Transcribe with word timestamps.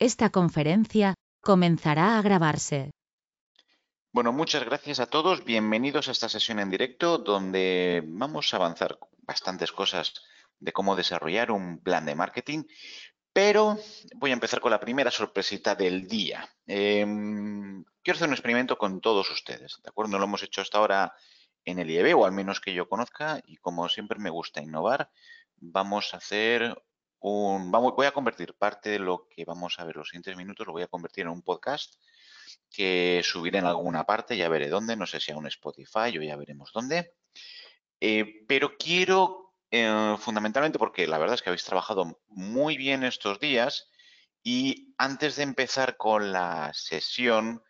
Esta 0.00 0.30
conferencia 0.30 1.12
comenzará 1.42 2.16
a 2.16 2.22
grabarse. 2.22 2.90
Bueno, 4.12 4.32
muchas 4.32 4.64
gracias 4.64 4.98
a 4.98 5.04
todos. 5.04 5.44
Bienvenidos 5.44 6.08
a 6.08 6.12
esta 6.12 6.30
sesión 6.30 6.58
en 6.58 6.70
directo 6.70 7.18
donde 7.18 8.02
vamos 8.06 8.54
a 8.54 8.56
avanzar 8.56 8.98
bastantes 9.18 9.72
cosas 9.72 10.14
de 10.58 10.72
cómo 10.72 10.96
desarrollar 10.96 11.50
un 11.50 11.82
plan 11.82 12.06
de 12.06 12.14
marketing, 12.14 12.64
pero 13.34 13.76
voy 14.16 14.30
a 14.30 14.32
empezar 14.32 14.62
con 14.62 14.70
la 14.70 14.80
primera 14.80 15.10
sorpresita 15.10 15.74
del 15.74 16.08
día. 16.08 16.48
Em, 16.66 17.84
quiero 18.02 18.16
hacer 18.16 18.28
un 18.28 18.34
experimento 18.34 18.78
con 18.78 19.02
todos 19.02 19.30
ustedes, 19.30 19.80
¿de 19.82 19.90
acuerdo? 19.90 20.12
No 20.12 20.18
lo 20.18 20.24
hemos 20.24 20.42
hecho 20.42 20.62
hasta 20.62 20.78
ahora 20.78 21.12
en 21.66 21.78
el 21.78 21.90
IEB, 21.90 22.16
o 22.16 22.24
al 22.24 22.32
menos 22.32 22.62
que 22.62 22.72
yo 22.72 22.88
conozca, 22.88 23.42
y 23.44 23.58
como 23.58 23.86
siempre 23.90 24.18
me 24.18 24.30
gusta 24.30 24.62
innovar, 24.62 25.10
vamos 25.56 26.14
a 26.14 26.16
hacer 26.16 26.74
voy 27.20 28.06
a 28.06 28.12
convertir 28.12 28.54
parte 28.54 28.90
de 28.90 28.98
lo 28.98 29.28
que 29.28 29.44
vamos 29.44 29.78
a 29.78 29.84
ver 29.84 29.96
los 29.96 30.08
siguientes 30.08 30.36
minutos, 30.36 30.66
lo 30.66 30.72
voy 30.72 30.82
a 30.82 30.88
convertir 30.88 31.22
en 31.22 31.30
un 31.30 31.42
podcast 31.42 31.94
que 32.70 33.20
subiré 33.24 33.58
en 33.58 33.66
alguna 33.66 34.04
parte, 34.04 34.36
ya 34.36 34.48
veré 34.48 34.68
dónde, 34.68 34.96
no 34.96 35.06
sé 35.06 35.20
si 35.20 35.32
a 35.32 35.36
un 35.36 35.46
Spotify 35.46 36.16
o 36.18 36.22
ya 36.22 36.36
veremos 36.36 36.70
dónde. 36.72 37.14
Eh, 38.00 38.44
pero 38.48 38.76
quiero, 38.78 39.54
eh, 39.70 40.16
fundamentalmente, 40.18 40.78
porque 40.78 41.06
la 41.06 41.18
verdad 41.18 41.34
es 41.34 41.42
que 41.42 41.50
habéis 41.50 41.64
trabajado 41.64 42.20
muy 42.28 42.76
bien 42.76 43.04
estos 43.04 43.40
días 43.40 43.90
y 44.42 44.94
antes 44.96 45.36
de 45.36 45.42
empezar 45.42 45.96
con 45.96 46.32
la 46.32 46.72
sesión, 46.72 47.62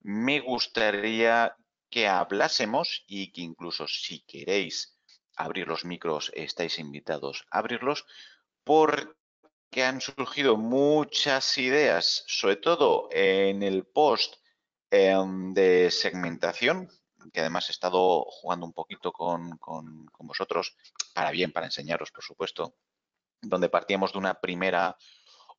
me 0.00 0.40
gustaría 0.40 1.56
que 1.90 2.08
hablásemos 2.08 3.04
y 3.06 3.32
que 3.32 3.42
incluso 3.42 3.86
si 3.86 4.20
queréis 4.24 4.98
abrir 5.36 5.68
los 5.68 5.84
micros, 5.84 6.32
estáis 6.34 6.78
invitados 6.78 7.46
a 7.50 7.58
abrirlos, 7.58 8.06
porque 8.66 9.84
han 9.84 10.00
surgido 10.00 10.56
muchas 10.56 11.56
ideas, 11.56 12.24
sobre 12.26 12.56
todo 12.56 13.08
en 13.12 13.62
el 13.62 13.86
post 13.86 14.34
em, 14.90 15.54
de 15.54 15.88
segmentación, 15.92 16.90
que 17.32 17.40
además 17.40 17.68
he 17.68 17.72
estado 17.72 18.24
jugando 18.24 18.66
un 18.66 18.72
poquito 18.72 19.12
con, 19.12 19.56
con, 19.58 20.08
vosotros, 20.18 20.76
para 21.14 21.30
bien, 21.30 21.52
para 21.52 21.66
enseñaros, 21.66 22.10
por 22.10 22.24
supuesto, 22.24 22.74
donde 23.40 23.68
partíamos 23.68 24.12
de 24.12 24.18
una 24.18 24.34
primera 24.34 24.96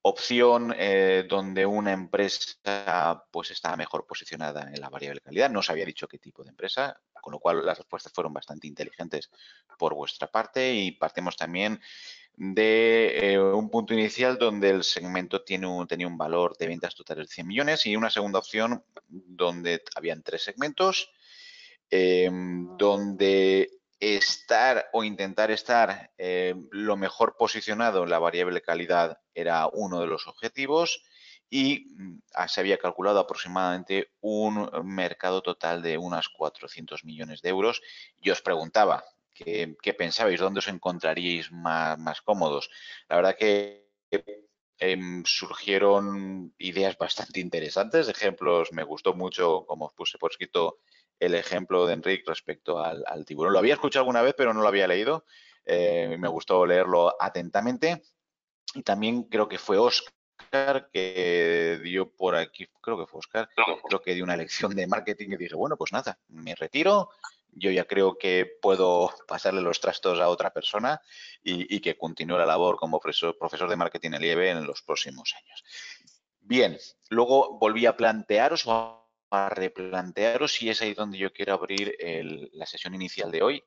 opción 0.01 0.73
eh, 0.77 1.25
donde 1.27 1.65
una 1.65 1.91
empresa 1.91 3.23
pues 3.31 3.51
está 3.51 3.75
mejor 3.75 4.05
posicionada 4.05 4.69
en 4.73 4.79
la 4.79 4.89
variable 4.89 5.21
calidad. 5.21 5.49
No 5.49 5.59
os 5.59 5.69
había 5.69 5.85
dicho 5.85 6.07
qué 6.07 6.17
tipo 6.17 6.43
de 6.43 6.49
empresa, 6.49 6.99
con 7.21 7.33
lo 7.33 7.39
cual 7.39 7.65
las 7.65 7.77
respuestas 7.77 8.13
fueron 8.13 8.33
bastante 8.33 8.67
inteligentes 8.67 9.29
por 9.77 9.93
vuestra 9.93 10.27
parte 10.27 10.73
y 10.73 10.91
partimos 10.91 11.35
también 11.35 11.81
de 12.37 13.33
eh, 13.33 13.39
un 13.39 13.69
punto 13.69 13.95
inicial 13.95 14.37
donde 14.37 14.69
el 14.69 14.83
segmento 14.83 15.41
tiene 15.41 15.65
un, 15.65 15.87
tenía 15.87 16.07
un 16.07 16.17
valor 16.17 16.55
de 16.55 16.67
ventas 16.67 16.93
totales 16.93 17.27
de 17.27 17.33
100 17.33 17.47
millones 17.47 17.85
y 17.87 17.95
una 17.95 18.11
segunda 18.11 18.39
opción 18.39 18.83
donde 19.07 19.81
habían 19.95 20.21
tres 20.21 20.43
segmentos, 20.43 21.11
em, 21.89 22.77
donde 22.77 23.71
estar 23.99 24.89
o 24.93 25.03
intentar 25.03 25.51
estar 25.51 26.11
eh, 26.17 26.55
lo 26.71 26.97
mejor 26.97 27.35
posicionado 27.37 28.03
en 28.03 28.09
la 28.09 28.19
variable 28.19 28.61
calidad 28.61 29.19
era 29.33 29.67
uno 29.67 29.99
de 30.01 30.07
los 30.07 30.27
objetivos 30.27 31.03
y 31.49 31.85
mm, 31.95 32.19
se 32.47 32.59
había 32.59 32.77
calculado 32.77 33.19
aproximadamente 33.19 34.11
un 34.21 34.69
mercado 34.83 35.41
total 35.41 35.81
de 35.81 35.97
unas 35.97 36.29
400 36.29 37.05
millones 37.05 37.41
de 37.41 37.49
euros. 37.49 37.81
Yo 38.21 38.33
os 38.33 38.41
preguntaba, 38.41 39.03
¿Qué, 39.37 39.93
pensabais? 39.93 40.39
¿Dónde 40.39 40.59
os 40.59 40.67
encontraríais 40.67 41.51
más, 41.51 42.21
cómodos? 42.21 42.69
La 43.07 43.17
verdad 43.17 43.37
que 43.37 43.85
em, 44.79 45.23
surgieron 45.25 46.53
ideas 46.57 46.97
bastante 46.97 47.39
interesantes, 47.39 48.09
ejemplos, 48.09 48.71
me 48.71 48.83
gustó 48.83 49.13
mucho, 49.13 49.65
como 49.67 49.85
os 49.85 49.93
puse 49.93 50.17
por 50.17 50.31
escrito, 50.31 50.79
el 51.19 51.35
ejemplo 51.35 51.85
de 51.85 51.93
Enrique 51.93 52.23
respecto 52.27 52.79
al, 52.79 53.25
tiburón. 53.25 53.53
Lo 53.53 53.59
había 53.59 53.73
escuchado 53.73 54.03
alguna 54.03 54.21
vez, 54.21 54.35
pero 54.37 54.53
no 54.53 54.61
lo 54.61 54.67
había 54.67 54.87
leído. 54.87 55.25
Eh, 55.65 56.15
me 56.19 56.27
gustó 56.27 56.65
leerlo 56.65 57.15
atentamente. 57.19 58.03
Y 58.73 58.83
también 58.83 59.23
creo 59.23 59.47
que 59.47 59.57
fue 59.57 59.77
Oscar 59.77 60.13
que 60.91 61.79
dio 61.83 62.09
por 62.11 62.35
aquí, 62.35 62.67
creo 62.81 62.97
que 62.97 63.05
fue 63.05 63.19
Oscar, 63.19 63.49
creo 63.87 64.01
que 64.01 64.13
dio 64.13 64.23
una 64.23 64.37
lección 64.37 64.75
de 64.75 64.87
marketing 64.87 65.31
y 65.31 65.37
dije, 65.37 65.55
bueno, 65.55 65.77
pues 65.77 65.91
nada, 65.91 66.19
me 66.29 66.55
retiro, 66.55 67.09
yo 67.51 67.71
ya 67.71 67.85
creo 67.85 68.17
que 68.17 68.57
puedo 68.61 69.11
pasarle 69.27 69.61
los 69.61 69.79
trastos 69.79 70.19
a 70.19 70.29
otra 70.29 70.51
persona 70.51 71.01
y, 71.43 71.79
que 71.79 71.97
continúe 71.97 72.37
la 72.37 72.45
labor 72.45 72.77
como 72.77 72.99
profesor, 72.99 73.35
de 73.69 73.75
marketing 73.75 74.11
en 74.13 74.23
IEB 74.23 74.41
en 74.51 74.67
los 74.67 74.81
próximos 74.81 75.33
años. 75.35 75.63
Bien, 76.41 76.77
luego 77.09 77.57
volví 77.57 77.85
a 77.85 77.97
plantearos 77.97 78.65
a 79.29 79.49
replantearos 79.49 80.61
y 80.61 80.69
es 80.69 80.81
ahí 80.81 80.93
donde 80.93 81.17
yo 81.17 81.33
quiero 81.33 81.53
abrir 81.53 81.95
la 82.53 82.65
sesión 82.65 82.95
inicial 82.95 83.31
de 83.31 83.41
hoy. 83.41 83.63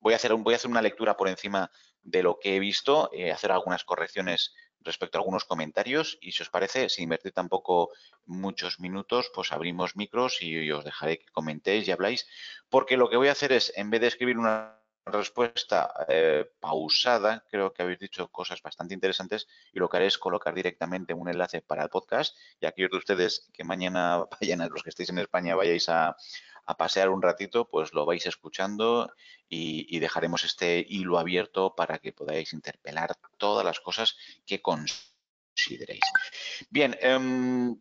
voy, 0.00 0.12
a 0.12 0.16
hacer, 0.16 0.34
voy 0.34 0.54
a 0.54 0.56
hacer 0.56 0.70
una 0.70 0.82
lectura 0.82 1.16
por 1.16 1.28
encima 1.28 1.70
de 2.02 2.22
lo 2.22 2.38
que 2.38 2.56
he 2.56 2.58
visto, 2.58 3.10
eh, 3.12 3.32
hacer 3.32 3.52
algunas 3.52 3.84
correcciones 3.84 4.54
respecto 4.80 5.18
a 5.18 5.20
algunos 5.20 5.44
comentarios 5.44 6.18
y 6.20 6.32
si 6.32 6.42
os 6.42 6.50
parece, 6.50 6.88
sin 6.88 7.04
invertir 7.04 7.32
tampoco 7.32 7.90
muchos 8.24 8.80
minutos, 8.80 9.30
pues 9.34 9.52
abrimos 9.52 9.96
micros 9.96 10.40
y 10.40 10.70
os 10.70 10.84
dejaré 10.84 11.18
que 11.18 11.26
comentéis 11.32 11.86
y 11.86 11.90
habláis, 11.90 12.26
porque 12.70 12.96
lo 12.96 13.10
que 13.10 13.16
voy 13.16 13.28
a 13.28 13.32
hacer 13.32 13.52
es, 13.52 13.72
en 13.76 13.90
vez 13.90 14.00
de 14.00 14.06
escribir 14.06 14.38
una 14.38 14.80
respuesta 15.06 15.92
eh, 16.08 16.50
pausada, 16.60 17.44
creo 17.50 17.72
que 17.72 17.82
habéis 17.82 17.98
dicho 17.98 18.28
cosas 18.28 18.60
bastante 18.62 18.94
interesantes 18.94 19.48
y 19.72 19.78
lo 19.78 19.88
que 19.88 19.96
haré 19.96 20.06
es 20.06 20.18
colocar 20.18 20.54
directamente 20.54 21.14
un 21.14 21.28
enlace 21.28 21.62
para 21.62 21.82
el 21.82 21.88
podcast 21.88 22.36
y 22.60 22.66
aquellos 22.66 22.90
de 22.90 22.98
ustedes 22.98 23.48
que 23.52 23.64
mañana 23.64 24.24
vayan, 24.40 24.60
a 24.60 24.68
los 24.68 24.82
que 24.82 24.90
estéis 24.90 25.10
en 25.10 25.18
España, 25.18 25.54
vayáis 25.54 25.88
a, 25.88 26.16
a 26.68 26.76
pasear 26.76 27.08
un 27.08 27.22
ratito, 27.22 27.66
pues 27.70 27.94
lo 27.94 28.04
vais 28.04 28.26
escuchando 28.26 29.10
y, 29.48 29.98
dejaremos 30.00 30.44
este 30.44 30.84
hilo 30.86 31.18
abierto 31.18 31.74
para 31.74 31.98
que 31.98 32.12
podáis 32.12 32.52
interpelar 32.52 33.16
todas 33.38 33.64
las 33.64 33.80
cosas 33.80 34.16
que 34.44 34.60
consideréis. 34.60 36.04
Bien, 36.68 36.94
eh, 37.00 37.74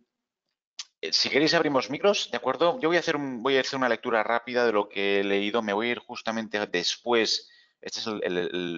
si 1.12 1.30
queréis 1.30 1.54
abrimos 1.54 1.90
micros, 1.90 2.30
¿de 2.32 2.38
acuerdo? 2.38 2.80
Yo 2.80 2.90
voy 2.90 2.98
a, 2.98 3.00
hacer 3.00 3.16
una 3.18 3.90
lectura 3.90 4.24
rápida 4.24 4.66
de 4.66 4.72
lo 4.72 4.90
que 4.90 5.20
he 5.20 5.24
leído. 5.24 5.62
Me 5.62 5.74
voy 5.74 5.88
a 5.88 5.92
ir 5.92 6.00
justamente 6.00 6.66
después. 6.68 7.50
Este 7.82 8.00
es, 8.00 8.08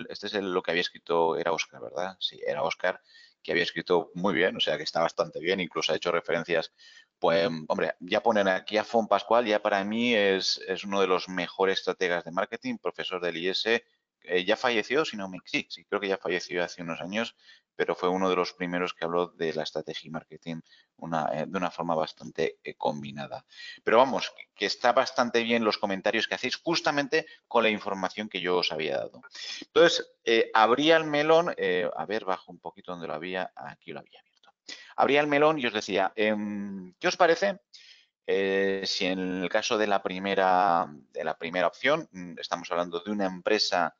este 0.09 0.27
es 0.27 0.33
lo 0.33 0.61
que 0.61 0.71
había 0.71 0.81
escrito, 0.81 1.37
era 1.37 1.53
Oscar, 1.53 1.81
¿verdad? 1.81 2.17
Sí, 2.19 2.39
era 2.45 2.63
Oscar, 2.63 3.01
que 3.41 3.51
había 3.51 3.63
escrito 3.63 4.11
muy 4.13 4.33
bien, 4.33 4.57
o 4.57 4.59
sea 4.59 4.77
que 4.77 4.83
está 4.83 5.01
bastante 5.01 5.39
bien, 5.39 5.61
incluso 5.61 5.93
ha 5.93 5.95
hecho 5.95 6.11
referencias 6.11 6.73
pues, 7.19 7.49
hombre, 7.67 7.95
ya 7.99 8.23
ponen 8.23 8.47
aquí 8.47 8.77
a 8.77 8.85
Fon 8.85 9.07
Pascual, 9.07 9.45
ya 9.45 9.61
para 9.61 9.83
mí 9.83 10.15
es, 10.15 10.61
uno 10.85 11.01
de 11.01 11.07
los 11.07 11.27
mejores 11.27 11.79
estrategas 11.79 12.23
de 12.23 12.31
marketing, 12.31 12.77
profesor 12.77 13.21
del 13.21 13.37
IS. 13.37 13.65
Eh, 13.65 14.45
ya 14.45 14.55
falleció, 14.55 15.05
si 15.05 15.17
no 15.17 15.27
me... 15.29 15.39
Sí, 15.45 15.67
sí, 15.69 15.85
creo 15.85 15.99
que 15.99 16.07
ya 16.07 16.17
falleció 16.17 16.63
hace 16.63 16.81
unos 16.81 17.01
años, 17.01 17.35
pero 17.79 17.95
fue 17.95 18.09
uno 18.09 18.29
de 18.29 18.35
los 18.35 18.51
primeros 18.51 18.93
que 18.93 19.05
habló 19.05 19.27
de 19.27 19.53
la 19.53 19.63
estrategia 19.63 20.09
y 20.09 20.11
marketing 20.11 20.57
eh, 20.57 21.45
de 21.47 21.57
una 21.57 21.71
forma 21.71 21.95
bastante 21.95 22.59
eh, 22.61 22.73
combinada. 22.75 23.45
Pero 23.85 23.99
vamos, 23.99 24.33
que 24.53 24.65
está 24.65 24.91
bastante 24.91 25.43
bien 25.43 25.63
los 25.63 25.77
comentarios 25.77 26.27
que 26.27 26.35
hacéis 26.35 26.57
justamente 26.57 27.25
con 27.47 27.63
la 27.63 27.69
información 27.69 28.27
que 28.27 28.41
yo 28.41 28.57
os 28.57 28.73
había 28.73 28.97
dado. 28.97 29.21
Entonces, 29.61 30.11
abría 30.53 30.97
el 30.97 31.05
melón, 31.05 31.55
a 31.95 32.05
ver, 32.05 32.25
bajo 32.25 32.51
un 32.51 32.59
poquito 32.59 32.91
donde 32.91 33.07
lo 33.07 33.13
había, 33.13 33.53
aquí 33.55 33.93
lo 33.93 34.01
había 34.01 34.21
abría 34.97 35.21
el 35.21 35.27
melón 35.27 35.57
y 35.59 35.65
os 35.65 35.73
decía, 35.73 36.11
em, 36.15 36.93
¿qué 36.99 37.07
os 37.07 37.15
parece? 37.15 37.59
Eh, 38.27 38.83
si 38.85 39.05
en 39.05 39.41
el 39.43 39.49
caso 39.49 39.77
de 39.77 39.87
la 39.87 40.03
primera, 40.03 40.87
de 41.11 41.23
la 41.23 41.37
primera 41.37 41.67
opción, 41.67 42.07
mm, 42.11 42.37
estamos 42.37 42.69
hablando 42.69 42.99
de 42.99 43.11
una 43.11 43.25
empresa 43.25 43.95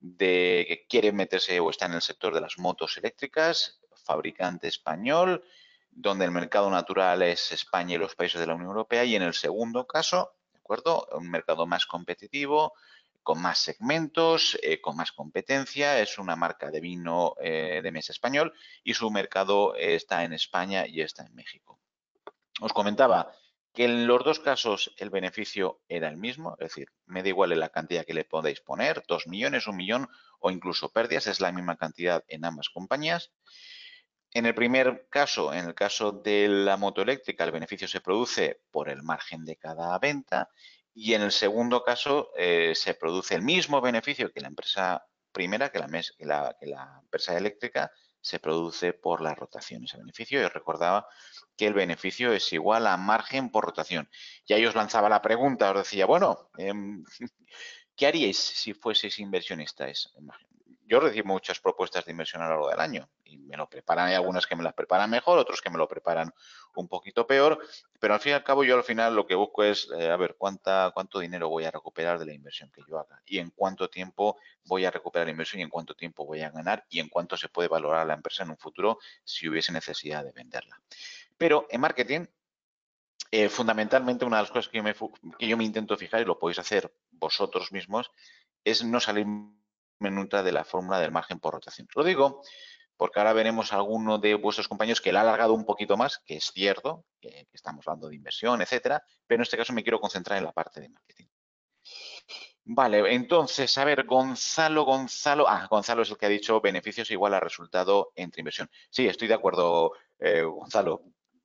de, 0.00 0.64
que 0.68 0.86
quiere 0.88 1.12
meterse 1.12 1.60
o 1.60 1.70
está 1.70 1.86
en 1.86 1.92
el 1.92 2.02
sector 2.02 2.34
de 2.34 2.40
las 2.40 2.58
motos 2.58 2.96
eléctricas, 2.96 3.80
fabricante 4.04 4.68
español, 4.68 5.44
donde 5.90 6.24
el 6.24 6.30
mercado 6.30 6.70
natural 6.70 7.22
es 7.22 7.52
España 7.52 7.94
y 7.94 7.98
los 7.98 8.14
países 8.14 8.40
de 8.40 8.46
la 8.46 8.54
Unión 8.54 8.70
Europea, 8.70 9.04
y 9.04 9.14
en 9.14 9.22
el 9.22 9.34
segundo 9.34 9.86
caso, 9.86 10.34
¿de 10.52 10.58
acuerdo? 10.58 11.06
Un 11.12 11.30
mercado 11.30 11.66
más 11.66 11.86
competitivo, 11.86 12.72
con 13.22 13.40
más 13.42 13.58
segmentos, 13.58 14.58
eh, 14.62 14.80
con 14.80 14.96
más 14.96 15.12
competencia. 15.12 16.00
Es 16.00 16.18
una 16.18 16.36
marca 16.36 16.70
de 16.70 16.80
vino 16.80 17.34
eh, 17.40 17.80
de 17.82 17.92
mesa 17.92 18.12
español 18.12 18.52
y 18.82 18.94
su 18.94 19.10
mercado 19.10 19.74
está 19.76 20.24
en 20.24 20.32
España 20.32 20.86
y 20.86 21.02
está 21.02 21.24
en 21.24 21.34
México. 21.34 21.78
Os 22.60 22.72
comentaba 22.72 23.32
que 23.72 23.84
en 23.84 24.06
los 24.06 24.24
dos 24.24 24.40
casos 24.40 24.92
el 24.96 25.10
beneficio 25.10 25.80
era 25.88 26.08
el 26.08 26.16
mismo, 26.16 26.56
es 26.58 26.68
decir, 26.68 26.88
me 27.06 27.22
da 27.22 27.28
igual 27.28 27.58
la 27.58 27.68
cantidad 27.68 28.04
que 28.04 28.14
le 28.14 28.24
podéis 28.24 28.60
poner, 28.60 29.02
dos 29.06 29.26
millones, 29.26 29.66
un 29.66 29.76
millón 29.76 30.08
o 30.40 30.50
incluso 30.50 30.90
pérdidas, 30.90 31.26
es 31.26 31.40
la 31.40 31.52
misma 31.52 31.76
cantidad 31.76 32.24
en 32.28 32.44
ambas 32.44 32.68
compañías. 32.68 33.32
En 34.32 34.46
el 34.46 34.54
primer 34.54 35.08
caso, 35.10 35.52
en 35.52 35.66
el 35.66 35.74
caso 35.74 36.12
de 36.12 36.46
la 36.48 36.76
moto 36.76 37.02
eléctrica, 37.02 37.44
el 37.44 37.50
beneficio 37.50 37.88
se 37.88 38.00
produce 38.00 38.60
por 38.70 38.88
el 38.88 39.02
margen 39.02 39.44
de 39.44 39.56
cada 39.56 39.98
venta 39.98 40.48
y 40.94 41.14
en 41.14 41.22
el 41.22 41.32
segundo 41.32 41.82
caso 41.82 42.30
eh, 42.36 42.72
se 42.74 42.94
produce 42.94 43.34
el 43.34 43.42
mismo 43.42 43.80
beneficio 43.80 44.32
que 44.32 44.40
la 44.40 44.48
empresa 44.48 45.04
primera, 45.32 45.70
que 45.70 45.78
la, 45.78 46.56
que 46.60 46.66
la, 46.66 47.00
empresa 47.02 47.36
eléctrica, 47.36 47.90
se 48.20 48.38
produce 48.38 48.92
por 48.92 49.20
la 49.20 49.34
rotación 49.34 49.84
ese 49.84 49.98
beneficio. 49.98 50.40
Y 50.40 50.44
os 50.44 50.52
recordaba 50.52 51.06
que 51.56 51.66
el 51.66 51.74
beneficio 51.74 52.32
es 52.32 52.52
igual 52.52 52.86
a 52.86 52.96
margen 52.96 53.50
por 53.50 53.64
rotación. 53.64 54.08
Y 54.46 54.54
ahí 54.54 54.66
os 54.66 54.74
lanzaba 54.74 55.08
la 55.08 55.22
pregunta, 55.22 55.70
os 55.70 55.76
decía, 55.78 56.06
bueno, 56.06 56.50
em, 56.58 57.04
¿qué 57.96 58.06
haríais 58.06 58.38
si 58.38 58.74
fueseis 58.74 59.18
inversionistas? 59.18 60.12
yo 60.86 60.98
recibo 60.98 61.28
muchas 61.28 61.60
propuestas 61.60 62.04
de 62.04 62.10
inversión 62.10 62.42
a 62.42 62.46
lo 62.46 62.50
largo 62.50 62.70
del 62.70 62.80
año 62.80 63.08
y 63.30 63.38
me 63.38 63.56
lo 63.56 63.68
preparan. 63.68 64.08
Hay 64.08 64.14
algunas 64.14 64.46
que 64.46 64.56
me 64.56 64.62
las 64.62 64.74
preparan 64.74 65.08
mejor, 65.08 65.38
otros 65.38 65.60
que 65.60 65.70
me 65.70 65.78
lo 65.78 65.88
preparan 65.88 66.32
un 66.74 66.88
poquito 66.88 67.26
peor, 67.26 67.60
pero 67.98 68.14
al 68.14 68.20
fin 68.20 68.32
y 68.32 68.34
al 68.34 68.44
cabo 68.44 68.64
yo 68.64 68.76
al 68.76 68.84
final 68.84 69.14
lo 69.14 69.26
que 69.26 69.34
busco 69.34 69.64
es, 69.64 69.88
eh, 69.96 70.10
a 70.10 70.16
ver, 70.16 70.36
cuánta, 70.36 70.90
cuánto 70.94 71.18
dinero 71.18 71.48
voy 71.48 71.64
a 71.64 71.70
recuperar 71.70 72.18
de 72.18 72.26
la 72.26 72.34
inversión 72.34 72.70
que 72.70 72.82
yo 72.88 72.98
haga 72.98 73.22
y 73.26 73.38
en 73.38 73.50
cuánto 73.50 73.88
tiempo 73.88 74.36
voy 74.64 74.84
a 74.84 74.90
recuperar 74.90 75.26
la 75.26 75.32
inversión 75.32 75.60
y 75.60 75.62
en 75.62 75.70
cuánto 75.70 75.94
tiempo 75.94 76.24
voy 76.24 76.42
a 76.42 76.50
ganar 76.50 76.84
y 76.88 77.00
en 77.00 77.08
cuánto 77.08 77.36
se 77.36 77.48
puede 77.48 77.68
valorar 77.68 78.06
la 78.06 78.14
empresa 78.14 78.42
en 78.42 78.50
un 78.50 78.58
futuro 78.58 78.98
si 79.24 79.48
hubiese 79.48 79.72
necesidad 79.72 80.24
de 80.24 80.32
venderla. 80.32 80.80
Pero 81.36 81.66
en 81.70 81.80
marketing, 81.80 82.26
eh, 83.30 83.48
fundamentalmente 83.48 84.24
una 84.24 84.36
de 84.36 84.42
las 84.42 84.50
cosas 84.50 84.68
que 84.68 84.78
yo, 84.78 84.82
me, 84.82 84.94
que 85.38 85.46
yo 85.46 85.56
me 85.56 85.64
intento 85.64 85.96
fijar 85.96 86.20
y 86.20 86.24
lo 86.24 86.38
podéis 86.38 86.58
hacer 86.58 86.92
vosotros 87.12 87.70
mismos 87.70 88.10
es 88.64 88.84
no 88.84 89.00
salir 89.00 89.26
minuta 90.00 90.42
de 90.42 90.52
la 90.52 90.64
fórmula 90.64 90.98
del 90.98 91.12
margen 91.12 91.38
por 91.38 91.54
rotación. 91.54 91.88
Lo 91.94 92.02
digo 92.02 92.42
porque 93.00 93.18
ahora 93.18 93.32
veremos 93.32 93.72
a 93.72 93.76
alguno 93.76 94.18
de 94.18 94.34
vuestros 94.34 94.68
compañeros 94.68 95.00
que 95.00 95.10
le 95.10 95.16
ha 95.16 95.22
alargado 95.22 95.54
un 95.54 95.64
poquito 95.64 95.96
más, 95.96 96.18
que 96.18 96.36
es 96.36 96.50
cierto, 96.52 97.06
que, 97.18 97.46
estamos 97.50 97.88
hablando 97.88 98.10
de 98.10 98.16
inversión, 98.16 98.60
etcétera, 98.60 99.02
pero 99.26 99.38
en 99.38 99.44
este 99.44 99.56
caso 99.56 99.72
me 99.72 99.82
quiero 99.82 99.98
concentrar 99.98 100.36
en 100.36 100.44
la 100.44 100.52
parte 100.52 100.82
de 100.82 100.90
marketing. 100.90 101.24
Vale, 102.62 103.14
entonces, 103.14 103.78
a 103.78 103.86
ver, 103.86 104.04
Gonzalo, 104.04 104.84
Gonzalo, 104.84 105.48
ah, 105.48 105.66
Gonzalo 105.70 106.02
es 106.02 106.10
el 106.10 106.18
que 106.18 106.26
ha 106.26 106.28
dicho 106.28 106.60
beneficios 106.60 107.10
igual 107.10 107.32
a 107.32 107.40
resultado 107.40 108.12
entre 108.16 108.42
inversión. 108.42 108.68
Sí, 108.90 109.08
estoy 109.08 109.28
de 109.28 109.34
acuerdo, 109.34 109.92
eh, 110.18 110.42
Gonzalo. 110.42 111.00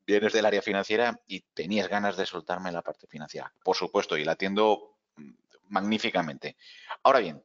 Vienes 0.06 0.34
del 0.34 0.46
área 0.46 0.62
financiera 0.62 1.18
y 1.26 1.40
tenías 1.54 1.88
ganas 1.88 2.18
de 2.18 2.26
soltarme 2.26 2.68
en 2.68 2.76
la 2.76 2.82
parte 2.82 3.08
financiera. 3.08 3.50
Por 3.64 3.78
supuesto, 3.78 4.18
y 4.18 4.26
la 4.26 4.34
atiendo 4.34 4.98
mm, 5.16 5.32
magníficamente. 5.70 6.58
Ahora 7.02 7.20
bien, 7.20 7.42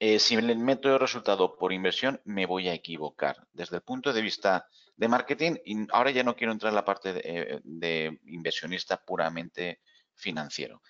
eh, 0.00 0.20
si 0.20 0.36
el 0.36 0.56
método 0.58 0.96
resultado 0.96 1.56
por 1.56 1.72
inversión, 1.72 2.20
me 2.24 2.46
voy 2.46 2.68
a 2.68 2.74
equivocar. 2.74 3.48
Desde 3.52 3.76
el 3.76 3.82
punto 3.82 4.12
de 4.12 4.22
vista 4.22 4.68
de 4.96 5.08
marketing, 5.08 5.56
y 5.64 5.86
ahora 5.92 6.12
ya 6.12 6.22
no 6.22 6.36
quiero 6.36 6.52
entrar 6.52 6.70
en 6.70 6.76
la 6.76 6.84
parte 6.84 7.12
de, 7.12 7.60
eh, 7.82 8.18
inversionista 8.26 9.04
puramente 9.04 9.80
financiero. 10.14 10.82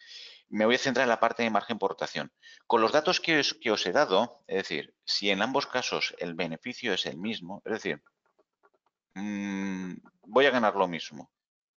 Me 0.50 0.66
voy 0.66 0.75
a 0.75 0.78
centrar 0.78 1.05
en 1.05 1.10
la 1.10 1.20
parte 1.20 1.43
de 1.43 1.50
margen 1.50 1.78
por 1.78 1.90
rotación. 1.90 2.32
Con 2.66 2.82
los 2.82 2.93
datos 2.93 3.20
que 3.20 3.40
os, 3.40 3.87
he 3.87 3.93
dado, 3.93 4.43
es 4.46 4.58
decir, 4.58 4.94
si 5.05 5.31
en 5.31 5.40
ambos 5.40 5.66
casos 5.66 6.14
el 6.19 6.34
beneficio 6.34 6.93
es 6.93 7.06
el 7.06 7.16
mismo, 7.16 7.62
es 7.64 7.72
decir, 7.72 8.02
mm, 9.14 9.94
voy 10.26 10.46
a 10.46 10.50
ganar 10.50 10.75
lo 10.76 10.87
mismo, 10.87 11.31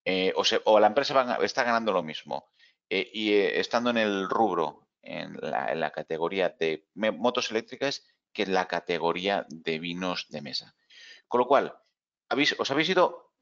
eh, 0.04 0.34
o, 0.66 0.80
la 0.80 0.88
empresa 0.88 1.38
está 1.42 1.64
ganando 1.64 1.94
lo 1.94 2.04
mismo, 2.04 2.50
y 2.90 3.34
estando 3.34 3.90
en 3.90 3.98
el 3.98 4.28
rubro 4.28 4.91
en 5.04 5.38
la, 5.42 5.92
categoría 5.92 6.50
de 6.50 6.88
motos 6.94 7.52
eléctricas 7.52 8.04
que 8.34 8.44
en 8.44 8.54
la 8.54 8.68
categoría 8.68 9.46
de 9.50 9.80
vinos 9.80 10.28
de 10.30 10.42
mesa. 10.42 10.76
Con 11.28 11.40
lo 11.40 11.48
cual, 11.48 11.78
os 12.58 12.72
habéis 12.72 12.90
ido, 12.90 13.34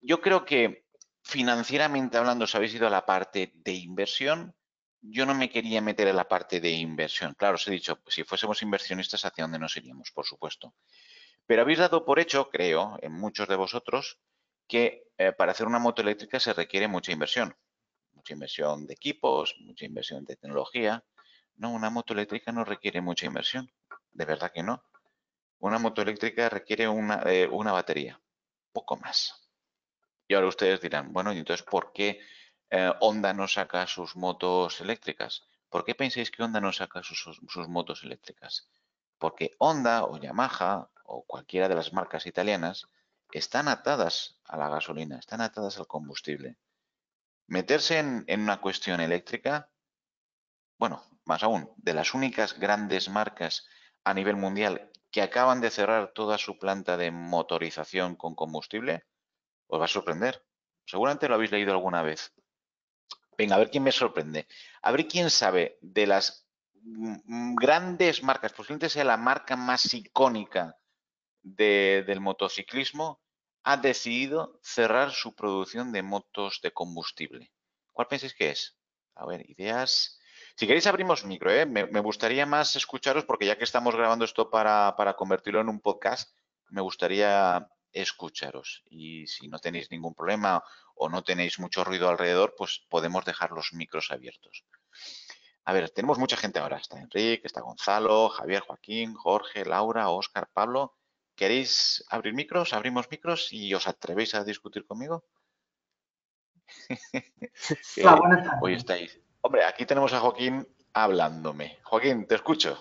yo 0.00 0.20
creo 0.20 0.44
que 0.44 0.86
financieramente 1.22 2.18
hablando, 2.18 2.44
os 2.44 2.54
habéis 2.54 2.74
ido 2.74 2.86
a 2.86 2.90
la 2.90 3.06
parte 3.06 3.52
de 3.54 3.72
inversión. 3.72 4.54
Yo 5.00 5.26
no 5.26 5.34
me 5.34 5.50
quería 5.50 5.80
meter 5.80 6.08
en 6.08 6.16
la 6.16 6.28
parte 6.28 6.60
de 6.60 6.70
inversión. 6.70 7.34
Claro, 7.34 7.56
os 7.56 7.66
he 7.66 7.72
dicho, 7.72 8.00
si 8.06 8.24
fuésemos 8.24 8.62
inversionistas, 8.62 9.24
¿hacia 9.24 9.44
dónde 9.44 9.58
nos 9.58 9.76
iríamos? 9.76 10.10
Por 10.12 10.24
supuesto. 10.24 10.74
Pero 11.46 11.62
habéis 11.62 11.78
dado 11.78 12.04
por 12.04 12.18
hecho, 12.18 12.50
creo, 12.50 12.96
en 13.02 13.12
muchos 13.12 13.48
de 13.48 13.56
vosotros, 13.56 14.18
que 14.68 15.04
eh, 15.18 15.32
para 15.32 15.52
hacer 15.52 15.66
una 15.66 15.78
moto 15.78 16.02
eléctrica 16.02 16.40
se 16.40 16.52
requiere 16.52 16.88
mucha 16.88 17.12
inversión 17.12 17.56
mucha 18.26 18.34
inversión 18.34 18.86
de 18.88 18.94
equipos, 18.94 19.54
mucha 19.60 19.84
inversión 19.84 20.24
de 20.24 20.34
tecnología. 20.34 21.04
No, 21.54 21.70
una 21.70 21.90
moto 21.90 22.12
eléctrica 22.12 22.50
no 22.50 22.64
requiere 22.64 23.00
mucha 23.00 23.26
inversión, 23.26 23.70
de 24.10 24.24
verdad 24.24 24.50
que 24.52 24.64
no. 24.64 24.82
Una 25.60 25.78
moto 25.78 26.02
eléctrica 26.02 26.48
requiere 26.48 26.88
una, 26.88 27.22
eh, 27.26 27.46
una 27.46 27.70
batería, 27.70 28.20
poco 28.72 28.96
más. 28.96 29.48
Y 30.26 30.34
ahora 30.34 30.48
ustedes 30.48 30.80
dirán, 30.80 31.12
bueno, 31.12 31.32
¿y 31.32 31.38
entonces 31.38 31.64
por 31.64 31.92
qué 31.92 32.18
eh, 32.70 32.92
Honda 32.98 33.32
no 33.32 33.46
saca 33.46 33.86
sus 33.86 34.16
motos 34.16 34.80
eléctricas? 34.80 35.44
¿Por 35.68 35.84
qué 35.84 35.94
pensáis 35.94 36.32
que 36.32 36.42
Honda 36.42 36.60
no 36.60 36.72
saca 36.72 37.04
sus, 37.04 37.22
sus 37.22 37.68
motos 37.68 38.02
eléctricas? 38.02 38.68
Porque 39.18 39.52
Honda 39.58 40.02
o 40.02 40.18
Yamaha 40.18 40.90
o 41.04 41.24
cualquiera 41.24 41.68
de 41.68 41.76
las 41.76 41.92
marcas 41.92 42.26
italianas 42.26 42.88
están 43.30 43.68
atadas 43.68 44.40
a 44.46 44.56
la 44.56 44.68
gasolina, 44.68 45.16
están 45.16 45.42
atadas 45.42 45.78
al 45.78 45.86
combustible. 45.86 46.56
Meterse 47.48 47.98
en, 47.98 48.40
una 48.40 48.60
cuestión 48.60 49.00
eléctrica, 49.00 49.70
bueno, 50.78 51.02
más 51.24 51.42
aún, 51.42 51.72
de 51.76 51.94
las 51.94 52.14
únicas 52.14 52.58
grandes 52.58 53.08
marcas 53.08 53.66
a 54.04 54.14
nivel 54.14 54.36
mundial 54.36 54.90
que 55.10 55.22
acaban 55.22 55.60
de 55.60 55.70
cerrar 55.70 56.12
toda 56.12 56.38
su 56.38 56.58
planta 56.58 56.96
de 56.96 57.10
motorización 57.10 58.16
con 58.16 58.34
combustible, 58.34 59.04
os 59.68 59.80
va 59.80 59.84
a 59.84 59.88
sorprender. 59.88 60.44
Seguramente 60.84 61.28
lo 61.28 61.34
habéis 61.34 61.52
leído 61.52 61.72
alguna 61.72 62.02
vez. 62.02 62.32
Venga, 63.38 63.56
a 63.56 63.58
ver 63.58 63.70
quién 63.70 63.82
me 63.82 63.92
sorprende. 63.92 64.46
A 64.82 64.92
ver 64.92 65.06
quién 65.06 65.30
sabe 65.30 65.78
de 65.80 66.06
las 66.06 66.46
grandes 66.82 68.22
marcas, 68.22 68.52
posiblemente 68.52 68.88
sea 68.88 69.04
la 69.04 69.16
marca 69.16 69.56
más 69.56 69.92
icónica 69.92 70.76
del 71.42 72.20
motociclismo, 72.20 73.20
ha 73.68 73.76
decidido 73.76 74.60
cerrar 74.62 75.10
su 75.10 75.34
producción 75.34 75.90
de 75.90 76.00
motos 76.00 76.60
de 76.62 76.70
combustible. 76.70 77.52
¿Cuál 77.92 78.06
pensáis 78.06 78.32
que 78.32 78.50
es? 78.50 78.78
A 79.16 79.26
ver, 79.26 79.50
ideas. 79.50 80.20
Si 80.54 80.68
queréis 80.68 80.86
abrimos 80.86 81.24
micro, 81.24 81.50
¿eh? 81.50 81.66
me, 81.66 82.00
gustaría 82.00 82.46
más 82.46 82.76
escucharos 82.76 83.24
porque 83.24 83.44
ya 83.44 83.58
que 83.58 83.64
estamos 83.64 83.96
grabando 83.96 84.24
esto 84.24 84.50
para, 84.50 84.94
convertirlo 85.18 85.60
en 85.60 85.68
un 85.68 85.80
podcast, 85.80 86.32
me 86.68 86.80
gustaría 86.80 87.68
escucharos. 87.90 88.84
Y 88.88 89.26
si 89.26 89.48
no 89.48 89.58
tenéis 89.58 89.90
ningún 89.90 90.14
problema 90.14 90.62
o 90.94 91.08
no 91.08 91.24
tenéis 91.24 91.58
mucho 91.58 91.82
ruido 91.82 92.08
alrededor, 92.08 92.54
pues 92.56 92.86
podemos 92.88 93.24
dejar 93.24 93.50
los 93.50 93.72
micros 93.72 94.12
abiertos. 94.12 94.64
A 95.64 95.72
ver, 95.72 95.90
tenemos 95.90 96.18
mucha 96.18 96.36
gente 96.36 96.60
ahora. 96.60 96.76
Está 96.76 97.00
Enrique, 97.00 97.48
está 97.48 97.62
Gonzalo, 97.62 98.28
Javier, 98.28 98.62
Joaquín, 98.62 99.14
Jorge, 99.14 99.64
Laura, 99.64 100.08
Óscar, 100.10 100.48
Pablo. 100.52 100.95
¿Queréis 101.36 102.02
abrir 102.08 102.32
micros? 102.32 102.72
Abrimos 102.72 103.10
micros 103.10 103.52
y 103.52 103.74
os 103.74 103.86
atrevéis 103.86 104.34
a 104.34 104.42
discutir 104.42 104.86
conmigo. 104.86 105.24
Hoy 108.62 108.74
estáis. 108.74 109.20
Hombre, 109.42 109.64
aquí 109.64 109.84
tenemos 109.84 110.14
a 110.14 110.20
Joaquín 110.20 110.66
hablándome. 110.94 111.78
Joaquín, 111.84 112.26
te 112.26 112.36
escucho. 112.36 112.78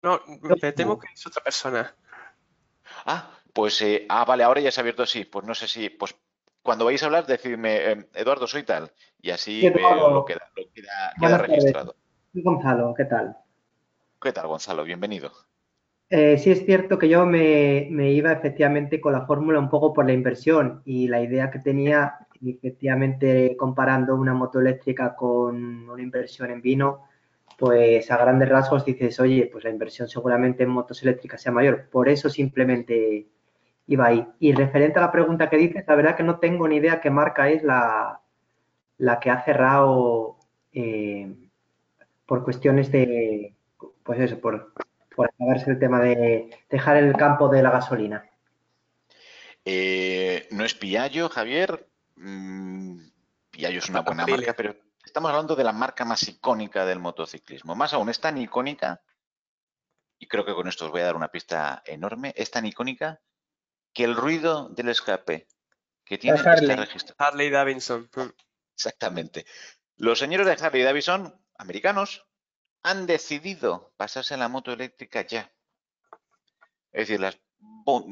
No, 0.00 0.20
me 0.40 0.72
temo 0.72 0.98
que 0.98 1.08
es 1.12 1.26
otra 1.26 1.44
persona. 1.44 1.94
Ah, 3.04 3.38
pues, 3.52 3.82
eh, 3.82 4.06
ah, 4.08 4.24
vale, 4.24 4.44
ahora 4.44 4.62
ya 4.62 4.72
se 4.72 4.80
ha 4.80 4.82
abierto 4.82 5.02
así. 5.02 5.26
Pues 5.26 5.44
no 5.44 5.54
sé 5.54 5.68
si, 5.68 5.90
pues 5.90 6.16
cuando 6.62 6.86
vais 6.86 7.02
a 7.02 7.06
hablar, 7.06 7.26
decidme, 7.26 7.90
em, 7.90 8.06
Eduardo, 8.14 8.46
soy 8.46 8.62
tal. 8.62 8.90
Y 9.20 9.30
así 9.30 9.68
veo 9.68 10.10
lo 10.10 10.24
que, 10.24 10.38
queda 11.20 11.38
registrado. 11.38 11.96
Gonzalo, 12.32 12.94
¿qué 12.96 13.04
tal? 13.04 13.36
¿Qué 14.20 14.32
tal, 14.32 14.46
Gonzalo? 14.46 14.84
Bienvenido. 14.84 15.32
Eh, 16.14 16.36
sí 16.36 16.50
es 16.50 16.66
cierto 16.66 16.98
que 16.98 17.08
yo 17.08 17.24
me, 17.24 17.88
iba 18.12 18.32
efectivamente 18.32 19.00
con 19.00 19.14
la 19.14 19.24
fórmula 19.24 19.58
un 19.58 19.70
poco 19.70 19.94
por 19.94 20.04
la 20.04 20.12
inversión 20.12 20.82
y 20.84 21.08
la 21.08 21.22
idea 21.22 21.50
que 21.50 21.58
tenía, 21.58 22.26
efectivamente 22.42 23.56
comparando 23.56 24.14
una 24.16 24.34
moto 24.34 24.60
eléctrica 24.60 25.16
con 25.16 25.88
una 25.88 26.02
inversión 26.02 26.50
en 26.50 26.60
vino, 26.60 27.04
pues 27.58 28.10
a 28.10 28.18
grandes 28.18 28.50
rasgos 28.50 28.84
dices, 28.84 29.18
oye, 29.20 29.48
pues 29.50 29.64
la 29.64 29.70
inversión 29.70 30.06
seguramente 30.06 30.64
en 30.64 30.68
motos 30.68 31.02
eléctricas 31.02 31.40
sea 31.40 31.50
mayor. 31.50 31.88
Por 31.90 32.10
eso 32.10 32.28
simplemente 32.28 33.26
iba 33.86 34.06
ahí. 34.06 34.26
Y 34.38 34.52
referente 34.52 34.98
a 34.98 35.02
la 35.02 35.12
pregunta 35.12 35.48
que 35.48 35.56
dices, 35.56 35.84
la 35.88 35.94
verdad 35.94 36.16
que 36.16 36.24
no 36.24 36.38
tengo 36.38 36.68
ni 36.68 36.76
idea 36.76 37.00
qué 37.00 37.10
marca 37.10 37.48
es 37.48 37.62
la, 37.62 38.20
la 38.98 39.18
que 39.18 39.30
ha 39.30 39.42
cerrado 39.44 40.36
eh, 40.74 41.34
por 42.26 42.44
cuestiones 42.44 42.92
de, 42.92 43.54
pues 44.04 44.20
eso, 44.20 44.38
por 44.40 44.72
por 45.14 45.28
acabarse 45.28 45.70
el 45.70 45.78
tema 45.78 46.00
de 46.00 46.50
dejar 46.68 46.96
el 46.96 47.14
campo 47.14 47.48
de 47.48 47.62
la 47.62 47.70
gasolina. 47.70 48.28
Eh, 49.64 50.48
no 50.50 50.64
es 50.64 50.74
Piaggio, 50.74 51.28
Javier. 51.28 51.88
Mm, 52.16 53.00
Piaggio 53.50 53.78
es 53.78 53.88
una 53.88 54.00
buena 54.00 54.26
marca, 54.26 54.54
pero 54.54 54.76
estamos 55.04 55.30
hablando 55.30 55.54
de 55.54 55.64
la 55.64 55.72
marca 55.72 56.04
más 56.04 56.26
icónica 56.28 56.84
del 56.84 56.98
motociclismo. 56.98 57.74
Más 57.74 57.92
aún, 57.92 58.08
es 58.08 58.20
tan 58.20 58.38
icónica, 58.38 59.02
y 60.18 60.26
creo 60.26 60.44
que 60.44 60.54
con 60.54 60.68
esto 60.68 60.86
os 60.86 60.90
voy 60.90 61.02
a 61.02 61.06
dar 61.06 61.16
una 61.16 61.30
pista 61.30 61.82
enorme, 61.86 62.32
es 62.36 62.50
tan 62.50 62.66
icónica 62.66 63.20
que 63.92 64.04
el 64.04 64.16
ruido 64.16 64.68
del 64.70 64.88
escape 64.88 65.46
que 66.04 66.18
tiene 66.18 66.38
está 66.38 66.56
registrado. 66.56 67.16
Harley 67.18 67.50
Davidson. 67.50 68.08
Exactamente. 68.74 69.46
Los 69.96 70.18
señores 70.18 70.46
de 70.46 70.64
Harley 70.64 70.82
Davidson, 70.82 71.34
americanos, 71.56 72.26
han 72.82 73.06
decidido 73.06 73.92
pasarse 73.96 74.34
a 74.34 74.38
la 74.38 74.48
moto 74.48 74.72
eléctrica 74.72 75.26
ya. 75.26 75.52
Es 76.92 77.08
decir, 77.08 77.20
las 77.20 77.38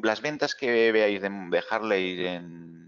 las 0.02 0.20
ventas 0.20 0.54
que 0.54 0.92
veáis 0.92 1.20
de, 1.20 1.64
Harley 1.70 2.26
en, 2.26 2.86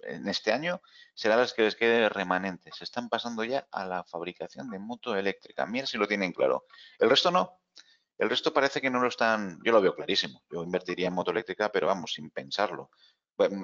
en 0.00 0.28
este 0.28 0.52
año 0.52 0.80
serán 1.14 1.40
las 1.40 1.52
que 1.52 1.62
les 1.62 1.76
quede 1.76 2.08
remanentes. 2.08 2.76
Se 2.76 2.84
están 2.84 3.08
pasando 3.08 3.44
ya 3.44 3.66
a 3.70 3.84
la 3.84 4.04
fabricación 4.04 4.70
de 4.70 4.78
moto 4.78 5.16
eléctrica. 5.16 5.66
Mira 5.66 5.86
si 5.86 5.98
lo 5.98 6.06
tienen 6.06 6.32
claro. 6.32 6.66
El 6.98 7.10
resto 7.10 7.30
no. 7.30 7.60
El 8.16 8.30
resto 8.30 8.52
parece 8.52 8.80
que 8.80 8.90
no 8.90 9.00
lo 9.00 9.08
están. 9.08 9.58
Yo 9.64 9.72
lo 9.72 9.80
veo 9.80 9.94
clarísimo. 9.94 10.42
Yo 10.50 10.62
invertiría 10.62 11.08
en 11.08 11.14
moto 11.14 11.32
eléctrica, 11.32 11.70
pero 11.72 11.88
vamos, 11.88 12.12
sin 12.12 12.30
pensarlo. 12.30 12.90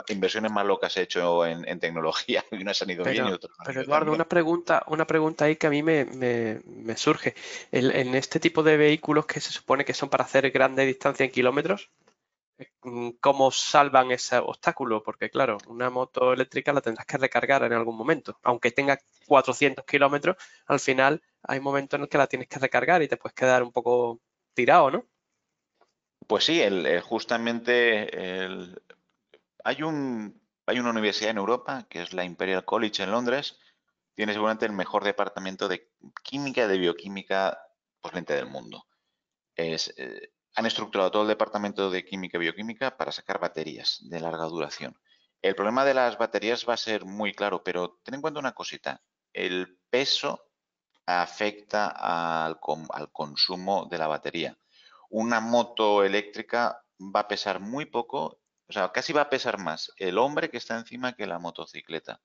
Inversiones 0.09 0.51
más 0.51 0.67
locas 0.67 0.97
he 0.97 1.03
hecho 1.03 1.47
en, 1.47 1.79
tecnología 1.79 2.45
y 2.51 2.63
unas 2.63 2.83
han 2.83 2.91
ido 2.91 3.05
bien 3.05 3.29
y 3.29 3.33
otras 3.33 3.53
Pero 3.65 3.83
Eduardo, 3.83 4.13
una 4.13 4.29
pregunta, 4.29 4.83
una 4.89 5.07
pregunta 5.07 5.45
ahí 5.45 5.57
que 5.57 5.67
a 5.67 5.71
mí 5.71 5.83
me, 5.83 6.05
me, 6.05 6.97
surge. 6.97 7.35
en 7.71 8.15
este 8.15 8.41
tipo 8.41 8.63
de 8.63 8.77
vehículos 8.77 9.27
que 9.27 9.41
se 9.41 9.53
supone 9.53 9.85
que 9.85 9.95
son 9.95 10.09
para 10.09 10.25
hacer 10.25 10.51
grandes 10.51 10.87
distancias 10.87 11.27
en 11.27 11.33
kilómetros, 11.33 11.91
Mm, 12.83 13.11
cómo 13.21 13.51
salvan 13.51 14.11
ese 14.11 14.37
obstáculo, 14.39 15.03
porque 15.03 15.31
claro, 15.31 15.59
una 15.67 15.89
moto 15.91 16.33
eléctrica 16.33 16.73
la 16.73 16.81
tendrás 16.81 17.07
que 17.07 17.17
recargar 17.17 17.63
en 17.65 17.73
algún 17.73 17.97
momento, 17.97 18.39
aunque 18.43 18.71
tenga 18.71 18.99
400 19.27 19.85
kilómetros, 19.85 20.37
al 20.67 20.81
final 20.81 21.23
hay 21.43 21.61
momentos 21.61 21.97
en 21.97 22.03
los 22.03 22.11
que 22.11 22.19
la 22.19 22.27
tienes 22.27 22.49
que 22.49 22.59
recargar 22.59 23.03
y 23.03 23.09
te 23.09 23.17
puedes 23.17 23.35
quedar 23.35 23.63
un 23.63 23.73
poco 23.73 24.21
tirado, 24.55 24.91
¿no? 24.91 25.07
Pues 26.27 26.45
sí, 26.45 26.61
el, 26.61 27.01
justamente 27.01 28.09
hay, 29.65 29.83
un, 29.83 30.41
hay 30.67 30.79
una 30.79 30.91
universidad 30.91 31.31
en 31.31 31.39
Europa, 31.39 31.87
que 31.89 32.03
es 32.03 32.13
la 32.13 32.25
Imperial 32.25 32.65
College 32.65 33.03
en 33.03 33.11
Londres, 33.11 33.59
tiene 34.15 34.33
seguramente 34.33 34.67
el 34.67 34.73
mejor 34.73 35.05
departamento 35.05 35.69
de 35.69 35.91
química, 36.23 36.69
de 36.69 36.79
bioquímica, 36.79 37.59
del 38.27 38.47
mundo. 38.47 38.87
Eh, 39.57 39.77
han 40.55 40.67
estructurado 40.67 41.11
todo 41.11 41.23
el 41.23 41.29
departamento 41.29 41.91
de 41.91 42.05
química 42.05 42.39
y 42.39 42.41
bioquímica 42.41 42.97
para 42.97 43.13
sacar 43.13 43.39
baterías 43.39 43.99
de 44.03 44.21
larga 44.21 44.45
duración. 44.45 44.99
El 45.43 45.55
problema 45.55 45.85
de 45.85 45.95
las 45.95 46.19
baterías 46.19 46.67
va 46.69 46.75
a 46.75 46.79
ser 46.79 47.05
muy 47.05 47.33
claro, 47.33 47.63
pero 47.63 48.01
ten 48.03 48.15
en 48.15 48.21
cuenta 48.21 48.41
una 48.41 48.53
cosita. 48.53 49.03
El 49.33 49.79
peso 49.91 50.51
afecta 51.07 51.89
al, 51.89 52.59
al 52.91 53.13
consumo 53.13 53.87
de 53.87 53.99
la 53.99 54.07
batería. 54.07 54.59
Una 55.09 55.41
moto 55.41 56.05
eléctrica 56.05 56.85
va 57.01 57.21
a 57.21 57.29
pesar 57.29 57.61
muy 57.61 57.87
poco, 57.87 58.41
o 58.71 58.73
sea, 58.73 58.93
casi 58.93 59.13
va 59.13 59.23
a 59.23 59.29
pesar 59.29 59.59
más 59.59 59.93
el 59.97 60.17
hombre 60.17 60.49
que 60.49 60.57
está 60.57 60.79
encima 60.79 61.15
que 61.15 61.27
la 61.27 61.41
motocicleta. 61.41 62.21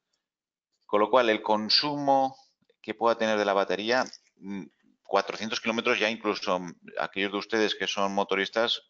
Con 0.86 1.00
lo 1.00 1.10
cual, 1.10 1.32
el 1.32 1.42
consumo 1.42 2.38
que 2.84 2.94
pueda 2.94 3.18
tener 3.18 3.40
de 3.40 3.46
la 3.46 3.54
batería 3.54 4.06
mm, 4.38 4.66
400 5.08 5.60
kilómetros 5.60 6.00
ya 6.00 6.08
incluso 6.08 6.60
mm, 6.60 6.76
aquellos 7.00 7.32
de 7.32 7.38
ustedes 7.40 7.74
que 7.74 7.88
son 7.88 8.14
motoristas, 8.14 8.84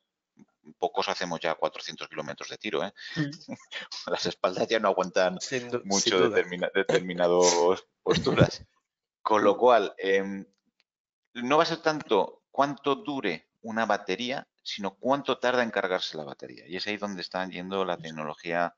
pocos 0.77 1.07
hacemos 1.07 1.39
ya 1.39 1.55
400 1.55 2.09
kilómetros 2.09 2.49
de 2.49 2.57
tiro. 2.57 2.83
¿eh? 2.83 2.93
Mm. 3.15 3.53
Las 4.11 4.25
espaldas 4.25 4.67
ya 4.67 4.81
no 4.81 4.89
aguantan 4.89 5.39
mucho 5.85 6.29
determinadas 6.29 7.85
posturas. 8.03 8.65
Con 9.21 9.45
lo 9.45 9.57
cual, 9.57 9.95
em, 9.97 10.45
no 11.35 11.55
va 11.55 11.63
a 11.63 11.67
ser 11.67 11.77
tanto 11.77 12.43
cuánto 12.51 12.95
dure 12.95 13.47
una 13.61 13.85
batería, 13.85 14.45
sino 14.65 14.95
cuánto 14.95 15.37
tarda 15.37 15.63
en 15.63 15.71
cargarse 15.71 16.17
la 16.17 16.25
batería. 16.25 16.65
Y 16.67 16.75
es 16.75 16.87
ahí 16.87 16.97
donde 16.97 17.21
está 17.21 17.47
yendo 17.47 17.85
la 17.85 17.97
tecnología 17.97 18.75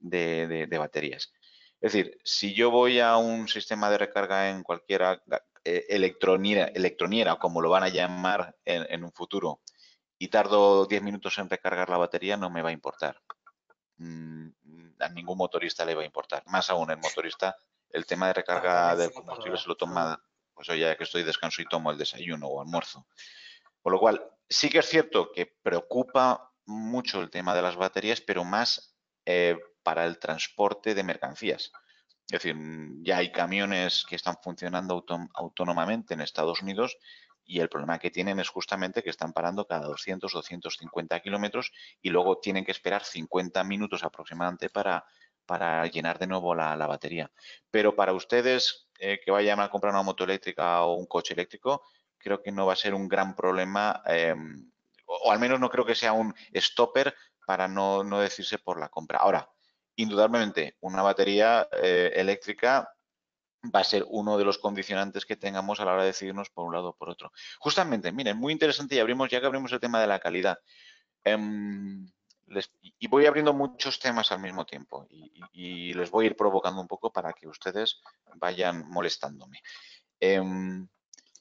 de, 0.00 0.66
de 0.66 0.78
baterías. 0.78 1.32
Es 1.80 1.92
decir, 1.92 2.18
si 2.24 2.54
yo 2.54 2.70
voy 2.70 3.00
a 3.00 3.16
un 3.16 3.48
sistema 3.48 3.90
de 3.90 3.98
recarga 3.98 4.50
en 4.50 4.62
cualquiera, 4.62 5.22
eh, 5.64 5.86
electroniera, 5.88 6.66
electroniera, 6.66 7.36
como 7.36 7.60
lo 7.60 7.68
van 7.68 7.82
a 7.82 7.88
llamar 7.88 8.56
en, 8.64 9.04
un 9.04 9.12
futuro, 9.12 9.60
y 10.18 10.28
tardo 10.28 10.86
10 10.86 11.02
minutos 11.02 11.36
en 11.38 11.50
recargar 11.50 11.90
la 11.90 11.98
batería, 11.98 12.36
no 12.36 12.50
me 12.50 12.62
va 12.62 12.70
a 12.70 12.72
importar. 12.72 13.20
Mm, 13.98 14.48
a 15.00 15.08
ningún 15.10 15.36
motorista 15.36 15.84
le 15.84 15.94
va 15.94 16.02
a 16.02 16.06
importar. 16.06 16.42
Más 16.46 16.70
aún, 16.70 16.90
el 16.90 16.98
motorista, 16.98 17.56
el 17.90 18.06
tema 18.06 18.28
de 18.28 18.34
recarga 18.34 18.96
del 18.96 19.12
combustible 19.12 19.58
se 19.58 19.68
lo 19.68 19.76
toma, 19.76 20.22
pues 20.54 20.68
oye, 20.70 20.80
ya 20.80 20.96
que 20.96 21.04
estoy 21.04 21.24
descanso 21.24 21.60
y 21.60 21.66
tomo 21.66 21.90
el 21.90 21.98
desayuno 21.98 22.46
o 22.46 22.62
almuerzo. 22.62 23.06
Con 23.82 23.92
lo 23.92 23.98
cual, 23.98 24.24
sí 24.48 24.68
que 24.68 24.78
es 24.78 24.86
cierto 24.86 25.32
que 25.32 25.46
preocupa 25.62 26.52
mucho 26.66 27.20
el 27.20 27.30
tema 27.30 27.54
de 27.54 27.62
las 27.62 27.76
baterías, 27.76 28.20
pero 28.20 28.44
más 28.44 28.96
eh, 29.24 29.58
para 29.82 30.04
el 30.04 30.18
transporte 30.18 30.94
de 30.94 31.04
mercancías. 31.04 31.72
Es 32.28 32.42
decir, 32.42 32.56
ya 33.02 33.18
hay 33.18 33.30
camiones 33.30 34.04
que 34.08 34.16
están 34.16 34.36
funcionando 34.42 35.04
autónomamente 35.34 36.14
en 36.14 36.20
Estados 36.20 36.60
Unidos 36.60 36.96
y 37.44 37.60
el 37.60 37.68
problema 37.68 38.00
que 38.00 38.10
tienen 38.10 38.40
es 38.40 38.48
justamente 38.48 39.04
que 39.04 39.10
están 39.10 39.32
parando 39.32 39.66
cada 39.66 39.86
200 39.86 40.34
o 40.34 40.38
250 40.38 41.20
kilómetros 41.20 41.70
y 42.02 42.10
luego 42.10 42.38
tienen 42.38 42.64
que 42.64 42.72
esperar 42.72 43.04
50 43.04 43.62
minutos 43.62 44.02
aproximadamente 44.02 44.68
para, 44.68 45.04
para 45.46 45.86
llenar 45.86 46.18
de 46.18 46.26
nuevo 46.26 46.54
la, 46.56 46.74
batería. 46.88 47.30
Pero 47.70 47.94
para 47.94 48.12
ustedes 48.12 48.88
eh, 48.98 49.20
que 49.24 49.30
vayan 49.30 49.60
a 49.60 49.70
comprar 49.70 49.92
una 49.92 50.02
moto 50.02 50.24
eléctrica 50.24 50.82
o 50.82 50.94
un 50.94 51.06
coche 51.06 51.34
eléctrico, 51.34 51.84
creo 52.18 52.42
que 52.42 52.52
no 52.52 52.66
va 52.66 52.74
a 52.74 52.76
ser 52.76 52.94
un 52.94 53.08
gran 53.08 53.34
problema, 53.34 54.02
em, 54.06 54.70
o, 55.06 55.30
al 55.30 55.38
menos 55.38 55.60
no 55.60 55.70
creo 55.70 55.84
que 55.84 55.94
sea 55.94 56.12
un 56.12 56.34
stopper 56.54 57.14
para 57.46 57.68
no, 57.68 58.02
no 58.02 58.20
decirse 58.20 58.58
por 58.58 58.80
la 58.80 58.88
compra. 58.88 59.18
Ahora, 59.18 59.48
indudablemente 59.96 60.76
una 60.80 61.02
batería 61.02 61.68
eh, 61.72 62.12
eléctrica 62.14 62.92
va 63.74 63.80
a 63.80 63.84
ser 63.84 64.04
uno 64.08 64.38
de 64.38 64.44
los 64.44 64.58
condicionantes 64.58 65.26
que 65.26 65.36
tengamos 65.36 65.80
a 65.80 65.84
la 65.84 65.92
hora 65.92 66.02
de 66.02 66.08
decidirnos 66.08 66.50
por 66.50 66.66
un 66.66 66.74
lado 66.74 66.90
o 66.90 66.96
por 66.96 67.08
otro. 67.08 67.32
Justamente, 67.58 68.12
miren, 68.12 68.36
muy 68.36 68.52
interesante 68.52 68.94
y 68.94 68.98
abrimos, 68.98 69.30
ya 69.30 69.40
que 69.40 69.46
abrimos 69.46 69.72
el 69.72 69.80
tema 69.80 70.00
de 70.00 70.06
la 70.06 70.18
calidad. 70.18 70.58
Em, 71.24 72.06
y 72.98 73.08
voy 73.08 73.26
abriendo 73.26 73.52
muchos 73.52 73.98
temas 73.98 74.30
al 74.30 74.40
mismo 74.40 74.64
tiempo 74.64 75.06
y, 75.10 75.92
les 75.94 76.10
voy 76.10 76.26
a 76.26 76.28
ir 76.28 76.36
provocando 76.36 76.80
un 76.80 76.86
poco 76.86 77.12
para 77.12 77.32
que 77.32 77.48
ustedes 77.48 78.00
vayan 78.36 78.88
molestándome. 78.88 79.60
Em, 80.20 80.86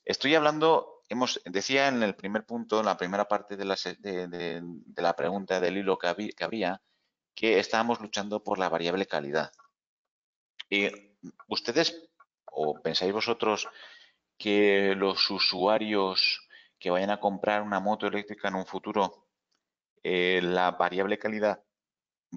estoy 0.05 0.35
hablando, 0.35 1.01
hemos, 1.09 1.41
decía 1.45 1.88
en 1.88 2.03
el 2.03 2.15
primer 2.15 2.45
punto, 2.45 2.79
en 2.79 2.85
la 2.85 2.97
primera 2.97 3.27
parte 3.27 3.57
de 3.57 3.65
la, 3.65 5.15
pregunta 5.15 5.59
del 5.59 5.77
hilo 5.77 5.97
que, 5.97 6.07
había, 6.07 6.81
que 7.33 7.59
estábamos 7.59 8.00
luchando 8.00 8.43
por 8.43 8.59
la 8.59 8.69
variable 8.69 9.05
calidad. 9.07 9.51
Y 10.69 10.89
ustedes, 11.47 12.09
o 12.45 12.81
pensáis 12.81 13.12
vosotros 13.12 13.67
que 14.38 14.95
los 14.95 15.29
usuarios 15.29 16.47
que 16.79 16.89
vayan 16.89 17.09
a 17.09 17.19
comprar 17.19 17.62
una 17.62 17.79
moto 17.79 18.07
eléctrica 18.07 18.47
en 18.47 18.55
un 18.55 18.65
futuro, 18.65 19.27
eh, 20.03 20.39
la 20.43 20.71
variable 20.71 21.17
calidad 21.17 21.63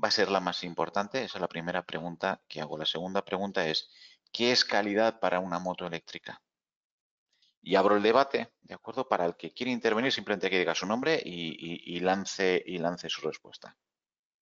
va 0.03 0.09
a 0.09 0.13
ser 0.13 0.31
la 0.31 0.41
más 0.41 0.65
importante? 0.65 1.23
Esa 1.25 1.39
es 1.39 1.41
la 1.41 1.49
primera 1.49 1.85
pregunta 1.85 2.41
que 2.49 2.61
hago. 2.61 2.79
La 2.79 2.87
segunda 2.87 3.25
pregunta 3.25 3.67
es, 3.67 3.91
¿qué 4.33 4.53
es 4.53 4.65
calidad 4.65 5.21
para 5.21 5.41
una 5.41 5.59
moto 5.59 5.87
eléctrica? 5.87 6.41
Y 7.69 7.77
abro 7.77 7.97
el 7.97 8.03
debate, 8.03 8.49
¿de 8.63 8.73
acuerdo? 8.73 9.07
Para 9.07 9.27
el 9.27 9.37
que 9.37 9.53
quiere 9.53 9.71
intervenir, 9.71 10.11
simplemente 10.11 10.49
que 10.49 10.59
diga 10.59 10.75
su 10.75 10.87
nombre 10.87 11.21
y, 11.23 12.01
lance, 12.01 12.65
su 13.11 13.21
respuesta. 13.21 13.77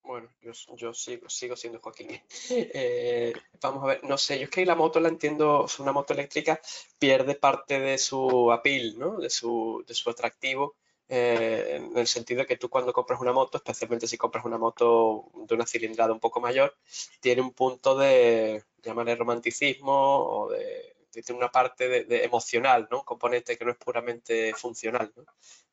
Bueno, 0.01 0.29
yo, 0.39 0.53
sigo, 0.93 1.29
siendo 1.57 1.81
Joaquín. 1.81 2.21
Eh, 2.49 3.33
vamos 3.61 3.83
a 3.83 3.87
ver, 3.87 4.03
no 4.05 4.17
sé, 4.17 4.39
yo 4.39 4.45
es 4.45 4.49
que 4.49 4.65
la 4.65 4.75
moto 4.75 5.01
la 5.01 5.09
entiendo, 5.09 5.67
una 5.79 5.91
moto 5.91 6.13
eléctrica 6.13 6.61
pierde 6.97 7.35
parte 7.35 7.81
de 7.81 7.97
su 7.97 8.49
appeal, 8.49 8.97
¿no? 8.97 9.17
De 9.17 9.29
su, 9.29 9.83
atractivo, 10.05 10.77
eh, 11.09 11.81
en 11.81 11.97
el 11.97 12.07
sentido 12.07 12.39
de 12.39 12.47
que 12.47 12.55
tú 12.55 12.69
cuando 12.69 12.93
compras 12.93 13.19
una 13.19 13.33
moto, 13.33 13.57
especialmente 13.57 14.07
si 14.07 14.17
compras 14.17 14.45
una 14.45 14.57
moto 14.57 15.25
de 15.33 15.53
una 15.53 15.65
cilindrada 15.65 16.13
un 16.13 16.21
poco 16.21 16.39
mayor, 16.39 16.77
tiene 17.19 17.41
un 17.41 17.51
punto 17.51 17.97
de, 17.97 18.63
llamarle 18.81 19.17
romanticismo 19.17 19.91
o 19.93 20.49
de, 20.49 20.96
tiene 21.23 21.39
una 21.39 21.51
parte 21.51 21.87
de, 22.05 22.23
emocional, 22.23 22.87
¿no? 22.91 22.99
Un 22.99 23.05
componente 23.05 23.57
que 23.57 23.65
no 23.65 23.71
es 23.71 23.77
puramente 23.77 24.53
funcional, 24.53 25.11
¿no? 25.15 25.23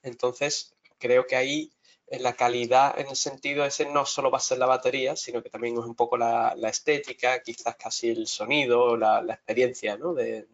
Entonces, 0.03 0.75
creo 0.99 1.27
que 1.27 1.37
ahí 1.37 1.71
la 2.11 2.35
calidad 2.35 2.99
en 2.99 3.09
el 3.09 3.17
sentido 3.17 3.65
ese 3.65 3.87
no 3.87 4.05
solo 4.07 4.31
va 4.31 4.39
a 4.39 4.41
ser 4.41 4.59
la 4.59 4.67
batería, 4.67 5.17
sino 5.17 5.43
que 5.43 5.51
también 5.51 5.75
es 5.75 5.85
un 5.85 5.95
poco 5.95 6.17
la, 6.17 6.55
estética, 6.63 7.43
quizás 7.43 7.77
casi 7.77 8.11
el 8.11 8.27
sonido, 8.27 8.97
la, 8.97 9.21
experiencia, 9.29 9.97
¿no? 9.97 10.15
De, 10.15 10.47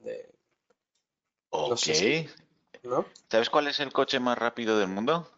ok. 1.51 1.79
¿Sabes 3.29 3.51
cuál 3.51 3.69
es 3.69 3.81
el 3.81 3.93
coche 3.93 4.21
más 4.21 4.39
rápido 4.39 4.79
del 4.79 4.89
mundo? 4.89 5.31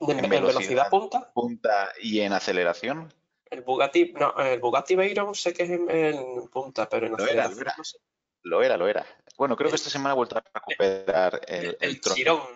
en, 0.00 0.28
velocidad, 0.28 0.90
punta? 0.90 1.30
Punta 1.32 1.92
y 2.02 2.20
en 2.20 2.32
aceleración. 2.32 3.12
El 3.50 3.62
Bugatti, 3.62 4.12
no, 4.12 4.34
el 4.38 4.60
Bugatti 4.60 4.96
Veyron 4.96 5.34
sé 5.34 5.52
que 5.52 5.62
es 5.62 5.70
en, 5.70 6.48
punta, 6.48 6.88
pero 6.88 7.06
en 7.06 7.14
aceleración 7.14 7.60
era, 7.60 7.76
lo 8.42 8.62
era. 8.62 8.76
Lo 8.76 8.88
era, 8.88 9.06
Bueno, 9.36 9.56
creo 9.56 9.70
que 9.70 9.76
esta 9.76 9.90
semana 9.90 10.12
ha 10.12 10.14
vuelto 10.14 10.36
a 10.36 10.44
recuperar 10.52 11.40
el, 11.46 11.76
el, 11.80 12.00
el 12.00 12.00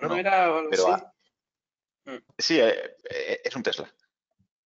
¿no? 0.00 0.16
Era 0.16 0.52
pero, 0.68 1.12
Mm. 2.04 2.16
Sí, 2.38 2.58
eh, 2.58 2.96
eh, 3.10 3.40
es 3.44 3.56
un 3.56 3.62
Tesla. 3.62 3.92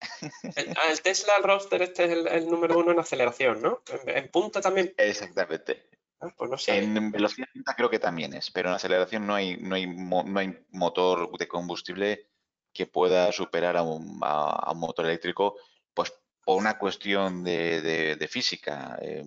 El, 0.55 0.69
ah, 0.77 0.91
el 0.91 1.01
Tesla 1.01 1.33
el 1.37 1.43
Roadster 1.43 1.81
este 1.83 2.05
es 2.05 2.11
el, 2.11 2.47
número 2.47 2.79
uno 2.79 2.91
en 2.91 2.99
aceleración, 2.99 3.61
¿no? 3.61 3.83
En, 4.07 4.29
punta 4.29 4.59
también. 4.59 4.93
Exactamente. 4.97 5.89
Ah, 6.19 6.33
pues 6.35 6.49
no 6.49 6.57
sé. 6.57 6.79
En 6.79 7.11
velocidad 7.11 7.47
creo 7.77 7.89
que 7.89 7.99
también 7.99 8.33
es, 8.33 8.49
pero 8.49 8.69
en 8.69 8.75
aceleración 8.75 9.27
no 9.27 9.35
hay, 9.35 9.57
no 9.57 9.75
hay, 9.75 9.85
no 9.85 10.39
hay 10.39 10.57
motor 10.71 11.37
de 11.37 11.47
combustible 11.47 12.29
que 12.73 12.87
pueda 12.87 13.31
superar 13.31 13.77
a 13.77 13.83
un, 13.83 14.19
motor 14.75 15.05
eléctrico, 15.05 15.57
pues 15.93 16.13
por 16.43 16.57
una 16.57 16.77
cuestión 16.77 17.43
de, 17.43 18.27
física. 18.29 18.97
Eh, 19.01 19.23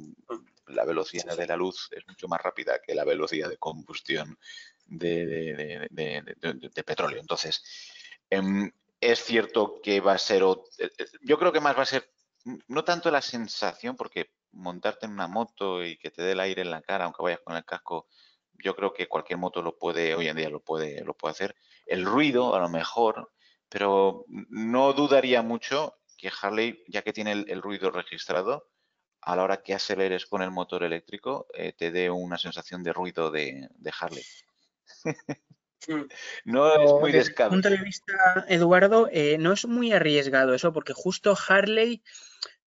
la 0.68 0.84
velocidad 0.84 1.36
de 1.36 1.46
la 1.46 1.56
luz 1.56 1.88
es 1.92 2.06
mucho 2.06 2.26
más 2.28 2.40
rápida 2.40 2.80
que 2.80 2.94
la 2.94 3.04
velocidad 3.04 3.48
de 3.48 3.58
combustión 3.58 4.38
de, 4.86 5.88
petróleo. 6.86 7.20
Entonces, 7.20 7.62
em, 8.30 8.70
es 9.00 9.22
cierto 9.22 9.80
que 9.82 10.00
va 10.00 10.12
a 10.14 10.18
ser, 10.18 10.42
eh, 10.42 10.90
eh, 10.98 11.06
yo 11.22 11.38
creo 11.38 11.52
que 11.52 11.60
más 11.60 11.76
va 11.76 11.82
a 11.82 11.86
ser, 11.86 12.10
no 12.68 12.84
tanto 12.84 13.10
la 13.10 13.22
sensación, 13.22 13.96
porque 13.96 14.30
montarte 14.52 15.06
en 15.06 15.12
una 15.12 15.28
moto 15.28 15.84
y 15.84 15.96
que 15.98 16.10
te 16.10 16.22
dé 16.22 16.32
el 16.32 16.40
aire 16.40 16.62
en 16.62 16.70
la 16.70 16.82
cara, 16.82 17.04
aunque 17.04 17.22
vayas 17.22 17.40
con 17.40 17.56
el 17.56 17.64
casco, 17.64 18.08
yo 18.52 18.74
creo 18.76 18.92
que 18.92 19.08
cualquier 19.08 19.38
moto 19.38 19.62
lo 19.62 19.76
puede, 19.76 20.14
hoy 20.14 20.28
en 20.28 20.36
día 20.36 20.48
lo 20.48 20.60
puede, 20.60 21.04
lo 21.04 21.14
puede 21.14 21.32
hacer. 21.32 21.56
El 21.86 22.04
ruido, 22.04 22.54
a 22.54 22.60
lo 22.60 22.68
mejor, 22.68 23.32
pero 23.68 24.24
no 24.28 24.92
dudaría 24.92 25.42
mucho 25.42 25.96
que 26.24 26.32
Harley, 26.40 26.82
ya 26.88 27.02
que 27.02 27.12
tiene 27.12 27.32
el, 27.32 27.60
ruido 27.60 27.90
registrado, 27.90 28.70
a 29.20 29.36
la 29.36 29.42
hora 29.42 29.62
que 29.62 29.74
aceleres 29.74 30.24
con 30.24 30.40
el 30.40 30.50
motor 30.50 30.82
eléctrico, 30.82 31.46
eh, 31.52 31.74
te 31.76 31.90
dé 31.90 32.08
una 32.08 32.38
sensación 32.38 32.82
de 32.82 32.94
ruido 32.94 33.30
de, 33.30 33.68
Harley. 34.00 34.24
No 36.46 36.82
es 36.82 36.92
muy 36.92 37.12
desde 37.12 37.34
Desde 37.34 37.50
punto 37.50 37.68
de 37.68 37.76
vista, 37.76 38.46
Eduardo, 38.48 39.06
eh, 39.12 39.36
no 39.38 39.52
es 39.52 39.66
muy 39.66 39.92
arriesgado 39.92 40.54
eso, 40.54 40.72
porque 40.72 40.94
justo 40.94 41.36
Harley 41.46 42.02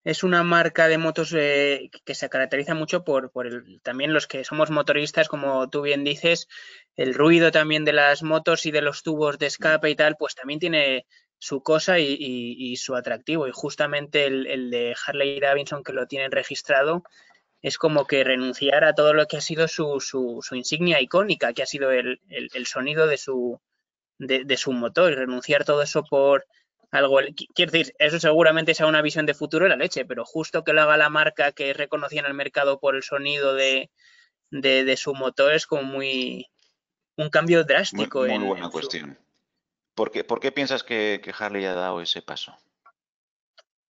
es 0.03 0.23
una 0.23 0.43
marca 0.43 0.87
de 0.87 0.99
motos 0.99 1.33
eh, 1.35 1.89
que 2.05 2.13
se 2.13 2.29
caracteriza 2.29 2.75
mucho 2.75 3.03
por, 3.03 3.31
el, 3.43 3.81
también 3.81 4.13
los 4.13 4.27
que 4.27 4.43
somos 4.43 4.69
motoristas, 4.69 5.29
como 5.29 5.67
tú 5.67 5.81
bien 5.81 6.03
dices, 6.03 6.47
el 6.95 7.15
ruido 7.15 7.49
también 7.49 7.85
de 7.85 7.93
las 7.93 8.21
motos 8.21 8.67
y 8.67 8.71
de 8.71 8.81
los 8.81 9.01
tubos 9.01 9.39
de 9.39 9.47
escape 9.47 9.89
y 9.89 9.95
tal, 9.95 10.15
pues 10.15 10.35
también 10.35 10.59
tiene 10.59 11.07
su 11.39 11.61
cosa 11.61 11.99
y, 11.99 12.75
su 12.77 12.95
atractivo. 12.95 13.47
Y 13.47 13.51
justamente 13.53 14.25
el, 14.25 14.69
de 14.69 14.95
Harley 15.05 15.39
Davidson 15.39 15.83
que 15.83 15.93
lo 15.93 16.07
tienen 16.07 16.31
registrado 16.31 17.03
es 17.61 17.77
como 17.77 18.05
que 18.05 18.23
renunciar 18.23 18.83
a 18.83 18.93
todo 18.93 19.13
lo 19.13 19.25
que 19.27 19.37
ha 19.37 19.41
sido 19.41 19.67
su, 19.67 19.99
su, 19.99 20.55
insignia 20.55 21.01
icónica, 21.01 21.53
que 21.53 21.63
ha 21.63 21.65
sido 21.65 21.91
el, 21.91 22.19
sonido 22.65 23.07
de 23.07 23.17
su, 23.17 23.59
de, 24.19 24.43
de 24.45 24.57
su 24.57 24.71
motor, 24.73 25.11
y 25.11 25.15
renunciar 25.15 25.65
todo 25.65 25.81
eso 25.81 26.03
por 26.03 26.45
algo. 26.91 27.19
Quiero 27.53 27.71
decir, 27.71 27.93
eso 27.99 28.19
seguramente 28.19 28.73
sea 28.73 28.87
una 28.87 29.01
visión 29.01 29.25
de 29.25 29.33
futuro 29.33 29.65
de 29.65 29.69
la 29.69 29.75
leche, 29.75 30.05
pero 30.05 30.25
justo 30.25 30.63
que 30.63 30.73
lo 30.73 30.81
haga 30.81 30.97
la 30.97 31.09
marca 31.09 31.51
que 31.51 31.71
es 31.71 31.77
reconocida 31.77 32.21
en 32.21 32.27
el 32.27 32.33
mercado 32.33 32.79
por 32.79 32.95
el 32.95 33.03
sonido 33.03 33.53
de, 33.53 33.89
de, 34.51 34.97
su 34.97 35.13
motor 35.13 35.53
es 35.53 35.65
como 35.65 35.83
muy. 35.83 36.47
un 37.15 37.29
cambio 37.29 37.63
drástico. 37.63 38.25
Muy, 38.25 38.37
buena 38.37 38.69
cuestión. 38.69 39.17
¿Por 39.97 40.11
qué, 40.11 40.23
¿Por 40.23 40.39
qué, 40.39 40.51
piensas 40.51 40.83
que, 40.83 41.19
que 41.23 41.33
Harley 41.35 41.65
ha 41.65 41.73
dado 41.73 42.01
ese 42.01 42.21
paso? 42.21 42.55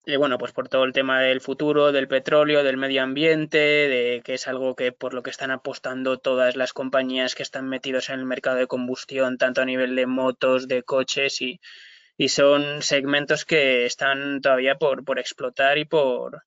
Y 0.05 0.15
bueno, 0.15 0.37
pues 0.37 0.53
por 0.53 0.69
todo 0.69 0.85
el 0.85 0.93
tema 0.93 1.19
del 1.19 1.41
futuro, 1.41 1.91
del 1.91 2.07
petróleo, 2.07 2.63
del 2.63 2.77
medio 2.77 3.03
ambiente, 3.03 3.57
de 3.57 4.21
que 4.23 4.35
es 4.35 4.47
algo 4.47 4.73
que 4.73 4.93
por 4.93 5.13
lo 5.13 5.21
que 5.21 5.31
están 5.31 5.51
apostando 5.51 6.17
todas 6.17 6.55
las 6.55 6.71
compañías 6.71 7.35
que 7.35 7.43
están 7.43 7.67
metidos 7.67 8.07
en 8.07 8.21
el 8.21 8.25
mercado 8.25 8.55
de 8.55 8.67
combustión, 8.67 9.37
tanto 9.37 9.61
a 9.61 9.65
nivel 9.65 9.97
de 9.97 10.05
motos, 10.05 10.69
de 10.69 10.81
coches 10.81 11.41
y, 11.41 11.59
y 12.15 12.29
son 12.29 12.81
segmentos 12.83 13.43
que 13.43 13.85
están 13.85 14.39
todavía 14.39 14.77
por, 14.77 15.03
por 15.03 15.19
explotar 15.19 15.77
y 15.77 15.83
por 15.83 16.45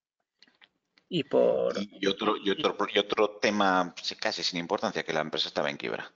y 1.07 1.25
por 1.25 1.75
y 1.77 2.07
otro 2.07 2.39
y 2.39 2.49
otro 2.49 2.77
y 2.95 2.99
otro 2.99 3.39
tema 3.43 3.95
casi 4.21 4.43
sin 4.43 4.59
importancia 4.59 5.03
que 5.03 5.13
la 5.13 5.21
empresa 5.21 5.49
estaba 5.49 5.69
en 5.69 5.77
quiebra 5.77 6.11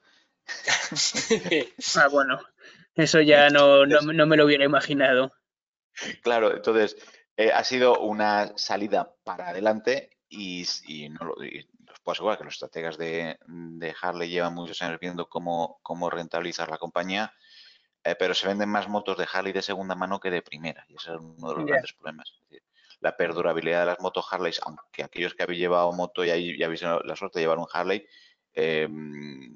ah 1.97 2.07
bueno 2.07 2.39
eso 2.95 3.21
ya 3.21 3.49
no, 3.49 3.85
no, 3.85 4.25
me 4.25 4.37
lo 4.37 4.45
hubiera 4.45 4.65
imaginado 4.65 5.31
claro 6.21 6.55
entonces 6.55 6.97
eh, 7.37 7.51
ha 7.51 7.63
sido 7.63 7.99
una 7.99 8.57
salida 8.57 9.13
para 9.23 9.49
adelante 9.49 10.09
y, 10.29 10.65
y 10.87 11.09
no 11.09 11.25
lo 11.25 11.33
os 11.33 11.99
puedo 12.01 12.13
asegurar 12.13 12.37
que 12.37 12.43
los 12.43 12.55
estrategas 12.55 12.97
de, 12.97 13.37
de 13.47 13.95
Harley 14.01 14.29
llevan 14.29 14.53
muchos 14.53 14.81
años 14.81 14.99
viendo 14.99 15.27
cómo, 15.27 15.79
cómo 15.81 16.09
rentabilizar 16.09 16.69
la 16.69 16.77
compañía 16.77 17.33
eh, 18.05 18.15
pero 18.19 18.35
se 18.35 18.47
venden 18.47 18.69
más 18.69 18.87
motos 18.87 19.17
de 19.17 19.27
Harley 19.31 19.51
de 19.51 19.63
segunda 19.63 19.95
mano 19.95 20.19
que 20.19 20.29
de 20.29 20.43
primera, 20.43 20.85
y 20.87 20.95
ese 20.95 21.09
es 21.11 21.17
uno 21.19 21.49
de 21.49 21.55
los 21.55 21.65
grandes 21.65 21.93
problemas. 21.93 22.31
la 22.99 23.17
perdurabilidad 23.17 23.79
de 23.79 23.85
las 23.87 23.99
motos 23.99 24.27
Harley, 24.29 24.53
aunque 24.61 25.03
aquellos 25.03 25.33
que 25.33 25.41
habéis 25.41 25.59
llevado 25.59 25.91
moto 25.91 26.23
y 26.23 26.29
ahí 26.29 26.55
ya 26.55 26.67
habéis 26.67 26.83
la 26.83 27.15
suerte 27.15 27.39
de 27.39 27.43
llevar 27.43 27.57
un 27.57 27.65
Harley, 27.73 28.07
eh, 28.55 28.87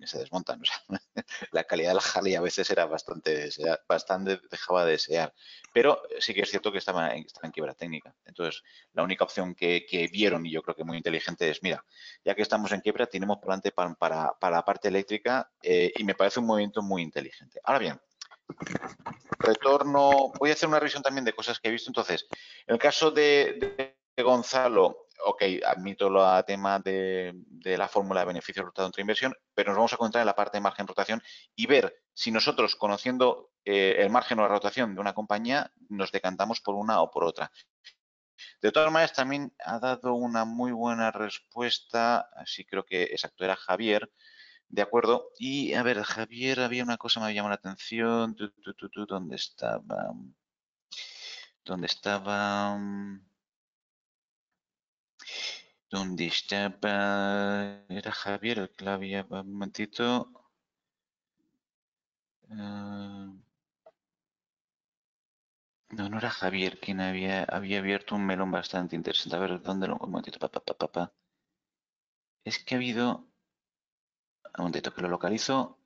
se 0.05 0.19
desmontan. 0.19 0.61
la 1.51 1.63
calidad 1.63 1.91
de 1.91 1.95
la 1.95 2.03
Harley 2.13 2.35
a 2.35 2.41
veces 2.41 2.69
era 2.69 2.85
bastante, 2.85 3.49
bastante 3.87 4.39
dejaba 4.51 4.85
de 4.85 4.91
desear. 4.91 5.33
Pero 5.73 6.01
sí 6.19 6.33
que 6.33 6.41
es 6.41 6.49
cierto 6.49 6.71
que 6.71 6.77
estaba 6.77 7.15
en, 7.15 7.25
estaba 7.25 7.47
en 7.47 7.51
quiebra 7.51 7.73
técnica. 7.73 8.13
Entonces, 8.25 8.61
la 8.93 9.03
única 9.03 9.23
opción 9.23 9.55
que, 9.55 10.09
vieron, 10.11 10.45
y 10.45 10.51
yo 10.51 10.61
creo 10.61 10.75
que 10.75 10.83
muy 10.83 10.97
inteligente, 10.97 11.49
es, 11.49 11.63
mira, 11.63 11.83
ya 12.23 12.35
que 12.35 12.41
estamos 12.41 12.71
en 12.71 12.81
quiebra, 12.81 13.07
tenemos 13.07 13.37
por 13.37 13.47
delante 13.47 13.71
para, 13.71 13.93
para, 13.95 14.35
la 14.41 14.65
parte 14.65 14.89
eléctrica 14.89 15.49
eh, 15.61 15.91
y 15.95 16.03
me 16.03 16.15
parece 16.15 16.39
un 16.39 16.45
movimiento 16.45 16.81
muy 16.81 17.01
inteligente. 17.01 17.59
Ahora 17.63 17.79
bien, 17.79 17.99
Retorno, 19.39 20.31
voy 20.37 20.49
a 20.49 20.53
hacer 20.53 20.67
una 20.67 20.79
revisión 20.79 21.03
también 21.03 21.25
de 21.25 21.33
cosas 21.33 21.59
que 21.59 21.69
he 21.69 21.71
visto. 21.71 21.89
Entonces, 21.89 22.27
en 22.67 22.73
el 22.73 22.79
caso 22.79 23.11
de, 23.11 23.95
Gonzalo, 24.17 25.07
ok, 25.25 25.43
admito 25.65 26.07
el 26.07 26.45
tema 26.45 26.79
de, 26.79 27.33
la 27.63 27.87
fórmula 27.87 28.21
de 28.21 28.27
beneficio 28.27 28.63
resultado 28.63 28.87
entre 28.87 29.01
inversión, 29.01 29.33
pero 29.53 29.71
nos 29.71 29.77
vamos 29.77 29.93
a 29.93 29.97
concentrar 29.97 30.21
en 30.21 30.27
la 30.27 30.35
parte 30.35 30.57
de 30.57 30.61
margen 30.61 30.87
rotación 30.87 31.21
y 31.55 31.67
ver 31.67 31.93
si 32.13 32.31
nosotros, 32.31 32.75
conociendo 32.75 33.51
eh, 33.65 33.97
el 33.99 34.09
margen 34.09 34.39
o 34.39 34.43
la 34.43 34.47
rotación 34.47 34.95
de 34.95 35.01
una 35.01 35.13
compañía, 35.13 35.71
nos 35.89 36.11
decantamos 36.11 36.61
por 36.61 36.75
una 36.75 37.01
o 37.01 37.11
por 37.11 37.23
otra. 37.23 37.51
De 38.61 38.71
todas 38.71 38.91
maneras, 38.91 39.13
también 39.13 39.53
ha 39.65 39.79
dado 39.79 40.13
una 40.13 40.45
muy 40.45 40.71
buena 40.71 41.11
respuesta, 41.11 42.29
así 42.35 42.65
creo 42.65 42.85
que 42.85 43.03
exacto, 43.03 43.43
era 43.43 43.55
Javier, 43.55 44.11
de 44.69 44.81
acuerdo. 44.81 45.31
Y 45.37 45.73
a 45.73 45.83
ver, 45.83 46.01
Javier, 46.03 46.61
había 46.61 46.83
una 46.83 46.97
cosa 46.97 47.19
que 47.19 47.27
me 47.27 47.33
llamó 47.33 47.49
la 47.49 47.55
atención. 47.55 48.35
¿Dónde 49.07 49.35
estaba? 49.35 50.13
¿Dónde 51.65 51.87
estaba? 51.87 52.79
¿Dónde 55.91 56.25
estaba? 56.25 57.83
Era 57.89 58.11
Javier 58.11 58.57
el 58.59 58.69
que 58.71 58.85
la 58.85 58.93
había. 58.95 59.25
Un 59.29 59.51
momentito. 59.53 60.31
Ah, 62.51 63.29
no, 65.91 66.09
no 66.09 66.17
era 66.17 66.31
Javier 66.31 66.79
quien 66.79 66.99
había, 66.99 67.43
había 67.43 67.77
abierto 67.77 68.15
un 68.15 68.25
melón 68.25 68.49
bastante 68.49 68.95
interesante. 68.95 69.35
A 69.35 69.39
ver, 69.39 69.61
¿dónde 69.61 69.85
lo.? 69.87 69.97
Un 69.97 70.09
momentito, 70.09 70.39
papá, 70.39 70.61
papá, 70.61 71.13
Es 72.43 72.59
que 72.59 72.75
ha 72.75 72.77
habido. 72.77 73.29
Un 74.57 74.59
momentito 74.59 74.93
que 74.93 75.01
lo 75.01 75.07
localizo. 75.07 75.78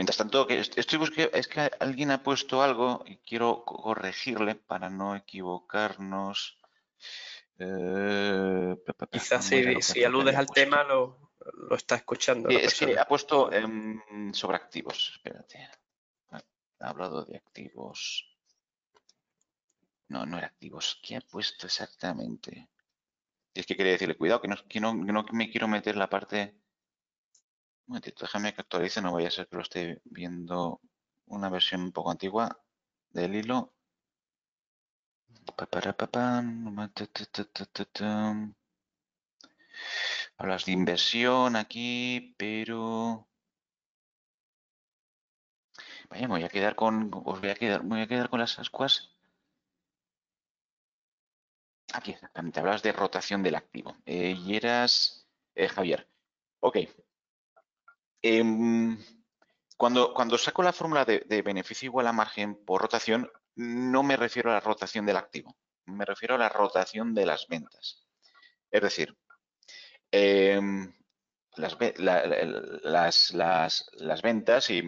Mientras 0.00 0.16
tanto, 0.16 0.48
estoy 0.48 0.98
buscando, 0.98 1.30
es 1.34 1.46
que 1.46 1.70
alguien 1.78 2.10
ha 2.10 2.22
puesto 2.22 2.62
algo 2.62 3.04
y 3.06 3.18
quiero 3.18 3.66
corregirle 3.66 4.54
para 4.54 4.88
no 4.88 5.14
equivocarnos. 5.14 6.58
Eh, 7.58 8.76
Quizás 9.10 9.44
si, 9.44 10.02
aludes 10.02 10.36
al 10.36 10.46
tema 10.46 10.84
lo, 10.84 11.30
está 11.72 11.96
escuchando. 11.96 12.48
es 12.48 12.78
que 12.78 12.98
ha 12.98 13.04
puesto 13.04 13.50
sobre 14.32 14.56
activos. 14.56 15.12
Espérate. 15.16 15.68
Ha 16.30 16.88
hablado 16.88 17.26
de 17.26 17.36
activos. 17.36 18.26
No, 20.08 20.24
no 20.24 20.38
era 20.38 20.46
activos. 20.46 20.98
¿Qué 21.02 21.16
ha 21.16 21.20
puesto 21.20 21.66
exactamente? 21.66 22.70
es 23.52 23.66
que 23.66 23.76
quería 23.76 23.92
decirle, 23.92 24.16
cuidado, 24.16 24.40
que 24.40 24.48
no, 24.48 24.56
que 24.66 24.80
no, 24.80 24.94
me 25.32 25.50
quiero 25.50 25.68
meter 25.68 25.94
la 25.94 26.08
parte... 26.08 26.54
Un 27.90 27.94
momentito, 27.94 28.24
déjame 28.24 28.54
que 28.54 28.60
actualice, 28.60 29.02
no 29.02 29.12
vaya 29.12 29.26
a 29.26 29.32
ser 29.32 29.48
que 29.48 29.56
lo 29.56 29.62
esté 29.62 30.00
viendo 30.04 30.80
una 31.26 31.48
versión 31.50 31.80
un 31.82 31.90
poco 31.90 32.12
antigua 32.12 32.62
del 33.10 33.34
hilo. 33.34 33.74
Hablas 40.38 40.64
de 40.66 40.72
inversión 40.72 41.56
aquí, 41.56 42.36
pero... 42.38 43.26
Vaya, 46.08 46.28
me 46.28 46.34
voy 46.34 46.44
a 46.44 46.48
quedar 46.48 46.76
con... 46.76 47.10
Os 47.12 47.40
voy 47.40 47.50
a 47.50 47.56
quedar, 47.56 47.82
voy 47.82 48.02
a 48.02 48.06
quedar 48.06 48.30
con 48.30 48.38
las 48.38 48.58
ascuas 48.60 49.16
Aquí 51.92 52.12
exactamente, 52.12 52.60
hablas 52.60 52.84
de 52.84 52.92
rotación 52.92 53.42
del 53.42 53.56
activo. 53.56 53.96
Eh, 54.06 54.36
y 54.38 54.54
eras 54.54 55.26
eh, 55.56 55.66
Javier. 55.66 56.08
Ok. 56.60 56.76
Em, 58.22 58.98
cuando, 59.76 60.38
saco 60.38 60.62
la 60.62 60.72
fórmula 60.72 61.04
de, 61.04 61.42
beneficio 61.42 61.86
igual 61.86 62.06
a 62.06 62.12
margen 62.12 62.54
por 62.64 62.82
rotación, 62.82 63.30
no 63.56 64.02
me 64.02 64.16
refiero 64.16 64.50
a 64.50 64.54
la 64.54 64.60
rotación 64.60 65.06
del 65.06 65.16
activo, 65.16 65.56
me 65.86 66.04
refiero 66.04 66.34
a 66.34 66.38
la 66.38 66.48
rotación 66.48 67.14
de 67.14 67.26
las 67.26 67.46
ventas. 67.48 68.06
Es 68.70 68.82
decir, 68.82 69.16
em, 70.10 70.92
las, 71.56 73.32
las, 73.32 74.22
ventas, 74.22 74.70
y 74.70 74.82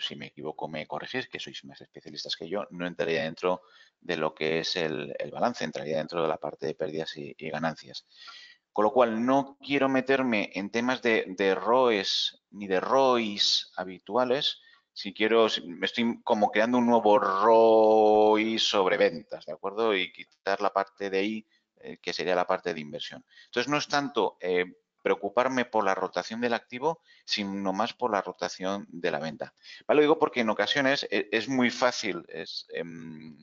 si 0.00 0.16
me 0.16 0.26
equivoco 0.26 0.68
me 0.68 0.86
corregís, 0.86 1.28
que 1.28 1.40
sois 1.40 1.64
más 1.64 1.80
especialistas 1.80 2.36
que 2.36 2.48
yo, 2.48 2.66
no 2.70 2.86
entraría 2.86 3.24
dentro 3.24 3.62
de 4.00 4.16
lo 4.16 4.34
que 4.34 4.60
es 4.60 4.76
el, 4.76 5.14
balance, 5.32 5.64
entraría 5.64 5.98
dentro 5.98 6.22
de 6.22 6.28
la 6.28 6.36
parte 6.36 6.66
de 6.66 6.74
pérdidas 6.74 7.16
y, 7.16 7.34
ganancias. 7.50 8.06
Con 8.74 8.82
lo 8.82 8.92
cual, 8.92 9.24
no 9.24 9.56
quiero 9.64 9.88
meterme 9.88 10.50
en 10.54 10.68
temas 10.68 11.00
de, 11.00 11.24
de 11.28 11.54
ROEs 11.54 12.42
ni 12.50 12.66
de 12.66 12.80
ROIs 12.80 13.70
habituales, 13.76 14.60
si 14.92 15.14
quiero, 15.14 15.46
me 15.64 15.86
estoy 15.86 16.20
como 16.24 16.50
creando 16.50 16.78
un 16.78 16.86
nuevo 16.86 17.20
ROI 17.20 18.58
sobre 18.58 18.96
ventas, 18.96 19.46
¿de 19.46 19.52
acuerdo? 19.52 19.94
Y 19.94 20.12
quitar 20.12 20.60
la 20.60 20.72
parte 20.72 21.08
de 21.08 21.18
ahí, 21.18 21.46
eh, 21.76 21.98
que 22.02 22.12
sería 22.12 22.34
la 22.34 22.48
parte 22.48 22.74
de 22.74 22.80
inversión. 22.80 23.24
Entonces, 23.46 23.70
no 23.70 23.76
es 23.76 23.86
tanto 23.86 24.36
eh, 24.40 24.66
preocuparme 25.02 25.66
por 25.66 25.84
la 25.84 25.94
rotación 25.94 26.40
del 26.40 26.54
activo, 26.54 27.00
sino 27.24 27.72
más 27.72 27.94
por 27.94 28.10
la 28.10 28.22
rotación 28.22 28.86
de 28.88 29.12
la 29.12 29.20
venta. 29.20 29.54
Lo 29.86 30.00
digo 30.00 30.18
porque 30.18 30.40
en 30.40 30.50
ocasiones 30.50 31.06
e, 31.12 31.28
es, 31.30 31.48
muy 31.48 31.70
fácil 31.70 32.26
em, 32.70 33.36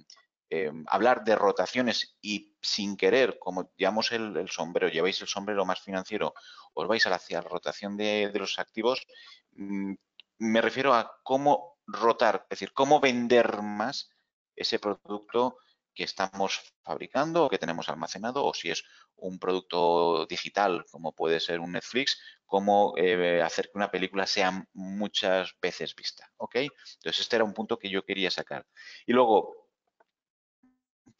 em, 0.52 0.84
hablar 0.88 1.24
de 1.24 1.36
rotaciones 1.36 2.18
y 2.22 2.54
sin 2.62 2.98
querer, 2.98 3.40
como 3.40 3.72
llevamos 3.78 4.12
el, 4.12 4.50
sombrero, 4.50 4.90
lleváis 4.90 5.22
el 5.22 5.28
sombrero 5.28 5.66
más 5.66 5.80
financiero, 5.80 6.34
os 6.74 6.88
vais 6.88 7.08
hacia 7.08 7.42
la 7.42 7.48
rotación 7.48 7.96
de, 7.96 8.30
los 8.36 8.60
activos, 8.60 9.08
mm, 9.54 9.94
me 10.40 10.62
refiero 10.62 10.94
a 10.94 11.20
cómo 11.24 11.78
rotar, 11.88 12.44
es 12.44 12.60
decir, 12.60 12.74
cómo 12.74 13.00
vender 13.00 13.62
más 13.62 14.10
ese 14.56 14.78
producto 14.78 15.58
que 15.94 16.04
estamos 16.04 16.62
fabricando 16.84 17.46
o 17.46 17.50
que 17.50 17.58
tenemos 17.58 17.88
almacenado 17.88 18.46
o 18.46 18.54
si 18.54 18.72
es 18.72 18.84
un 19.16 19.40
producto 19.40 20.26
digital 20.26 20.86
como 20.92 21.14
puede 21.14 21.40
ser 21.40 21.60
un 21.60 21.74
Netflix, 21.74 22.20
cómo 22.46 22.94
eh, 22.98 23.42
hacer 23.42 23.68
que 23.68 23.78
una 23.78 23.92
película 23.92 24.28
sea 24.28 24.68
muchas 24.74 25.56
veces 25.62 25.96
vista. 25.96 26.30
¿ok? 26.38 26.56
Entonces 26.56 27.22
este 27.22 27.38
era 27.38 27.46
un 27.46 27.54
punto 27.54 27.80
que 27.80 27.90
yo 27.90 28.04
quería 28.04 28.32
sacar. 28.32 28.66
Y 29.06 29.14
luego, 29.14 29.61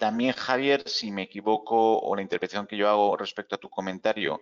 también 0.02 0.34
Javier, 0.34 0.90
si 0.90 1.12
me 1.12 1.22
equivoco 1.22 2.00
o 2.00 2.16
la 2.16 2.24
interpretación 2.24 2.66
que 2.66 2.76
yo 2.76 2.90
hago 2.90 3.16
respecto 3.16 3.54
a 3.54 3.60
tu 3.60 3.70
comentario, 3.70 4.42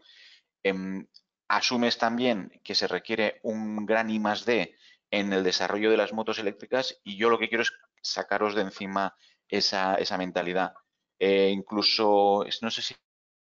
em, 0.64 1.06
asumes 1.50 1.98
también 1.98 2.62
que 2.64 2.76
se 2.76 2.88
requiere 2.88 3.42
un 3.44 3.86
gran 3.86 4.10
I 4.10 4.20
más 4.20 4.46
D 4.46 4.74
en 5.12 5.34
el 5.34 5.44
desarrollo 5.44 5.92
de 5.92 5.98
las 5.98 6.14
motos 6.14 6.40
eléctricas 6.40 7.02
y 7.04 7.18
yo 7.18 7.30
lo 7.30 7.38
que 7.38 7.50
quiero 7.50 7.64
es 7.64 7.74
sacaros 8.02 8.56
de 8.56 8.62
encima 8.62 9.18
esa, 9.50 9.96
esa 9.96 10.18
mentalidad. 10.18 10.76
Eh, 11.20 11.50
incluso, 11.52 12.46
no 12.62 12.72
sé 12.72 12.82
si 12.82 12.96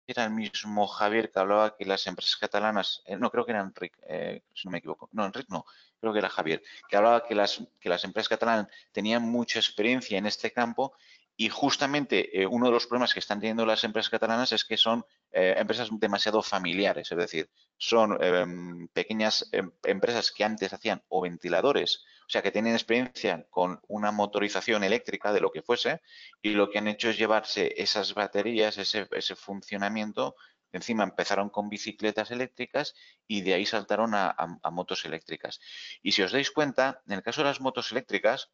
era 0.06 0.24
el 0.24 0.30
mismo 0.30 0.86
Javier 0.86 1.30
que 1.30 1.38
hablaba 1.38 1.76
que 1.76 1.84
las 1.84 2.06
empresas 2.06 2.36
catalanas, 2.36 3.02
eh, 3.04 3.16
no 3.16 3.30
creo 3.30 3.44
que 3.44 3.52
era 3.52 3.60
Enrique, 3.60 4.00
eh, 4.08 4.42
si 4.54 4.66
no 4.66 4.72
me 4.72 4.78
equivoco, 4.78 5.10
no, 5.12 5.26
Enrique 5.26 5.48
no, 5.50 5.66
creo 6.00 6.14
que 6.14 6.18
era 6.18 6.30
Javier, 6.30 6.62
que 6.88 6.96
hablaba 6.96 7.26
que 7.26 7.34
las, 7.34 7.62
que 7.78 7.90
las 7.90 8.04
empresas 8.04 8.30
catalanas 8.30 8.68
tenían 8.90 9.22
mucha 9.22 9.58
experiencia 9.58 10.16
en 10.16 10.24
este 10.24 10.50
campo 10.50 10.94
y 11.40 11.48
justamente 11.48 12.31
uno 12.50 12.66
de 12.66 12.72
los 12.72 12.87
problemas 12.87 13.14
que 13.14 13.20
están 13.20 13.40
teniendo 13.40 13.64
las 13.64 13.85
empresas 13.85 14.11
catalanas 14.11 14.53
es 14.53 14.64
que 14.64 14.76
son 14.76 15.07
empresas 15.31 15.88
demasiado 15.92 16.42
familiares, 16.42 17.11
es 17.11 17.16
decir, 17.16 17.48
son 17.79 18.22
em, 18.22 18.88
pequeñas 18.88 19.48
em, 19.53 19.70
empresas 19.85 20.33
que 20.33 20.44
antes 20.44 20.72
hacían 20.74 21.03
o 21.09 21.22
ventiladores 21.22 22.05
o 22.31 22.33
sea, 22.33 22.42
que 22.42 22.53
tienen 22.53 22.74
experiencia 22.74 23.44
con 23.50 23.81
una 23.88 24.12
motorización 24.12 24.85
eléctrica 24.85 25.33
de 25.33 25.40
lo 25.40 25.50
que 25.50 25.62
fuese 25.62 26.00
y 26.40 26.50
lo 26.50 26.70
que 26.70 26.79
han 26.79 26.87
hecho 26.87 27.11
es 27.11 27.18
llevarse 27.18 27.74
esas 27.83 28.14
baterías, 28.14 28.79
ese, 28.79 29.35
funcionamiento. 29.35 30.37
Encima 30.70 31.03
empezaron 31.03 31.50
con 31.50 31.68
bicicletas 31.68 32.31
eléctricas 32.31 32.94
y 33.26 33.40
de 33.40 33.55
ahí 33.55 33.66
saltaron 33.66 34.12
a, 34.14 34.37
motos 34.70 35.05
eléctricas. 35.07 35.59
Y 36.05 36.12
si 36.12 36.22
os 36.22 36.31
dais 36.31 36.53
cuenta, 36.53 37.03
en 37.09 37.14
el 37.14 37.22
caso 37.24 37.40
de 37.40 37.48
las 37.48 37.61
motos 37.61 37.90
eléctricas, 37.90 38.53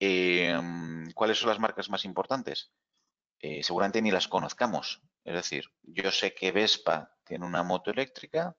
em, 0.00 1.10
¿cuáles 1.12 1.38
son 1.38 1.50
las 1.50 1.58
marcas 1.58 1.90
más 1.90 2.04
importantes? 2.04 2.72
Eh, 3.40 3.62
seguramente 3.62 4.02
ni 4.02 4.10
las 4.10 4.28
conozcamos. 4.28 5.02
Es 5.24 5.34
decir, 5.34 5.64
yo 5.82 6.10
sé 6.10 6.34
que 6.34 6.52
Vespa 6.52 7.16
tiene 7.24 7.44
una 7.44 7.62
moto 7.62 7.90
eléctrica, 7.90 8.56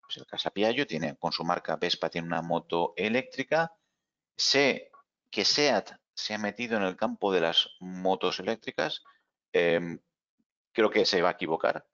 pues 0.00 0.16
el 0.18 0.26
Casa 0.26 0.50
Piaggio 0.50 0.86
tiene, 0.86 1.16
con 1.16 1.32
su 1.32 1.44
marca 1.44 1.76
Vespa 1.76 2.10
tiene 2.10 2.26
una 2.26 2.42
moto 2.42 2.92
eléctrica. 2.96 3.72
Sé 4.36 4.90
que 5.30 5.44
SEAT 5.44 5.92
se 6.14 6.34
ha 6.34 6.38
metido 6.38 6.76
en 6.76 6.82
el 6.82 6.96
campo 6.96 7.32
de 7.32 7.40
las 7.40 7.70
motos 7.80 8.40
eléctricas. 8.40 9.02
Em, 9.52 9.98
creo 10.72 10.90
que 10.90 11.06
se 11.06 11.22
va 11.22 11.30
a 11.30 11.32
equivocar. 11.32 11.86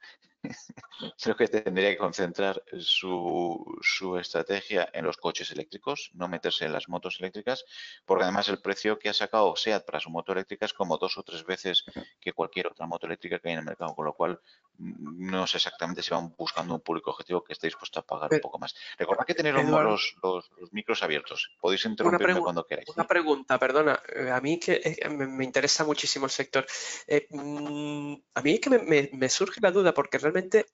Creo 1.23 1.37
que 1.37 1.49
tendría 1.49 1.91
que 1.91 1.99
concentrar 1.99 2.63
su, 2.79 3.79
su, 3.83 4.17
estrategia 4.17 4.89
en 4.93 5.05
los 5.05 5.17
coches 5.17 5.51
eléctricos, 5.51 6.11
no 6.15 6.29
meterse 6.29 6.65
en 6.65 6.73
las 6.73 6.89
motos 6.89 7.17
eléctricas, 7.21 7.65
porque 8.05 8.25
además 8.25 8.49
el 8.49 8.61
precio 8.61 8.99
que 8.99 9.09
ha 9.09 9.15
sacado 9.15 9.55
SEAT 9.57 9.85
para 9.85 10.01
su 10.01 10.11
moto 10.11 10.33
eléctrica 10.33 10.67
es 10.67 10.73
como 10.73 10.99
dos 10.99 11.19
o 11.19 11.23
tres 11.23 11.45
veces 11.45 11.85
que 12.21 12.33
cualquier 12.33 12.69
otra 12.69 12.87
moto 12.87 13.07
eléctrica 13.07 13.39
que 13.39 13.49
hay 13.49 13.55
en 13.55 13.61
el 13.61 13.65
mercado, 13.65 13.95
con 13.95 14.05
lo 14.05 14.15
cual 14.15 14.41
mm, 14.79 15.31
no 15.31 15.47
sé 15.47 15.59
exactamente 15.59 16.03
si 16.03 16.11
van 16.11 16.35
buscando 16.37 16.75
un 16.75 16.81
público 16.81 17.11
objetivo 17.11 17.45
que 17.45 17.53
esté 17.53 17.67
dispuesto 17.67 18.01
a 18.01 18.03
pagar 18.03 18.31
un 18.33 18.41
poco 18.41 18.59
más. 18.59 18.75
Recordad 18.99 19.25
que 19.27 19.35
tenéis 19.35 19.55
los, 19.69 20.17
los, 20.23 20.51
micros 20.73 21.03
abiertos, 21.03 21.51
podéis 21.61 21.85
interrumpirme 21.85 22.41
cuando 22.41 22.67
queráis. 22.67 22.89
Una 22.89 23.07
pregunta, 23.07 23.59
perdona, 23.59 24.01
eh, 24.15 24.31
a 24.31 24.41
mí 24.41 24.59
que 24.59 24.81
eh, 24.83 25.09
me, 25.09 25.45
interesa 25.45 25.85
muchísimo 25.85 26.27
el 26.27 26.31
sector. 26.31 26.67
Eh, 27.07 27.27
mm, 27.31 28.15
a 28.35 28.43
mí 28.43 28.53
es 28.53 28.61
que 28.61 28.71
me, 28.71 29.11
me 29.13 29.29
surge 29.29 29.61
la 29.61 29.71
duda 29.71 29.93
porque 29.93 30.19
realmente 30.19 30.30
realmente 30.31 30.67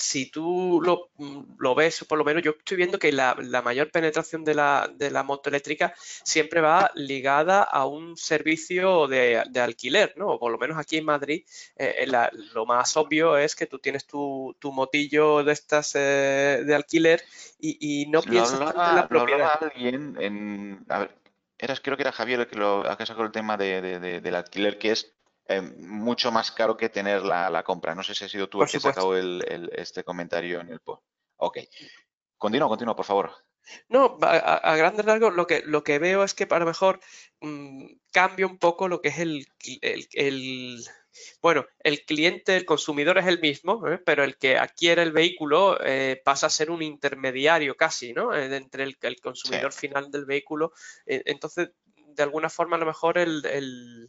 si 0.00 0.30
tú 0.30 0.80
lo, 0.82 1.10
mm, 1.18 1.56
lo, 1.58 1.74
ves, 1.74 2.04
por 2.08 2.16
lo 2.16 2.24
menos 2.24 2.42
yo 2.42 2.52
estoy 2.52 2.78
viendo 2.78 2.98
que 2.98 3.12
la, 3.12 3.34
mayor 3.62 3.90
penetración 3.90 4.44
de 4.44 4.54
la, 4.54 4.90
de 4.94 5.10
la, 5.10 5.22
moto 5.22 5.50
eléctrica 5.50 5.92
siempre 6.24 6.62
va 6.62 6.90
ligada 6.94 7.62
a 7.62 7.84
un 7.84 8.16
servicio 8.16 9.06
de, 9.08 9.42
alquiler, 9.60 10.14
¿no? 10.16 10.38
por 10.38 10.50
lo 10.50 10.58
menos 10.58 10.78
aquí 10.78 10.96
en 10.96 11.04
Madrid, 11.04 11.44
eh, 11.76 12.06
lo 12.54 12.64
más 12.64 12.96
obvio 12.96 13.36
es 13.36 13.54
que 13.54 13.66
tú 13.66 13.78
tienes 13.78 14.06
tu, 14.06 14.56
motillo 14.64 15.44
de 15.44 15.52
estas 15.52 15.94
eh, 15.94 16.62
de 16.64 16.74
alquiler 16.74 17.22
y, 17.58 18.06
no 18.08 18.22
piensas 18.22 18.58
en 18.58 18.96
la 18.96 19.06
propiedad. 19.06 19.62
alguien 19.62 20.16
en, 20.18 20.86
a 20.88 21.00
ver, 21.00 21.14
eras, 21.58 21.80
creo 21.80 21.96
que 21.96 22.04
era 22.04 22.12
Javier 22.12 22.40
el 22.40 22.46
que, 22.46 22.56
lo, 22.56 22.84
que 22.96 23.06
sacó 23.06 23.22
el 23.22 23.32
tema 23.32 23.58
del 23.58 24.34
alquiler, 24.34 24.78
que 24.78 24.92
es 24.92 25.14
eh, 25.50 25.62
mucho 25.62 26.30
más 26.30 26.52
caro 26.52 26.76
que 26.76 26.88
tener 26.88 27.22
la, 27.22 27.62
compra. 27.64 27.92
No 27.96 28.04
sé 28.04 28.14
si 28.14 28.24
ha 28.24 28.28
sido 28.28 28.48
tú 28.48 28.62
el 28.62 28.68
que 28.68 28.78
sacado 28.78 29.16
este 29.16 30.04
comentario 30.04 30.60
en 30.60 30.68
el 30.68 30.78
post. 30.78 31.02
Ok. 31.38 31.58
Continúa, 32.38 32.68
continúa, 32.68 32.94
por 32.94 33.04
favor. 33.04 33.32
No, 33.88 34.16
a, 34.22 34.76
grandes 34.76 35.04
rasgos 35.04 35.34
lo 35.34 35.48
que, 35.48 35.62
lo 35.66 35.82
que 35.82 35.98
veo 35.98 36.22
es 36.22 36.34
que 36.34 36.46
a 36.48 36.58
lo 36.60 36.66
mejor 36.66 37.00
mm, 37.40 37.84
cambia 38.12 38.46
un 38.46 38.58
poco 38.58 38.86
lo 38.86 39.00
que 39.00 39.08
es 39.08 39.18
el, 39.18 39.44
el, 40.12 40.84
bueno, 41.42 41.66
el 41.80 42.04
cliente, 42.04 42.56
el 42.56 42.64
consumidor 42.64 43.18
es 43.18 43.26
el 43.26 43.40
mismo, 43.40 43.88
¿eh? 43.88 43.98
pero 43.98 44.22
el 44.22 44.36
que 44.36 44.56
adquiere 44.56 45.02
el 45.02 45.12
vehículo 45.12 45.78
eh, 45.84 46.22
pasa 46.24 46.46
a 46.46 46.50
ser 46.50 46.70
un 46.70 46.82
intermediario 46.82 47.76
casi, 47.76 48.12
¿no? 48.12 48.32
entre 48.34 48.84
el, 48.84 49.20
consumidor 49.20 49.72
final 49.72 50.12
del 50.12 50.26
vehículo. 50.26 50.72
entonces, 51.06 51.70
de 52.14 52.22
alguna 52.22 52.48
forma 52.48 52.76
a 52.76 52.78
lo 52.78 52.86
mejor 52.86 53.18
el, 53.18 53.44
el, 53.46 54.08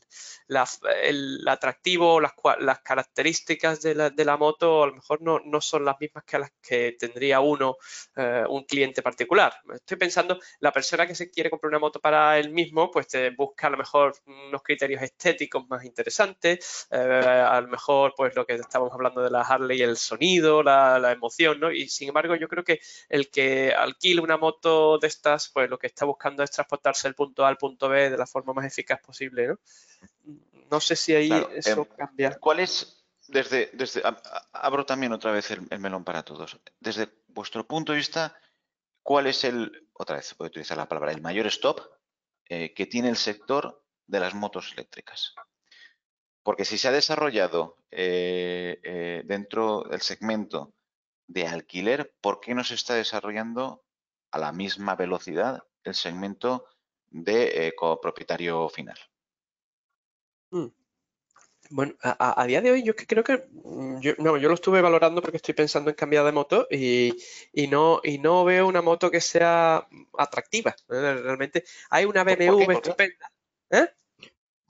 el 1.04 1.48
atractivo, 1.48 2.20
las, 2.20 2.34
las 2.60 2.80
características 2.80 3.82
de 3.82 3.96
la, 3.96 4.10
de 4.10 4.26
la, 4.26 4.38
moto 4.38 4.84
a 4.84 4.88
lo 4.88 4.96
mejor 4.96 5.22
no, 5.22 5.40
no, 5.46 5.62
son 5.62 5.86
las 5.86 6.00
mismas 6.00 6.24
que 6.24 6.40
las 6.40 6.52
que 6.62 6.96
tendría 7.00 7.40
uno, 7.40 7.78
eh, 8.16 8.44
un 8.50 8.64
cliente 8.64 9.02
particular. 9.02 9.54
Estoy 9.74 9.98
pensando, 9.98 10.40
la 10.60 10.72
persona 10.72 11.08
que 11.08 11.16
se 11.16 11.30
quiere 11.30 11.50
comprar 11.50 11.70
una 11.70 11.80
moto 11.80 12.00
para 12.00 12.38
él 12.40 12.50
mismo, 12.50 12.92
pues 12.92 13.08
te 13.08 13.30
busca 13.32 13.68
a 13.68 13.70
lo 13.70 13.78
mejor 13.78 14.14
unos 14.26 14.62
criterios 14.64 15.02
estéticos 15.02 15.68
más 15.70 15.84
interesantes, 15.86 16.88
eh, 16.92 16.98
a 16.98 17.62
lo 17.62 17.68
mejor 17.68 18.14
pues 18.16 18.36
lo 18.36 18.46
que 18.46 18.56
estamos 18.56 18.92
hablando 18.92 19.22
de 19.22 19.32
la 19.32 19.42
Harley, 19.42 19.82
el 19.82 19.98
sonido, 19.98 20.64
la, 20.64 21.00
la 21.00 21.12
emoción, 21.12 21.60
¿no? 21.60 21.72
Y 21.72 21.88
sin 21.88 22.10
embargo 22.10 22.36
yo 22.36 22.48
creo 22.48 22.64
que 22.64 22.80
el 23.10 23.30
que 23.30 23.74
alquile 23.74 24.22
una 24.22 24.38
moto 24.38 24.98
de 24.98 25.08
estas, 25.08 25.50
pues 25.50 25.70
lo 25.70 25.78
que 25.78 25.88
está 25.88 26.06
buscando 26.06 26.44
es 26.44 26.52
transportarse 26.52 27.08
del 27.08 27.16
punto 27.16 27.46
A 27.46 27.50
al 27.50 27.58
punto 27.58 27.90
B 27.90 27.91
de 27.92 28.18
la 28.18 28.26
forma 28.26 28.54
más 28.54 28.66
eficaz 28.66 29.02
posible, 29.02 29.48
¿no? 29.48 29.60
No 30.70 30.80
sé 30.80 30.96
si 30.96 31.14
ahí 31.14 31.32
eso 31.54 31.82
em, 31.82 31.98
cambia. 31.98 32.38
¿Cuál 32.40 32.62
es, 32.62 33.06
desde, 33.28 33.70
desde 33.74 34.02
abro 34.54 34.86
también 34.86 35.12
otra 35.12 35.32
vez 35.32 35.52
el, 35.52 35.80
melón 35.80 36.04
para 36.04 36.24
todos, 36.24 36.60
desde 36.80 37.10
vuestro 37.28 37.68
punto 37.68 37.92
de 37.92 37.98
vista, 37.98 38.36
cuál 39.04 39.28
es 39.28 39.44
el, 39.44 39.90
otra 39.94 40.16
vez 40.16 40.36
voy 40.38 40.46
a 40.46 40.50
utilizar 40.50 40.78
la 40.78 40.88
palabra, 40.88 41.12
el 41.12 41.22
mayor 41.22 41.48
stop 41.48 41.82
eh, 42.48 42.74
que 42.74 42.86
tiene 42.86 43.10
el 43.10 43.18
sector 43.18 43.84
de 44.08 44.20
las 44.20 44.34
motos 44.34 44.72
eléctricas? 44.74 45.36
Porque 46.44 46.66
si 46.66 46.78
se 46.78 46.88
ha 46.88 46.92
desarrollado 46.92 47.78
eh, 47.92 48.80
eh, 48.84 49.24
dentro 49.26 49.84
del 49.84 50.02
segmento 50.02 50.74
de 51.28 51.48
alquiler, 51.48 52.14
¿por 52.22 52.40
qué 52.40 52.56
no 52.56 52.64
se 52.64 52.76
está 52.76 52.96
desarrollando 52.96 53.84
a 54.32 54.40
la 54.40 54.52
misma 54.52 54.96
velocidad 54.96 55.64
el 55.84 55.96
segmento 55.96 56.66
de 57.12 57.74
copropietario 57.78 58.68
final? 58.70 58.98
Mm. 60.52 60.68
Bueno, 61.70 61.94
a, 62.02 62.46
día 62.48 62.62
de 62.62 62.72
hoy 62.72 62.84
yo 62.84 62.94
creo 62.96 63.24
que 63.24 63.48
mm, 63.50 64.00
yo, 64.02 64.14
no, 64.18 64.36
yo 64.36 64.50
lo 64.50 64.56
estuve 64.56 64.82
valorando 64.82 65.22
porque 65.22 65.38
estoy 65.38 65.54
pensando 65.54 65.90
en 65.90 65.96
cambiar 65.96 66.26
de 66.26 66.34
moto 66.34 66.68
y, 66.70 67.14
no, 67.70 68.02
y 68.04 68.18
no 68.18 68.44
veo 68.44 68.68
una 68.68 68.82
moto 68.82 69.10
que 69.10 69.22
sea 69.22 69.88
atractiva. 70.18 70.72
¿eh? 70.90 71.20
Realmente 71.24 71.64
hay 71.90 72.04
una 72.06 72.26
BMW 72.26 72.72
estupenda. 72.72 73.32
¿eh? 73.70 73.88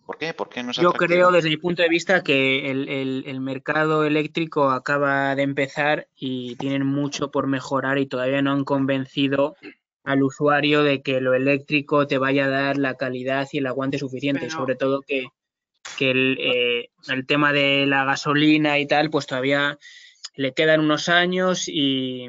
¿Por 0.06 0.18
qué? 0.18 0.34
¿Por 0.34 0.50
qué 0.50 0.62
no 0.62 0.72
es 0.72 0.78
Yo 0.78 0.94
creo 0.94 1.32
desde 1.32 1.50
mi 1.50 1.58
punto 1.58 1.82
de 1.82 1.90
vista 1.90 2.22
que 2.22 2.70
el, 2.70 3.40
mercado 3.42 4.06
eléctrico 4.06 4.70
acaba 4.70 5.34
de 5.36 5.42
empezar 5.42 6.08
y 6.16 6.56
tienen 6.58 6.86
mucho 6.86 7.32
por 7.32 7.48
mejorar 7.48 7.98
y 7.98 8.06
todavía 8.06 8.44
no 8.44 8.52
han 8.52 8.64
convencido 8.64 9.56
al 10.04 10.24
usuario 10.24 10.84
de 10.84 11.02
que 11.02 11.22
lo 11.22 11.34
eléctrico 11.34 12.08
te 12.08 12.18
vaya 12.18 12.46
a 12.46 12.50
dar 12.50 12.78
la 12.78 12.96
calidad 12.96 13.48
y 13.52 13.60
el 13.60 13.68
aguante 13.68 14.00
suficiente. 14.00 14.50
Sobre 14.50 14.76
todo 14.76 15.02
que 15.02 15.28
que 15.98 16.12
eh, 16.12 16.90
el, 17.08 17.26
tema 17.26 17.54
de 17.54 17.86
la 17.86 18.06
gasolina 18.06 18.80
y 18.80 18.88
tal, 18.88 19.10
pues 19.10 19.28
todavía 19.28 19.78
le 20.36 20.54
quedan 20.54 20.80
unos 20.80 21.10
años 21.10 21.68
y, 21.68 22.28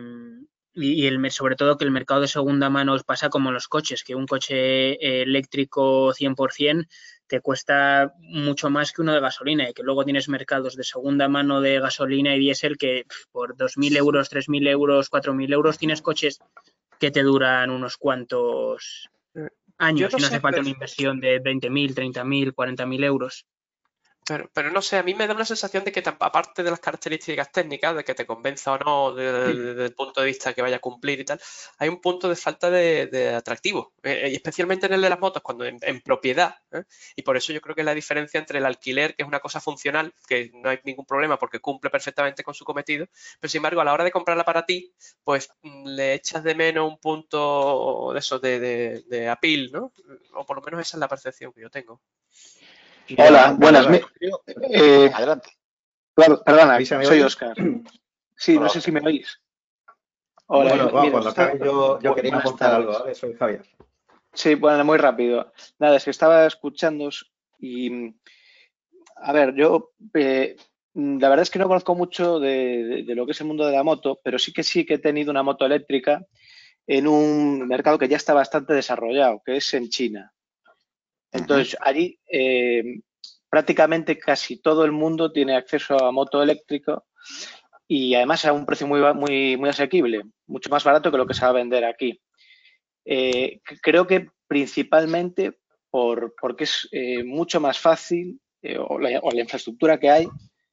y, 0.74 1.06
el, 1.06 1.30
sobre 1.30 1.56
todo 1.56 1.76
que 1.76 1.84
el 1.84 1.90
mercado 1.90 2.22
de 2.22 2.28
segunda 2.28 2.70
mano 2.70 2.96
pasa 3.06 3.28
como 3.28 3.52
los 3.52 3.68
coches, 3.68 4.04
que 4.04 4.14
un 4.14 4.26
coche 4.26 5.22
eléctrico 5.22 6.12
100% 6.12 6.86
te 7.26 7.40
cuesta 7.40 8.12
mucho 8.18 8.68
más 8.68 8.92
que 8.92 9.00
uno 9.00 9.14
de 9.14 9.20
gasolina 9.20 9.68
y 9.68 9.72
que 9.72 9.82
luego 9.82 10.04
tienes 10.04 10.28
mercados 10.28 10.76
de 10.76 10.84
segunda 10.84 11.28
mano 11.28 11.60
de 11.60 11.80
gasolina 11.80 12.34
y 12.36 12.40
diésel 12.40 12.76
que 12.76 13.06
por 13.30 13.56
2.000 13.56 13.96
euros, 13.96 14.30
3.000 14.30 14.68
euros, 14.68 15.10
4.000 15.10 15.52
euros 15.52 15.78
tienes 15.78 16.02
coches 16.02 16.40
que 17.02 17.10
te 17.10 17.24
duran 17.24 17.68
unos 17.70 17.96
cuantos 17.96 19.10
eh, 19.34 19.48
años 19.78 20.14
y 20.16 20.20
no 20.20 20.26
hace 20.28 20.38
falta 20.38 20.60
una 20.60 20.68
inversión 20.68 21.18
de 21.18 21.42
20.000, 21.42 21.94
30.000, 21.96 22.54
40.000 22.54 23.04
euros. 23.04 23.44
Pero, 24.24 24.48
pero, 24.52 24.70
no 24.70 24.80
sé, 24.82 24.98
a 24.98 25.02
mí 25.02 25.14
me 25.14 25.26
da 25.26 25.34
una 25.34 25.44
sensación 25.44 25.82
de 25.84 25.90
que 25.90 26.02
aparte 26.06 26.62
de 26.62 26.70
las 26.70 26.78
características 26.78 27.50
técnicas, 27.50 27.96
de 27.96 28.04
que 28.04 28.14
te 28.14 28.24
convenza 28.24 28.72
o 28.72 28.78
no 28.78 29.14
desde 29.14 29.86
el 29.86 29.94
punto 29.94 30.20
de 30.20 30.26
vista 30.26 30.54
que 30.54 30.62
vaya 30.62 30.76
a 30.76 30.78
cumplir 30.80 31.20
y 31.20 31.24
tal, 31.24 31.40
hay 31.78 31.88
un 31.88 32.00
punto 32.00 32.28
de 32.28 32.36
falta 32.36 32.70
de, 32.70 33.34
atractivo, 33.34 33.94
eh, 34.02 34.28
y 34.30 34.34
especialmente 34.34 34.86
en 34.86 34.92
el 34.92 35.00
de 35.00 35.10
las 35.10 35.18
motos, 35.18 35.42
cuando 35.42 35.64
en, 35.64 36.00
propiedad, 36.02 36.56
¿eh? 36.70 36.84
y 37.16 37.22
por 37.22 37.36
eso 37.36 37.52
yo 37.52 37.60
creo 37.60 37.74
que 37.74 37.82
la 37.82 37.94
diferencia 37.94 38.38
entre 38.38 38.58
el 38.58 38.66
alquiler, 38.66 39.16
que 39.16 39.22
es 39.24 39.28
una 39.28 39.40
cosa 39.40 39.60
funcional, 39.60 40.14
que 40.28 40.50
no 40.54 40.70
hay 40.70 40.78
ningún 40.84 41.04
problema 41.06 41.38
porque 41.38 41.58
cumple 41.58 41.90
perfectamente 41.90 42.44
con 42.44 42.54
su 42.54 42.64
cometido, 42.64 43.06
pero 43.40 43.50
sin 43.50 43.58
embargo 43.58 43.80
a 43.80 43.84
la 43.84 43.92
hora 43.92 44.04
de 44.04 44.12
comprarla 44.12 44.44
para 44.44 44.64
ti, 44.64 44.94
pues 45.24 45.50
mm, 45.62 45.86
le 45.88 46.14
echas 46.14 46.44
de 46.44 46.54
menos 46.54 46.88
un 46.88 46.98
punto 46.98 48.12
de 48.12 48.18
eso, 48.20 48.38
de, 48.38 48.60
de, 48.60 49.02
de 49.08 49.28
appeal, 49.28 49.70
¿no? 49.72 49.92
O 50.34 50.46
por 50.46 50.56
lo 50.56 50.62
menos 50.62 50.80
esa 50.80 50.96
es 50.96 51.00
la 51.00 51.08
percepción 51.08 51.52
que 51.52 51.62
yo 51.62 51.70
tengo. 51.70 52.00
Hola, 53.18 53.56
buenas. 53.58 53.86
Eh, 54.70 55.10
Adelante. 55.12 55.50
Claro, 56.14 56.42
perdona, 56.44 56.84
soy 56.84 57.20
Oscar. 57.20 57.56
Sí, 58.36 58.58
no 58.58 58.68
sé 58.68 58.80
si 58.80 58.90
me 58.90 59.00
oís. 59.00 59.40
Hola, 60.46 60.86
bueno, 60.86 61.64
yo, 61.64 62.00
yo 62.00 62.14
quería 62.14 62.42
contar 62.42 62.74
algo, 62.74 62.92
¿vale? 62.92 63.14
Soy 63.14 63.34
Javier. 63.34 63.64
Sí, 64.34 64.54
bueno, 64.54 64.84
muy 64.84 64.98
rápido. 64.98 65.52
Nada, 65.78 65.96
es 65.96 66.04
que 66.04 66.10
estaba 66.10 66.46
escuchando 66.46 67.08
y, 67.58 68.14
a 69.16 69.32
ver, 69.32 69.54
yo, 69.54 69.92
eh, 70.14 70.56
la 70.94 71.28
verdad 71.28 71.42
es 71.42 71.50
que 71.50 71.58
no 71.58 71.68
conozco 71.68 71.94
mucho 71.94 72.40
de, 72.40 73.04
lo 73.08 73.24
que 73.24 73.32
es 73.32 73.40
el 73.40 73.46
mundo 73.46 73.66
de 73.66 73.72
la 73.72 73.82
moto, 73.82 74.20
pero 74.22 74.38
sí 74.38 74.52
que 74.52 74.62
sí 74.62 74.84
que 74.84 74.94
he 74.94 74.98
tenido 74.98 75.30
una 75.30 75.42
moto 75.42 75.64
eléctrica 75.64 76.26
en 76.86 77.06
un 77.06 77.66
mercado 77.68 77.98
que 77.98 78.08
ya 78.08 78.16
está 78.16 78.34
bastante 78.34 78.74
desarrollado, 78.74 79.42
que 79.44 79.56
es 79.56 79.74
en 79.74 79.88
China. 79.88 80.32
Entonces, 81.32 81.76
allí 81.80 82.18
eh, 82.30 83.00
prácticamente 83.48 84.18
casi 84.18 84.58
todo 84.58 84.84
el 84.84 84.92
mundo 84.92 85.32
tiene 85.32 85.56
acceso 85.56 86.02
a 86.02 86.12
moto 86.12 86.42
eléctrico 86.42 87.06
y 87.88 88.14
además 88.14 88.44
a 88.44 88.52
un 88.52 88.66
precio 88.66 88.86
muy, 88.86 89.00
muy, 89.14 89.56
muy 89.56 89.68
asequible, 89.68 90.22
mucho 90.46 90.70
más 90.70 90.84
barato 90.84 91.10
que 91.10 91.16
lo 91.16 91.26
que 91.26 91.34
se 91.34 91.44
va 91.44 91.48
a 91.48 91.54
vender 91.54 91.84
aquí. 91.84 92.20
Eh, 93.04 93.60
creo 93.82 94.06
que 94.06 94.28
principalmente 94.46 95.58
por, 95.90 96.34
porque 96.40 96.64
es 96.64 96.88
eh, 96.92 97.24
mucho 97.24 97.60
más 97.60 97.78
fácil 97.78 98.40
la, 98.62 98.80
o, 98.82 98.98
la, 98.98 99.40
infraestructura 99.40 99.98
que 99.98 100.08
hay 100.08 100.28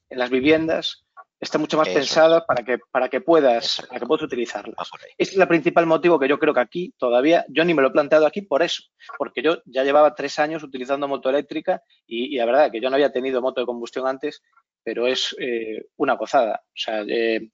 en 0.10 0.19
las 0.19 0.30
viviendas 0.30 1.06
está 1.39 1.58
mucho 1.58 1.78
más 1.78 1.89
pensada 1.89 2.45
para 2.45 2.63
que, 2.63 2.80
para 2.91 3.10
que 3.10 3.21
puedas, 3.21 3.82
para 3.88 3.99
que 3.99 4.06
puedas 4.06 4.23
utilizarla. 4.23 4.75
Este 5.17 5.36
es 5.36 5.39
el 5.39 5.47
principal 5.47 5.86
motivo 5.86 6.19
que 6.19 6.28
yo 6.28 6.38
creo 6.38 6.54
que 6.54 6.60
aquí 6.60 6.93
todavía, 6.97 7.45
yo 7.49 7.63
ni 7.63 7.73
me 7.73 7.82
lo 7.82 7.89
he 7.89 7.91
planteado 7.91 8.25
aquí 8.25 8.41
por 8.41 8.62
eso, 8.62 8.84
porque 9.17 9.41
yo 9.41 9.62
ya 9.65 9.84
llevaba 9.84 10.15
tres 10.15 10.38
años 10.39 10.63
utilizando 10.63 11.08
moto 11.08 11.30
eléctrica 11.30 11.82
y, 12.06 12.38
la 12.38 12.45
verdad 12.45 12.71
que 12.71 12.82
yo 12.82 12.89
no 12.89 12.95
había 12.95 13.12
tenido 13.12 13.41
moto 13.41 13.62
de 13.62 13.67
combustión 13.67 14.08
antes, 14.08 14.41
pero 14.84 15.08
es 15.08 15.36
eh, 15.39 15.86
una 15.97 16.13
gozada. 16.13 16.62
O 16.65 16.78
sea, 16.78 17.02
eh, 17.08 17.49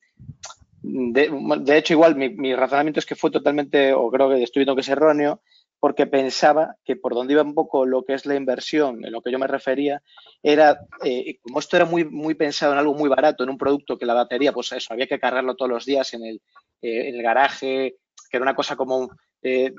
de, 0.81 1.77
hecho, 1.77 1.93
igual 1.93 2.15
mi, 2.15 2.29
mi, 2.29 2.55
razonamiento 2.55 2.99
es 2.99 3.05
que 3.05 3.15
fue 3.15 3.31
totalmente, 3.31 3.93
o 3.93 4.09
creo 4.09 4.29
que 4.29 4.43
estoy 4.43 4.61
viendo 4.61 4.75
que 4.75 4.81
es 4.81 4.89
erróneo, 4.89 5.41
porque 5.79 6.07
pensaba 6.07 6.75
que 6.83 6.95
por 6.95 7.13
donde 7.13 7.33
iba 7.33 7.43
un 7.43 7.53
poco 7.53 7.85
lo 7.85 8.03
que 8.03 8.13
es 8.13 8.25
la 8.25 8.35
inversión, 8.35 9.05
en 9.05 9.11
lo 9.11 9.21
que 9.21 9.31
yo 9.31 9.39
me 9.39 9.47
refería, 9.47 10.01
era, 10.41 10.79
eh, 11.03 11.37
como 11.41 11.59
esto 11.59 11.75
era 11.75 11.85
muy, 11.85 12.05
muy 12.05 12.33
pensado 12.33 12.73
en 12.73 12.79
algo 12.79 12.93
muy 12.93 13.09
barato, 13.09 13.43
en 13.43 13.49
un 13.49 13.57
producto 13.57 13.97
que 13.97 14.05
la 14.05 14.13
batería, 14.13 14.53
pues 14.53 14.71
eso, 14.71 14.93
había 14.93 15.07
que 15.07 15.19
cargarlo 15.19 15.55
todos 15.55 15.69
los 15.69 15.85
días 15.85 16.13
en 16.13 16.23
el, 16.25 16.41
eh, 16.81 17.09
en 17.09 17.15
el 17.15 17.21
garaje, 17.21 17.97
que 18.29 18.37
era 18.37 18.43
una 18.43 18.55
cosa 18.55 18.75
como 18.75 19.09
eh, 19.41 19.73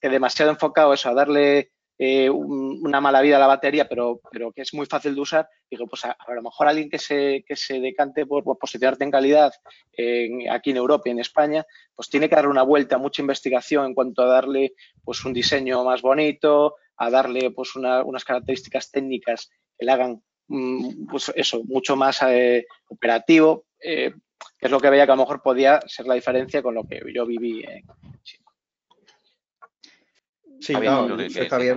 que 0.00 0.08
demasiado 0.08 0.50
enfocado 0.50 0.92
eso, 0.92 1.08
a 1.08 1.14
darle 1.14 1.70
eh, 1.98 2.28
una 2.28 3.00
mala 3.00 3.20
vida 3.20 3.36
a 3.36 3.40
la 3.40 3.46
batería, 3.46 3.88
pero, 3.88 4.20
pero 4.30 4.52
que 4.52 4.62
es 4.62 4.74
muy 4.74 4.86
fácil 4.86 5.14
de 5.14 5.20
usar, 5.20 5.48
digo, 5.70 5.86
pues 5.86 6.04
a, 6.04 6.16
lo 6.34 6.42
mejor 6.42 6.68
alguien 6.68 6.90
que 6.90 6.98
se, 6.98 7.44
que 7.46 7.56
se 7.56 7.80
decante 7.80 8.26
por, 8.26 8.42
posicionarte 8.58 9.04
en 9.04 9.10
calidad 9.10 9.52
aquí 10.50 10.70
en 10.70 10.76
Europa 10.76 11.04
y 11.06 11.12
en 11.12 11.20
España, 11.20 11.64
pues 11.94 12.08
tiene 12.08 12.28
que 12.28 12.34
darle 12.34 12.50
una 12.50 12.62
vuelta, 12.62 12.98
mucha 12.98 13.22
investigación 13.22 13.86
en 13.86 13.94
cuanto 13.94 14.22
a 14.22 14.26
darle 14.26 14.72
pues 15.04 15.24
un 15.24 15.32
diseño 15.32 15.84
más 15.84 16.02
bonito, 16.02 16.74
a 16.96 17.10
darle 17.10 17.50
pues 17.50 17.74
unas 17.76 18.24
características 18.24 18.90
técnicas 18.90 19.50
que 19.76 19.84
le 19.84 19.92
hagan 19.92 20.22
mm, 20.48 21.06
pues 21.06 21.32
eso, 21.34 21.62
mucho 21.64 21.96
más 21.96 22.22
eh, 22.22 22.66
operativo, 22.88 23.66
eh, 23.80 24.12
que 24.58 24.66
es 24.66 24.70
lo 24.70 24.80
que 24.80 24.90
veía 24.90 25.06
que 25.06 25.12
a 25.12 25.16
lo 25.16 25.22
mejor 25.22 25.42
podía 25.42 25.80
ser 25.86 26.06
la 26.06 26.14
diferencia 26.14 26.62
con 26.62 26.74
lo 26.74 26.84
que 26.84 27.00
yo 27.12 27.26
viví 27.26 27.62
en 27.62 27.84
China. 28.22 28.43
Sí, 30.64 30.72
Javier. 30.72 31.76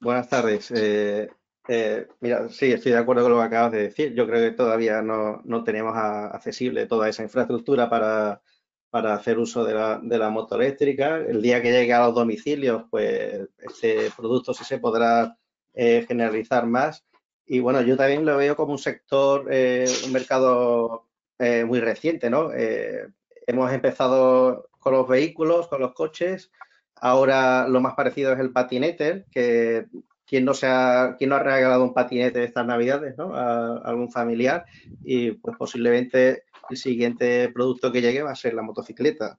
Buenas, 0.00 0.28
tardes. 0.28 0.72
Eh, 0.72 1.30
eh, 1.68 2.08
mira, 2.18 2.48
sí, 2.48 2.72
estoy 2.72 2.90
de 2.90 2.98
acuerdo 2.98 3.22
con 3.22 3.32
lo 3.32 3.38
que 3.38 3.44
acabas 3.44 3.70
de 3.70 3.82
decir. 3.84 4.14
Yo 4.14 4.26
creo 4.26 4.50
que 4.50 4.56
todavía 4.56 5.00
no, 5.00 5.40
tenemos 5.64 5.96
accesible 5.96 6.86
toda 6.86 7.08
esa 7.08 7.22
infraestructura 7.22 7.88
para, 7.88 8.42
hacer 8.90 9.38
uso 9.38 9.64
de 9.64 9.74
la, 10.18 10.30
moto 10.30 10.56
eléctrica. 10.56 11.18
El 11.18 11.40
día 11.40 11.62
que 11.62 11.70
llegue 11.70 11.92
a 11.92 12.06
los 12.06 12.16
domicilios, 12.16 12.84
pues 12.90 13.48
este 13.58 14.10
producto 14.16 14.52
sí 14.52 14.64
se 14.64 14.80
podrá 14.80 15.38
eh, 15.72 16.04
generalizar 16.08 16.66
más. 16.66 17.04
Y 17.46 17.60
bueno, 17.60 17.80
yo 17.82 17.96
también 17.96 18.24
lo 18.24 18.36
veo 18.38 18.56
como 18.56 18.72
un 18.72 18.78
sector, 18.78 19.42
un 19.42 20.12
mercado 20.12 21.06
muy 21.38 21.80
reciente, 21.80 22.28
¿no? 22.30 22.50
hemos 22.52 23.72
empezado 23.72 24.68
con 24.78 24.94
los 24.94 25.08
vehículos, 25.08 25.66
con 25.66 25.80
los 25.80 25.92
coches, 25.92 26.52
Ahora 26.96 27.66
lo 27.68 27.80
más 27.80 27.94
parecido 27.94 28.32
es 28.32 28.38
el 28.38 28.52
patinete, 28.52 29.24
que 29.30 29.86
quien 30.26 30.44
no, 30.44 30.54
se 30.54 30.66
ha, 30.66 31.16
quien 31.18 31.30
no 31.30 31.36
ha 31.36 31.42
regalado 31.42 31.84
un 31.84 31.92
patinete 31.92 32.44
estas 32.44 32.66
navidades, 32.66 33.16
¿no? 33.18 33.34
A, 33.34 33.78
algún 33.78 34.10
familiar 34.10 34.64
y 35.04 35.32
pues 35.32 35.56
posiblemente 35.58 36.44
el 36.70 36.76
siguiente 36.76 37.50
producto 37.50 37.92
que 37.92 38.00
llegue 38.00 38.22
va 38.22 38.30
a 38.30 38.36
ser 38.36 38.54
la 38.54 38.62
motocicleta. 38.62 39.38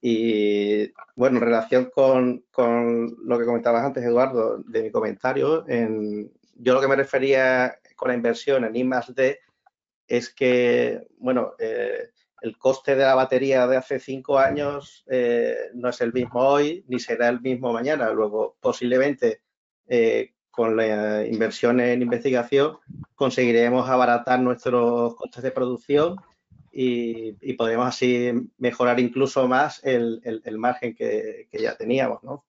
Y 0.00 0.92
bueno, 1.14 1.38
en 1.38 1.44
relación 1.44 1.90
con, 1.94 2.44
lo 2.56 3.38
que 3.38 3.44
comentabas 3.44 3.84
antes, 3.84 4.02
Eduardo, 4.02 4.58
de 4.58 4.82
mi 4.82 4.90
comentario, 4.90 5.68
en, 5.68 6.32
yo 6.56 6.74
lo 6.74 6.80
que 6.80 6.88
me 6.88 6.96
refería 6.96 7.78
con 7.94 8.08
la 8.08 8.14
inversión 8.14 8.64
en 8.64 8.74
I 8.74 8.84
más 8.84 9.14
D 9.14 9.38
es 10.08 10.34
que, 10.34 11.06
bueno, 11.18 11.52
eh, 11.58 12.10
el 12.44 12.58
coste 12.58 12.94
de 12.94 13.04
la 13.04 13.14
batería 13.14 13.66
de 13.66 13.78
hace 13.78 13.98
cinco 13.98 14.38
años 14.38 15.02
eh, 15.08 15.56
no 15.72 15.88
es 15.88 16.00
el 16.02 16.12
mismo 16.12 16.40
hoy 16.40 16.84
ni 16.88 17.00
será 17.00 17.30
el 17.30 17.40
mismo 17.40 17.72
mañana. 17.72 18.10
Luego, 18.10 18.58
posiblemente, 18.60 19.40
eh, 19.88 20.34
con 20.50 20.76
la 20.76 21.26
inversión 21.26 21.80
en 21.80 22.02
investigación, 22.02 22.76
conseguiremos 23.14 23.88
abaratar 23.88 24.40
nuestros 24.40 25.16
costes 25.16 25.42
de 25.42 25.52
producción 25.52 26.16
y, 26.70 27.32
podremos 27.54 27.86
así 27.86 28.30
mejorar 28.58 29.00
incluso 29.00 29.48
más 29.48 29.82
el, 29.82 30.20
margen 30.58 30.94
que, 30.94 31.48
ya 31.50 31.76
teníamos, 31.76 32.22
¿no? 32.22 32.44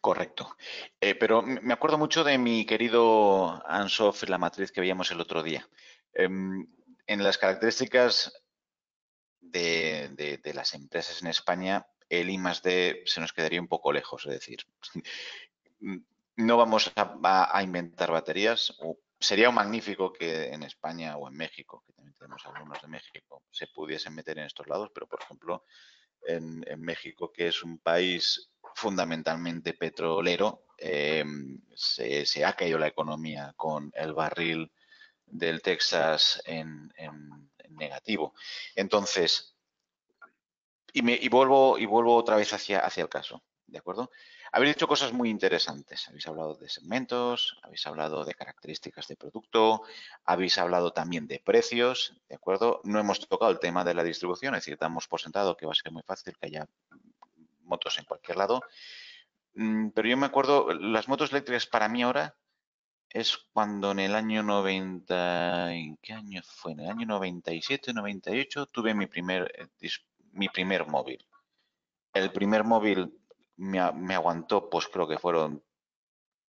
Correcto. 0.00 0.56
Eh, 1.00 1.14
pero 1.14 1.42
me 1.42 1.72
acuerdo 1.72 1.96
mucho 1.96 2.24
de 2.24 2.38
mi 2.38 2.66
querido 2.66 3.62
Ansoff, 3.68 4.28
la 4.28 4.38
matriz 4.38 4.72
que 4.72 4.80
veíamos 4.80 5.12
el 5.12 5.20
otro 5.20 5.44
día. 5.44 5.68
Em, 7.10 7.18
en 7.18 7.24
las 7.24 7.38
características 7.38 8.32
de, 9.40 10.40
las 10.54 10.74
empresas 10.74 11.20
en 11.22 11.28
España, 11.28 11.86
el 12.08 12.30
I 12.30 12.38
más 12.38 12.62
D 12.62 13.02
se 13.04 13.20
nos 13.20 13.32
quedaría 13.32 13.60
un 13.60 13.68
poco 13.68 13.92
lejos, 13.92 14.26
es 14.26 14.32
decir, 14.32 14.58
no 16.36 16.56
vamos 16.56 16.92
a, 16.94 17.62
inventar 17.62 18.12
baterías. 18.12 18.76
sería 19.18 19.50
magnífico 19.50 20.12
que 20.12 20.52
en 20.52 20.62
España 20.62 21.16
o 21.16 21.28
en 21.28 21.34
México, 21.34 21.82
que 21.84 21.92
también 21.92 22.14
tenemos 22.16 22.46
algunos 22.46 22.80
de 22.80 22.88
México, 22.88 23.42
se 23.50 23.66
pudiesen 23.66 24.14
meter 24.14 24.38
en 24.38 24.46
estos 24.46 24.68
lados, 24.68 24.90
pero 24.94 25.08
por 25.08 25.20
ejemplo, 25.20 25.64
en, 26.22 26.80
México, 26.80 27.32
que 27.32 27.48
es 27.48 27.62
un 27.64 27.78
país 27.78 28.50
fundamentalmente 28.74 29.74
petrolero, 29.74 30.66
eh, 30.78 31.24
se, 31.74 32.44
ha 32.44 32.52
caído 32.52 32.78
la 32.78 32.86
economía 32.88 33.52
con 33.56 33.90
el 33.94 34.12
barril 34.12 34.70
del 35.30 35.62
Texas 35.62 36.42
en, 36.44 36.92
negativo. 37.70 38.34
Entonces, 38.74 39.54
y, 40.92 41.02
me, 41.02 41.18
y, 41.20 41.28
vuelvo, 41.28 41.78
y 41.78 41.86
vuelvo 41.86 42.16
otra 42.16 42.36
vez 42.36 42.52
hacia, 42.52 42.80
hacia 42.80 43.02
el 43.02 43.08
caso, 43.08 43.42
¿de 43.66 43.78
acuerdo? 43.78 44.10
Habéis 44.52 44.74
dicho 44.74 44.88
cosas 44.88 45.12
muy 45.12 45.30
interesantes. 45.30 46.08
Habéis 46.08 46.26
hablado 46.26 46.54
de 46.54 46.68
segmentos, 46.68 47.56
habéis 47.62 47.86
hablado 47.86 48.24
de 48.24 48.34
características 48.34 49.06
de 49.06 49.16
producto, 49.16 49.82
habéis 50.24 50.58
hablado 50.58 50.92
también 50.92 51.28
de 51.28 51.38
precios, 51.38 52.14
¿de 52.28 52.34
acuerdo? 52.34 52.80
No 52.82 52.98
hemos 52.98 53.20
tocado 53.28 53.52
el 53.52 53.60
tema 53.60 53.84
de 53.84 53.94
la 53.94 54.02
distribución, 54.02 54.54
es 54.54 54.62
decir, 54.62 54.76
damos 54.76 55.06
por 55.06 55.20
sentado 55.20 55.56
que 55.56 55.66
va 55.66 55.72
a 55.72 55.76
ser 55.76 55.92
muy 55.92 56.02
fácil 56.02 56.36
que 56.36 56.46
haya 56.46 56.66
motos 57.62 57.98
en 57.98 58.04
cualquier 58.04 58.38
lado. 58.38 58.60
Mm, 59.54 59.90
pero 59.90 60.08
yo 60.08 60.16
me 60.16 60.26
acuerdo, 60.26 60.72
las 60.74 61.06
motos 61.06 61.30
eléctricas 61.30 61.66
para 61.66 61.88
mí 61.88 62.02
ahora 62.02 62.34
es 63.10 63.36
cuando 63.52 63.90
en 63.90 63.98
el 63.98 64.14
año 64.14 64.42
90, 64.42 65.74
¿en 65.74 65.96
qué 65.96 66.12
año 66.12 66.42
fue? 66.44 66.72
En 66.72 66.80
el 66.80 66.90
año 66.90 67.06
97, 67.06 67.92
98 67.92 68.66
tuve 68.66 68.94
mi 68.94 69.06
primer, 69.06 69.52
eh, 69.58 69.88
mi 70.32 70.48
primer 70.48 70.86
móvil. 70.86 71.26
El 72.12 72.32
primer 72.32 72.64
móvil 72.64 73.12
me, 73.56 73.80
aguantó, 74.14 74.70
pues 74.70 74.86
creo 74.88 75.08
que 75.08 75.18
fueron 75.18 75.62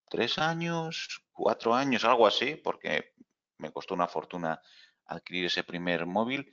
tres 0.10 0.38
años, 0.38 1.24
cuatro 1.32 1.74
años, 1.74 2.06
algo 2.06 2.28
así, 2.28 2.56
porque 2.56 3.14
me 3.58 3.72
costó 3.72 3.94
una 3.94 4.08
fortuna 4.08 4.62
adquirir 5.06 5.46
ese 5.46 5.64
primer 5.64 6.06
móvil 6.06 6.52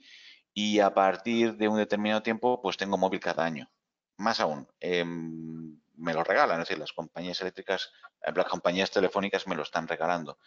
y 0.53 0.79
a 0.79 0.93
partir 0.93 1.55
de 1.55 1.67
un 1.67 1.77
determinado 1.77 2.21
tiempo 2.21 2.61
pues 2.61 2.77
tengo 2.77 2.97
móvil 2.97 3.19
cada 3.19 3.45
año. 3.45 3.69
Más 4.17 4.39
aún, 4.39 4.67
em, 4.79 5.79
me 5.99 6.13
lo 6.13 6.23
regalan, 6.23 6.61
es 6.61 6.67
decir, 6.67 6.79
las 6.79 6.93
compañías 6.93 7.39
eléctricas, 7.41 7.91
eh, 8.21 8.31
las 8.33 8.47
compañías 8.47 8.91
telefónicas 8.91 9.47
me 9.47 9.55
lo 9.55 9.63
están 9.63 9.87
regalando. 9.87 10.39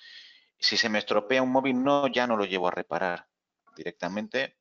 Si 0.58 0.76
se 0.76 0.88
me 0.88 0.98
estropea 0.98 1.42
un 1.42 1.50
móvil, 1.50 1.82
no, 1.82 2.06
ya 2.08 2.26
no 2.26 2.36
lo 2.36 2.44
llevo 2.44 2.68
a 2.68 2.72
reparar 2.72 3.28
directamente 3.76 4.56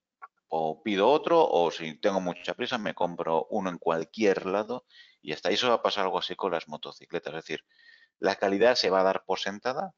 o 0.54 0.84
pido 0.84 1.10
otro 1.10 1.48
o 1.48 1.72
si 1.72 1.98
tengo 1.98 2.20
mucha 2.20 2.54
prisa 2.54 2.78
me 2.78 2.94
compro 2.94 3.48
uno 3.50 3.70
en 3.70 3.78
cualquier 3.78 4.46
lado 4.46 4.86
y 5.22 5.32
hasta 5.32 5.50
eso 5.50 5.70
va 5.70 5.76
a 5.76 5.82
pasar 5.82 6.04
algo 6.04 6.20
así 6.20 6.36
con 6.36 6.52
las 6.52 6.68
motocicletas. 6.68 7.34
Es 7.34 7.44
decir, 7.46 7.66
la 8.20 8.36
calidad 8.36 8.76
se 8.76 8.90
va 8.90 9.00
a 9.00 9.04
dar 9.04 9.24
por 9.26 9.40
sentada. 9.40 9.94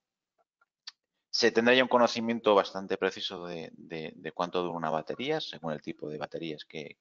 Se 1.35 1.51
tendrá 1.51 1.73
ya 1.73 1.81
un 1.81 1.89
conocimiento 1.89 2.53
bastante 2.53 2.95
preciso 2.95 3.47
de, 3.47 3.71
cuánto 4.35 4.61
dura 4.61 4.77
una 4.77 4.91
batería, 4.91 5.41
según 5.41 5.73
el 5.73 5.81
tipo 5.81 6.07
de 6.07 6.19
baterías 6.19 6.63
que, 6.63 6.95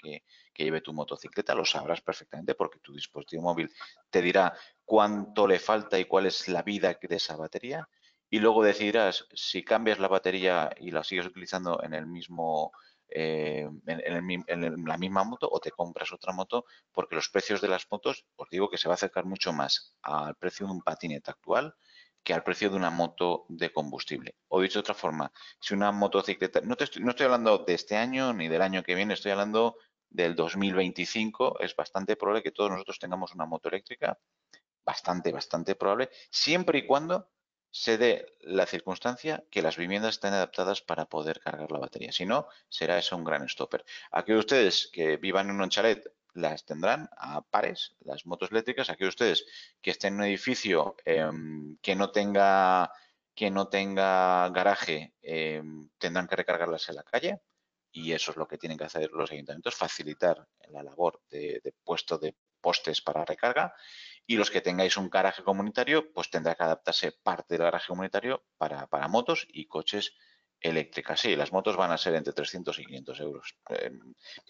lleve 0.57 0.81
tu 0.81 0.95
motocicleta. 0.95 1.55
Lo 1.55 1.67
sabrás 1.67 2.01
perfectamente 2.01 2.55
porque 2.55 2.79
tu 2.79 2.95
dispositivo 2.95 3.43
móvil 3.43 3.71
te 4.09 4.23
dirá 4.23 4.55
cuánto 4.87 5.47
le 5.47 5.59
falta 5.59 5.99
y 5.99 6.07
cuál 6.07 6.25
es 6.25 6.49
la 6.49 6.63
vida 6.63 6.97
de 6.99 7.17
esa 7.17 7.37
batería. 7.37 7.87
Y 8.31 8.39
luego 8.39 8.65
decidirás 8.65 9.27
si 9.35 9.63
cambias 9.63 9.99
la 9.99 10.09
batería 10.09 10.71
y 10.81 10.93
la 10.93 11.05
sigues 11.05 11.27
utilizando 11.27 11.83
en 11.83 11.93
el 11.93 12.07
mismo 12.07 12.73
eh, 13.11 13.69
en, 13.87 14.87
la 14.87 14.97
misma 14.97 15.25
moto 15.25 15.47
o 15.53 15.61
te 15.61 15.73
compras 15.73 16.11
otra 16.11 16.33
moto 16.33 16.65
porque 16.91 17.17
los 17.17 17.29
precios 17.29 17.61
de 17.61 17.69
las 17.69 17.87
motos, 17.91 18.25
os 18.37 18.49
digo 18.49 18.71
que 18.71 18.79
se 18.79 18.89
va 18.89 18.95
a 18.95 18.97
acercar 18.97 19.27
mucho 19.27 19.53
más 19.53 19.95
al 20.01 20.37
precio 20.37 20.65
de 20.65 20.73
un 20.73 20.81
patinete 20.81 21.31
actual 21.31 21.75
que 22.23 22.35
al 22.35 22.43
precio 22.45 22.71
de 22.71 22.77
una 22.77 22.91
moto 22.91 23.47
de 23.49 23.73
combustible. 23.73 24.37
O 24.49 24.61
dicho 24.61 24.79
de 24.79 24.81
otra 24.81 24.95
forma, 24.95 25.33
si 25.61 25.75
una 25.75 25.93
motocicleta, 25.93 26.61
no, 26.63 26.77
estoy, 26.79 27.03
no 27.03 27.11
estoy 27.11 27.25
hablando 27.25 27.59
de 27.59 27.75
este 27.75 27.97
año 27.97 28.33
ni 28.33 28.49
del 28.49 28.63
año 28.63 28.83
que 28.83 28.95
viene, 28.95 29.15
estoy 29.15 29.33
hablando 29.33 29.77
del 30.09 30.35
2025, 30.35 31.61
es 31.61 31.75
bastante 31.75 32.17
probable 32.17 32.43
que 32.43 32.53
todos 32.53 32.71
nosotros 32.71 32.99
tengamos 32.99 33.35
una 33.35 33.47
moto 33.47 33.69
eléctrica, 33.69 34.19
bastante, 34.85 35.33
bastante 35.33 35.75
probable, 35.75 36.11
siempre 36.31 36.79
y 36.81 36.87
cuando 36.87 37.29
se 37.71 37.97
dé 37.97 38.27
la 38.41 38.67
circunstancia 38.67 39.45
que 39.51 39.63
las 39.63 39.79
viviendas 39.79 40.17
estén 40.17 40.35
adaptadas 40.35 40.83
para 40.83 41.07
poder 41.07 41.41
cargar 41.41 41.73
la 41.73 41.79
batería. 41.79 42.13
Si 42.13 42.27
no, 42.27 42.47
será 42.69 42.99
eso 42.99 43.17
un 43.17 43.25
gran 43.25 43.49
stopper. 43.49 43.85
Aquí 44.11 44.35
ustedes 44.35 44.91
que 44.93 45.17
vivan 45.17 45.49
en 45.49 45.61
un 45.61 45.71
chalet 45.71 46.07
las 46.35 46.65
tendrán 46.65 47.09
a 47.17 47.43
pares, 47.43 47.95
las 48.01 48.27
motos 48.27 48.51
eléctricas. 48.51 48.91
Aquí 48.91 49.05
ustedes 49.05 49.45
que 49.81 49.91
estén 49.91 50.15
en 50.15 50.21
un 50.21 50.27
edificio 50.27 50.97
em, 51.05 51.77
que 51.83 51.95
no 51.95 52.11
tenga 52.11 52.91
que 53.35 53.51
no 53.51 53.69
tenga 53.69 54.51
garaje 54.51 55.15
em, 55.23 55.89
tendrán 55.99 56.29
que 56.29 56.37
recargarlas 56.37 56.89
en 56.91 56.97
la 56.97 57.03
calle 57.03 57.41
y 57.91 58.13
eso 58.13 58.31
es 58.33 58.37
lo 58.37 58.47
que 58.47 58.59
tienen 58.59 58.77
que 58.77 58.85
hacer 58.85 59.11
los 59.13 59.31
ayuntamientos, 59.31 59.75
facilitar 59.75 60.47
la 60.69 60.83
labor 60.83 61.23
de 61.31 61.75
puesto 61.85 62.19
de 62.19 62.37
postes 62.61 63.01
para 63.01 63.25
recarga 63.25 63.75
y 64.27 64.37
los 64.37 64.51
que 64.51 64.61
tengáis 64.61 64.97
un 64.97 65.11
garaje 65.11 65.43
comunitario, 65.43 66.13
pues 66.13 66.31
tendrá 66.31 66.55
que 66.55 66.63
adaptarse 66.63 67.13
parte 67.13 67.55
del 67.55 67.65
garaje 67.65 67.89
comunitario 67.89 68.45
para, 68.57 68.87
motos 69.09 69.47
y 69.51 69.67
coches 69.67 70.15
eléctricas. 70.61 71.21
Sí, 71.21 71.35
las 71.35 71.53
motos 71.53 71.77
van 71.77 71.91
a 71.91 71.99
ser 71.99 72.15
entre 72.15 72.33
300 72.33 72.79
y 72.79 72.87
500 72.87 73.21
euros. 73.21 73.57
Eh, 73.71 73.91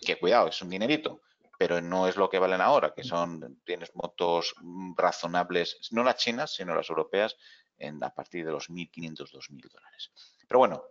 que 0.05 0.19
cuidado, 0.19 0.49
es 0.49 0.61
un 0.61 0.69
dinerito, 0.69 1.23
pero 1.63 1.81
no 1.81 2.09
es 2.09 2.17
lo 2.17 2.29
que 2.29 2.41
valen 2.41 2.61
ahora, 2.61 2.93
que 2.93 3.05
son, 3.05 3.61
tienes 3.65 3.95
motos 3.95 4.53
razonables, 4.97 5.79
no 5.93 6.03
las 6.03 6.17
chinas, 6.17 6.53
sino 6.53 6.75
las 6.75 6.91
europeas, 6.91 7.37
en, 7.79 8.03
a 8.03 8.13
partir 8.13 8.45
de 8.45 8.51
los 8.51 8.69
1.500, 8.69 9.31
2.000 9.31 9.71
dólares. 9.71 10.13
Pero 10.49 10.59
bueno, 10.59 10.83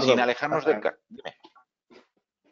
sin 0.00 0.20
alejarnos 0.20 0.64
del... 0.64 0.80
Dime. 1.08 1.34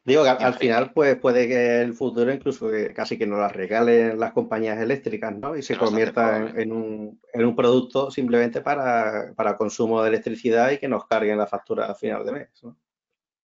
Digo 0.02 0.24
que 0.24 0.30
al 0.30 0.54
final 0.54 0.92
pues 0.92 1.18
puede 1.18 1.46
que 1.46 1.82
el 1.82 1.94
futuro 1.94 2.32
incluso 2.32 2.68
casi 2.96 3.16
que 3.16 3.28
nos 3.28 3.38
las 3.38 3.52
regalen 3.52 4.18
las 4.18 4.32
compañías 4.32 4.80
eléctricas, 4.80 5.36
¿no? 5.36 5.56
Y 5.56 5.62
se 5.62 5.76
convierta 5.76 6.50
en, 6.56 6.72
un, 6.72 7.54
producto 7.54 8.10
simplemente 8.10 8.60
para, 8.60 9.56
consumo 9.56 10.02
de 10.02 10.08
electricidad 10.08 10.72
y 10.72 10.78
que 10.78 10.88
nos 10.88 11.06
carguen 11.06 11.38
la 11.38 11.46
factura 11.46 11.86
a 11.86 11.94
final 11.94 12.26
de 12.26 12.32
mes. 12.32 12.48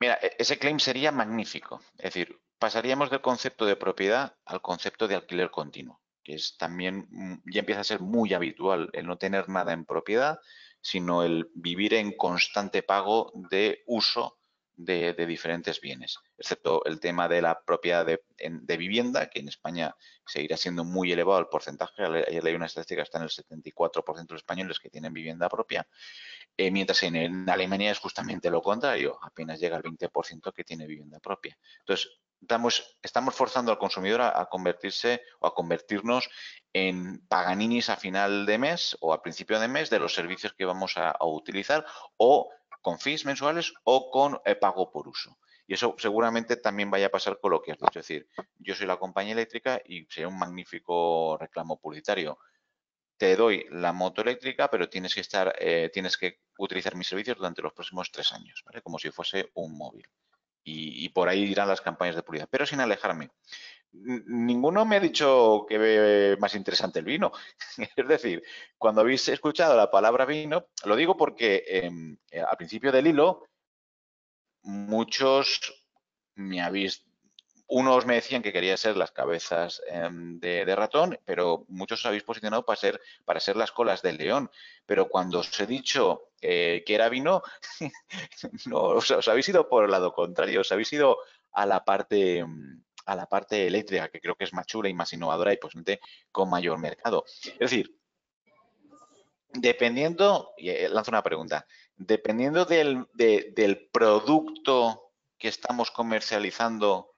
Mira, 0.01 0.19
e-, 0.21 0.33
ese 0.39 0.59
claim 0.59 0.81
sería 0.81 1.13
magnífico. 1.13 1.81
Es 1.99 2.15
decir, 2.15 2.37
pasaríamos 2.65 3.11
del 3.11 3.21
concepto 3.21 3.67
de 3.67 3.77
propiedad 3.77 4.37
al 4.47 4.63
concepto 4.63 5.07
de 5.07 5.17
alquiler 5.17 5.51
continuo, 5.51 6.01
que 6.23 6.37
es 6.37 6.57
también, 6.57 7.07
mm, 7.11 7.43
ya 7.53 7.61
empieza 7.61 7.83
a 7.83 7.85
ser 7.85 8.01
muy 8.01 8.33
habitual 8.33 8.89
el 8.95 9.07
no 9.07 9.19
tener 9.19 9.51
nada 9.51 9.75
en 9.75 9.85
propiedad, 9.85 10.39
sino 10.81 11.23
el 11.25 11.51
vivir 11.55 11.93
en 11.93 12.17
constante 12.17 12.83
pago 12.83 13.31
de 13.35 13.83
uso 13.87 14.39
de, 14.77 15.13
diferentes 15.27 15.79
bienes, 15.83 16.19
excepto 16.39 16.83
el 16.87 17.01
tema 17.01 17.29
de 17.29 17.43
la 17.43 17.61
propiedad 17.61 18.07
de, 18.07 18.77
vivienda, 18.79 19.29
que 19.29 19.41
en 19.41 19.49
España 19.49 19.95
seguirá 20.25 20.57
siendo 20.57 20.85
muy 20.85 21.13
elevado 21.13 21.41
el 21.41 21.49
porcentaje. 21.49 22.03
Ayer 22.03 22.43
leí 22.43 22.55
una 22.55 22.65
estadística 22.65 23.03
que 23.03 23.05
está 23.05 23.19
en 23.19 23.25
el 23.25 23.31
74% 23.31 24.27
de 24.27 24.33
los 24.33 24.41
españoles 24.41 24.81
que 24.81 24.89
tienen 24.89 25.13
vivienda 25.13 25.51
propia, 25.51 25.87
eh, 26.57 26.71
mientras 26.71 27.03
en, 27.03 27.49
Alemania 27.49 27.91
es 27.91 27.99
justamente 27.99 28.49
lo 28.49 28.63
contrario, 28.63 29.19
apenas 29.23 29.61
llega 29.61 29.77
al 29.77 29.83
20% 29.83 30.53
que 30.55 30.65
tiene 30.65 30.87
vivienda 30.87 31.21
propia. 31.21 31.59
Entonces, 31.81 32.11
estamos, 32.45 32.99
estamos 33.03 33.35
forzando 33.35 33.73
al 33.73 33.79
consumidor 33.79 34.21
a, 34.23 34.47
convertirse 34.47 35.23
o 35.41 35.47
a 35.47 35.55
convertirnos 35.55 36.31
en 36.73 37.27
paganinis 37.27 37.91
a 37.91 37.97
final 37.97 38.47
de 38.47 38.59
mes 38.59 38.97
o 39.01 39.13
a 39.13 39.23
principio 39.23 39.59
de 39.59 39.69
mes 39.69 39.91
de 39.91 39.99
los 39.99 40.15
servicios 40.15 40.53
que 40.53 40.65
vamos 40.65 40.97
a, 40.97 41.17
utilizar 41.25 41.85
o 42.17 42.51
con 42.83 42.99
fees 42.99 43.25
mensuales 43.25 43.73
o 43.85 44.11
con 44.11 44.41
eh, 44.45 44.55
pago 44.55 44.91
por 44.91 45.09
uso. 45.09 45.39
Y 45.67 45.75
eso 45.75 45.97
seguramente 45.99 46.57
también 46.57 46.91
vaya 46.91 47.07
a 47.07 47.11
pasar 47.11 47.39
con 47.41 47.51
lo 47.53 47.63
que 47.63 47.73
has. 47.73 47.79
Es 47.81 47.95
decir, 47.95 48.29
yo 48.59 48.75
soy 48.75 48.87
la 48.87 48.99
compañía 48.99 49.33
eléctrica 49.33 49.81
y 49.85 50.05
sería 50.11 50.29
un 50.29 50.39
magnífico 50.39 51.39
reclamo 51.39 51.81
publicitario. 51.81 52.39
Te 53.17 53.35
doy 53.37 53.65
la 53.71 53.93
moto 53.95 54.21
eléctrica, 54.21 54.69
pero 54.69 54.91
tienes 54.91 55.15
que 55.15 55.23
estar, 55.23 55.55
eh, 55.59 55.89
tienes 55.91 56.19
que 56.19 56.41
utilizar 56.59 56.95
mis 56.97 57.09
servicios 57.09 57.39
durante 57.39 57.63
los 57.63 57.73
próximos 57.73 58.11
tres 58.13 58.33
años, 58.33 58.63
¿vale? 58.67 58.83
Como 58.83 58.99
si 58.99 59.11
fuese 59.11 59.51
un 59.55 59.79
móvil. 59.79 60.07
Y, 60.67 61.11
por 61.11 61.29
ahí 61.29 61.43
irán 61.43 61.69
las 61.69 61.83
campañas 61.83 62.17
de 62.17 62.23
publicidad, 62.23 62.49
pero 62.51 62.65
sin 62.65 62.81
alejarme 62.81 63.31
ninguno 63.95 64.85
me 64.85 64.97
ha 64.97 65.01
dicho 65.01 65.67
que 65.69 65.79
ve 65.79 66.37
más 66.41 66.55
interesante 66.55 66.99
el 66.99 67.05
vino. 67.05 67.33
es 67.97 68.09
decir, 68.09 68.43
cuando 68.77 69.01
habéis 69.01 69.29
escuchado 69.29 69.77
la 69.77 69.91
palabra 69.91 70.25
vino, 70.25 70.67
lo 70.85 70.97
digo 70.97 71.17
porque 71.17 71.65
em, 71.67 72.17
eh, 72.31 72.41
al 72.41 72.57
principio 72.57 72.91
del 72.91 73.07
hilo, 73.07 73.47
muchos 74.63 75.61
me 76.35 76.61
habéis, 76.61 77.05
unos 77.67 78.05
me 78.05 78.15
decían 78.15 78.43
que 78.43 78.53
quería 78.53 78.77
ser 78.77 78.97
las 78.97 79.11
cabezas 79.11 79.83
em, 79.89 80.39
de, 80.39 80.77
ratón, 80.77 81.19
pero 81.25 81.65
muchos 81.69 82.01
os 82.01 82.07
habéis 82.07 82.23
posicionado 82.23 82.65
para 82.65 82.77
ser, 82.77 83.01
para 83.25 83.41
ser 83.41 83.57
las 83.57 83.73
colas 83.73 84.03
del 84.03 84.19
león. 84.19 84.51
Pero 84.87 85.09
cuando 85.09 85.39
os 85.39 85.61
he 85.61 85.67
dicho 85.67 86.29
eh, 86.41 86.83
que 86.87 86.95
era 86.95 87.09
vino, 87.09 87.43
no, 88.67 88.81
os, 88.83 89.29
habéis 89.29 89.49
ido 89.49 89.69
por 89.69 89.85
el 89.85 89.91
lado 89.91 90.13
contrario, 90.13 90.61
os 90.61 90.73
habéis 90.73 90.93
ido 90.93 91.19
a 91.53 91.67
la 91.67 91.85
parte 91.85 92.45
a 93.07 93.15
la 93.15 93.27
parte 93.27 93.67
eléctrica, 93.67 94.09
que 94.09 94.21
creo 94.21 94.35
que 94.35 94.45
es 94.45 94.55
más 94.55 94.67
chula 94.67 94.89
y 94.89 94.95
más 94.95 95.13
innovadora 95.13 95.53
y 95.53 95.59
posiblemente 95.59 96.01
con 96.33 96.49
mayor 96.49 96.79
mercado. 96.79 97.25
Es 97.27 97.59
decir, 97.59 97.99
dependiendo, 99.53 100.55
y 100.57 100.71
eh, 100.71 100.89
lanzo 100.89 101.11
una 101.11 101.23
pregunta, 101.23 101.67
dependiendo 101.97 102.65
del, 102.65 103.07
del 103.13 103.89
producto 103.93 105.13
que 105.39 105.49
estamos 105.49 105.91
comercializando, 105.91 107.14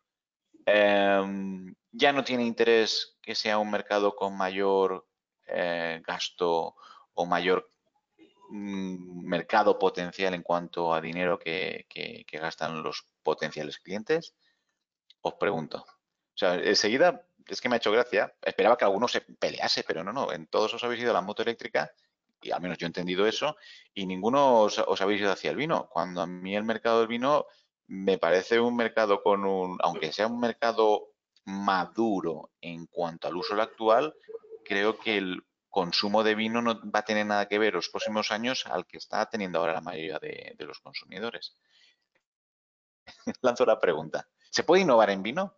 em, 0.67 1.75
ya 1.93 2.13
no 2.13 2.25
tiene 2.25 2.45
interés 2.45 3.17
que 3.23 3.35
sea 3.35 3.59
un 3.59 3.71
mercado 3.71 4.15
con 4.15 4.37
mayor 4.37 5.07
eh, 5.47 6.03
gasto 6.07 6.75
o 7.15 7.27
mayor 7.27 7.71
mm, 8.51 9.27
mercado 9.27 9.79
potencial 9.79 10.35
en 10.35 10.43
cuanto 10.43 10.93
a 10.93 11.01
dinero 11.01 11.39
que, 11.39 11.87
gastan 12.33 12.83
los 12.83 13.07
potenciales 13.23 13.79
clientes? 13.79 14.35
Os 15.23 15.35
pregunto. 15.35 15.79
O 15.79 16.39
sea, 16.39 16.55
enseguida 16.57 17.27
es 17.47 17.61
que 17.61 17.69
me 17.69 17.77
ha 17.77 17.79
hecho 17.79 17.93
gracia. 17.93 18.35
Esperaba 18.43 18.77
que 18.77 18.85
alguno 18.85 19.09
se 19.09 19.23
pelease, 19.23 19.85
pero 19.85 20.05
no, 20.05 20.13
no. 20.13 20.33
En 20.33 20.47
todos 20.49 20.75
os 20.75 20.85
habéis 20.85 21.03
ido 21.03 21.13
a 21.13 21.15
la 21.15 21.23
moto 21.23 21.43
eléctrica 21.43 21.91
y 22.47 22.51
al 22.51 22.61
menos 22.61 22.79
yo 22.79 22.87
he 22.87 22.89
entendido 22.89 23.27
eso, 23.27 23.57
y 23.95 24.07
ninguno 24.07 24.61
os, 24.61 25.01
habéis 25.01 25.21
ido 25.21 25.33
hacia 25.33 25.51
el 25.51 25.57
vino. 25.57 25.89
Cuando 25.91 26.23
a 26.23 26.27
mí 26.27 26.55
el 26.55 26.65
mercado 26.65 27.01
del 27.01 27.09
vino 27.09 27.47
me 27.89 28.19
parece 28.19 28.61
un 28.61 28.77
mercado 28.77 29.23
con 29.23 29.45
un, 29.45 29.79
aunque 29.81 30.13
sea 30.13 30.27
un 30.27 30.41
mercado 30.41 31.09
maduro 31.45 32.51
en 32.61 32.87
cuanto 32.87 33.29
al 33.29 33.37
uso 33.37 33.61
actual, 33.61 34.15
creo 34.65 34.99
que 34.99 35.19
el 35.19 35.45
consumo 35.71 36.25
de 36.25 36.35
vino 36.35 36.63
no 36.63 36.81
va 36.91 37.01
a 37.01 37.05
tener 37.05 37.27
nada 37.27 37.47
que 37.47 37.59
ver 37.59 37.75
los 37.75 37.89
próximos 37.89 38.33
años 38.33 38.67
al 38.67 38.87
que 38.87 38.97
está 38.97 39.27
teniendo 39.27 39.59
ahora 39.59 39.75
la 39.75 39.81
mayoría 39.81 40.19
de, 40.19 40.57
los 40.61 40.81
consumidores. 40.81 41.57
Lanzo 43.43 43.65
la 43.65 43.79
pregunta. 43.79 44.29
¿Se 44.51 44.65
puede 44.65 44.83
innovar 44.83 45.11
en 45.11 45.23
vino? 45.23 45.55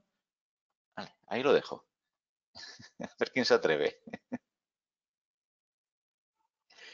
ahí 1.28 1.42
lo 1.42 1.52
dejo. 1.52 1.86
A 3.00 3.14
ver 3.18 3.30
quién 3.32 3.44
se 3.44 3.54
atreve. 3.54 4.00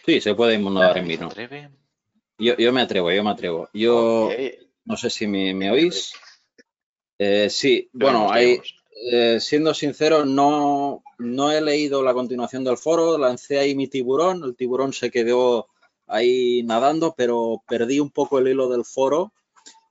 Sí, 0.04 0.20
se 0.20 0.34
puede 0.34 0.54
innovar 0.54 0.98
en 0.98 1.08
vino. 1.08 1.30
Yo, 2.36 2.56
yo, 2.56 2.72
me 2.72 2.82
atrevo, 2.82 3.10
yo 3.10 3.24
me 3.24 3.30
atrevo. 3.30 3.70
Yo 3.72 4.28
no 4.84 4.96
sé 4.96 5.10
si 5.10 5.26
me, 5.26 5.70
oís. 5.70 6.12
Eh, 7.18 7.48
sí, 7.50 7.88
bueno, 7.92 8.30
hay, 8.30 8.60
eh, 9.12 9.38
siendo 9.40 9.74
sincero, 9.74 10.24
no, 10.24 11.02
no 11.18 11.52
he 11.52 11.60
leído 11.60 12.02
la 12.02 12.14
continuación 12.14 12.64
del 12.64 12.76
foro, 12.76 13.18
lancé 13.18 13.58
ahí 13.58 13.74
mi 13.74 13.88
tiburón, 13.88 14.42
el 14.44 14.56
tiburón 14.56 14.92
se 14.92 15.10
quedó 15.10 15.68
ahí 16.06 16.62
nadando, 16.64 17.14
pero 17.16 17.62
perdí 17.66 18.00
un 18.00 18.10
poco 18.10 18.38
el 18.38 18.48
hilo 18.48 18.68
del 18.68 18.84
foro 18.84 19.32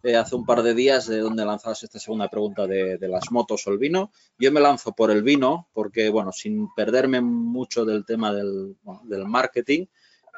eh, 0.03 0.17
hace 0.17 0.35
un 0.35 0.45
par 0.45 0.63
de 0.63 0.73
días 0.73 1.07
de 1.07 1.19
donde 1.19 1.45
lanzabas 1.45 1.81
esta 1.81 1.97
segunda 1.97 2.27
pregunta 2.27 2.67
de, 2.67 2.97
las 3.07 3.31
motos 3.31 3.65
o 3.65 3.71
el 3.71 3.77
vino. 3.77 4.11
Yo 4.37 4.51
me 4.51 4.59
lanzo 4.59 4.91
por 4.91 5.09
el 5.11 5.23
vino 5.23 5.69
porque, 5.73 6.09
bueno, 6.09 6.33
sin 6.33 6.67
perderme 6.75 7.21
mucho 7.21 7.85
del 7.85 8.05
tema 8.05 8.33
del, 8.33 8.75
del 9.03 9.25
marketing, 9.25 9.85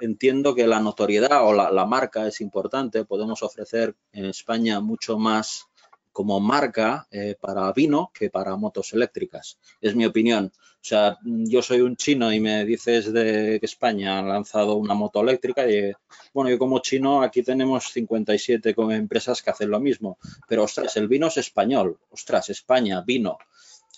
entiendo 0.01 0.55
que 0.55 0.67
la 0.67 0.79
notoriedad 0.79 1.45
o 1.45 1.53
la, 1.53 1.85
marca 1.85 2.27
es 2.27 2.41
importante. 2.41 3.05
Podemos 3.05 3.43
ofrecer 3.43 3.95
en 4.11 4.25
España 4.25 4.79
mucho 4.79 5.17
más 5.17 5.67
como 6.11 6.39
marca 6.39 7.07
eh, 7.11 7.35
para 7.39 7.71
vino 7.73 8.11
que 8.13 8.29
para 8.29 8.55
motos 8.55 8.93
eléctricas. 8.93 9.59
Es 9.81 9.95
mi 9.95 10.05
opinión. 10.05 10.51
O 10.55 10.87
sea, 10.87 11.17
yo 11.23 11.61
soy 11.61 11.81
un 11.81 11.95
chino 11.95 12.31
y 12.31 12.39
me 12.39 12.63
dices 12.63 13.11
de 13.11 13.57
que 13.59 13.65
España 13.65 14.19
ha 14.19 14.21
lanzado 14.21 14.75
una 14.75 14.93
moto 14.93 15.21
eléctrica 15.21 15.69
y, 15.69 15.91
bueno, 16.33 16.49
yo 16.49 16.59
como 16.59 16.79
chino 16.79 17.21
aquí 17.21 17.41
tenemos 17.41 17.91
57 17.91 18.75
empresas 18.91 19.41
que 19.41 19.49
hacen 19.49 19.71
lo 19.71 19.79
mismo. 19.79 20.17
Pero, 20.47 20.63
ostras, 20.63 20.95
el 20.97 21.07
vino 21.07 21.27
es 21.27 21.37
español. 21.37 21.99
Ostras, 22.11 22.49
España, 22.49 23.01
vino. 23.01 23.37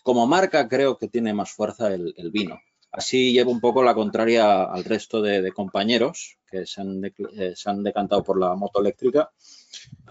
Como 0.01 0.25
marca 0.25 0.67
creo 0.67 0.97
que 0.97 1.09
tiene 1.09 1.33
más 1.33 1.51
fuerza 1.51 1.93
el 1.93 2.31
vino. 2.31 2.59
Así 2.91 3.33
llevo 3.33 3.51
un 3.51 3.59
poco 3.59 3.83
la 3.83 3.93
contraria 3.93 4.63
al 4.63 4.83
resto 4.83 5.21
de, 5.21 5.51
compañeros 5.51 6.37
que 6.49 6.65
se 6.65 6.81
han, 6.81 7.03
eh, 7.03 7.53
se 7.55 7.69
han, 7.69 7.83
decantado 7.83 8.23
por 8.23 8.39
la 8.39 8.55
moto 8.55 8.79
eléctrica. 8.79 9.31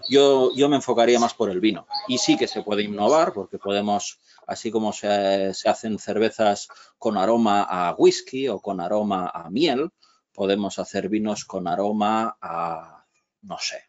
Yo, 0.09 0.51
yo, 0.55 0.69
me 0.69 0.75
enfocaría 0.75 1.19
más 1.19 1.33
por 1.33 1.49
el 1.49 1.59
vino. 1.59 1.87
Y 2.07 2.19
sí 2.19 2.37
que 2.37 2.47
se 2.47 2.61
puede 2.61 2.83
innovar 2.83 3.33
porque 3.33 3.57
podemos, 3.57 4.19
así 4.45 4.71
como 4.71 4.93
se, 4.93 5.53
se 5.53 5.69
hacen 5.69 5.97
cervezas 5.97 6.67
con 6.97 7.17
aroma 7.17 7.63
a 7.63 7.95
whisky 7.97 8.47
o 8.47 8.59
con 8.59 8.79
aroma 8.79 9.31
a 9.33 9.49
miel, 9.49 9.89
podemos 10.33 10.77
hacer 10.77 11.09
vinos 11.09 11.45
con 11.45 11.67
aroma 11.67 12.37
a, 12.39 13.05
no 13.41 13.57
sé, 13.59 13.81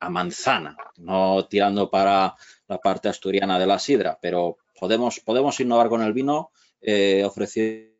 a 0.00 0.08
manzana, 0.08 0.76
no 0.96 1.46
tirando 1.46 1.90
para 1.90 2.34
la 2.66 2.78
parte 2.78 3.10
asturiana 3.10 3.58
de 3.58 3.66
la 3.66 3.78
sidra, 3.78 4.18
pero 4.20 4.56
podemos, 4.78 5.20
podemos 5.20 5.60
innovar 5.60 5.90
con 5.90 6.02
el 6.02 6.14
vino 6.14 6.50
eh, 6.80 7.22
ofreciendo 7.24 7.93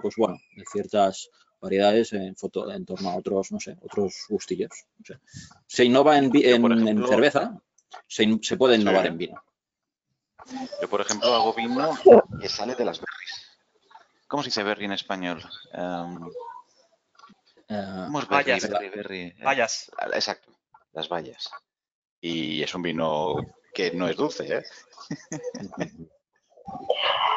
pues 0.00 0.14
bueno, 0.16 0.38
de 0.56 0.64
ciertas 0.70 1.30
variedades 1.60 2.12
en, 2.12 2.34
foto, 2.36 2.70
en 2.70 2.84
torno 2.84 3.10
a 3.10 3.16
otros, 3.16 3.52
no 3.52 3.60
sé, 3.60 3.76
otros 3.82 4.24
gustillos. 4.28 4.70
Se 5.66 5.84
innova 5.84 6.16
en, 6.18 6.30
en, 6.34 7.06
cerveza, 7.06 7.60
se, 8.06 8.56
puede 8.56 8.76
innovar 8.76 9.06
en 9.06 9.18
vino. 9.18 9.42
Yo, 10.80 10.88
por 10.88 11.02
ejemplo, 11.02 11.34
hago 11.34 11.54
vino 11.54 11.96
que 12.40 12.48
sale 12.48 12.74
de 12.74 12.84
las 12.84 12.98
berries. 12.98 13.50
¿Cómo 14.26 14.42
se 14.42 14.48
dice 14.48 14.62
berry 14.62 14.86
en 14.86 14.92
español? 14.92 15.42
Um, 15.74 16.30
¿Cómo 17.68 18.20
es 18.20 18.28
berry, 18.28 19.22
eh, 19.22 19.34
exacto, 20.14 20.52
las 20.92 21.08
bayas. 21.08 21.50
Y 22.20 22.62
es 22.62 22.74
un 22.74 22.82
vino 22.82 23.36
que 23.72 23.92
no 23.92 24.08
es 24.08 24.16
dulce, 24.16 24.58
¿eh? 24.58 24.64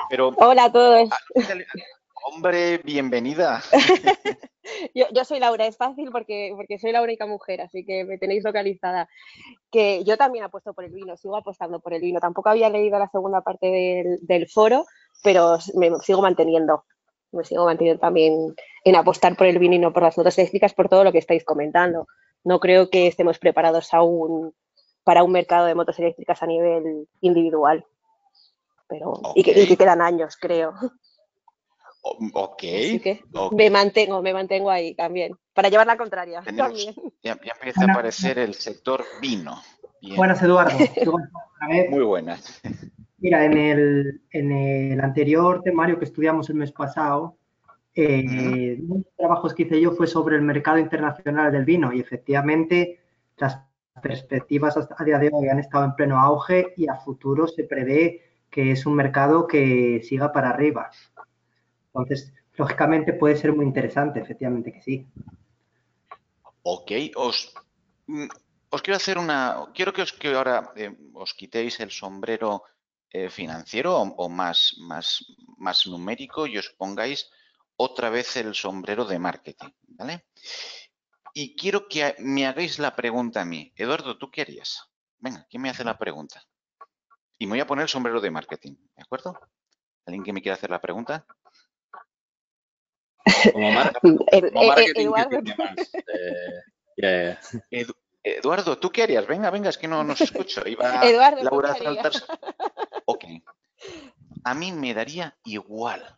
Pero, 0.09 0.29
Hola 0.37 0.65
a 0.65 0.71
todos. 0.71 1.09
Hombre, 2.25 2.77
bienvenida. 2.77 3.61
yo, 4.95 5.25
soy 5.25 5.41
Laura, 5.41 5.67
es 5.67 5.75
fácil 5.75 6.09
porque, 6.09 6.53
porque 6.55 6.79
soy 6.79 6.93
la 6.93 7.01
única 7.01 7.25
mujer, 7.25 7.59
así 7.59 7.85
que 7.85 8.05
me 8.05 8.17
tenéis 8.17 8.45
localizada. 8.45 9.09
Que 9.69 10.05
yo 10.05 10.15
también 10.15 10.45
apuesto 10.45 10.73
por 10.73 10.85
el 10.85 10.91
vino, 10.91 11.17
sigo 11.17 11.35
apostando 11.35 11.81
por 11.81 11.93
el 11.93 12.01
vino. 12.01 12.21
Tampoco 12.21 12.47
había 12.47 12.69
leído 12.69 12.97
la 12.97 13.09
segunda 13.09 13.41
parte 13.41 14.19
del, 14.21 14.47
foro, 14.47 14.85
pero 15.21 15.57
me 15.75 15.91
sigo 15.99 16.21
manteniendo. 16.21 16.85
Me 17.33 17.43
sigo 17.43 17.65
manteniendo 17.65 17.99
también 17.99 18.55
en 18.85 18.95
apostar 18.95 19.35
por 19.35 19.47
el 19.47 19.59
vino 19.59 19.75
y 19.75 19.79
no 19.79 19.91
por 19.91 20.03
las 20.03 20.17
notas 20.17 20.37
eléctricas, 20.37 20.73
por 20.73 20.87
todo 20.87 21.03
lo 21.03 21.11
que 21.11 21.17
estáis 21.17 21.43
comentando. 21.43 22.07
No 22.45 22.61
creo 22.61 22.89
que 22.89 23.07
estemos 23.07 23.37
preparados 23.37 23.93
aún 23.93 24.53
para 25.03 25.23
un 25.23 25.31
mercado 25.33 25.65
de 25.65 25.75
motos 25.75 25.99
eléctricas 25.99 26.41
a 26.41 26.47
nivel 26.47 27.05
individual. 27.19 27.85
Pero, 28.87 29.13
y 29.35 29.43
que 29.43 29.75
quedan 29.75 30.01
años, 30.01 30.37
creo. 30.37 30.73
Ok. 32.03 32.63
me 33.53 33.69
mantengo, 33.69 34.21
me 34.21 34.33
mantengo 34.33 34.69
ahí 34.69 34.93
también, 34.93 35.37
para 35.53 35.69
llevar 35.69 35.87
la 35.87 35.97
contraria. 35.97 36.43
Ya, 37.23 37.31
empieza 37.31 37.85
a 37.85 37.91
aparecer 37.91 38.37
el 38.39 38.53
sector 38.53 39.05
vino. 39.21 39.61
Buenas, 40.17 40.41
Eduardo. 40.43 40.77
Muy 41.89 42.03
buenas. 42.03 42.61
Mira, 43.19 43.45
en 43.45 43.57
el, 43.57 44.21
en 44.31 44.51
el 44.51 44.99
anterior 44.99 45.61
temario 45.63 45.97
que 45.97 46.03
estudiamos 46.03 46.49
el 46.49 46.55
mes 46.55 46.73
pasado, 46.73 47.37
eh, 47.95 48.79
uno 48.81 48.95
de 48.95 48.99
los 49.05 49.15
trabajos 49.15 49.53
que 49.53 49.63
hice 49.63 49.79
yo 49.79 49.91
fue 49.91 50.07
sobre 50.07 50.35
el 50.35 50.41
mercado 50.41 50.79
internacional 50.79 51.53
del 51.53 51.63
vino 51.63 51.93
y 51.93 52.01
efectivamente 52.01 52.99
las 53.37 53.59
perspectivas 54.01 54.75
a 54.75 55.03
día 55.05 55.19
de 55.19 55.29
hoy 55.31 55.47
han 55.47 55.59
estado 55.59 55.85
en 55.85 55.95
pleno 55.95 56.19
auge 56.19 56.73
y 56.75 56.89
a 56.89 56.95
futuro 56.95 57.47
se 57.47 57.63
prevé 57.63 58.21
que 58.49 58.71
es 58.71 58.85
un 58.85 58.95
mercado 58.95 59.47
que 59.47 60.01
siga 60.03 60.31
para 60.31 60.49
arriba. 60.49 60.91
Entonces, 61.93 62.33
lógicamente 62.57 63.13
puede 63.13 63.35
ser 63.35 63.53
muy 63.53 63.65
interesante, 63.65 64.19
efectivamente 64.19 64.73
que 64.73 64.81
sí. 64.81 65.07
Ok, 66.63 66.91
os, 67.15 67.53
mm, 68.07 68.27
quiero 68.81 68.97
hacer 68.97 69.17
una, 69.17 69.67
quiero 69.73 69.93
que, 69.93 70.01
os, 70.01 70.13
que 70.13 70.33
ahora 70.33 70.71
eh, 70.75 70.95
os 71.13 71.33
quitéis 71.33 71.79
el 71.79 71.91
sombrero 71.91 72.63
eh, 73.11 73.29
financiero 73.29 73.97
o, 73.97 74.29
más, 74.29 74.75
más, 74.79 75.23
más 75.57 75.85
numérico 75.85 76.47
y 76.47 76.57
os 76.57 76.69
pongáis 76.69 77.29
otra 77.75 78.09
vez 78.09 78.35
el 78.37 78.55
sombrero 78.55 79.05
de 79.05 79.19
marketing, 79.19 79.69
¿vale? 79.89 80.25
Y 81.33 81.55
quiero 81.55 81.87
que 81.87 82.15
me 82.19 82.47
hagáis 82.47 82.79
la 82.79 82.95
pregunta 82.95 83.41
a 83.41 83.45
mí. 83.45 83.71
Eduardo, 83.75 84.17
¿tú 84.17 84.31
qué 84.31 84.41
harías? 84.41 84.89
Venga, 85.19 85.45
¿quién 85.49 85.61
me 85.61 85.69
hace 85.69 85.83
la 85.83 85.97
pregunta? 85.97 86.43
Y 87.37 87.45
me 87.45 87.51
voy 87.51 87.59
a 87.59 87.67
poner 87.67 87.83
el 87.83 87.89
sombrero 87.89 88.21
de 88.21 88.31
marketing, 88.31 88.75
¿de 88.95 89.01
acuerdo? 89.01 89.39
¿Alguien 90.05 90.23
que 90.23 90.33
me 90.33 90.41
quiera 90.41 90.55
hacer 90.55 90.69
la 90.69 90.81
pregunta? 90.81 91.25
Como 93.51 93.71
marketing 93.71 95.11
Eduardo, 98.23 98.77
¿tú 98.79 98.89
qué 98.89 99.03
harías? 99.03 99.27
Venga, 99.27 99.49
venga, 99.49 99.69
es 99.69 99.77
que 99.77 99.87
no 99.87 100.03
nos 100.03 100.21
escucho. 100.21 100.65
Iba 100.65 101.01
Eduardo, 101.03 101.43
Laura 101.43 101.75
Ok. 103.05 103.25
A 104.45 104.53
mí 104.53 104.71
me 104.71 104.93
daría 104.93 105.37
igual. 105.43 106.17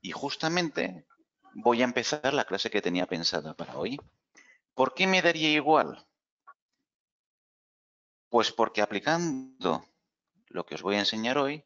Y 0.00 0.10
justamente 0.10 1.06
voy 1.54 1.82
a 1.82 1.84
empezar 1.84 2.32
la 2.32 2.44
clase 2.44 2.70
que 2.70 2.80
tenía 2.80 3.06
pensada 3.06 3.54
para 3.54 3.76
hoy. 3.76 4.00
¿Por 4.74 4.94
qué 4.94 5.06
me 5.06 5.20
daría 5.20 5.50
igual? 5.50 6.06
Pues 8.30 8.50
porque 8.50 8.80
aplicando 8.80 9.84
lo 10.48 10.64
que 10.64 10.76
os 10.76 10.82
voy 10.82 10.96
a 10.96 11.00
enseñar 11.00 11.36
hoy, 11.36 11.62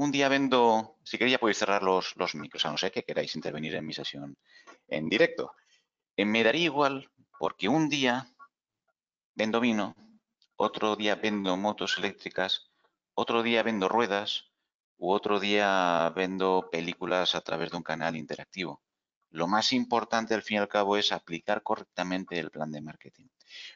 un 0.00 0.10
día 0.10 0.30
vendo, 0.30 0.96
si 1.04 1.18
queréis 1.18 1.32
ya 1.32 1.38
podéis 1.38 1.58
cerrar 1.58 1.82
los, 1.82 2.16
los 2.16 2.34
micros, 2.34 2.64
a 2.64 2.70
no 2.70 2.78
ser 2.78 2.90
que 2.90 3.04
queráis 3.04 3.36
intervenir 3.36 3.74
en 3.74 3.84
mi 3.84 3.92
sesión 3.92 4.34
en 4.88 5.10
directo. 5.10 5.52
Eh, 6.16 6.24
me 6.24 6.42
daría 6.42 6.64
igual 6.64 7.10
porque 7.38 7.68
un 7.68 7.90
día 7.90 8.26
vendo 9.34 9.60
vino, 9.60 9.94
otro 10.56 10.96
día 10.96 11.16
vendo 11.16 11.54
motos 11.58 11.98
eléctricas, 11.98 12.70
otro 13.12 13.42
día 13.42 13.62
vendo 13.62 13.90
ruedas 13.90 14.46
u 14.96 15.12
otro 15.12 15.38
día 15.38 16.10
vendo 16.16 16.70
películas 16.72 17.34
a 17.34 17.42
través 17.42 17.70
de 17.70 17.76
un 17.76 17.82
canal 17.82 18.16
interactivo. 18.16 18.80
Lo 19.28 19.48
más 19.48 19.70
importante 19.74 20.32
al 20.32 20.42
fin 20.42 20.56
y 20.56 20.60
al 20.60 20.68
cabo 20.68 20.96
es 20.96 21.12
aplicar 21.12 21.62
correctamente 21.62 22.38
el 22.38 22.50
plan 22.50 22.72
de 22.72 22.80
marketing. 22.80 23.26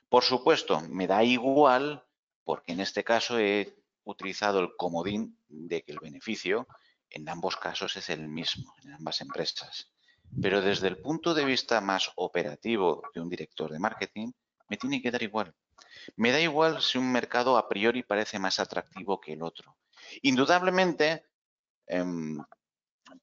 Por 0.08 0.24
supuesto, 0.24 0.80
me 0.88 1.06
da 1.06 1.22
igual 1.22 2.02
porque 2.44 2.72
en 2.72 2.80
este 2.80 3.04
caso 3.04 3.38
he 3.38 3.83
utilizado 4.04 4.60
el 4.60 4.76
comodín 4.76 5.38
de 5.48 5.82
que 5.82 5.92
el 5.92 6.00
beneficio 6.00 6.66
en 7.10 7.28
ambos 7.28 7.56
casos 7.56 7.96
es 7.96 8.10
el 8.10 8.28
mismo, 8.28 8.74
en 8.82 8.92
ambas 8.92 9.20
empresas. 9.20 9.92
Pero 10.40 10.60
desde 10.60 10.88
el 10.88 10.98
punto 10.98 11.34
de 11.34 11.44
vista 11.44 11.80
más 11.80 12.10
operativo 12.16 13.02
de 13.14 13.20
un 13.20 13.28
director 13.28 13.70
de 13.70 13.78
marketing, 13.78 14.32
me 14.68 14.76
tiene 14.76 15.00
que 15.00 15.10
dar 15.10 15.22
igual. 15.22 15.54
Me 16.16 16.32
da 16.32 16.40
igual 16.40 16.82
si 16.82 16.98
un 16.98 17.10
mercado 17.12 17.56
a 17.56 17.68
priori 17.68 18.02
parece 18.02 18.38
más 18.38 18.58
atractivo 18.58 19.20
que 19.20 19.34
el 19.34 19.42
otro. 19.42 19.76
Indudablemente, 20.22 21.26
em, 21.86 22.38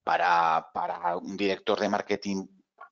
para, 0.04 0.70
para 0.74 1.18
un 1.18 1.36
director 1.36 1.80
de 1.80 1.90
marketing, 1.90 2.48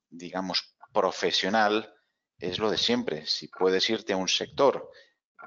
digamos, 0.08 0.74
profesional, 0.92 1.94
es 2.38 2.58
lo 2.58 2.70
de 2.70 2.78
siempre. 2.78 3.26
Si 3.26 3.48
puedes 3.48 3.88
irte 3.90 4.12
a 4.12 4.16
un 4.16 4.28
sector 4.28 4.90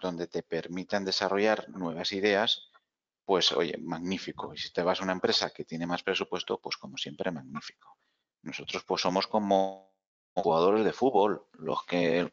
donde 0.02 0.28
te 0.28 0.44
permitan 0.44 1.06
desarrollar 1.06 1.70
nuevas 1.70 2.12
ideas, 2.12 2.70
pues 3.26 3.52
oye, 3.52 3.78
magnífico. 3.78 4.54
Y 4.54 4.58
si 4.58 4.72
te 4.72 4.84
vas 4.84 5.00
a 5.00 5.04
una 5.04 5.14
empresa 5.14 5.52
que 5.52 5.66
tiene 5.66 5.88
más 5.88 6.04
presupuesto, 6.04 6.60
pues 6.60 6.78
como 6.78 6.98
siempre, 6.98 7.32
magnífico. 7.32 7.98
Nosotros 8.42 8.84
pues 8.84 9.02
somos 9.02 9.28
como 9.28 9.94
jugadores 10.36 10.84
de 10.84 10.94
fútbol, 10.94 11.46
los 11.54 11.84
que 11.86 12.30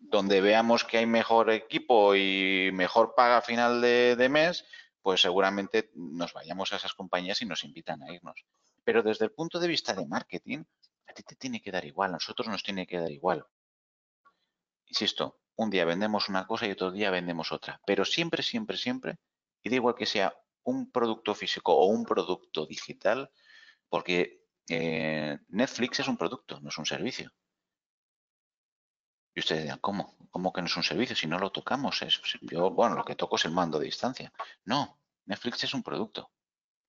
donde 0.00 0.40
veamos 0.40 0.84
que 0.84 0.98
hay 0.98 1.06
mejor 1.06 1.50
equipo 1.50 2.14
y 2.16 2.70
mejor 2.72 3.14
paga 3.14 3.38
a 3.38 3.42
final 3.42 3.80
de, 3.80 4.28
mes, 4.30 4.64
pues 5.02 5.20
seguramente 5.20 5.90
nos 5.94 6.32
vayamos 6.32 6.72
a 6.72 6.76
esas 6.76 6.94
compañías 6.94 7.42
y 7.42 7.46
nos 7.46 7.64
invitan 7.64 8.02
a 8.02 8.12
irnos. 8.12 8.44
Pero 8.84 9.02
desde 9.02 9.26
el 9.26 9.32
punto 9.32 9.60
de 9.60 9.68
vista 9.68 9.92
de 9.92 10.06
marketing, 10.06 10.64
a 11.06 11.12
ti 11.12 11.22
te 11.22 11.36
tiene 11.36 11.60
que 11.60 11.70
dar 11.70 11.84
igual, 11.84 12.10
a 12.10 12.14
nosotros 12.14 12.48
nos 12.48 12.62
tiene 12.62 12.86
que 12.86 12.98
dar 12.98 13.10
igual. 13.10 13.44
Insisto, 14.86 15.41
un 15.56 15.70
día 15.70 15.84
vendemos 15.84 16.28
una 16.28 16.46
cosa 16.46 16.66
y 16.66 16.72
otro 16.72 16.90
día 16.90 17.10
vendemos 17.10 17.52
otra, 17.52 17.80
pero 17.86 18.04
siempre, 18.04 18.42
siempre, 18.42 18.76
siempre, 18.76 19.18
y 19.62 19.70
da 19.70 19.76
igual 19.76 19.94
que 19.94 20.06
sea 20.06 20.34
un 20.64 20.90
producto 20.90 21.34
físico 21.34 21.74
o 21.74 21.86
un 21.86 22.04
producto 22.04 22.66
digital, 22.66 23.30
porque 23.88 24.44
eh, 24.68 25.38
Netflix 25.48 26.00
es 26.00 26.08
un 26.08 26.16
producto, 26.16 26.60
no 26.60 26.68
es 26.68 26.78
un 26.78 26.86
servicio. 26.86 27.32
Y 29.34 29.40
ustedes 29.40 29.62
dirán, 29.62 29.78
¿cómo? 29.78 30.14
¿Cómo 30.30 30.52
que 30.52 30.60
no 30.60 30.66
es 30.66 30.76
un 30.76 30.82
servicio? 30.82 31.16
Si 31.16 31.26
no 31.26 31.38
lo 31.38 31.50
tocamos, 31.50 32.02
es, 32.02 32.20
yo, 32.42 32.70
bueno, 32.70 32.94
lo 32.94 33.04
que 33.04 33.16
toco 33.16 33.36
es 33.36 33.44
el 33.44 33.52
mando 33.52 33.78
de 33.78 33.86
distancia. 33.86 34.32
No, 34.64 35.00
Netflix 35.24 35.64
es 35.64 35.74
un 35.74 35.82
producto. 35.82 36.30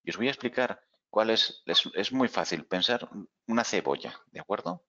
Y 0.04 0.12
os 0.12 0.18
voy 0.18 0.28
a 0.28 0.32
explicar 0.32 0.82
cuál 1.10 1.30
es, 1.30 1.64
es, 1.66 1.90
es 1.94 2.12
muy 2.12 2.28
fácil 2.28 2.66
pensar 2.66 3.10
una 3.48 3.64
cebolla, 3.64 4.20
¿de 4.28 4.40
acuerdo? 4.40 4.86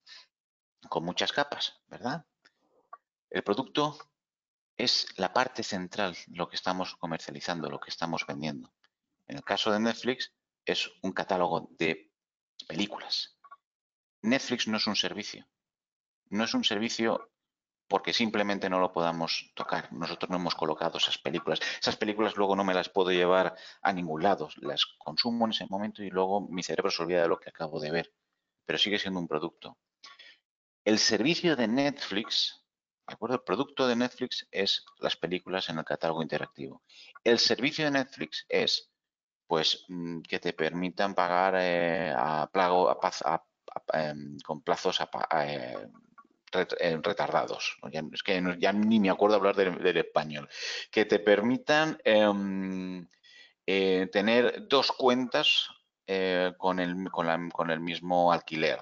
Con 0.89 1.05
muchas 1.05 1.33
capas, 1.33 1.81
¿verdad? 1.87 2.27
El 3.35 3.43
producto 3.43 3.99
es 4.77 5.09
la 5.17 5.33
parte 5.33 5.65
central, 5.65 6.17
lo 6.29 6.49
que 6.49 6.55
estamos 6.55 6.95
comercializando, 6.95 7.69
lo 7.69 7.81
que 7.81 7.91
estamos 7.91 8.25
vendiendo. 8.29 8.73
En 9.27 9.39
el 9.39 9.43
caso 9.43 9.73
de 9.73 9.81
Netflix, 9.81 10.33
es 10.65 10.89
un 11.03 11.11
catálogo 11.11 11.69
de 11.77 12.13
películas. 12.69 13.37
Netflix 14.23 14.69
no 14.69 14.77
es 14.77 14.87
un 14.87 14.95
servicio. 14.95 15.49
No 16.27 16.45
es 16.45 16.55
un 16.55 16.63
servicio 16.63 17.33
porque 17.89 18.13
simplemente 18.13 18.71
no 18.71 18.79
lo 18.79 18.93
podamos 18.93 19.51
tocar. 19.57 19.93
Nosotros 19.93 20.31
no 20.31 20.37
hemos 20.37 20.55
colocado 20.55 20.99
esas 20.99 21.19
películas. 21.19 21.59
Esas 21.81 21.97
películas 21.97 22.37
luego 22.37 22.55
no 22.55 22.63
me 22.63 22.73
las 22.73 22.89
puedo 22.89 23.11
llevar 23.11 23.57
a 23.83 23.93
ningún 23.93 24.23
lado. 24.23 24.49
Las 24.59 24.87
consumo 24.97 25.47
en 25.47 25.51
ese 25.51 25.67
momento 25.69 26.05
y 26.05 26.11
luego 26.11 26.43
mi 26.43 26.63
cerebro 26.63 26.93
se 26.93 27.03
olvida 27.03 27.23
de 27.23 27.29
lo 27.29 27.41
que 27.41 27.51
acabo 27.51 27.81
de 27.81 27.91
ver. 27.91 28.15
Pero 28.65 28.79
sigue 28.79 29.01
siendo 29.01 29.19
un 29.19 29.27
producto. 29.27 29.77
El 30.85 31.01
servicio 31.01 31.57
de 31.57 31.67
Netflix, 31.67 32.64
¿de 33.07 33.15
acuerdo? 33.15 33.37
El 33.37 33.43
producto 33.43 33.87
de 33.87 33.97
Netflix 33.97 34.47
es 34.51 34.85
las 34.99 35.17
películas 35.17 35.69
en 35.69 35.79
el 35.79 35.85
catálogo 35.85 36.23
interactivo. 36.23 36.83
El 37.23 37.39
servicio 37.39 37.85
de 37.85 37.91
Netflix 37.91 38.47
es, 38.49 38.91
pues, 39.47 39.85
mm, 39.89 40.23
que 40.23 40.39
te 40.39 40.53
permitan 40.53 41.15
pagar 41.15 41.55
eh, 41.59 42.13
a, 42.17 42.49
plago, 42.53 42.99
em, 43.93 44.39
con 44.41 44.63
plazos 44.63 45.01
a, 45.01 45.09
eh, 45.47 45.89
retardados. 47.03 47.77
es 48.13 48.23
que 48.23 48.57
ya 48.59 48.73
ni 48.73 49.01
me 49.01 49.11
acuerdo 49.11 49.37
hablar 49.37 49.57
del, 49.57 49.97
español. 49.97 50.49
Que 50.91 51.05
te 51.05 51.19
permitan 51.19 51.99
em, 52.05 53.07
eh, 53.67 54.09
tener 54.13 54.69
dos 54.69 54.93
cuentas 54.93 55.69
eh, 56.07 56.53
con, 56.59 56.81
el, 56.81 57.11
con, 57.11 57.71
el 57.71 57.81
mismo 57.81 58.31
alquiler. 58.31 58.79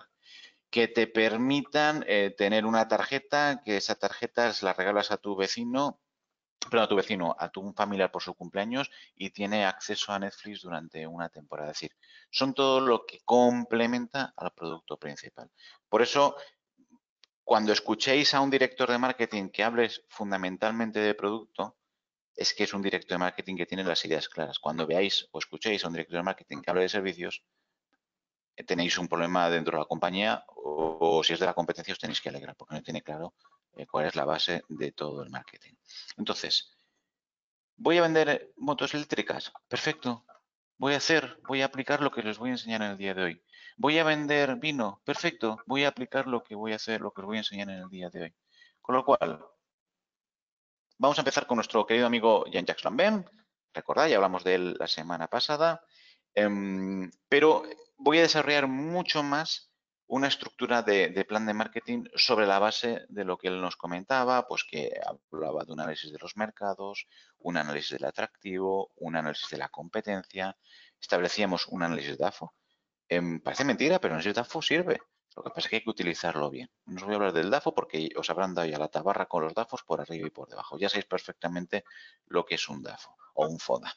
Que 0.73 0.89
te 0.89 1.07
permitan 1.07 2.05
tener 2.37 2.67
una 2.67 2.89
tarjeta, 2.89 3.63
que 3.65 3.77
esa 3.77 3.95
tarjeta 3.95 4.51
la 4.63 4.73
regalas 4.73 5.13
a 5.13 5.19
tu 5.19 5.37
vecino 5.37 6.01
perdón, 6.71 6.85
a 6.85 6.89
tu 6.89 6.97
vecino, 6.97 7.37
a 7.39 7.49
tu 7.51 7.73
familiar 7.73 8.11
por 8.11 8.23
su 8.23 8.35
cumpleaños 8.35 8.91
y 9.15 9.31
tiene 9.31 9.65
acceso 9.65 10.13
a 10.13 10.19
Netflix 10.19 10.63
durante 10.63 11.07
una 11.07 11.29
temporada. 11.29 11.73
Es 11.73 11.81
decir, 11.81 11.97
son 12.31 12.55
todo 12.55 12.81
lo 12.81 13.05
que 13.05 13.21
complementa 13.25 14.33
al 14.37 14.53
producto 14.53 14.97
principal. 14.97 15.51
Por 15.89 16.03
eso 16.03 16.37
cuando 17.45 17.73
escuchéis 17.73 18.35
a 18.35 18.41
un 18.41 18.51
director 18.51 18.91
de 18.91 18.99
marketing 18.99 19.49
que 19.49 19.65
hable 19.65 19.91
fundamentalmente 20.09 21.01
de 21.01 21.15
producto, 21.15 21.77
es 22.35 22.55
que 22.55 22.65
es 22.65 22.73
un 22.73 22.83
director 22.83 23.17
de 23.17 23.19
marketing 23.19 23.57
que 23.57 23.67
tiene 23.67 23.85
las 23.85 24.05
ideas 24.05 24.29
claras. 24.29 24.59
Cuando 24.59 24.87
veáis 24.87 25.29
o 25.33 25.39
escuchéis 25.39 25.85
a 25.85 25.89
un 25.89 25.95
director 25.95 26.17
de 26.17 26.23
marketing 26.23 26.63
que 26.63 26.71
hable 26.71 26.83
de 26.83 26.89
servicios, 26.89 27.43
eh, 27.43 27.62
tenéis 28.67 28.99
un 28.99 29.09
problema 29.09 29.49
dentro 29.49 29.77
de 29.77 29.83
la 29.83 29.89
compañía 29.89 30.45
o, 30.49 31.23
si 31.25 31.33
es 31.33 31.41
de 31.41 31.47
la 31.47 31.55
competencia 31.55 31.93
os 31.93 31.99
tenéis 31.99 32.21
que 32.21 32.29
alegrar 32.29 32.57
porque 32.57 32.75
no 32.75 32.83
tiene 32.83 33.03
claro 33.03 33.35
eh, 33.77 33.87
cuál 33.87 34.07
es 34.07 34.17
la 34.17 34.25
base 34.25 34.63
de 34.69 34.93
todo 34.93 35.23
el 35.23 35.31
marketing. 35.31 35.75
Entonces, 36.17 36.77
¿voy 37.77 37.99
a 37.99 38.03
vender 38.03 38.53
motos 38.57 38.95
eléctricas? 38.95 39.53
Perfecto. 39.69 40.25
Voy 40.79 40.95
a 40.95 40.99
hacer, 40.99 41.39
voy 41.47 41.63
a 41.63 41.67
aplicar 41.67 42.01
lo 42.01 42.11
que 42.11 42.23
les 42.23 42.39
voy 42.39 42.51
a 42.51 42.53
enseñar 42.53 42.83
en 42.83 42.91
el 42.93 42.99
día 42.99 43.15
de 43.15 43.23
hoy. 43.23 43.43
Voy 43.77 43.99
a 43.99 44.05
vender 44.05 44.57
vino, 44.57 45.01
perfecto, 45.05 45.59
voy 45.67 45.85
a 45.85 45.89
aplicar 45.89 46.27
lo 46.27 46.43
que 46.43 46.55
voy 46.55 46.73
a 46.73 46.77
hacer, 46.77 47.01
lo 47.01 47.13
que 47.13 47.21
os 47.21 47.27
voy 47.27 47.37
a 47.37 47.41
enseñar 47.41 47.71
en 47.71 47.79
el 47.79 47.89
día 47.89 48.11
de 48.11 48.23
hoy. 48.23 48.35
Con 48.81 48.97
lo 48.97 49.05
cual, 49.05 49.45
vamos 50.99 51.19
a 51.19 51.21
empezar 51.23 51.47
con 51.47 51.57
nuestro 51.57 51.87
querido 51.87 52.07
amigo 52.07 52.45
Jean-Jacques 52.47 52.85
Lambert. 52.85 53.29
Recordad, 53.73 54.09
ya 54.09 54.17
hablamos 54.17 54.45
de 54.45 54.55
él 54.55 54.77
la 54.79 54.87
semana 54.87 55.29
pasada, 55.29 55.83
em, 56.35 57.11
pero 57.29 57.63
voy 57.97 58.19
a 58.19 58.23
desarrollar 58.23 58.67
mucho 58.69 59.23
más 59.23 59.71
una 60.07 60.29
estructura 60.29 60.83
de, 60.83 61.25
plan 61.27 61.47
de 61.47 61.55
marketing 61.55 62.05
sobre 62.15 62.47
la 62.47 62.59
base 62.59 63.07
de 63.09 63.25
lo 63.25 63.39
que 63.39 63.49
él 63.49 63.61
nos 63.61 63.77
comentaba, 63.77 64.47
pues 64.47 64.65
que 64.65 64.93
hablaba 65.31 65.65
de 65.65 65.73
un 65.73 65.81
análisis 65.81 66.13
de 66.13 66.19
los 66.19 66.37
mercados, 66.37 67.07
un 67.39 67.57
análisis 67.57 67.93
del 67.93 68.05
atractivo, 68.05 68.91
un 68.97 69.17
análisis 69.17 69.49
de 69.49 69.57
la 69.57 69.71
competencia, 69.71 70.57
establecíamos 71.01 71.67
un 71.69 71.83
análisis 71.83 72.19
de 72.19 72.27
AFO, 72.27 72.55
Em, 73.17 73.41
parece 73.41 73.65
mentira, 73.65 74.01
pero 74.01 74.17
el 74.17 74.33
DAFO 74.33 74.63
sirve. 74.63 74.99
Lo 75.37 75.43
que 75.43 75.51
pasa 75.51 75.61
es 75.61 75.69
que 75.69 75.77
hay 75.77 75.85
que 75.85 75.91
utilizarlo 75.91 76.49
bien. 76.49 76.71
No 76.87 76.97
os 76.97 77.05
voy 77.05 77.13
a 77.13 77.17
hablar 77.17 77.35
del 77.35 77.51
DAFO 77.51 77.75
porque 77.75 78.09
os 78.17 78.31
habrán 78.31 78.55
dado 78.55 78.67
ya 78.69 78.79
la 78.79 78.89
tabarra 78.89 79.27
con 79.27 79.43
los 79.43 79.53
DAFOs 79.53 79.83
por 79.83 80.01
arriba 80.01 80.29
y 80.29 80.31
por 80.31 80.49
debajo. 80.49 80.79
Ya 80.79 80.89
sabéis 80.89 81.05
perfectamente 81.05 81.85
lo 82.25 82.47
que 82.47 82.55
es 82.55 82.67
un 82.71 82.83
DAFO 82.83 83.15
o 83.35 83.47
un 83.47 83.59
FODA. 83.59 83.93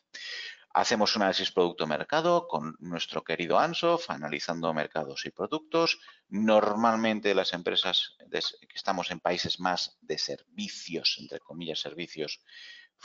Hacemos 0.77 1.15
un 1.15 1.21
análisis 1.21 1.53
producto-mercado 1.53 2.49
con 2.49 2.75
nuestro 2.79 3.23
querido 3.23 3.57
Ansof, 3.57 4.09
analizando 4.09 4.73
mercados 4.73 5.25
y 5.25 5.29
productos. 5.29 6.01
Normalmente 6.27 7.33
las 7.33 7.53
empresas 7.53 8.17
que 8.29 8.75
estamos 8.75 9.09
en 9.09 9.21
países 9.21 9.61
más 9.61 9.97
de 10.01 10.17
servicios, 10.17 11.15
entre 11.21 11.39
comillas 11.39 11.79
servicios, 11.79 12.41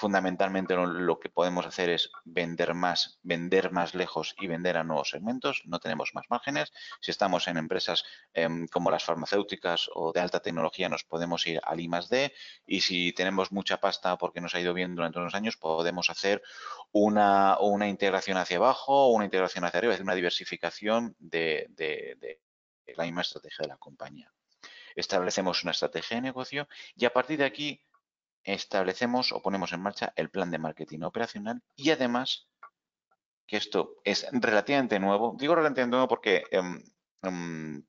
Fundamentalmente 0.01 0.75
lo, 0.75 1.21
que 1.21 1.29
podemos 1.29 1.67
hacer 1.67 1.91
es 1.91 2.11
vender 2.25 2.73
más, 2.73 3.19
vender 3.23 3.71
más 3.71 3.95
lejos 3.95 4.35
y 4.41 4.47
vender 4.47 4.79
a 4.79 4.83
nuevos 4.83 5.11
segmentos. 5.11 5.61
No 5.67 5.79
tenemos 5.79 6.15
más 6.15 6.25
márgenes. 6.31 6.73
Si 7.03 7.11
estamos 7.11 7.47
en 7.49 7.59
empresas 7.59 8.05
em, 8.33 8.67
como 8.69 8.91
las 8.91 9.05
farmacéuticas 9.05 9.91
o 9.95 10.11
de 10.15 10.21
alta 10.21 10.41
tecnología, 10.41 10.89
nos 10.89 11.05
podemos 11.05 11.47
ir 11.47 11.61
al 11.63 11.81
I 11.81 11.89
más 11.89 12.09
D. 12.09 12.33
Y 12.65 12.81
si 12.81 13.13
tenemos 13.13 13.53
mucha 13.53 13.79
pasta 13.79 14.17
porque 14.17 14.41
nos 14.41 14.55
ha 14.55 14.61
ido 14.61 14.73
bien 14.73 14.95
durante 14.95 15.19
unos 15.19 15.35
años, 15.35 15.59
podemos 15.59 16.09
hacer 16.09 16.41
una, 16.93 17.59
una 17.61 17.87
integración 17.87 18.39
hacia 18.39 18.57
abajo 18.57 19.09
una 19.09 19.27
integración 19.27 19.67
hacia 19.67 19.77
arriba, 19.81 19.93
es 19.93 19.99
decir, 19.99 20.07
una 20.07 20.15
diversificación 20.15 21.15
de, 21.19 21.67
de 21.77 22.41
la 22.97 23.05
misma 23.05 23.21
estrategia 23.21 23.65
de 23.65 23.69
la 23.69 23.77
compañía. 23.77 24.33
Establecemos 24.97 25.63
una 25.63 25.73
estrategia 25.73 26.17
de 26.17 26.23
negocio 26.23 26.69
y 26.97 27.05
a 27.05 27.13
partir 27.13 27.39
de 27.39 27.45
aquí 27.45 27.85
establecemos 28.45 29.33
o 29.33 29.43
ponemos 29.43 29.73
en 29.73 29.83
marcha 29.83 30.13
el 30.17 30.31
plan 30.31 30.51
de 30.51 30.59
marketing 30.59 31.01
operacional 31.03 31.63
y 31.77 31.91
además 31.91 32.49
que 33.47 33.57
esto 33.57 33.97
es 34.05 34.27
relativamente 34.33 35.01
nuevo. 35.01 35.35
Digo 35.39 35.55
relativamente 35.57 35.91
nuevo 35.91 36.09
porque 36.09 36.45
em, 36.53 36.83
em, 37.23 37.85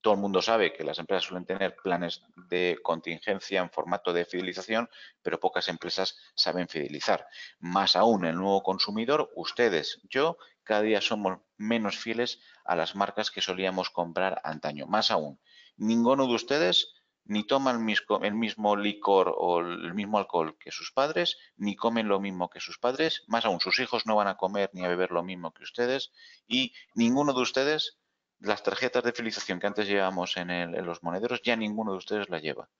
todo 0.00 0.14
el 0.14 0.20
mundo 0.20 0.42
sabe 0.42 0.72
que 0.72 0.84
las 0.84 0.98
empresas 0.98 1.24
suelen 1.24 1.46
tener 1.46 1.76
planes 1.82 2.22
de 2.48 2.78
contingencia 2.82 3.60
en 3.60 3.70
formato 3.70 4.12
de 4.12 4.24
fidelización, 4.24 4.88
pero 5.22 5.40
pocas 5.40 5.68
empresas 5.68 6.16
saben 6.34 6.68
fidelizar. 6.68 7.26
Más 7.58 7.96
aún, 7.96 8.24
el 8.24 8.36
nuevo 8.36 8.62
consumidor, 8.62 9.30
ustedes, 9.34 10.00
yo, 10.04 10.38
cada 10.62 10.82
día 10.82 11.00
somos 11.00 11.38
menos 11.56 11.98
fieles 11.98 12.40
a 12.64 12.76
las 12.76 12.94
marcas 12.94 13.30
que 13.30 13.40
solíamos 13.40 13.90
comprar 13.90 14.40
antaño. 14.44 14.86
Más 14.86 15.10
aún, 15.10 15.40
ninguno 15.76 16.26
de 16.26 16.34
ustedes 16.34 16.94
ni 17.28 17.44
toma 17.44 17.70
el 17.70 17.78
mismo, 17.78 18.76
licor 18.76 19.32
o 19.36 19.60
el 19.60 19.94
mismo 19.94 20.18
alcohol 20.18 20.56
que 20.58 20.72
sus 20.72 20.92
padres, 20.92 21.36
ni 21.56 21.76
comen 21.76 22.08
lo 22.08 22.20
mismo 22.20 22.48
que 22.48 22.58
sus 22.58 22.78
padres, 22.78 23.22
más 23.28 23.44
aún 23.44 23.60
sus 23.60 23.78
hijos 23.80 24.06
no 24.06 24.16
van 24.16 24.28
a 24.28 24.36
comer 24.36 24.70
ni 24.72 24.84
a 24.84 24.88
beber 24.88 25.10
lo 25.10 25.22
mismo 25.22 25.52
que 25.52 25.62
ustedes 25.62 26.10
y 26.46 26.72
ninguno 26.94 27.34
de 27.34 27.42
ustedes, 27.42 27.98
las 28.40 28.62
tarjetas 28.62 29.04
de 29.04 29.12
fidelización 29.12 29.60
que 29.60 29.66
antes 29.66 29.86
llevábamos 29.86 30.36
en, 30.38 30.50
en 30.50 30.86
los 30.86 31.02
monederos, 31.02 31.42
ya 31.42 31.54
ninguno 31.54 31.92
de 31.92 31.98
ustedes 31.98 32.30
la 32.30 32.38
lleva. 32.38 32.70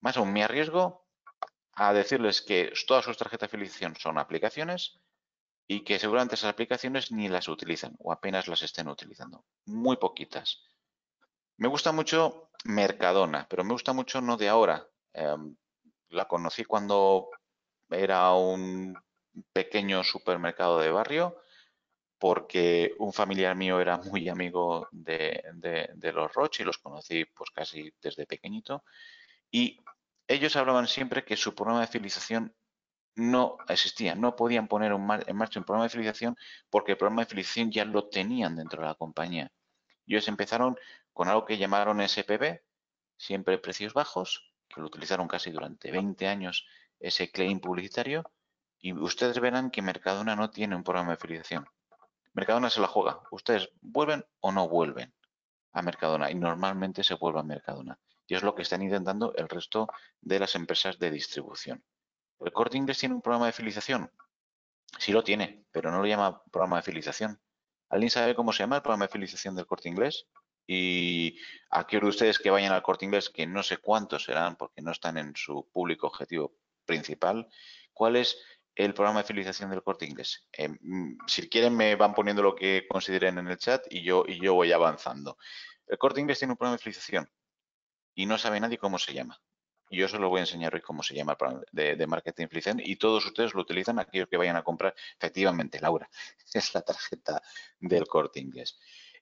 Más 0.00 0.16
aún, 0.16 0.32
me 0.32 0.42
arriesgo 0.42 1.06
a 1.74 1.92
decirles 1.92 2.42
que 2.42 2.72
todas 2.88 3.04
sus 3.04 3.16
tarjetas 3.16 3.48
de 3.48 3.50
fidelización 3.52 3.94
son 3.96 4.18
aplicaciones 4.18 5.00
y 5.68 5.84
que 5.84 6.00
seguramente 6.00 6.34
esas 6.34 6.50
aplicaciones 6.50 7.12
ni 7.12 7.28
las 7.28 7.46
utilizan 7.48 7.94
o 7.98 8.12
apenas 8.12 8.48
las 8.48 8.62
estén 8.62 8.88
utilizando. 8.88 9.44
Muy 9.64 9.96
poquitas. 9.96 10.60
Me 11.56 11.68
gusta 11.68 11.92
mucho 11.92 12.50
Mercadona, 12.64 13.46
pero 13.48 13.64
me 13.64 13.72
gusta 13.72 13.92
mucho 13.92 14.20
no 14.20 14.36
de 14.36 14.48
ahora. 14.48 14.86
Em, 15.12 15.56
la 16.10 16.26
conocí 16.26 16.64
cuando 16.64 17.30
era 17.90 18.32
un 18.32 18.96
pequeño 19.52 20.04
supermercado 20.04 20.78
de 20.80 20.90
barrio 20.90 21.36
porque 22.18 22.94
un 22.98 23.12
familiar 23.12 23.56
mío 23.56 23.80
era 23.80 23.98
muy 23.98 24.28
amigo 24.28 24.86
de, 24.92 25.42
los 26.14 26.32
Roche 26.32 26.62
y 26.62 26.66
los 26.66 26.78
conocí 26.78 27.24
pues 27.24 27.50
casi 27.50 27.92
desde 28.00 28.26
pequeñito 28.26 28.84
y 29.50 29.80
ellos 30.28 30.54
hablaban 30.56 30.86
siempre 30.86 31.24
que 31.24 31.36
su 31.36 31.54
programa 31.54 31.80
de 31.80 31.88
fidelización 31.88 32.54
no 33.16 33.58
existía, 33.68 34.14
no 34.14 34.36
podían 34.36 34.68
poner 34.68 34.92
en 34.92 35.36
marcha 35.36 35.58
un 35.58 35.64
programa 35.64 35.84
de 35.84 35.90
fidelización 35.90 36.36
porque 36.70 36.92
el 36.92 36.98
programa 36.98 37.22
de 37.22 37.26
fidelización 37.26 37.70
ya 37.72 37.84
lo 37.84 38.08
tenían 38.08 38.56
dentro 38.56 38.82
de 38.82 38.88
la 38.88 38.94
compañía. 38.94 39.50
Ellos 40.06 40.28
empezaron 40.28 40.78
con 41.12 41.28
algo 41.28 41.44
que 41.44 41.58
llamaron 41.58 42.06
SPB, 42.06 42.60
siempre 43.16 43.58
precios 43.58 43.94
bajos, 43.94 44.52
que 44.68 44.80
lo 44.80 44.86
utilizaron 44.86 45.28
casi 45.28 45.50
durante 45.50 45.90
20 45.90 46.26
años 46.26 46.66
ese 46.98 47.30
claim 47.30 47.60
publicitario, 47.60 48.24
y 48.78 48.92
ustedes 48.92 49.38
verán 49.40 49.70
que 49.70 49.82
Mercadona 49.82 50.34
no 50.34 50.50
tiene 50.50 50.74
un 50.74 50.82
programa 50.82 51.12
de 51.12 51.18
fidelización. 51.18 51.66
Mercadona 52.32 52.70
se 52.70 52.80
la 52.80 52.88
juega. 52.88 53.20
Ustedes 53.30 53.70
vuelven 53.80 54.24
o 54.40 54.50
no 54.52 54.68
vuelven 54.68 55.14
a 55.72 55.82
Mercadona 55.82 56.30
y 56.30 56.34
normalmente 56.34 57.04
se 57.04 57.14
vuelve 57.14 57.40
a 57.40 57.44
Mercadona. 57.44 57.98
Y 58.26 58.34
es 58.34 58.42
lo 58.42 58.54
que 58.54 58.62
están 58.62 58.82
intentando 58.82 59.34
el 59.36 59.48
resto 59.48 59.88
de 60.20 60.38
las 60.38 60.54
empresas 60.54 60.98
de 60.98 61.10
distribución. 61.10 61.84
¿El 62.40 62.52
Corte 62.52 62.76
Inglés 62.76 62.98
tiene 62.98 63.14
un 63.14 63.22
programa 63.22 63.46
de 63.46 63.52
fidelización? 63.52 64.10
Sí 64.98 65.12
lo 65.12 65.22
tiene, 65.22 65.64
pero 65.70 65.90
no 65.90 65.98
lo 65.98 66.06
llama 66.06 66.42
programa 66.50 66.76
de 66.76 66.82
fidelización. 66.82 67.40
¿Alguien 67.88 68.10
sabe 68.10 68.34
cómo 68.34 68.52
se 68.52 68.62
llama 68.62 68.76
el 68.76 68.82
programa 68.82 69.04
de 69.04 69.12
fidelización 69.12 69.54
del 69.54 69.66
Corte 69.66 69.88
Inglés? 69.88 70.26
Y 70.74 71.38
de 71.68 72.06
ustedes 72.06 72.38
que 72.38 72.48
vayan 72.48 72.72
al 72.72 72.82
corte 72.82 73.04
inglés, 73.04 73.28
que 73.28 73.46
no 73.46 73.62
sé 73.62 73.76
cuántos 73.76 74.24
serán 74.24 74.56
porque 74.56 74.80
no 74.80 74.90
están 74.90 75.18
en 75.18 75.36
su 75.36 75.68
público 75.70 76.06
objetivo 76.06 76.54
principal, 76.86 77.46
¿cuál 77.92 78.16
es 78.16 78.38
el 78.74 78.94
programa 78.94 79.20
de 79.20 79.26
fidelización 79.26 79.68
del 79.68 79.82
corte 79.82 80.06
inglés? 80.06 80.48
Eh, 80.50 80.70
mm, 80.70 81.18
si 81.26 81.50
quieren 81.50 81.76
me 81.76 81.94
van 81.94 82.14
poniendo 82.14 82.42
lo 82.42 82.54
que 82.54 82.86
consideren 82.88 83.36
en 83.36 83.48
el 83.48 83.58
chat 83.58 83.84
y 83.90 84.02
yo, 84.02 84.24
y 84.26 84.40
yo 84.40 84.54
voy 84.54 84.72
avanzando. 84.72 85.36
El 85.86 85.98
corte 85.98 86.20
inglés 86.22 86.38
tiene 86.38 86.52
un 86.52 86.56
programa 86.56 86.78
de 86.78 86.82
fidelización 86.82 87.30
y 88.14 88.24
no 88.24 88.38
sabe 88.38 88.58
nadie 88.58 88.78
cómo 88.78 88.98
se 88.98 89.12
llama. 89.12 89.38
Yo 89.90 90.08
solo 90.08 90.30
voy 90.30 90.38
a 90.38 90.44
enseñar 90.44 90.74
hoy 90.74 90.80
cómo 90.80 91.02
se 91.02 91.14
llama 91.14 91.32
el 91.32 91.36
programa 91.38 91.64
de, 91.70 91.96
de 91.96 92.06
marketing 92.06 92.46
y 92.78 92.96
todos 92.96 93.26
ustedes 93.26 93.52
lo 93.52 93.60
utilizan, 93.60 93.98
aquellos 93.98 94.26
que 94.26 94.38
vayan 94.38 94.56
a 94.56 94.62
comprar. 94.62 94.94
Efectivamente, 95.18 95.78
Laura, 95.80 96.08
es 96.54 96.74
la 96.74 96.80
tarjeta 96.80 97.42
del 97.78 98.06
corte 98.06 98.40
inglés. 98.40 98.78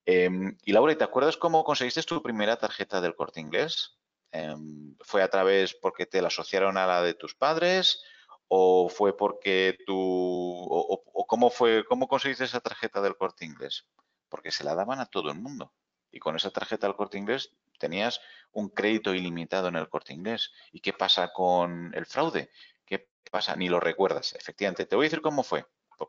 Em, 0.06 0.56
y 0.64 0.72
Laura, 0.72 0.96
¿te 0.96 1.04
acuerdas 1.04 1.36
cómo 1.36 1.64
conseguiste 1.64 2.02
tu 2.02 2.22
primera 2.22 2.56
tarjeta 2.56 3.00
del 3.00 3.14
corte 3.14 3.40
inglés? 3.40 3.98
Em, 4.32 4.96
¿Fue 5.00 5.22
a 5.22 5.28
través 5.28 5.74
porque 5.74 6.06
te 6.06 6.22
la 6.22 6.28
asociaron 6.28 6.76
a 6.78 6.86
la 6.86 7.02
de 7.02 7.14
tus 7.14 7.34
padres? 7.34 8.02
¿O 8.48 8.88
fue 8.88 9.16
porque 9.16 9.78
tú, 9.86 9.96
o, 9.96 11.26
cómo 11.26 11.50
fue, 11.50 11.84
cómo 11.84 12.08
conseguiste 12.08 12.44
esa 12.44 12.60
tarjeta 12.60 13.00
del 13.00 13.16
corte 13.16 13.44
inglés? 13.44 13.86
Porque 14.28 14.50
se 14.50 14.64
la 14.64 14.74
daban 14.74 15.00
a 15.00 15.06
todo 15.06 15.30
el 15.30 15.38
mundo. 15.38 15.72
Y 16.10 16.18
con 16.18 16.34
esa 16.36 16.50
tarjeta 16.50 16.86
del 16.86 16.96
corte 16.96 17.18
inglés 17.18 17.52
tenías 17.78 18.20
un 18.52 18.68
crédito 18.68 19.14
ilimitado 19.14 19.68
en 19.68 19.76
el 19.76 19.88
corte 19.88 20.12
inglés. 20.12 20.52
¿Y 20.72 20.80
qué 20.80 20.92
pasa 20.92 21.32
con 21.32 21.92
el 21.94 22.06
fraude? 22.06 22.50
¿Qué 22.84 23.08
pasa? 23.30 23.54
Ni 23.56 23.68
lo 23.68 23.78
recuerdas. 23.78 24.34
Efectivamente, 24.34 24.86
te 24.86 24.96
voy 24.96 25.04
a 25.04 25.08
decir 25.08 25.22
cómo 25.22 25.44
fue, 25.44 25.64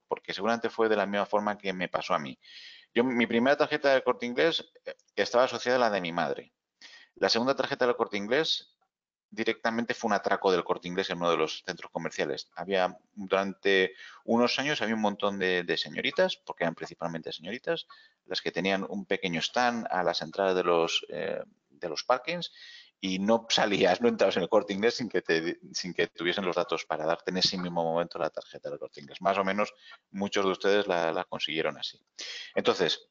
porque 0.08 0.34
seguramente 0.34 0.70
fue 0.70 0.89
de 0.89 0.96
la 0.96 1.06
misma 1.06 1.26
forma 1.26 1.58
que 1.58 1.74
me 1.74 1.89
pasó 1.89 2.14
a 2.14 2.20
mí. 2.20 2.39
Yo, 2.94 3.04
mi 3.04 3.26
primera 3.26 3.58
tarjeta 3.58 3.94
de 3.94 4.04
corte 4.04 4.26
inglés 4.26 4.72
eh, 4.86 4.94
estaba 5.16 5.46
asociada 5.46 5.78
a 5.78 5.80
la 5.82 5.89
de 5.89 6.02
mi 6.02 6.12
madre. 6.12 6.54
La 7.16 7.30
segunda 7.30 7.56
tarjeta 7.56 7.86
del 7.86 7.96
corte 7.96 8.18
inglés 8.18 8.76
directamente 9.30 9.94
fue 9.94 10.10
un 10.10 10.14
atraco 10.14 10.52
del 10.52 10.66
corte 10.66 10.89
inglés 10.89 11.10
en 11.10 11.18
uno 11.18 11.32
de 11.32 11.38
los 11.38 11.64
centros 11.66 11.89
comerciales. 11.92 12.50
Había, 12.56 12.98
durante 13.14 13.94
unos 14.26 14.60
años, 14.60 14.82
había 14.82 14.96
un 14.96 15.02
montón 15.02 15.39
de, 15.39 15.78
señoritas, 15.78 16.36
porque 16.36 16.66
eran 16.66 16.76
principalmente 16.76 17.32
señoritas, 17.32 17.88
las 18.26 18.42
que 18.42 18.52
tenían 18.52 18.86
un 18.89 19.06
pequeño 19.06 19.39
stand 19.39 19.88
a 19.89 20.04
las 20.04 20.22
entradas 20.22 20.56
de 20.56 20.64
los, 20.64 21.06
eh, 21.10 21.42
de 21.70 21.89
los 21.89 22.04
parkings 22.04 22.52
y 23.04 23.18
no 23.18 23.47
salías, 23.49 23.99
no 23.99 24.08
entrabas 24.08 24.38
en 24.38 24.43
el 24.43 24.49
corte 24.49 24.74
inglés 24.74 24.95
sin 24.95 25.10
que, 25.10 25.24
te, 25.24 25.60
sin 25.74 25.91
que 25.91 26.06
tuviesen 26.08 26.45
los 26.45 26.56
datos 26.56 26.86
para 26.86 27.04
darte 27.04 27.32
en 27.32 27.38
ese 27.38 27.58
mismo 27.58 27.84
momento 27.84 28.20
la 28.20 28.30
tarjeta 28.30 28.70
del 28.70 28.78
corte 28.78 29.02
inglés. 29.02 29.20
Más 29.22 29.39
o 29.39 29.43
menos 29.43 29.74
muchos 30.12 30.45
de 30.45 30.52
ustedes 30.52 30.88
la, 30.88 31.26
consiguieron 31.28 31.80
así. 31.80 31.99
Entonces, 32.54 33.10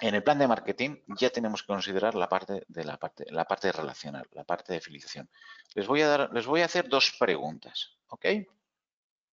en 0.00 0.14
el 0.14 0.22
plan 0.22 0.38
de 0.38 0.48
marketing 0.48 1.02
ya 1.18 1.28
tenemos 1.28 1.62
que 1.62 1.66
considerar 1.66 2.14
la 2.14 2.30
parte 2.30 2.64
de 2.66 2.84
la 2.84 2.96
parte, 2.96 3.26
la 3.28 3.44
parte 3.44 3.70
relacional, 3.70 4.26
la 4.32 4.44
parte 4.44 4.72
de 4.72 4.80
fidelización. 4.80 5.28
Les 5.74 5.86
voy 5.86 6.00
a 6.00 6.08
dar, 6.08 6.32
les 6.32 6.46
voy 6.46 6.62
a 6.62 6.64
hacer 6.64 6.88
dos 6.88 7.14
preguntas, 7.18 7.98
¿ok? 8.08 8.26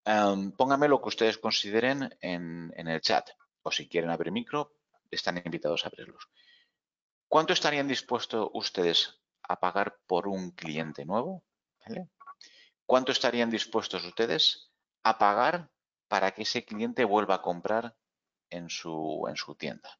Um, 0.07 0.53
pónganme 0.53 0.87
lo 0.87 1.03
que 1.03 1.09
ustedes 1.09 1.39
consideren 1.39 2.16
en, 2.20 2.72
en 2.76 2.87
el 2.87 3.01
chat 3.01 3.30
o 3.62 3.72
si 3.72 3.89
quieren 3.89 4.11
abrir 4.11 4.33
micro, 4.33 4.76
están 5.11 5.43
invitados 5.45 5.85
a 5.85 5.89
abrirlos. 5.89 6.28
¿Cuánto 7.28 7.53
estarían 7.53 7.89
dispuestos 7.89 8.49
ustedes 8.53 9.22
a 9.53 9.61
pagar 9.61 9.98
por 10.07 10.28
un 10.28 10.50
cliente 10.50 11.05
nuevo? 11.05 11.42
¿Cuánto 12.86 13.12
estarían 13.12 13.50
dispuestos 13.50 14.05
ustedes 14.05 14.70
a 15.03 15.18
pagar 15.18 15.70
para 16.09 16.32
que 16.32 16.42
ese 16.42 16.64
cliente 16.64 17.05
vuelva 17.05 17.36
a 17.36 17.42
comprar 17.42 17.96
en 18.50 18.68
su, 18.68 19.24
en 19.28 19.36
su 19.36 19.55
tienda? 19.55 19.98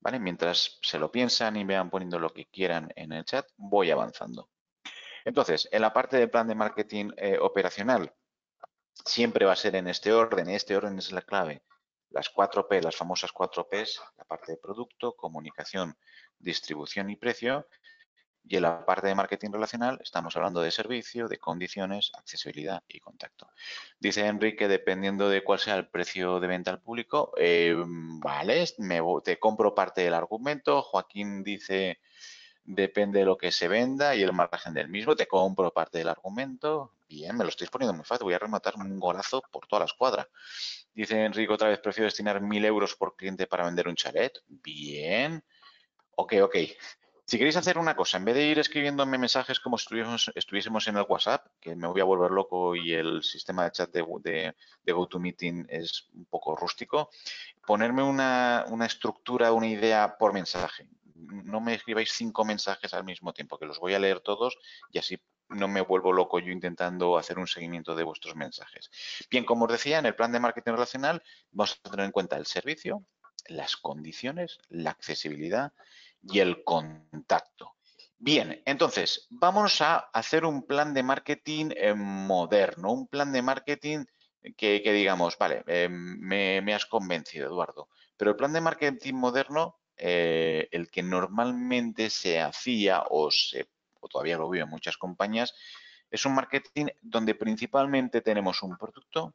¿Vale? 0.00 0.20
Mientras 0.20 0.78
se 0.82 0.98
lo 0.98 1.10
piensan 1.10 1.56
y 1.56 1.64
me 1.64 1.76
van 1.76 1.90
poniendo 1.90 2.18
lo 2.18 2.30
que 2.32 2.46
quieran 2.46 2.92
en 2.94 3.12
el 3.12 3.24
chat, 3.24 3.46
voy 3.56 3.90
avanzando. 3.90 4.48
Entonces, 5.24 5.68
en 5.72 5.82
la 5.82 5.92
parte 5.92 6.16
del 6.16 6.30
plan 6.30 6.46
de 6.46 6.54
marketing 6.54 7.10
eh, 7.16 7.38
operacional, 7.38 8.14
siempre 9.04 9.44
va 9.44 9.52
a 9.52 9.56
ser 9.56 9.76
en 9.76 9.88
este 9.88 10.12
orden, 10.12 10.48
este 10.48 10.76
orden 10.76 10.98
es 10.98 11.12
la 11.12 11.22
clave. 11.22 11.62
Las 12.10 12.32
4P, 12.32 12.82
las 12.82 12.96
famosas 12.96 13.32
4Ps, 13.32 14.00
la 14.16 14.24
parte 14.24 14.52
de 14.52 14.58
producto, 14.58 15.14
comunicación, 15.14 15.98
distribución 16.38 17.10
y 17.10 17.16
precio, 17.16 17.66
y 18.48 18.56
en 18.56 18.62
la 18.62 18.84
parte 18.84 19.06
de 19.06 19.14
marketing 19.14 19.50
relacional 19.52 19.98
estamos 20.02 20.34
hablando 20.36 20.62
de 20.62 20.70
servicio, 20.70 21.28
de 21.28 21.38
condiciones, 21.38 22.10
accesibilidad 22.14 22.82
y 22.88 22.98
contacto. 22.98 23.50
Dice 24.00 24.26
Enrique, 24.26 24.68
dependiendo 24.68 25.28
de 25.28 25.44
cuál 25.44 25.58
sea 25.58 25.76
el 25.76 25.88
precio 25.88 26.40
de 26.40 26.46
venta 26.46 26.70
al 26.70 26.80
público, 26.80 27.32
eh, 27.36 27.74
vale, 27.76 28.64
me, 28.78 29.00
te 29.22 29.38
compro 29.38 29.74
parte 29.74 30.00
del 30.00 30.14
argumento. 30.14 30.80
Joaquín 30.82 31.44
dice, 31.44 32.00
depende 32.64 33.20
de 33.20 33.26
lo 33.26 33.36
que 33.36 33.52
se 33.52 33.68
venda 33.68 34.16
y 34.16 34.22
el 34.22 34.32
margen 34.32 34.72
del 34.72 34.88
mismo, 34.88 35.14
te 35.14 35.26
compro 35.26 35.70
parte 35.72 35.98
del 35.98 36.08
argumento. 36.08 36.94
Bien, 37.06 37.36
me 37.36 37.44
lo 37.44 37.50
estáis 37.50 37.70
poniendo 37.70 37.94
muy 37.94 38.04
fácil, 38.04 38.24
voy 38.24 38.34
a 38.34 38.38
rematar 38.38 38.76
un 38.76 38.98
golazo 38.98 39.42
por 39.50 39.66
toda 39.66 39.80
la 39.80 39.86
escuadra. 39.86 40.28
Dice 40.94 41.22
Enrique 41.22 41.52
otra 41.52 41.68
vez, 41.68 41.78
prefiero 41.80 42.06
destinar 42.06 42.40
mil 42.40 42.64
euros 42.64 42.96
por 42.96 43.14
cliente 43.14 43.46
para 43.46 43.64
vender 43.64 43.88
un 43.88 43.94
chalet. 43.94 44.32
Bien. 44.46 45.44
Ok, 46.16 46.34
ok. 46.42 46.56
Si 47.28 47.36
queréis 47.36 47.56
hacer 47.56 47.76
una 47.76 47.94
cosa, 47.94 48.16
en 48.16 48.24
vez 48.24 48.36
de 48.36 48.46
ir 48.46 48.58
escribiéndome 48.58 49.18
mensajes 49.18 49.60
como 49.60 49.76
si 49.76 49.84
estuviésemos, 50.34 50.88
en 50.88 50.96
el 50.96 51.04
WhatsApp, 51.06 51.46
que 51.60 51.76
me 51.76 51.86
voy 51.86 52.00
a 52.00 52.04
volver 52.04 52.30
loco 52.30 52.74
y 52.74 52.94
el 52.94 53.22
sistema 53.22 53.64
de 53.64 53.72
chat 53.72 53.90
de, 53.92 54.54
GoToMeeting 54.86 55.66
es 55.68 56.08
un 56.14 56.24
poco 56.24 56.56
rústico, 56.56 57.10
ponerme 57.66 58.02
una, 58.02 58.64
estructura, 58.86 59.52
una 59.52 59.66
idea 59.66 60.16
por 60.16 60.32
mensaje. 60.32 60.88
No 61.16 61.60
me 61.60 61.74
escribáis 61.74 62.12
cinco 62.12 62.46
mensajes 62.46 62.94
al 62.94 63.04
mismo 63.04 63.34
tiempo, 63.34 63.58
que 63.58 63.66
los 63.66 63.78
voy 63.78 63.92
a 63.92 63.98
leer 63.98 64.20
todos 64.20 64.56
y 64.90 64.98
así 64.98 65.20
no 65.50 65.68
me 65.68 65.82
vuelvo 65.82 66.14
loco 66.14 66.38
yo 66.38 66.50
intentando 66.50 67.18
hacer 67.18 67.38
un 67.38 67.46
seguimiento 67.46 67.94
de 67.94 68.04
vuestros 68.04 68.36
mensajes. 68.36 68.90
Bien, 69.30 69.44
como 69.44 69.66
os 69.66 69.72
decía, 69.72 69.98
en 69.98 70.06
el 70.06 70.14
plan 70.14 70.32
de 70.32 70.40
marketing 70.40 70.72
relacional 70.72 71.22
vamos 71.52 71.78
a 71.84 71.90
tener 71.90 72.06
en 72.06 72.12
cuenta 72.12 72.38
el 72.38 72.46
servicio, 72.46 73.04
las 73.48 73.76
condiciones, 73.76 74.60
la 74.70 74.92
accesibilidad 74.92 75.74
y 76.22 76.40
el 76.40 76.64
contacto. 76.64 77.74
Bien, 78.18 78.60
entonces, 78.66 79.26
vamos 79.30 79.80
a 79.80 79.96
hacer 79.96 80.44
un 80.44 80.66
plan 80.66 80.92
de 80.92 81.04
marketing 81.04 81.70
eh, 81.76 81.94
moderno, 81.94 82.92
un 82.92 83.06
plan 83.06 83.32
de 83.32 83.42
marketing 83.42 84.04
que, 84.56 84.80
digamos, 84.80 85.36
vale, 85.38 85.62
eh, 85.66 85.88
me, 85.88 86.74
has 86.74 86.86
convencido, 86.86 87.46
Eduardo, 87.46 87.88
pero 88.16 88.32
el 88.32 88.36
plan 88.36 88.52
de 88.52 88.60
marketing 88.60 89.14
moderno, 89.14 89.78
eh, 89.96 90.68
el 90.72 90.90
que 90.90 91.02
normalmente 91.02 92.10
se 92.10 92.40
hacía 92.40 93.04
o, 93.08 93.30
se, 93.30 93.68
o 94.00 94.08
todavía 94.08 94.36
lo 94.36 94.48
veo 94.48 94.64
en 94.64 94.70
muchas 94.70 94.96
compañías, 94.96 95.54
es 96.10 96.24
un 96.24 96.34
marketing 96.34 96.86
donde 97.02 97.34
principalmente 97.34 98.20
tenemos 98.20 98.62
un 98.62 98.76
producto, 98.76 99.34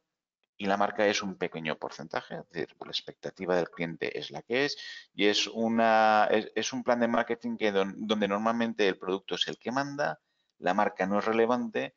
y 0.58 0.66
la 0.66 0.78
marca 0.78 1.06
es 1.08 1.22
un 1.24 1.36
pequeño 1.36 1.78
porcentaje, 1.78 2.36
es 2.36 2.50
decir, 2.50 2.76
la 2.80 2.92
expectativa 2.92 3.56
del 3.56 3.70
cliente 3.70 4.18
es 4.18 4.32
la 4.32 4.42
que 4.42 4.66
es 4.66 4.78
y 5.14 5.26
es, 5.26 5.48
una, 5.48 6.28
es, 6.30 6.74
un 6.74 6.84
plan 6.84 7.00
de 7.00 7.08
marketing 7.08 7.58
que 7.58 7.72
donde 7.72 8.28
normalmente 8.28 8.88
el 8.88 8.98
producto 8.98 9.36
es 9.36 9.48
el 9.48 9.58
que 9.58 9.72
manda, 9.72 10.20
la 10.60 10.74
marca 10.74 11.06
no 11.06 11.20
es 11.20 11.26
relevante 11.26 11.96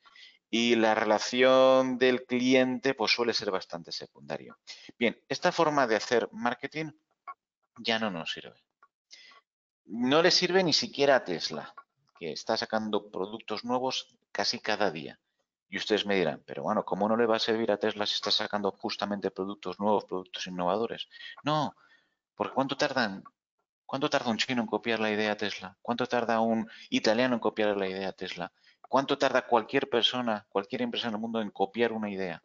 y 0.51 0.77
la 0.77 0.95
relación 0.95 1.99
del 1.99 2.25
cliente 2.25 2.95
pues 2.95 3.13
suele 3.13 3.35
ser 3.35 3.51
bastante 3.51 3.93
secundario. 3.93 4.59
Bien, 4.99 5.21
esta 5.29 5.53
forma 5.53 5.87
de 5.87 5.97
hacer 5.97 6.29
marketing 6.33 6.93
ya 7.79 7.99
no 7.99 8.11
nos 8.11 8.33
sirve. 8.33 8.57
No 9.85 10.23
le 10.23 10.31
sirve 10.31 10.65
ni 10.65 10.73
siquiera 10.73 11.17
a 11.17 11.25
Tesla, 11.25 11.75
que 12.19 12.33
está 12.33 12.57
sacando 12.57 13.11
productos 13.11 13.65
nuevos 13.65 14.17
casi 14.33 14.59
cada 14.59 14.91
día. 14.91 15.21
Y 15.69 15.79
ustedes 15.79 16.07
me 16.07 16.15
dirán, 16.15 16.43
pero 16.47 16.63
bueno, 16.63 16.85
¿cómo 16.85 17.09
no 17.09 17.17
le 17.17 17.27
va 17.27 17.37
a 17.37 17.41
servir 17.41 17.73
a 17.73 17.79
Tesla 17.79 18.07
si 18.07 18.15
está 18.15 18.31
sacando 18.31 18.71
justamente 18.71 19.31
productos 19.31 19.81
nuevos, 19.81 20.05
productos 20.05 20.47
innovadores? 20.47 21.09
No, 21.43 21.75
porque 22.35 22.55
¿cuánto 22.55 22.77
tardan? 22.77 23.25
¿Cuánto 23.85 24.11
tarda 24.11 24.31
un 24.31 24.39
chino 24.39 24.63
en 24.63 24.67
copiar 24.67 25.01
la 25.01 25.11
idea 25.11 25.37
Tesla? 25.37 25.77
¿Cuánto 25.81 26.07
tarda 26.07 26.41
un 26.41 26.69
italiano 26.91 27.35
en 27.35 27.41
copiar 27.41 27.77
la 27.77 27.89
idea 27.89 28.13
Tesla? 28.13 28.53
¿Cuánto 28.89 29.19
tarda 29.19 29.47
cualquier 29.47 29.89
persona, 29.89 30.47
cualquier 30.49 30.83
empresa 30.83 31.09
en 31.09 31.15
el 31.15 31.21
mundo 31.21 31.41
en 31.41 31.51
copiar 31.51 31.93
una 31.93 32.11
idea 32.11 32.43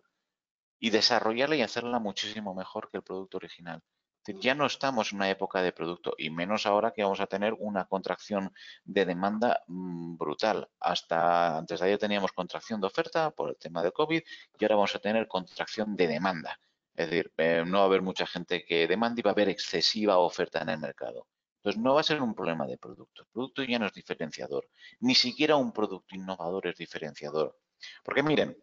y 0.79 0.89
desarrollarla 0.89 1.55
y 1.55 1.61
hacerla 1.61 1.99
muchísimo 1.99 2.55
mejor 2.55 2.89
que 2.89 2.97
el 2.97 3.03
producto 3.03 3.37
original? 3.37 3.81
Ya 4.27 4.55
no 4.55 4.65
estamos 4.65 5.11
en 5.11 5.17
una 5.17 5.29
época 5.29 5.61
de 5.61 5.71
producto 5.71 6.13
y 6.17 6.29
menos 6.29 6.65
ahora 6.65 6.91
que 6.91 7.03
vamos 7.03 7.19
a 7.19 7.27
tener 7.27 7.53
una 7.57 7.85
contracción 7.85 8.53
de 8.83 9.05
demanda 9.05 9.63
mm, 9.67 10.17
brutal. 10.17 10.69
Hasta 10.79 11.57
antes 11.57 11.79
de 11.79 11.85
ayer 11.87 11.97
teníamos 11.97 12.31
contracción 12.31 12.79
de 12.81 12.87
oferta 12.87 13.31
por 13.31 13.49
el 13.49 13.57
tema 13.57 13.81
del 13.81 13.93
COVID 13.93 14.21
y 14.59 14.63
ahora 14.63 14.75
vamos 14.75 14.95
a 14.95 14.99
tener 14.99 15.27
contracción 15.27 15.95
de 15.95 16.07
demanda. 16.07 16.59
Es 16.95 17.09
decir, 17.09 17.31
eh, 17.37 17.63
no 17.65 17.79
va 17.79 17.83
a 17.83 17.87
haber 17.87 18.01
mucha 18.01 18.27
gente 18.27 18.63
que 18.63 18.87
demande 18.87 19.21
y 19.21 19.23
va 19.23 19.31
a 19.31 19.33
haber 19.33 19.49
excesiva 19.49 20.17
oferta 20.17 20.61
en 20.61 20.69
el 20.69 20.79
mercado. 20.79 21.27
Entonces, 21.57 21.81
no 21.81 21.93
va 21.93 22.01
a 22.01 22.03
ser 22.03 22.21
un 22.21 22.33
problema 22.33 22.65
de 22.65 22.77
producto. 22.77 23.21
El 23.23 23.27
producto 23.31 23.63
ya 23.63 23.79
no 23.79 23.85
es 23.85 23.93
diferenciador. 23.93 24.67
Ni 24.99 25.15
siquiera 25.15 25.55
un 25.55 25.71
producto 25.71 26.15
innovador 26.15 26.67
es 26.67 26.75
diferenciador. 26.75 27.57
Porque 28.03 28.23
miren, 28.23 28.57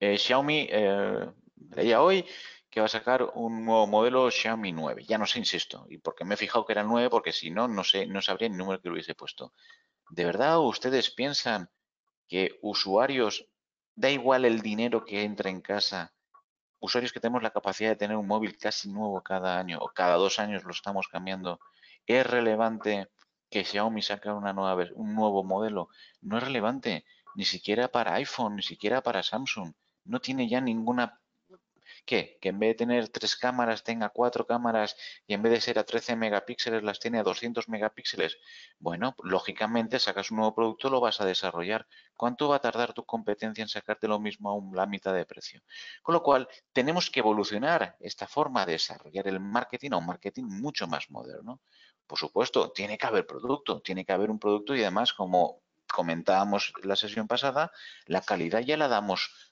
eh, 0.00 0.16
Xiaomi, 0.16 0.68
eh, 0.70 1.30
leía 1.76 2.02
hoy 2.02 2.24
que 2.72 2.80
va 2.80 2.86
a 2.86 2.88
sacar 2.88 3.30
un 3.34 3.66
nuevo 3.66 3.86
modelo 3.86 4.30
Xiaomi 4.30 4.72
9. 4.72 5.04
Ya 5.04 5.18
no 5.18 5.26
sé, 5.26 5.38
insisto, 5.38 5.86
y 5.90 5.98
porque 5.98 6.24
me 6.24 6.34
he 6.34 6.38
fijado 6.38 6.64
que 6.64 6.72
era 6.72 6.80
el 6.80 6.88
9, 6.88 7.10
porque 7.10 7.30
si 7.30 7.50
no, 7.50 7.68
no 7.68 7.84
sé, 7.84 8.06
no 8.06 8.22
sabría 8.22 8.48
el 8.48 8.56
número 8.56 8.80
que 8.80 8.88
lo 8.88 8.94
hubiese 8.94 9.14
puesto. 9.14 9.52
¿De 10.08 10.24
verdad 10.24 10.58
ustedes 10.58 11.10
piensan 11.10 11.70
que 12.26 12.58
usuarios, 12.62 13.46
da 13.94 14.08
igual 14.08 14.46
el 14.46 14.62
dinero 14.62 15.04
que 15.04 15.22
entra 15.22 15.50
en 15.50 15.60
casa, 15.60 16.14
usuarios 16.80 17.12
que 17.12 17.20
tenemos 17.20 17.42
la 17.42 17.50
capacidad 17.50 17.90
de 17.90 17.96
tener 17.96 18.16
un 18.16 18.26
móvil 18.26 18.56
casi 18.56 18.90
nuevo 18.90 19.22
cada 19.22 19.58
año 19.58 19.78
o 19.78 19.88
cada 19.88 20.16
dos 20.16 20.38
años 20.38 20.64
lo 20.64 20.70
estamos 20.70 21.08
cambiando, 21.08 21.60
es 22.06 22.26
relevante 22.26 23.10
que 23.50 23.64
Xiaomi 23.64 24.00
saque 24.00 24.30
una 24.30 24.54
nueva, 24.54 24.88
un 24.94 25.14
nuevo 25.14 25.44
modelo? 25.44 25.90
No 26.22 26.38
es 26.38 26.42
relevante, 26.42 27.04
ni 27.34 27.44
siquiera 27.44 27.88
para 27.88 28.14
iPhone, 28.14 28.56
ni 28.56 28.62
siquiera 28.62 29.02
para 29.02 29.22
Samsung. 29.22 29.74
No 30.04 30.20
tiene 30.20 30.48
ya 30.48 30.62
ninguna 30.62 31.21
¿Qué? 32.04 32.38
Que 32.40 32.48
en 32.48 32.58
vez 32.58 32.70
de 32.70 32.74
tener 32.74 33.08
tres 33.08 33.36
cámaras 33.36 33.84
tenga 33.84 34.08
cuatro 34.08 34.44
cámaras 34.44 34.96
y 35.26 35.34
en 35.34 35.42
vez 35.42 35.52
de 35.52 35.60
ser 35.60 35.78
a 35.78 35.84
13 35.84 36.16
megapíxeles 36.16 36.82
las 36.82 36.98
tiene 36.98 37.20
a 37.20 37.22
200 37.22 37.68
megapíxeles. 37.68 38.38
Bueno, 38.80 39.14
lógicamente 39.22 40.00
sacas 40.00 40.32
un 40.32 40.38
nuevo 40.38 40.54
producto, 40.54 40.90
lo 40.90 41.00
vas 41.00 41.20
a 41.20 41.24
desarrollar. 41.24 41.86
¿Cuánto 42.16 42.48
va 42.48 42.56
a 42.56 42.60
tardar 42.60 42.92
tu 42.92 43.04
competencia 43.04 43.62
en 43.62 43.68
sacarte 43.68 44.08
lo 44.08 44.18
mismo 44.18 44.50
a 44.50 44.76
la 44.76 44.86
mitad 44.86 45.14
de 45.14 45.24
precio? 45.24 45.62
Con 46.02 46.14
lo 46.14 46.22
cual, 46.24 46.48
tenemos 46.72 47.08
que 47.08 47.20
evolucionar 47.20 47.96
esta 48.00 48.26
forma 48.26 48.66
de 48.66 48.72
desarrollar 48.72 49.28
el 49.28 49.38
marketing 49.38 49.92
a 49.92 49.98
un 49.98 50.06
marketing 50.06 50.44
mucho 50.44 50.88
más 50.88 51.08
moderno. 51.08 51.60
Por 52.08 52.18
supuesto, 52.18 52.72
tiene 52.72 52.98
que 52.98 53.06
haber 53.06 53.26
producto, 53.26 53.80
tiene 53.80 54.04
que 54.04 54.12
haber 54.12 54.30
un 54.30 54.40
producto 54.40 54.74
y 54.74 54.82
además, 54.82 55.12
como 55.12 55.62
comentábamos 55.92 56.72
la 56.82 56.96
sesión 56.96 57.28
pasada, 57.28 57.70
la 58.06 58.22
calidad 58.22 58.60
ya 58.60 58.76
la 58.76 58.88
damos 58.88 59.51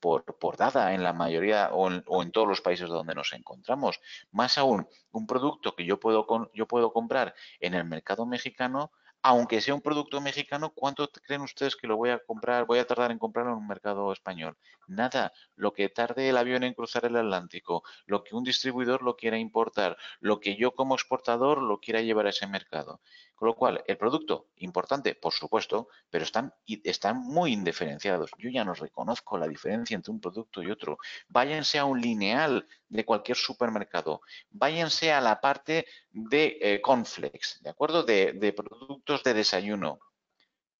por, 0.00 0.24
por, 0.38 0.56
dada 0.56 0.94
en 0.94 1.02
la 1.02 1.12
mayoría 1.12 1.70
o 1.72 2.22
en, 2.22 2.32
todos 2.32 2.48
los 2.48 2.60
países 2.60 2.88
donde 2.88 3.14
nos 3.14 3.32
encontramos. 3.32 4.00
Más 4.30 4.58
aún, 4.58 4.88
un 5.12 5.26
producto 5.26 5.74
que 5.74 5.84
yo 5.84 6.00
puedo, 6.00 6.26
yo 6.54 6.66
puedo 6.66 6.92
comprar 6.92 7.34
en 7.60 7.74
el 7.74 7.84
mercado 7.84 8.26
mexicano 8.26 8.90
aunque 9.22 9.60
sea 9.60 9.74
un 9.74 9.80
producto 9.80 10.20
mexicano, 10.20 10.70
¿cuánto 10.70 11.08
creen 11.10 11.42
ustedes 11.42 11.74
que 11.76 11.88
lo 11.88 11.96
voy 11.96 12.10
a 12.10 12.20
comprar, 12.20 12.66
voy 12.66 12.78
a 12.78 12.86
tardar 12.86 13.10
en 13.10 13.18
comprarlo 13.18 13.52
en 13.52 13.58
un 13.58 13.66
mercado 13.66 14.12
español? 14.12 14.56
Nada. 14.86 15.32
Lo 15.56 15.72
que 15.72 15.88
tarde 15.88 16.28
el 16.28 16.36
avión 16.36 16.62
en 16.62 16.74
cruzar 16.74 17.04
el 17.04 17.16
Atlántico, 17.16 17.82
lo 18.06 18.22
que 18.22 18.36
un 18.36 18.44
distribuidor 18.44 19.02
lo 19.02 19.16
quiera 19.16 19.36
importar, 19.36 19.96
lo 20.20 20.38
que 20.40 20.56
yo 20.56 20.74
como 20.74 20.94
exportador 20.94 21.60
lo 21.60 21.80
quiera 21.80 22.00
llevar 22.00 22.26
a 22.26 22.30
ese 22.30 22.46
mercado. 22.46 23.00
Con 23.38 23.46
lo 23.46 23.54
cual, 23.54 23.84
el 23.86 23.96
producto, 23.96 24.48
importante, 24.56 25.14
por 25.14 25.32
supuesto, 25.32 25.86
pero 26.10 26.24
están, 26.24 26.52
están 26.66 27.18
muy 27.18 27.52
indiferenciados. 27.52 28.32
Yo 28.36 28.50
ya 28.50 28.64
no 28.64 28.74
reconozco 28.74 29.38
la 29.38 29.46
diferencia 29.46 29.94
entre 29.94 30.10
un 30.10 30.20
producto 30.20 30.60
y 30.60 30.72
otro. 30.72 30.98
Váyanse 31.28 31.78
a 31.78 31.84
un 31.84 32.00
lineal 32.00 32.66
de 32.88 33.04
cualquier 33.04 33.36
supermercado. 33.36 34.22
Váyanse 34.50 35.12
a 35.12 35.20
la 35.20 35.40
parte 35.40 35.86
de 36.10 36.58
eh, 36.60 36.80
Conflex, 36.80 37.62
¿de 37.62 37.70
acuerdo? 37.70 38.02
De, 38.02 38.32
de 38.32 38.52
productos 38.52 39.22
de 39.22 39.34
desayuno. 39.34 40.00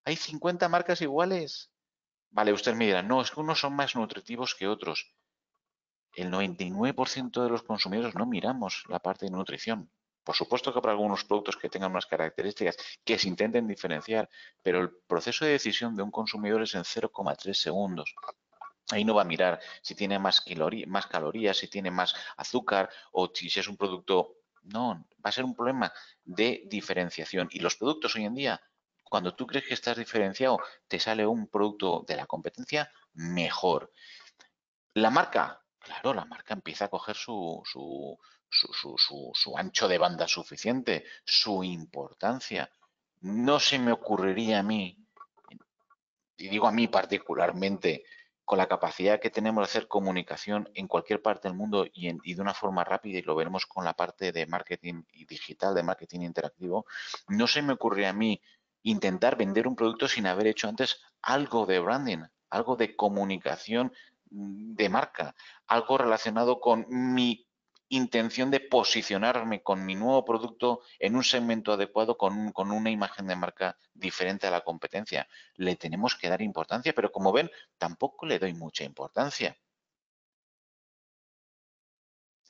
Hay 0.05 0.17
50 0.17 0.69
marcas 0.69 1.01
iguales. 1.01 1.71
Vale, 2.31 2.53
usted 2.53 2.75
me 2.75 2.87
dirá, 2.87 3.05
no, 3.05 3.23
es 3.23 3.31
que 3.31 3.39
unos 3.39 3.61
son 3.61 3.77
más 3.77 3.95
nutritivos 3.95 4.57
que 4.57 4.67
otros. 4.67 5.15
El 6.13 6.33
99% 6.33 7.41
de 7.41 7.51
los 7.51 7.63
consumidores 7.63 8.17
no 8.17 8.27
miramos 8.27 8.83
la 8.89 8.99
parte 8.99 9.27
de 9.27 9.31
nutrición. 9.31 9.89
Por 10.29 10.37
supuesto 10.37 10.71
que 10.71 10.79
habrá 10.79 10.93
algunos 10.93 11.25
productos 11.25 11.57
que 11.57 11.71
tengan 11.71 11.91
unas 11.91 12.05
características 12.05 12.77
que 13.03 13.19
se 13.19 13.29
intenten 13.29 13.67
diferenciar, 13.67 14.29
pero 14.63 14.79
el 14.79 14.91
proceso 15.07 15.47
de 15.47 15.53
decisión 15.53 15.97
de 15.97 16.03
un 16.03 16.11
consumidor 16.11 16.61
es 16.61 16.75
en 16.75 16.83
0,3 16.83 17.55
segundos. 17.55 18.15
Ahí 18.91 19.07
no 19.07 19.15
va 19.15 19.23
a 19.23 19.25
mirar 19.25 19.59
si 19.81 19.95
tiene 19.95 20.19
más, 20.19 20.43
calorías, 20.43 21.57
si 21.57 21.69
tiene 21.69 21.91
más 21.91 22.15
azúcar 22.37 22.91
o 23.11 23.31
si 23.33 23.47
es 23.47 23.69
un 23.69 23.79
producto 23.79 24.35
no, 24.65 25.03
va 25.25 25.31
a 25.31 25.33
ser 25.33 25.47
un 25.47 25.55
problema 25.55 25.91
de 26.27 26.63
diferenciación. 26.67 27.49
Y 27.51 27.61
los 27.61 27.77
productos 27.77 28.15
hoy 28.17 28.27
en 28.27 28.35
día, 28.35 28.61
cuando 29.05 29.35
tú 29.35 29.47
crees 29.47 29.65
que 29.67 29.73
estás 29.73 29.97
diferenciado, 29.97 30.61
te 30.89 31.01
sale 31.01 31.27
un 31.27 31.49
producto 31.49 32.05
de 32.07 32.17
la 32.17 32.27
competencia 32.27 32.93
mejor. 33.15 33.91
La 34.93 35.09
marca, 35.09 35.65
claro, 35.79 36.13
la 36.13 36.27
marca 36.27 36.53
empieza 36.53 36.85
a 36.85 36.89
coger 36.89 37.17
su, 37.17 37.63
su, 38.51 39.33
su 39.35 39.57
ancho 39.57 39.89
de 39.89 39.99
banda 39.99 40.27
suficiente, 40.27 41.05
su 41.25 41.65
importancia. 41.65 42.71
No 43.21 43.61
se 43.61 43.79
me 43.79 43.93
ocurriría 43.93 44.61
a 44.61 44.63
mí, 44.63 44.97
y 46.37 46.49
digo 46.49 46.67
a 46.67 46.73
mí 46.73 46.89
particularmente, 46.89 48.05
con 48.49 48.57
la 48.57 48.67
capacidad 48.67 49.21
que 49.21 49.29
tenemos 49.29 49.61
de 49.61 49.71
hacer 49.71 49.89
comunicación 49.89 50.71
en 50.73 50.89
cualquier 50.89 51.21
parte 51.21 51.49
del 51.49 51.57
mundo 51.57 51.87
y, 51.93 52.35
de 52.35 52.41
una 52.41 52.55
forma 52.55 52.83
rápida, 52.83 53.19
y 53.19 53.23
lo 53.23 53.35
veremos 53.35 53.67
con 53.67 53.85
la 53.85 53.93
parte 53.93 54.33
de 54.33 54.47
marketing 54.47 55.03
digital, 55.29 55.75
de 55.75 55.83
marketing 55.83 56.21
interactivo, 56.21 56.87
no 57.29 57.47
se 57.47 57.61
me 57.61 57.75
ocurre 57.75 58.07
a 58.07 58.15
mí 58.15 58.41
intentar 58.85 59.37
vender 59.37 59.69
un 59.69 59.77
producto 59.77 60.09
sin 60.09 60.27
haber 60.27 60.47
hecho 60.47 60.67
antes 60.67 60.99
algo 61.21 61.67
de 61.67 61.79
branding, 61.79 62.23
algo 62.49 62.77
de 62.77 62.97
comunicación 62.97 63.93
de 64.31 64.89
marca, 64.89 65.35
algo 65.67 65.99
relacionado 65.99 66.59
con 66.59 66.87
mi 66.89 67.48
intención 67.91 68.51
de 68.51 68.61
posicionarme 68.61 69.63
con 69.63 69.85
mi 69.85 69.95
nuevo 69.95 70.25
producto 70.25 70.83
en 70.99 71.17
un 71.17 71.25
segmento 71.25 71.73
adecuado 71.73 72.17
con, 72.17 72.53
con, 72.53 72.71
una 72.71 72.91
imagen 72.91 73.27
de 73.27 73.37
marca 73.37 73.77
diferente 73.95 74.47
a 74.47 74.51
la 74.51 74.63
competencia. 74.63 75.29
Le 75.55 75.77
tenemos 75.77 76.15
que 76.17 76.29
dar 76.29 76.43
importancia, 76.43 76.93
pero 76.95 77.11
como 77.13 77.33
ven, 77.33 77.51
tampoco 77.79 78.27
le 78.27 78.39
doy 78.39 78.55
mucha 78.55 78.85
importancia. 78.85 79.57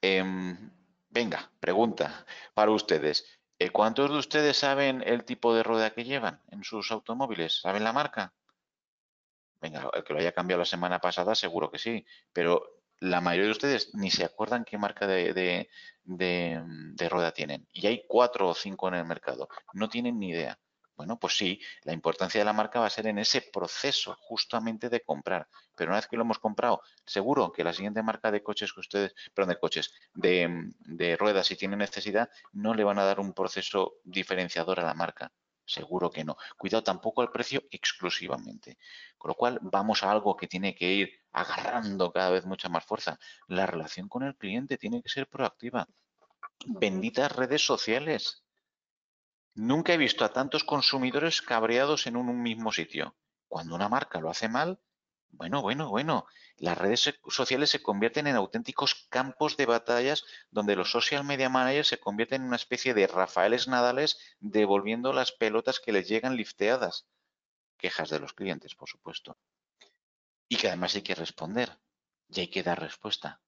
Em, 0.01 0.71
venga, 1.09 1.51
pregunta 1.61 2.25
para 2.55 2.71
ustedes. 2.71 3.25
Eh, 3.59 3.71
¿Cuántos 3.71 4.11
de 4.11 4.19
ustedes 4.19 4.57
saben 4.57 5.03
el 5.05 5.25
tipo 5.25 5.55
de 5.55 5.63
rueda 5.65 5.93
que 5.93 6.05
llevan 6.05 6.41
en 6.51 6.63
sus 6.63 6.91
automóviles? 6.93 7.61
¿Saben 7.61 7.83
la 7.85 7.93
marca? 7.93 8.33
Venga, 9.61 9.91
el 9.93 10.05
que 10.05 10.13
lo 10.13 10.21
haya 10.21 10.33
cambiado 10.33 10.61
la 10.61 10.65
semana 10.65 11.01
pasada, 11.01 11.35
seguro 11.35 11.71
que 11.71 11.79
sí, 11.79 12.07
pero 12.33 12.78
la 13.01 13.21
mayoría 13.21 13.47
de 13.47 13.53
ustedes 13.53 13.95
ni 13.95 14.11
se 14.11 14.25
acuerdan 14.25 14.65
qué 14.65 14.79
marca 14.79 15.07
de, 15.07 15.69
de, 16.05 17.09
rueda 17.09 17.33
tienen. 17.33 17.67
Y 17.73 17.87
hay 17.87 18.05
cuatro 18.09 18.49
o 18.49 18.55
cinco 18.55 18.89
en 18.89 18.95
el 18.95 19.05
mercado. 19.05 19.49
No 19.73 19.89
tienen 19.89 20.19
ni 20.19 20.31
idea. 20.31 20.59
Bueno, 20.97 21.17
pues 21.19 21.37
sí, 21.37 21.61
la 21.85 21.93
importancia 21.93 22.41
de 22.41 22.45
la 22.45 22.53
marca 22.53 22.81
va 22.81 22.87
a 22.87 22.91
ser 22.91 23.07
en 23.07 23.19
ese 23.19 23.41
proceso 23.41 24.17
justamente 24.21 24.89
de 24.89 25.03
comprar. 25.03 25.49
Pero 25.77 25.91
una 25.91 25.99
vez 25.99 26.09
que 26.09 26.17
lo 26.17 26.23
hemos 26.23 26.41
comprado, 26.41 26.83
seguro 27.07 27.53
que 27.53 27.63
la 27.63 27.73
siguiente 27.73 28.03
marca 28.03 28.33
de 28.33 28.43
coches 28.43 28.73
que 28.73 28.81
ustedes, 28.81 29.15
perdón, 29.33 29.51
de 29.51 29.61
coches, 29.61 29.93
de, 30.15 30.73
de 30.81 31.17
ruedas, 31.17 31.47
si 31.47 31.57
tienen 31.57 31.79
necesidad, 31.79 32.29
no 32.53 32.75
le 32.75 32.83
van 32.83 32.99
a 32.99 33.05
dar 33.05 33.21
un 33.21 33.33
proceso 33.33 33.95
diferenciador 34.03 34.81
a 34.81 34.85
la 34.85 34.95
marca. 34.95 35.33
Seguro 35.69 36.11
que 36.11 36.25
no. 36.25 36.39
Cuidado 36.57 36.83
tampoco 36.83 37.21
al 37.21 37.31
precio 37.31 37.63
exclusivamente. 37.71 38.79
Con 39.19 39.29
lo 39.29 39.35
cual 39.35 39.59
vamos 39.61 40.03
a 40.03 40.11
algo 40.11 40.35
que 40.35 40.49
tiene 40.49 40.75
que 40.75 40.91
ir 40.91 41.21
agarrando 41.31 42.11
cada 42.11 42.31
vez 42.31 42.47
mucha 42.47 42.71
más 42.71 42.87
fuerza. 42.87 43.19
La 43.49 43.67
relación 43.67 44.09
con 44.09 44.23
el 44.23 44.35
cliente 44.35 44.79
tiene 44.79 45.03
que 45.03 45.11
ser 45.11 45.29
proactiva. 45.29 45.87
Benditas 46.67 47.37
redes 47.37 47.65
sociales. 47.65 48.45
Nunca 49.55 49.93
he 49.93 49.99
visto 49.99 50.25
a 50.25 50.33
tantos 50.33 50.65
consumidores 50.65 51.43
cabreados 51.43 52.07
en 52.07 52.17
un 52.17 52.43
mismo 52.43 52.73
sitio. 52.73 53.15
Cuando 53.47 53.75
una 53.75 53.91
marca 53.91 54.21
lo 54.21 54.31
hace 54.31 54.49
mal, 54.49 54.81
bueno, 55.31 55.63
bueno, 55.63 55.89
bueno. 55.89 56.27
Las 56.57 56.77
redes 56.77 57.15
sociales 57.29 57.71
se 57.71 57.83
convierten 57.83 58.27
en 58.27 58.37
auténticos 58.37 59.07
campos 59.09 59.57
de 59.57 59.67
batallas 59.67 60.25
donde 60.51 60.75
los 60.75 60.91
social 60.91 61.23
media 61.25 61.49
managers 61.49 61.89
se 61.89 62.01
convierten 62.01 62.43
en 62.43 62.49
una 62.49 62.57
especie 62.57 62.95
de 62.95 63.07
Rafaeles 63.07 63.69
Nadales 63.69 64.19
devolviendo 64.41 65.13
las 65.13 65.33
pelotas 65.33 65.79
que 65.79 65.93
les 65.93 66.09
llegan 66.09 66.37
lifteadas. 66.37 67.07
Quejas 67.77 68.11
de 68.11 68.19
los 68.19 68.33
clientes, 68.33 68.75
por 68.75 68.89
supuesto. 68.89 69.39
Y 70.49 70.57
que 70.57 70.69
además 70.69 70.95
hay 70.97 71.03
que 71.03 71.15
responder. 71.15 71.79
Y 72.29 72.41
hay 72.41 72.51
que 72.51 72.63
dar 72.63 72.81
respuesta. 72.81 73.41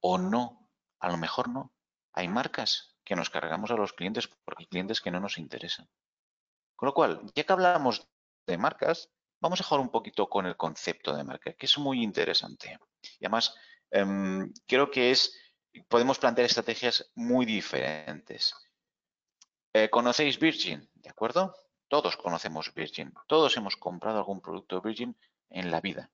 O 0.00 0.18
no. 0.18 0.68
A 0.98 1.10
lo 1.10 1.16
mejor 1.16 1.48
no. 1.48 1.72
Hay 2.12 2.26
marcas 2.26 2.96
que 3.04 3.14
nos 3.14 3.30
cargamos 3.30 3.70
a 3.70 3.76
los 3.76 3.92
clientes 3.92 4.26
porque 4.26 4.64
hay 4.64 4.66
clientes 4.66 5.00
que 5.00 5.12
no 5.12 5.20
nos 5.20 5.38
interesan. 5.38 5.88
Con 6.74 6.88
lo 6.88 6.94
cual, 6.94 7.22
ya 7.34 7.44
que 7.44 7.52
hablamos 7.52 8.08
de 8.46 8.58
marcas, 8.58 9.10
Vamos 9.40 9.60
a 9.60 9.64
jugar 9.64 9.80
un 9.80 9.90
poquito 9.90 10.28
con 10.28 10.46
el 10.46 10.56
concepto 10.56 11.14
de 11.14 11.24
marca, 11.24 11.52
que 11.52 11.66
es 11.66 11.78
muy 11.78 12.02
interesante. 12.02 12.78
Y 13.18 13.26
además, 13.26 13.54
em, 13.90 14.52
creo 14.66 14.90
que 14.90 15.10
es, 15.10 15.38
podemos 15.88 16.18
plantear 16.18 16.46
estrategias 16.46 17.10
muy 17.14 17.44
diferentes. 17.44 18.54
Eh, 19.72 19.90
¿Conocéis 19.90 20.38
Virgin? 20.38 20.88
¿De 20.94 21.10
acuerdo? 21.10 21.54
Todos 21.88 22.16
conocemos 22.16 22.72
Virgin. 22.74 23.12
Todos 23.26 23.56
hemos 23.56 23.76
comprado 23.76 24.18
algún 24.18 24.40
producto 24.40 24.80
Virgin 24.80 25.16
en 25.50 25.70
la 25.70 25.80
vida. 25.80 26.10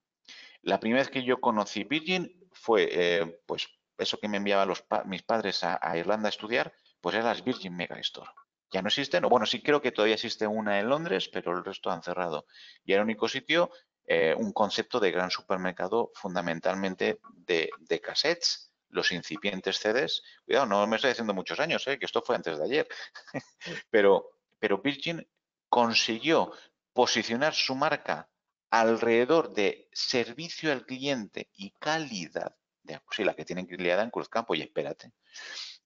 La 0.62 0.80
primera 0.80 1.02
vez 1.02 1.10
que 1.10 1.22
yo 1.22 1.40
conocí 1.40 1.84
Virgin 1.84 2.48
fue, 2.52 2.88
eh, 2.90 3.40
pues, 3.46 3.68
eso 3.98 4.18
que 4.18 4.28
me 4.28 4.38
enviaban 4.38 4.72
mis 5.06 5.22
padres 5.22 5.62
a, 5.64 5.96
Irlanda 5.96 6.28
a 6.28 6.30
estudiar, 6.30 6.72
pues 7.00 7.14
era 7.14 7.24
las 7.24 7.44
Virgin 7.44 7.76
Mega 7.76 7.98
Store 8.00 8.30
ya 8.72 8.80
no 8.80 8.88
existen, 8.88 9.24
o 9.24 9.28
bueno, 9.28 9.44
sí 9.44 9.62
creo 9.62 9.82
que 9.82 9.92
todavía 9.92 10.14
existe 10.14 10.46
una 10.46 10.80
en 10.80 10.88
Londres, 10.88 11.28
pero 11.28 11.52
el 11.52 11.64
resto 11.64 11.90
han 11.90 12.02
cerrado. 12.02 12.46
Y 12.84 12.94
el 12.94 13.00
único 13.00 13.28
sitio, 13.28 13.70
eh, 14.06 14.34
un 14.36 14.52
concepto 14.52 14.98
de 14.98 15.10
gran 15.10 15.30
supermercado 15.30 16.10
fundamentalmente 16.14 17.20
de, 17.34 18.00
cassettes, 18.02 18.72
los 18.88 19.12
incipientes 19.12 19.78
CDs. 19.78 20.22
Cuidado, 20.46 20.66
no 20.66 20.86
me 20.86 20.96
estoy 20.96 21.10
diciendo 21.10 21.34
muchos 21.34 21.60
años, 21.60 21.86
eh, 21.86 21.98
que 21.98 22.06
esto 22.06 22.22
fue 22.22 22.34
antes 22.34 22.58
de 22.58 22.64
ayer. 22.64 22.88
pero, 23.90 24.30
pero 24.58 24.78
Virgin 24.78 25.26
consiguió 25.68 26.52
posicionar 26.94 27.54
su 27.54 27.74
marca 27.74 28.30
alrededor 28.70 29.52
de 29.52 29.88
servicio 29.92 30.72
al 30.72 30.86
cliente 30.86 31.50
y 31.54 31.72
calidad. 31.72 32.56
De, 32.82 33.00
sí, 33.10 33.22
la 33.22 33.34
que 33.34 33.44
tienen 33.44 33.66
liada 33.68 34.02
en 34.02 34.10
Cruzcampo, 34.10 34.54
y 34.54 34.62
espérate. 34.62 35.12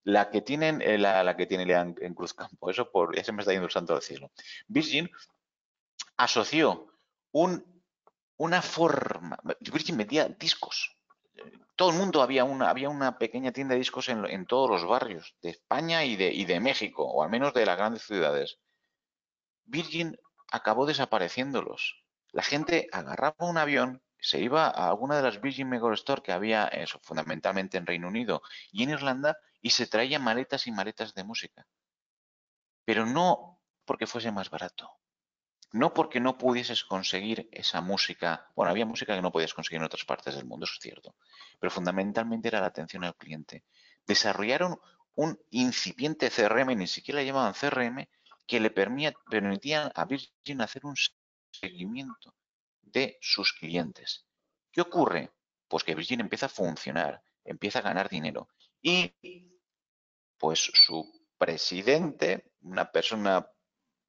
La 0.07 0.31
que 0.31 0.41
tienen, 0.41 0.81
eh, 0.83 0.99
la, 0.99 1.37
que 1.37 1.47
tiene 1.47 1.65
en, 1.65 1.97
en 2.01 2.15
Cruzcampo, 2.15 2.71
eso 2.71 2.93
por, 2.93 3.17
ya 3.17 3.25
se 3.25 3.33
me 3.33 3.43
está 3.43 3.53
yendo 3.53 3.67
el 3.67 3.93
al 3.93 4.03
cielo. 4.03 4.31
Virgin 4.69 5.11
asoció 6.17 6.87
un, 7.33 7.83
una 8.37 8.63
forma, 8.63 9.37
Virgin 9.59 9.97
metía 9.97 10.29
discos. 10.29 10.97
Todo 11.75 11.91
el 11.91 11.97
mundo 11.97 12.23
había 12.23 12.45
una, 12.45 12.71
había 12.71 12.89
una 12.89 13.19
pequeña 13.19 13.51
tienda 13.51 13.75
de 13.75 13.81
discos 13.81 14.09
en, 14.09 14.47
todos 14.47 14.71
los 14.71 14.89
barrios 14.89 15.35
de 15.43 15.51
España 15.51 16.05
y 16.05 16.15
de, 16.15 16.33
y 16.33 16.45
de 16.45 16.61
México, 16.61 17.03
o 17.03 17.25
al 17.25 17.31
menos 17.31 17.53
de 17.53 17.67
las 17.67 17.77
grandes 17.77 18.03
ciudades. 18.03 18.61
Virgin 19.65 20.17
acabó 20.53 20.87
desapareciéndolos. 20.87 22.05
La 22.31 22.45
gente 22.45 22.89
agarraba 22.93 23.35
un 23.41 23.59
avión, 23.59 24.05
se 24.21 24.39
iba 24.39 24.67
a 24.69 24.89
alguna 24.89 25.17
de 25.17 25.23
las 25.23 25.41
Virgin 25.41 25.69
Megastore 25.69 26.23
que 26.23 26.31
había 26.31 26.69
eso, 26.69 27.01
fundamentalmente 27.03 27.77
en 27.77 27.87
Reino 27.87 28.07
Unido 28.07 28.41
y 28.71 28.85
en 28.85 28.91
Irlanda 28.91 29.37
y 29.61 29.71
se 29.71 29.87
traía 29.87 30.19
maletas 30.19 30.67
y 30.67 30.73
maletas 30.73 31.15
de 31.15 31.25
música. 31.25 31.67
Pero 32.85 33.07
no 33.07 33.61
porque 33.85 34.07
fuese 34.07 34.31
más 34.33 34.51
barato. 34.51 34.91
No 35.73 35.93
porque 35.93 36.21
no 36.21 36.39
pudieses 36.39 36.85
conseguir 36.85 37.49
esa 37.53 37.81
música. 37.81 38.49
Bueno, 38.55 38.71
había 38.71 38.87
música 38.87 39.15
que 39.15 39.23
no 39.23 39.33
podías 39.33 39.55
conseguir 39.55 39.79
en 39.79 39.87
otras 39.87 40.05
partes 40.05 40.35
del 40.35 40.47
mundo, 40.47 40.65
eso 40.65 40.75
es 40.75 40.81
cierto. 40.81 41.17
Pero 41.59 41.71
fundamentalmente 41.71 42.49
era 42.49 42.61
la 42.61 42.67
atención 42.67 43.05
al 43.05 43.17
cliente. 43.17 43.65
Desarrollaron 44.07 44.79
un 45.17 45.39
incipiente 45.51 46.31
CRM, 46.31 46.77
ni 46.77 46.87
siquiera 46.87 47.21
le 47.21 47.27
llamaban 47.27 47.55
CRM, 47.55 48.09
que 48.47 48.61
le 48.61 48.71
permitían 48.71 49.91
a 49.95 50.05
Virgin 50.05 50.61
hacer 50.61 50.87
un 50.87 50.95
seguimiento 51.51 52.35
de 52.83 53.19
sus 53.21 53.53
clientes. 53.53 54.25
¿Qué 54.71 54.81
ocurre? 54.81 55.33
Pues 55.69 55.83
que 55.83 55.95
Virgin 55.95 56.21
empieza 56.21 56.47
a 56.47 56.51
funcionar, 56.51 57.23
empieza 57.45 57.81
a 57.81 57.83
ganar 57.83 58.09
dinero 58.09 58.49
y 58.87 59.13
pues 60.39 60.61
su 60.61 61.27
presidente, 61.37 62.53
una 62.61 62.93
persona 62.93 63.51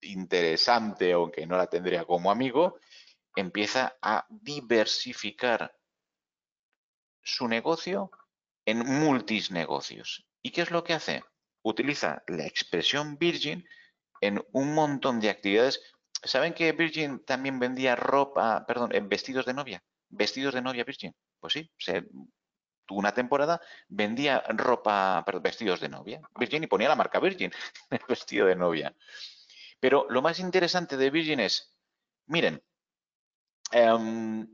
interesante, 0.02 1.14
aunque 1.14 1.48
no 1.48 1.58
la 1.58 1.66
tendría 1.66 2.06
como 2.06 2.30
amigo, 2.30 2.78
empieza 3.36 3.98
a 4.04 4.28
diversificar 4.30 5.76
su 7.24 7.48
negocio 7.48 8.12
en 8.66 8.86
multisnegocios. 8.86 10.28
¿Y 10.44 10.52
qué 10.52 10.62
es 10.62 10.70
lo 10.70 10.84
que 10.84 10.94
hace? 10.94 11.24
Utiliza 11.64 12.22
la 12.28 12.46
expresión 12.46 13.18
Virgin 13.18 13.68
en 14.22 14.46
un 14.52 14.76
montón 14.76 15.20
de 15.20 15.32
actividades. 15.32 15.82
¿Saben 16.24 16.54
que 16.54 16.72
Virgin 16.74 17.26
también 17.26 17.58
vendía 17.58 17.96
ropa, 17.96 18.64
perdón, 18.68 18.92
vestidos 19.10 19.48
de 19.48 19.56
novia? 19.56 19.84
Vestidos 20.10 20.54
de 20.54 20.62
novia 20.62 20.84
Virgin. 20.84 21.16
Pues 21.40 21.54
sí, 21.54 21.72
se 21.80 22.06
una 22.90 23.14
temporada 23.14 23.62
vendía 23.88 24.44
ropa, 24.50 25.24
perdón, 25.26 25.44
vestidos 25.44 25.80
de 25.80 25.90
novia. 25.90 26.22
Virgin 26.36 26.64
y 26.64 26.68
ponía 26.68 26.90
la 26.90 26.96
marca 26.96 27.20
Virgin 27.20 27.52
en 27.90 27.98
el 28.00 28.06
vestido 28.08 28.48
de 28.48 28.56
novia. 28.56 28.96
Pero 29.80 30.08
lo 30.10 30.22
más 30.22 30.40
interesante 30.40 30.98
de 30.98 31.10
Virgin 31.10 31.40
es, 31.40 31.74
miren, 32.26 32.64
em, 33.72 34.48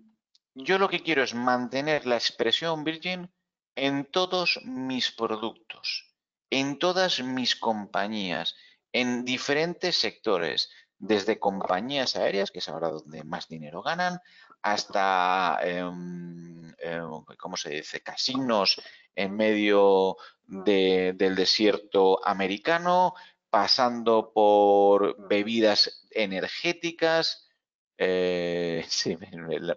yo 0.56 0.78
lo 0.78 0.90
que 0.90 1.02
quiero 1.02 1.24
es 1.24 1.34
mantener 1.34 2.06
la 2.06 2.16
expresión 2.16 2.84
Virgin 2.84 3.32
en 3.76 4.06
todos 4.06 4.60
mis 4.64 5.12
productos, 5.12 6.14
en 6.50 6.78
todas 6.78 7.22
mis 7.22 7.56
compañías, 7.56 8.56
en 8.92 9.26
diferentes 9.26 9.96
sectores, 9.98 10.70
desde 11.00 11.40
compañías 11.40 12.16
aéreas, 12.16 12.52
que 12.52 12.60
es 12.60 12.70
ahora 12.70 12.90
donde 12.90 13.24
más 13.24 13.48
dinero 13.48 13.82
ganan, 13.82 14.20
hasta, 14.64 15.60
em, 15.62 16.74
em, 16.80 17.10
¿cómo 17.38 17.58
se 17.58 17.70
dice?, 17.70 18.02
casinos 18.02 18.82
en 19.16 19.36
medio 19.36 20.18
del 20.48 21.36
desierto 21.36 22.26
americano, 22.26 23.14
pasando 23.50 24.32
por 24.34 25.28
bebidas 25.28 26.08
energéticas. 26.12 27.50
Eh, 27.98 28.84
sí, 28.90 29.18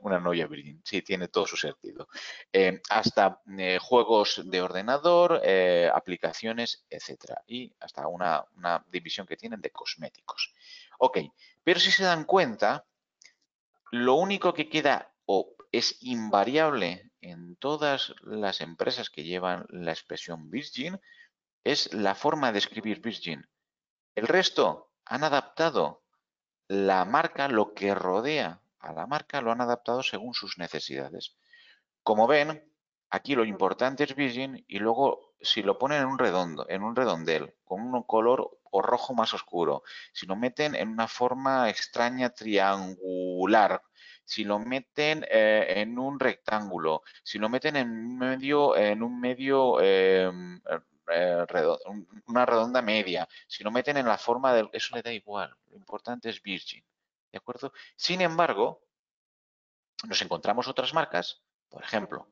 una 0.02 0.20
novia 0.20 0.46
Virgin, 0.46 0.80
sí, 0.84 1.02
tiene 1.02 1.28
todo 1.28 1.46
su 1.46 1.56
sentido. 1.56 2.08
Em, 2.52 2.80
hasta 2.88 3.40
eh, 3.58 3.78
juegos 3.80 4.42
de 4.44 4.62
ordenador, 4.62 5.40
eh, 5.44 5.90
aplicaciones, 5.92 6.86
etcétera. 6.88 7.42
Y 7.46 7.72
hasta 7.80 8.06
una, 8.06 8.44
una 8.56 8.84
división 8.90 9.26
que 9.26 9.36
tienen 9.36 9.60
de 9.60 9.70
cosméticos. 9.70 10.54
Ok, 10.98 11.18
pero 11.62 11.80
si 11.80 11.90
se 11.90 12.04
dan 12.04 12.24
cuenta, 12.24 12.84
lo 14.04 14.14
único 14.14 14.54
que 14.54 14.68
queda 14.68 15.12
o 15.24 15.54
es 15.72 15.98
invariable 16.02 17.10
en 17.20 17.56
todas 17.56 18.14
las 18.22 18.60
empresas 18.60 19.10
que 19.10 19.24
llevan 19.24 19.66
la 19.68 19.92
expresión 19.92 20.50
Virgin 20.50 21.00
es 21.64 21.92
la 21.92 22.14
forma 22.14 22.52
de 22.52 22.58
escribir 22.58 23.00
Virgin. 23.00 23.46
El 24.14 24.28
resto 24.28 24.92
han 25.04 25.24
adaptado 25.24 26.02
la 26.68 27.04
marca, 27.04 27.48
lo 27.48 27.74
que 27.74 27.94
rodea 27.94 28.60
a 28.78 28.92
la 28.92 29.06
marca, 29.06 29.40
lo 29.40 29.50
han 29.50 29.60
adaptado 29.60 30.02
según 30.02 30.34
sus 30.34 30.58
necesidades. 30.58 31.36
Como 32.02 32.26
ven, 32.26 32.72
aquí 33.10 33.34
lo 33.34 33.44
importante 33.44 34.04
es 34.04 34.14
Virgin 34.14 34.64
y 34.68 34.78
luego 34.78 35.34
si 35.40 35.62
lo 35.62 35.78
ponen 35.78 36.02
en 36.02 36.08
un 36.08 36.18
redondo, 36.18 36.66
en 36.68 36.82
un 36.82 36.94
redondel, 36.96 37.54
con 37.64 37.82
un 37.82 38.02
color 38.04 38.58
o 38.70 38.82
rojo 38.82 39.14
más 39.14 39.34
oscuro, 39.34 39.82
si 40.12 40.26
lo 40.26 40.36
meten 40.36 40.74
en 40.74 40.88
una 40.88 41.08
forma 41.08 41.68
extraña 41.68 42.30
triangular, 42.30 43.82
si 44.24 44.44
lo 44.44 44.58
meten 44.58 45.24
eh, 45.30 45.74
en 45.76 45.98
un 45.98 46.18
rectángulo, 46.18 47.02
si 47.22 47.38
lo 47.38 47.48
meten 47.48 47.76
en 47.76 47.90
un 47.90 48.18
medio, 48.18 48.76
en 48.76 49.02
un 49.02 49.20
medio 49.20 49.80
em, 49.80 50.60
eh, 51.08 51.46
una 52.26 52.44
redonda 52.44 52.82
media, 52.82 53.28
si 53.46 53.62
lo 53.62 53.70
meten 53.70 53.96
en 53.96 54.06
la 54.06 54.18
forma 54.18 54.52
del... 54.52 54.68
Eso 54.72 54.96
le 54.96 55.02
da 55.02 55.12
igual, 55.12 55.56
lo 55.70 55.76
importante 55.76 56.28
es 56.28 56.42
Virgin, 56.42 56.84
¿de 57.30 57.38
acuerdo? 57.38 57.72
Sin 57.94 58.20
embargo, 58.20 58.82
nos 60.04 60.20
encontramos 60.22 60.68
otras 60.68 60.92
marcas, 60.92 61.42
por 61.68 61.82
ejemplo, 61.82 62.28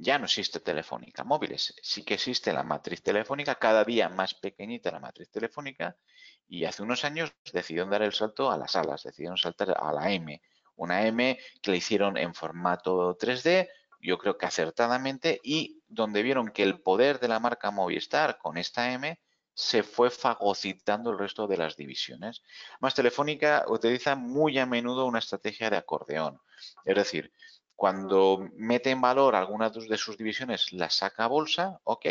ya 0.00 0.18
no 0.18 0.24
existe 0.24 0.60
Telefónica 0.60 1.24
Móviles, 1.24 1.74
sí 1.82 2.02
que 2.04 2.14
existe 2.14 2.54
la 2.54 2.62
matriz 2.62 3.02
telefónica, 3.02 3.56
cada 3.56 3.84
día 3.84 4.08
más 4.08 4.32
pequeñita 4.32 4.90
la 4.90 4.98
matriz 4.98 5.30
telefónica, 5.30 5.94
y 6.48 6.64
hace 6.64 6.82
unos 6.82 7.04
años 7.04 7.34
decidieron 7.52 7.90
dar 7.90 8.02
el 8.02 8.14
salto 8.14 8.50
a 8.50 8.56
las 8.56 8.76
alas, 8.76 9.02
decidieron 9.02 9.36
saltar 9.36 9.76
a 9.78 9.92
la 9.92 10.10
M, 10.10 10.40
una 10.76 11.06
M 11.06 11.38
que 11.60 11.70
la 11.70 11.76
hicieron 11.76 12.16
en 12.16 12.34
formato 12.34 13.16
3D, 13.18 13.68
yo 14.00 14.16
creo 14.16 14.38
que 14.38 14.46
acertadamente, 14.46 15.38
y 15.44 15.82
donde 15.86 16.22
vieron 16.22 16.50
que 16.50 16.62
el 16.62 16.80
poder 16.80 17.20
de 17.20 17.28
la 17.28 17.38
marca 17.38 17.70
Movistar 17.70 18.38
con 18.38 18.56
esta 18.56 18.92
M 18.92 19.20
se 19.52 19.82
fue 19.82 20.10
fagocitando 20.10 21.10
el 21.10 21.18
resto 21.18 21.46
de 21.46 21.58
las 21.58 21.76
divisiones. 21.76 22.42
Más 22.80 22.94
Telefónica 22.94 23.66
utiliza 23.68 24.16
muy 24.16 24.58
a 24.58 24.64
menudo 24.64 25.04
una 25.04 25.18
estrategia 25.18 25.68
de 25.68 25.76
acordeón, 25.76 26.40
es 26.86 26.96
decir, 26.96 27.30
cuando 27.80 28.46
mete 28.56 28.90
en 28.90 29.00
valor 29.00 29.34
alguna 29.34 29.70
de 29.70 29.96
sus 29.96 30.18
divisiones, 30.18 30.70
la 30.74 30.90
saca 30.90 31.24
a 31.24 31.28
bolsa, 31.28 31.80
¿ok? 31.84 32.06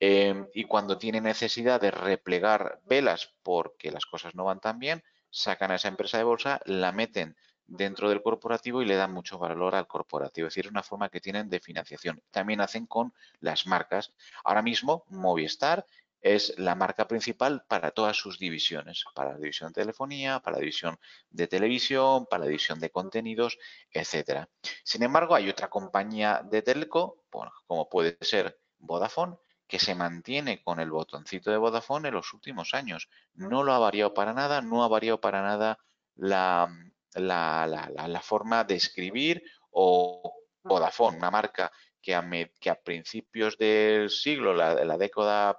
Em, 0.00 0.48
y 0.52 0.64
cuando 0.64 0.98
tiene 0.98 1.20
necesidad 1.20 1.80
de 1.80 1.92
replegar 1.92 2.80
velas 2.86 3.32
porque 3.44 3.92
las 3.92 4.04
cosas 4.04 4.34
no 4.34 4.42
van 4.42 4.58
tan 4.58 4.80
bien, 4.80 5.04
sacan 5.30 5.70
a 5.70 5.76
esa 5.76 5.86
empresa 5.86 6.18
de 6.18 6.24
bolsa, 6.24 6.60
la 6.64 6.90
meten 6.90 7.36
dentro 7.68 8.08
del 8.08 8.20
corporativo 8.20 8.82
y 8.82 8.84
le 8.84 8.96
dan 8.96 9.12
mucho 9.12 9.38
valor 9.38 9.76
al 9.76 9.86
corporativo. 9.86 10.48
Es 10.48 10.54
decir, 10.54 10.64
es 10.64 10.72
una 10.72 10.82
forma 10.82 11.08
que 11.08 11.20
tienen 11.20 11.48
de 11.48 11.60
financiación. 11.60 12.20
También 12.32 12.60
hacen 12.60 12.86
con 12.86 13.14
las 13.38 13.64
marcas. 13.64 14.12
Ahora 14.42 14.62
mismo, 14.62 15.04
Movistar 15.08 15.86
es 16.34 16.58
la 16.58 16.74
marca 16.74 17.06
principal 17.06 17.64
para 17.68 17.92
todas 17.92 18.16
sus 18.16 18.38
divisiones, 18.38 19.04
para 19.14 19.32
la 19.32 19.38
división 19.38 19.72
de 19.72 19.82
telefonía, 19.82 20.40
para 20.40 20.56
la 20.56 20.60
división 20.60 20.98
de 21.30 21.46
televisión, 21.46 22.26
para 22.26 22.40
la 22.40 22.48
división 22.48 22.80
de 22.80 22.90
contenidos, 22.90 23.58
etcétera. 23.92 24.48
Sin 24.82 25.04
embargo, 25.04 25.36
hay 25.36 25.48
otra 25.48 25.70
compañía 25.70 26.42
de 26.44 26.62
telco, 26.62 27.24
como 27.66 27.88
puede 27.88 28.18
ser 28.22 28.58
Vodafone, 28.78 29.36
que 29.68 29.78
se 29.78 29.94
mantiene 29.94 30.62
con 30.64 30.80
el 30.80 30.90
botoncito 30.90 31.52
de 31.52 31.58
Vodafone 31.58 32.08
en 32.08 32.14
los 32.14 32.32
últimos 32.34 32.74
años. 32.74 33.08
No 33.34 33.62
lo 33.62 33.72
ha 33.72 33.78
variado 33.78 34.12
para 34.12 34.32
nada, 34.32 34.62
no 34.62 34.82
ha 34.82 34.88
variado 34.88 35.20
para 35.20 35.42
nada 35.42 35.78
la, 36.16 36.68
la, 37.14 38.20
forma 38.20 38.64
de 38.64 38.74
escribir 38.74 39.44
o 39.70 40.34
Vodafone, 40.64 41.18
una 41.18 41.30
marca 41.30 41.70
que 42.02 42.16
a, 42.16 42.28
que 42.60 42.70
a 42.70 42.80
principios 42.80 43.56
del 43.58 44.10
siglo, 44.10 44.54
la, 44.54 44.84
la 44.84 44.98
década 44.98 45.56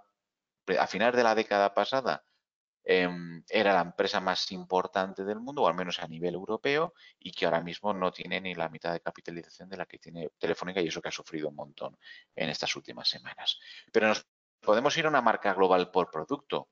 a 0.80 0.88
finales 0.88 1.15
de 1.15 1.24
la 1.24 1.36
década 1.36 1.74
pasada 1.74 2.24
em, 2.84 3.43
era 3.49 3.74
la 3.74 3.82
empresa 3.82 4.20
más 4.20 4.51
importante 4.51 5.24
del 5.24 5.39
mundo, 5.39 5.63
o 5.63 5.68
al 5.68 5.76
menos 5.76 5.99
a 5.99 6.07
nivel 6.07 6.36
europeo, 6.36 6.93
y 7.20 7.32
que 7.32 7.45
ahora 7.45 7.61
mismo 7.61 7.93
no 7.93 8.11
tiene 8.11 8.39
ni 8.41 8.55
la 8.55 8.70
mitad 8.70 8.93
de 8.93 9.01
capitalización 9.01 9.70
de 9.70 9.78
la 9.78 9.86
que 9.86 9.99
tiene 9.99 10.30
Telefónica 10.38 10.82
y 10.82 10.88
eso 10.88 11.01
que 11.01 11.09
ha 11.09 11.11
sufrido 11.11 11.49
un 11.49 11.55
montón 11.55 11.97
en 12.36 12.49
estas 12.49 12.76
últimas 12.76 13.09
semanas. 13.09 13.59
Pero 13.91 14.07
nos 14.07 14.26
podemos 14.61 14.97
ir 14.97 15.05
a 15.05 15.09
una 15.09 15.22
marca 15.22 15.53
global 15.53 15.91
por 15.91 16.11
producto. 16.11 16.70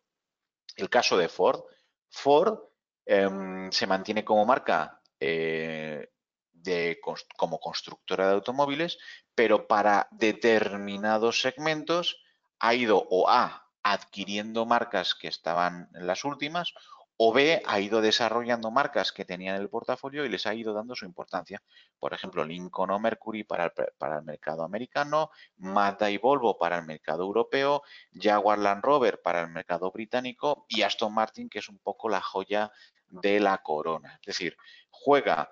El 0.76 0.90
caso 0.90 1.18
de 1.18 1.30
Ford. 1.30 1.62
Ford 2.10 2.60
em, 3.06 3.72
se 3.72 3.88
mantiene 3.88 4.24
como 4.24 4.46
marca 4.46 5.02
eh, 5.20 6.10
de, 6.52 7.00
como 7.38 7.60
constructora 7.60 8.28
de 8.28 8.34
automóviles, 8.34 8.98
pero 9.34 9.68
para 9.68 10.08
determinados 10.12 11.42
segmentos 11.42 12.22
ha 12.60 12.74
ido 12.74 13.06
o 13.10 13.30
ha 13.30 13.65
adquiriendo 13.86 14.66
marcas 14.66 15.14
que 15.14 15.28
estaban 15.28 15.90
en 15.94 16.08
las 16.08 16.26
últimas 16.26 16.74
o 17.18 17.32
B, 17.32 17.62
ha 17.66 17.80
ido 17.80 18.02
desarrollando 18.02 18.72
marcas 18.72 19.12
que 19.14 19.24
tenían 19.24 19.56
el 19.56 19.70
portafolio 19.70 20.26
y 20.26 20.30
les 20.30 20.48
ha 20.48 20.56
ido 20.56 20.74
dando 20.74 20.96
su 20.96 21.06
importancia. 21.06 21.62
Por 22.00 22.14
ejemplo, 22.14 22.44
Lincoln 22.44 22.90
o 22.90 23.00
Mercury 23.00 23.44
para 23.44 23.66
el, 23.66 23.72
para 23.98 24.18
el 24.18 24.24
mercado 24.24 24.64
americano, 24.64 25.30
Mazda 25.58 26.10
y 26.10 26.18
Volvo 26.18 26.58
para 26.58 26.80
el 26.80 26.86
mercado 26.86 27.24
europeo, 27.24 27.84
Jaguar 28.12 28.58
Land 28.58 28.84
Rover 28.84 29.22
para 29.22 29.42
el 29.42 29.50
mercado 29.50 29.92
británico 29.92 30.66
y 30.68 30.82
Aston 30.82 31.14
Martin, 31.14 31.48
que 31.48 31.60
es 31.60 31.70
un 31.70 31.78
poco 31.78 32.10
la 32.10 32.22
joya 32.22 32.72
de 33.08 33.40
la 33.40 33.60
corona. 33.60 34.20
Es 34.22 34.26
decir, 34.26 34.58
juega 34.90 35.50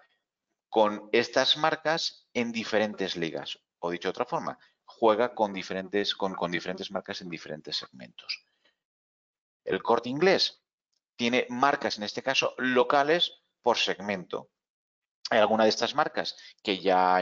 con 0.69 1.07
estas 1.11 1.55
marcas 1.55 2.27
en 2.33 2.51
diferentes 2.51 3.15
ligas. 3.15 3.59
O 3.79 3.91
dicho 3.91 4.07
de 4.07 4.11
otra 4.11 4.25
forma, 4.25 4.57
juega 5.03 5.35
con 5.35 5.51
diferentes, 5.51 6.15
con, 6.15 6.33
con 6.33 6.49
diferentes 6.49 6.89
marcas 6.89 7.19
en 7.19 7.29
diferentes 7.29 7.75
segmentos. 7.75 8.45
El 9.65 9.83
corte 9.83 10.07
inglés 10.07 10.63
tiene 11.17 11.45
marcas, 11.49 11.97
en 11.97 12.03
este 12.03 12.23
caso, 12.23 12.55
locales 12.57 13.41
por 13.61 13.77
segmento. 13.77 14.49
Hay 15.29 15.39
algunas 15.39 15.65
de 15.65 15.71
estas 15.71 15.93
marcas 15.93 16.37
que 16.63 16.79
ya 16.79 17.19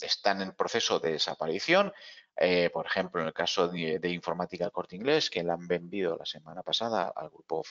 están 0.00 0.42
en 0.42 0.50
proceso 0.56 0.98
de 0.98 1.12
desaparición. 1.12 1.92
Eh, 2.36 2.70
por 2.70 2.86
ejemplo, 2.86 3.20
en 3.20 3.28
el 3.28 3.34
caso 3.34 3.68
de, 3.68 4.00
informática 4.10 4.64
del 4.64 4.72
corte 4.72 4.96
inglés, 4.96 5.30
que 5.30 5.44
la 5.44 5.52
han 5.52 5.68
vendido 5.68 6.16
la 6.16 6.26
semana 6.26 6.64
pasada 6.64 7.12
al 7.14 7.30
grupo 7.30 7.62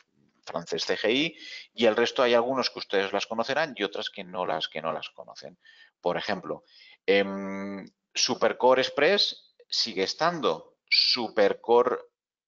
francés 0.45 0.85
CGI 0.85 1.37
y 1.73 1.85
el 1.87 1.97
resto 1.97 2.23
hay 2.23 2.35
algunos 2.35 2.69
que 2.69 2.79
ustedes 2.79 3.11
las 3.11 3.27
conocerán 3.27 3.73
y 3.75 3.83
otras 3.83 4.09
que 4.09 4.23
no 4.23 4.45
las 4.45 4.69
que 4.69 4.81
no 4.81 4.93
las 4.93 5.09
conocen. 5.09 5.59
Por 5.99 6.15
ejemplo, 6.15 6.63
em, 7.05 7.85
Supercore 8.13 8.81
Express 8.81 9.55
sigue 9.67 10.03
estando. 10.03 10.77
Supercore, 10.89 11.97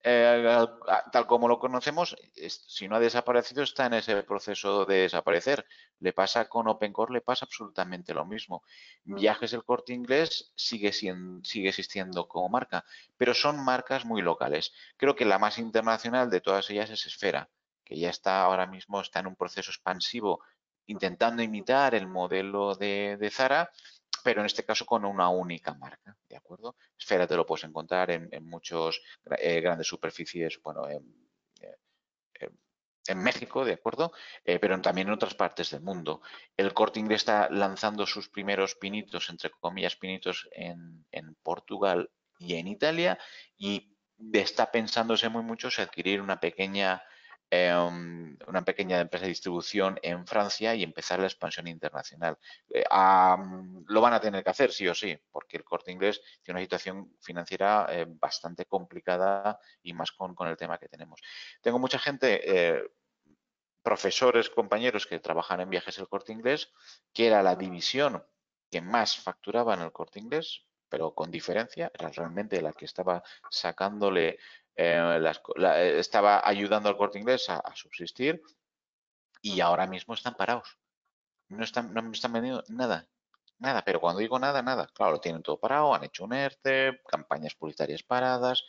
eh, 0.03 0.67
tal 1.11 1.27
como 1.27 1.47
lo 1.47 1.59
conocemos, 1.59 2.15
si 2.49 2.87
no 2.87 2.95
ha 2.95 2.99
desaparecido, 2.99 3.61
está 3.61 3.85
en 3.85 3.93
ese 3.93 4.23
proceso 4.23 4.85
de 4.85 5.03
desaparecer. 5.03 5.65
Le 5.99 6.13
pasa 6.13 6.49
con 6.49 6.67
OpenCore, 6.67 7.13
le 7.13 7.21
pasa 7.21 7.45
absolutamente 7.45 8.13
lo 8.13 8.25
mismo. 8.25 8.63
Viajes 9.03 9.51
del 9.51 9.63
corte 9.63 9.93
inglés 9.93 10.51
sigue, 10.55 10.91
sigue 10.91 11.69
existiendo 11.69 12.27
como 12.27 12.49
marca, 12.49 12.83
pero 13.15 13.33
son 13.35 13.63
marcas 13.63 14.05
muy 14.05 14.23
locales. 14.23 14.73
Creo 14.97 15.15
que 15.15 15.25
la 15.25 15.37
más 15.37 15.59
internacional 15.59 16.31
de 16.31 16.41
todas 16.41 16.69
ellas 16.71 16.89
es 16.89 17.05
Esfera, 17.05 17.49
que 17.85 17.99
ya 17.99 18.09
está 18.09 18.41
ahora 18.41 18.65
mismo 18.65 19.01
está 19.01 19.19
en 19.19 19.27
un 19.27 19.35
proceso 19.35 19.69
expansivo 19.69 20.41
intentando 20.87 21.43
imitar 21.43 21.95
el 21.95 22.07
modelo 22.07 22.75
de, 22.75 23.17
de 23.19 23.29
Zara 23.29 23.71
pero 24.23 24.41
en 24.41 24.45
este 24.45 24.63
caso 24.63 24.85
con 24.85 25.05
una 25.05 25.29
única 25.29 25.73
marca, 25.73 26.15
¿de 26.29 26.37
acuerdo? 26.37 26.75
Esfera 26.97 27.27
te 27.27 27.35
lo 27.35 27.45
puedes 27.45 27.63
encontrar 27.63 28.11
en, 28.11 28.29
muchos 28.43 29.01
eh, 29.37 29.61
grandes 29.61 29.87
superficies, 29.87 30.61
bueno, 30.61 30.87
en, 30.87 31.03
México, 33.15 33.65
¿de 33.65 33.73
acuerdo? 33.73 34.13
Eh, 34.45 34.57
pero 34.59 34.79
también 34.79 35.07
en 35.07 35.13
otras 35.13 35.33
partes 35.33 35.71
del 35.71 35.81
mundo. 35.81 36.21
El 36.55 36.73
Corte 36.73 36.99
Inglés 36.99 37.21
está 37.21 37.49
lanzando 37.49 38.05
sus 38.05 38.29
primeros 38.29 38.75
pinitos, 38.75 39.29
entre 39.29 39.49
comillas, 39.49 39.97
pinitos 39.97 40.47
en, 40.51 41.05
en 41.11 41.35
Portugal 41.43 42.09
y 42.39 42.55
en 42.55 42.67
Italia 42.67 43.19
y 43.57 43.97
está 44.33 44.71
pensándose 44.71 45.29
muy 45.29 45.43
mucho 45.43 45.69
si 45.71 45.81
adquirir 45.81 46.21
una 46.21 46.39
pequeña 46.39 47.03
Em, 47.53 48.37
una 48.47 48.63
pequeña 48.63 49.01
empresa 49.01 49.25
de 49.25 49.29
distribución 49.31 49.99
en 50.03 50.25
Francia 50.25 50.73
y 50.73 50.83
empezar 50.83 51.19
la 51.19 51.25
expansión 51.25 51.67
internacional. 51.67 52.37
Eh, 52.69 52.85
lo 53.87 53.99
van 53.99 54.13
a 54.13 54.21
tener 54.21 54.41
que 54.41 54.49
hacer 54.49 54.71
sí 54.71 54.87
o 54.87 54.95
sí, 54.95 55.19
porque 55.29 55.57
el 55.57 55.65
corte 55.65 55.91
inglés 55.91 56.21
tiene 56.41 56.59
una 56.59 56.63
situación 56.63 57.13
financiera 57.19 57.87
eh, 57.89 58.05
bastante 58.07 58.65
complicada 58.67 59.59
y 59.83 59.91
más 59.91 60.13
con, 60.13 60.33
el 60.47 60.55
tema 60.55 60.77
que 60.77 60.87
tenemos. 60.87 61.19
Tengo 61.59 61.77
mucha 61.77 61.99
gente, 61.99 62.39
eh, 62.45 62.89
profesores, 63.83 64.49
compañeros 64.49 65.05
que 65.05 65.19
trabajan 65.19 65.59
en 65.59 65.69
viajes 65.69 65.97
el 65.97 66.07
corte 66.07 66.31
inglés, 66.31 66.71
que 67.11 67.27
era 67.27 67.43
la 67.43 67.57
división 67.57 68.23
que 68.69 68.79
más 68.79 69.17
facturaba 69.17 69.73
en 69.73 69.81
el 69.81 69.91
corte 69.91 70.21
inglés, 70.21 70.63
pero 70.87 71.13
con 71.13 71.29
diferencia, 71.29 71.91
era 71.93 72.09
realmente 72.11 72.61
la 72.61 72.71
que 72.71 72.85
estaba 72.85 73.21
sacándole 73.49 74.39
eh, 74.75 75.33
eh, 75.57 75.95
estaba 75.99 76.41
ayudando 76.47 76.89
al 76.89 76.97
corte 76.97 77.19
inglés 77.19 77.49
a, 77.49 77.61
subsistir 77.75 78.41
y 79.41 79.59
ahora 79.59 79.87
mismo 79.87 80.13
están 80.13 80.35
parados. 80.35 80.77
No 81.49 81.63
están, 81.63 81.93
no 81.93 82.11
están 82.11 82.33
vendiendo 82.33 82.63
nada, 82.69 83.07
nada, 83.59 83.83
pero 83.83 83.99
cuando 83.99 84.19
digo 84.19 84.39
nada, 84.39 84.61
nada, 84.61 84.87
claro, 84.93 85.13
lo 85.13 85.19
tienen 85.19 85.43
todo 85.43 85.59
parado, 85.59 85.93
han 85.93 86.03
hecho 86.03 86.23
un 86.23 86.33
ERTE, 86.33 87.01
campañas 87.07 87.55
publicitarias 87.55 88.03
paradas. 88.03 88.63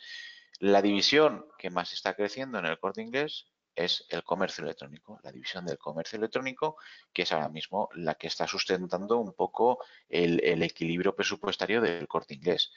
La 0.59 0.81
división 0.81 1.47
que 1.57 1.69
más 1.69 1.93
está 1.93 2.15
creciendo 2.15 2.59
en 2.59 2.65
el 2.65 2.79
corte 2.79 3.01
inglés 3.01 3.47
es 3.75 4.05
el 4.09 4.23
comercio 4.23 4.63
electrónico, 4.63 5.19
la 5.23 5.31
división 5.31 5.65
del 5.65 5.77
comercio 5.77 6.17
electrónico, 6.17 6.77
que 7.11 7.23
es 7.23 7.31
ahora 7.31 7.49
mismo 7.49 7.89
la 7.95 8.15
que 8.15 8.27
está 8.27 8.47
sustentando 8.47 9.17
un 9.17 9.33
poco 9.33 9.83
el, 10.09 10.43
el 10.43 10.61
equilibrio 10.61 11.15
presupuestario 11.15 11.81
del 11.81 12.07
corte 12.07 12.35
inglés. 12.35 12.71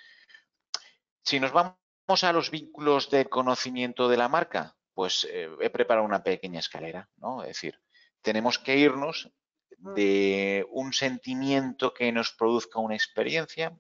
Si 1.23 1.39
nos 1.41 1.53
vamos 1.53 1.75
a 2.09 2.33
los 2.33 2.51
vínculos 2.51 3.11
de 3.11 3.27
conocimiento 3.27 4.09
de 4.09 4.17
la 4.17 4.29
marca, 4.29 4.77
pues 4.95 5.27
eh, 5.31 5.51
he 5.61 5.71
preparado 5.71 6.07
una 6.07 6.23
pequeña 6.23 6.61
escalera, 6.61 7.09
¿no? 7.17 7.43
Es 7.43 7.49
decir, 7.49 7.81
tenemos 8.23 8.59
que 8.59 8.77
irnos 8.77 9.31
de 9.79 10.67
un 10.71 10.93
sentimiento 10.93 11.93
que 11.93 12.11
nos 12.13 12.33
produzca 12.33 12.79
una 12.79 12.95
experiencia 12.95 13.77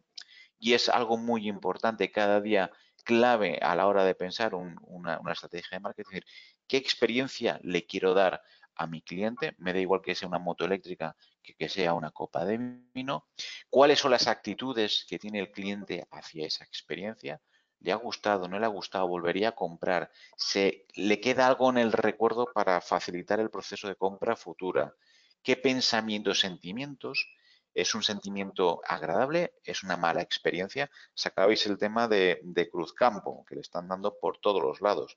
y 0.58 0.74
es 0.74 0.88
algo 0.88 1.16
muy 1.16 1.48
importante 1.48 2.10
cada 2.10 2.40
día 2.40 2.70
clave 3.04 3.58
a 3.62 3.74
la 3.76 3.86
hora 3.86 4.04
de 4.04 4.14
pensar 4.14 4.54
una, 4.54 5.20
estrategia 5.32 5.76
de 5.76 5.80
marketing. 5.80 6.10
Es 6.10 6.14
decir, 6.14 6.26
¿qué 6.66 6.76
experiencia 6.76 7.60
le 7.62 7.86
quiero 7.86 8.12
dar 8.12 8.42
a 8.74 8.86
mi 8.86 9.00
cliente? 9.02 9.54
Me 9.58 9.72
da 9.72 9.78
igual 9.78 10.02
que 10.02 10.14
sea 10.14 10.28
una 10.28 10.40
moto 10.40 10.64
eléctrica 10.64 11.16
que, 11.42 11.54
que 11.54 11.68
sea 11.68 11.94
una 11.94 12.10
copa 12.10 12.44
de 12.44 12.58
vino. 12.92 13.28
¿Cuáles 13.70 14.00
son 14.00 14.10
las 14.10 14.26
actitudes 14.26 15.06
que 15.08 15.18
tiene 15.18 15.38
el 15.38 15.52
cliente 15.52 16.06
hacia 16.10 16.46
esa 16.46 16.64
experiencia? 16.64 17.40
¿Le 17.86 17.92
ha 17.92 17.96
gustado? 17.96 18.48
¿No 18.48 18.58
le 18.58 18.66
ha 18.66 18.68
gustado? 18.68 19.06
¿Volvería 19.06 19.50
a 19.50 19.54
comprar? 19.54 20.10
¿Se 20.36 20.86
le 20.96 21.20
queda 21.20 21.46
algo 21.46 21.70
en 21.70 21.78
el 21.78 21.92
recuerdo 21.92 22.50
para 22.52 22.80
facilitar 22.80 23.38
el 23.38 23.48
proceso 23.48 23.86
de 23.86 23.94
compra 23.94 24.34
futura? 24.34 24.92
¿Qué 25.40 25.56
pensamientos, 25.56 26.40
sentimientos? 26.40 27.28
¿Es 27.72 27.94
un 27.94 28.02
sentimiento 28.02 28.80
agradable? 28.84 29.54
¿Es 29.62 29.84
una 29.84 29.96
mala 29.96 30.20
experiencia? 30.20 30.90
Sacabais 31.14 31.64
el 31.66 31.78
tema 31.78 32.08
de, 32.08 32.40
de 32.42 32.68
Cruzcampo, 32.68 33.44
que 33.44 33.54
le 33.54 33.60
están 33.60 33.86
dando 33.86 34.18
por 34.18 34.38
todos 34.38 34.60
los 34.60 34.80
lados. 34.80 35.16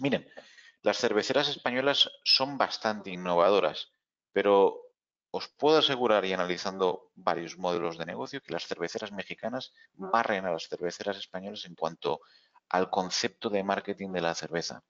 Miren, 0.00 0.28
las 0.82 0.98
cerveceras 0.98 1.48
españolas 1.48 2.10
son 2.24 2.58
bastante 2.58 3.10
innovadoras, 3.10 3.92
pero 4.32 4.87
os 5.30 5.48
puedo 5.48 5.78
asegurar, 5.78 6.24
y 6.24 6.32
analizando 6.32 7.10
varios 7.14 7.58
modelos 7.58 7.98
de 7.98 8.06
negocio, 8.06 8.40
que 8.42 8.52
las 8.52 8.66
cerveceras 8.66 9.12
mexicanas 9.12 9.72
barren 9.94 10.46
a 10.46 10.52
las 10.52 10.68
cerveceras 10.68 11.16
españolas 11.16 11.64
en 11.66 11.74
cuanto 11.74 12.20
al 12.68 12.90
concepto 12.90 13.50
de 13.50 13.64
marketing 13.64 14.12
de 14.12 14.20
la 14.20 14.34
cerveza. 14.34 14.82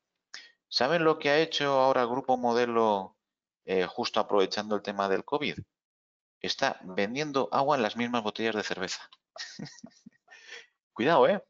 ¿Saben 0.69 1.05
lo 1.05 1.19
que 1.19 1.31
ha 1.31 1.39
hecho 1.39 1.81
ahora 1.81 2.05
Grupo 2.05 2.37
Modelo 2.37 3.17
eh, 3.65 3.87
justo 3.87 4.21
aprovechando 4.21 4.77
el 4.77 4.83
tema 4.83 5.09
del 5.09 5.25
COVID? 5.25 5.59
Está 6.41 6.79
vendiendo 6.85 7.49
agua 7.53 7.77
en 7.77 7.83
las 7.83 7.97
mismas 7.97 8.23
botellas 8.23 8.55
de 8.55 8.63
cerveza. 8.63 9.09
Cuidado, 10.93 11.27
¿eh? 11.29 11.43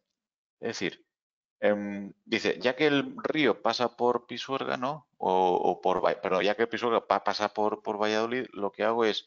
Es 0.61 0.69
decir, 0.69 1.05
Em, 1.61 2.13
dice, 2.25 2.59
ya 2.61 2.77
que 2.77 2.87
el 2.87 3.17
río 3.23 3.63
pasa 3.63 3.97
por 3.97 4.27
Pisuerga, 4.27 4.77
¿no? 4.77 5.09
O, 5.17 5.81
por, 5.81 6.03
pero 6.23 6.41
ya 6.43 6.55
que 6.55 6.67
Pisuerga 6.69 7.07
pasa 7.07 7.53
por, 7.53 7.83
por 7.83 8.01
Valladolid, 8.01 8.47
lo 8.53 8.71
que 8.71 8.85
hago 8.85 9.05
es, 9.05 9.27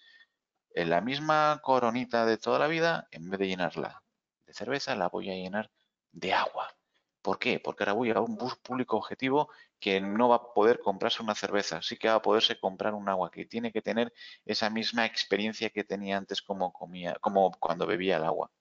en 0.74 0.90
la 0.90 1.02
misma 1.02 1.60
coronita 1.64 2.26
de 2.26 2.38
toda 2.38 2.60
la 2.60 2.68
vida, 2.68 3.08
en 3.12 3.30
vez 3.30 3.40
de 3.40 3.48
llenarla 3.48 4.04
de 4.46 4.54
cerveza, 4.54 4.96
la 4.96 5.10
voy 5.10 5.30
a 5.30 5.36
llenar 5.36 5.72
de 6.12 6.34
agua. 6.34 6.76
¿Por 7.22 7.38
qué? 7.38 7.60
Porque 7.60 7.84
ahora 7.84 7.94
voy 7.94 8.12
a 8.12 8.20
un 8.20 8.36
bus 8.36 8.56
público 8.58 8.98
objetivo 8.98 9.50
que 9.80 10.02
no 10.02 10.30
va 10.30 10.38
a 10.38 10.54
poder 10.54 10.80
comprarse 10.80 11.22
una 11.22 11.36
cerveza, 11.36 11.82
sí 11.82 11.98
que 11.98 12.08
va 12.08 12.16
a 12.16 12.22
poderse 12.22 12.60
comprar 12.60 12.94
un 12.94 13.10
agua, 13.10 13.32
que 13.32 13.46
tiene 13.46 13.72
que 13.72 13.82
tener 13.82 14.12
esa 14.46 14.70
misma 14.70 15.06
experiencia 15.06 15.70
que 15.70 15.84
tenía 15.84 16.18
antes 16.18 16.42
como 16.42 16.74
comía, 16.74 17.16
como 17.22 17.52
cuando 17.60 17.86
bebía 17.86 18.18
el 18.18 18.24
agua. 18.24 18.52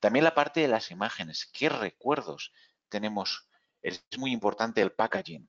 También 0.00 0.24
la 0.24 0.34
parte 0.34 0.60
de 0.60 0.68
las 0.68 0.90
imágenes, 0.90 1.46
qué 1.52 1.68
recuerdos 1.68 2.52
tenemos, 2.88 3.48
es 3.82 4.04
muy 4.16 4.32
importante 4.32 4.80
el 4.80 4.92
packaging. 4.92 5.48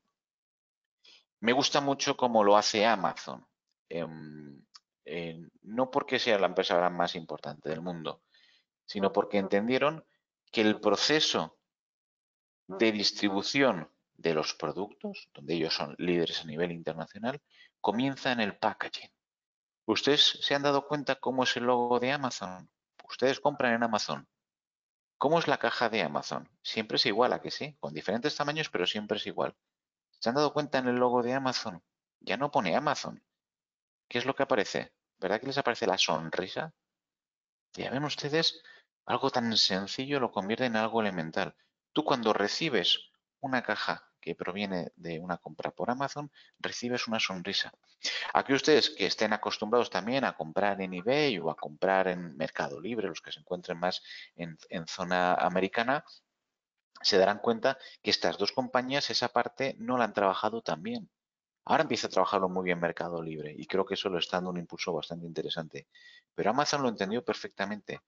Me 1.42 1.54
gusta 1.54 1.82
mucho 1.82 2.18
cómo 2.18 2.44
lo 2.44 2.58
hace 2.58 2.86
Amazon. 2.86 3.46
Em, 3.88 4.62
no 5.64 5.90
porque 5.90 6.20
sea 6.20 6.38
la 6.38 6.48
empresa 6.48 6.90
más 6.90 7.16
importante 7.16 7.70
del 7.70 7.82
mundo, 7.82 8.22
sino 8.86 9.12
porque 9.12 9.38
entendieron 9.38 10.06
que 10.52 10.62
el 10.62 10.80
proceso 10.80 11.58
de 12.68 12.92
distribución 12.92 13.90
de 14.18 14.34
los 14.34 14.54
productos, 14.54 15.30
donde 15.34 15.56
ellos 15.56 15.74
son 15.74 15.96
líderes 15.98 16.42
a 16.42 16.46
nivel 16.46 16.72
internacional, 16.72 17.42
comienza 17.82 18.32
en 18.32 18.42
el 18.42 18.58
packaging. 18.58 19.10
¿Ustedes 19.86 20.38
se 20.42 20.54
han 20.54 20.62
dado 20.62 20.88
cuenta 20.88 21.16
cómo 21.16 21.44
es 21.44 21.56
el 21.58 21.64
logo 21.64 22.00
de 22.00 22.12
Amazon? 22.12 22.70
Ustedes 23.04 23.40
compran 23.40 23.74
en 23.74 23.84
Amazon. 23.84 24.28
¿Cómo 25.20 25.38
es 25.38 25.50
la 25.50 25.58
caja 25.58 25.90
de 25.90 26.02
Amazon? 26.02 26.50
Siempre 26.64 26.96
es 26.96 27.06
igual, 27.06 27.34
¿a 27.34 27.42
que 27.42 27.52
sí? 27.52 27.76
Con 27.82 27.94
diferentes 27.94 28.38
tamaños, 28.38 28.70
pero 28.70 28.88
siempre 28.88 29.18
es 29.18 29.28
igual. 29.28 29.54
¿Se 30.18 30.30
han 30.30 30.36
dado 30.36 30.54
cuenta 30.54 30.78
en 30.78 30.88
el 30.88 30.96
logo 30.96 31.22
de 31.22 31.34
Amazon? 31.34 31.84
Ya 32.22 32.38
no 32.38 32.52
pone 32.52 32.74
Amazon. 32.74 33.22
¿Qué 34.08 34.18
es 34.18 34.26
lo 34.26 34.34
que 34.34 34.44
aparece? 34.44 34.94
¿Verdad 35.20 35.42
que 35.42 35.48
les 35.48 35.58
aparece 35.58 35.88
la 35.88 35.98
sonrisa? 35.98 36.74
Ya 37.74 37.92
ven 37.92 38.06
ustedes, 38.06 38.64
algo 39.06 39.30
tan 39.30 39.58
sencillo 39.58 40.22
lo 40.22 40.32
convierte 40.32 40.66
en 40.66 40.78
algo 40.78 41.02
elemental. 41.02 41.54
Tú 41.92 42.06
cuando 42.06 42.32
recibes 42.32 43.12
una 43.42 43.62
caja 43.62 44.09
que 44.20 44.36
proviene 44.36 44.92
de 44.96 45.20
una 45.20 45.38
compra 45.38 45.72
por 45.72 45.90
Amazon, 45.90 46.32
recibes 46.60 47.08
una 47.08 47.20
sonrisa. 47.20 47.72
Aquí 48.34 48.54
ustedes 48.54 48.90
que 48.92 49.06
estén 49.06 49.34
acostumbrados 49.34 49.90
también 49.90 50.24
a 50.26 50.36
comprar 50.36 50.82
en 50.82 50.94
eBay 50.94 51.40
o 51.40 51.50
a 51.50 51.56
comprar 51.56 52.08
en 52.08 52.36
Mercado 52.38 52.80
Libre, 52.80 53.08
los 53.08 53.22
que 53.22 53.32
se 53.32 53.40
encuentren 53.40 53.80
más 53.80 54.02
en, 54.36 54.58
zona 54.88 55.34
americana, 55.34 56.04
se 57.02 57.18
darán 57.18 57.40
cuenta 57.40 57.78
que 58.02 58.12
estas 58.12 58.38
dos 58.38 58.52
compañías 58.52 59.10
esa 59.10 59.30
parte 59.30 59.76
no 59.80 59.98
la 59.98 60.06
han 60.06 60.14
trabajado 60.14 60.62
tan 60.62 60.84
bien. 60.84 61.10
Ahora 61.66 61.84
empieza 61.84 62.08
a 62.08 62.10
trabajarlo 62.10 62.50
muy 62.50 62.66
bien 62.66 62.80
Mercado 62.80 63.22
Libre 63.22 63.54
y 63.56 63.66
creo 63.68 63.86
que 63.86 63.94
eso 63.94 64.10
lo 64.10 64.18
está 64.18 64.38
dando 64.38 64.50
un 64.50 64.58
impulso 64.58 64.92
bastante 64.92 65.26
interesante. 65.26 65.88
Pero 66.34 66.50
Amazon 66.50 66.82
lo 66.82 66.90
entendió 66.90 67.24
perfectamente. 67.24 68.02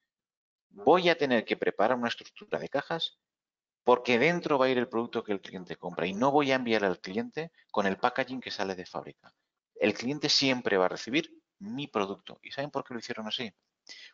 Voy 0.69 1.09
a 1.09 1.17
tener 1.17 1.45
que 1.45 1.57
preparar 1.57 1.97
una 1.97 2.07
estructura 2.07 2.57
de 2.57 2.69
cajas 2.69 3.19
porque 3.83 4.19
dentro 4.19 4.57
va 4.57 4.67
a 4.67 4.69
ir 4.69 4.77
el 4.77 4.87
producto 4.87 5.23
que 5.23 5.31
el 5.31 5.41
cliente 5.41 5.75
compra 5.75 6.05
y 6.05 6.13
no 6.13 6.31
voy 6.31 6.51
a 6.51 6.55
enviar 6.55 6.85
al 6.85 6.99
cliente 6.99 7.51
con 7.71 7.85
el 7.87 7.97
packaging 7.97 8.41
que 8.41 8.51
sale 8.51 8.75
de 8.75 8.85
fábrica. 8.85 9.33
El 9.75 9.93
cliente 9.93 10.29
siempre 10.29 10.77
va 10.77 10.85
a 10.85 10.89
recibir 10.89 11.31
mi 11.59 11.87
producto. 11.87 12.39
¿Y 12.41 12.51
saben 12.51 12.71
por 12.71 12.83
qué 12.83 12.93
lo 12.93 12.99
hicieron 12.99 13.27
así? 13.27 13.51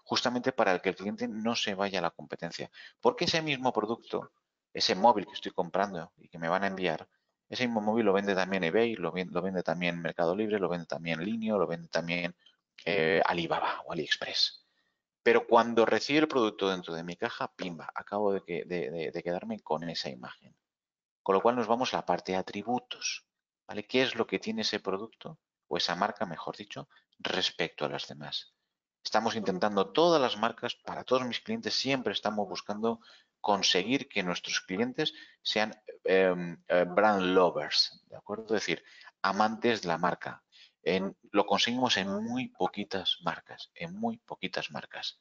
Justamente 0.03 0.51
para 0.51 0.80
que 0.80 0.89
el 0.89 0.95
cliente 0.95 1.28
no 1.28 1.55
se 1.55 1.76
vaya 1.76 1.99
a 1.99 2.01
la 2.01 2.11
competencia. 2.11 2.72
Porque 3.01 3.26
ese 3.26 3.41
mismo 3.41 3.74
producto, 3.74 4.32
ese 4.74 4.95
móvil 4.95 5.26
que 5.26 5.34
estoy 5.34 5.51
comprando 5.51 6.13
y 6.18 6.30
que 6.30 6.39
me 6.39 6.49
van 6.49 6.63
a 6.63 6.68
enviar, 6.68 7.07
ese 7.49 7.65
mismo 7.65 7.82
móvil 7.82 8.05
lo 8.05 8.13
vende 8.13 8.36
también 8.36 8.63
eBay, 8.63 8.95
lo 8.95 9.11
vende, 9.11 9.63
también 9.63 10.01
Mercado 10.01 10.36
Libre, 10.36 10.59
lo 10.59 10.70
vende 10.70 10.86
también 10.86 11.24
Linio, 11.24 11.57
lo 11.57 11.68
vende 11.68 11.88
también 11.88 12.36
eh, 12.86 13.22
Alibaba 13.26 13.82
o 13.86 13.93
AliExpress. 13.93 14.66
Pero 15.28 15.45
cuando 15.45 15.86
recibe 15.86 16.19
el 16.19 16.30
producto 16.30 16.69
dentro 16.69 16.93
de 16.95 17.03
mi 17.03 17.17
caja, 17.17 17.53
pimba, 17.53 17.91
acabo 17.93 18.32
de, 18.32 18.41
quedarme 19.21 19.59
con 19.59 19.84
esa 19.89 20.09
imagen. 20.09 20.55
Con 21.21 21.36
lo 21.36 21.41
cual 21.41 21.57
nos 21.57 21.67
vamos 21.67 21.93
a 21.93 21.97
la 21.97 22.05
parte 22.05 22.32
de 22.32 22.38
atributos. 22.38 23.25
¿Vale? 23.67 23.86
¿Qué 23.86 24.03
es 24.03 24.15
lo 24.15 24.25
que 24.25 24.39
tiene 24.39 24.61
ese 24.61 24.80
producto 24.80 25.38
o 25.67 25.75
esa 25.75 25.95
marca, 25.95 26.25
mejor 26.25 26.55
dicho, 26.55 26.88
respecto 27.19 27.84
a 27.84 27.89
las 27.89 28.07
demás? 28.07 28.53
Estamos 29.03 29.36
intentando 29.36 29.91
todas 29.91 30.21
las 30.21 30.38
marcas, 30.38 30.75
para 30.75 31.03
todos 31.03 31.25
mis 31.25 31.41
clientes, 31.41 31.73
siempre 31.73 32.13
estamos 32.13 32.47
buscando 32.47 33.01
conseguir 33.41 34.08
que 34.08 34.24
nuestros 34.24 34.62
clientes 34.62 35.13
sean 35.41 35.75
em, 36.05 36.58
eh, 36.70 36.86
brand 36.86 37.21
lovers, 37.21 38.01
¿de 38.05 38.16
acuerdo? 38.16 38.55
Es 38.55 38.62
decir, 38.62 38.82
amantes 39.21 39.82
de 39.82 39.89
la 39.89 39.97
marca, 39.97 40.41
lo 41.32 41.46
conseguimos 41.46 41.97
en 41.97 42.09
muy 42.24 42.50
poquitas 42.50 43.18
marcas, 43.22 43.72
en 43.76 43.93
muy 43.93 44.18
poquitas 44.18 44.72
marcas. 44.72 45.20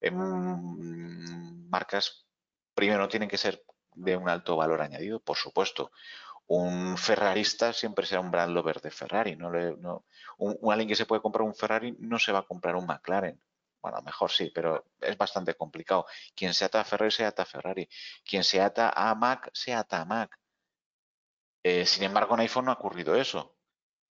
En 0.00 1.68
marcas, 1.68 2.26
primero, 2.74 3.08
tienen 3.08 3.28
que 3.28 3.38
ser 3.38 3.64
de 3.94 4.16
un 4.16 4.28
alto 4.28 4.56
valor 4.56 4.80
añadido, 4.80 5.20
por 5.20 5.36
supuesto. 5.36 5.90
Un 6.46 6.96
ferrarista 6.96 7.72
siempre 7.72 8.06
será 8.06 8.20
un 8.20 8.30
brand 8.30 8.54
lover 8.54 8.80
de 8.80 8.90
Ferrari. 8.90 9.36
No, 9.36 10.04
un, 10.38 10.72
alguien 10.72 10.88
que 10.88 10.94
se 10.94 11.06
puede 11.06 11.20
comprar 11.20 11.42
un 11.42 11.54
Ferrari 11.54 11.96
no 11.98 12.18
se 12.18 12.32
va 12.32 12.40
a 12.40 12.46
comprar 12.46 12.76
un 12.76 12.86
McLaren. 12.86 13.40
Bueno, 13.82 14.00
mejor 14.02 14.30
sí, 14.30 14.50
pero 14.54 14.86
es 15.00 15.16
bastante 15.18 15.54
complicado. 15.54 16.06
Quien 16.34 16.54
se 16.54 16.64
ata 16.64 16.80
a 16.80 16.84
Ferrari, 16.84 17.10
se 17.10 17.24
ata 17.24 17.42
a 17.42 17.46
Ferrari. 17.46 17.88
Quien 18.24 18.44
se 18.44 18.60
ata 18.60 18.90
a 18.90 19.14
Mac, 19.14 19.50
se 19.52 19.74
ata 19.74 20.00
a 20.00 20.04
Mac. 20.04 20.38
Eh, 21.62 21.84
sin 21.84 22.04
embargo, 22.04 22.34
en 22.34 22.40
iPhone 22.40 22.66
no 22.66 22.70
ha 22.70 22.74
ocurrido 22.74 23.14
eso 23.14 23.57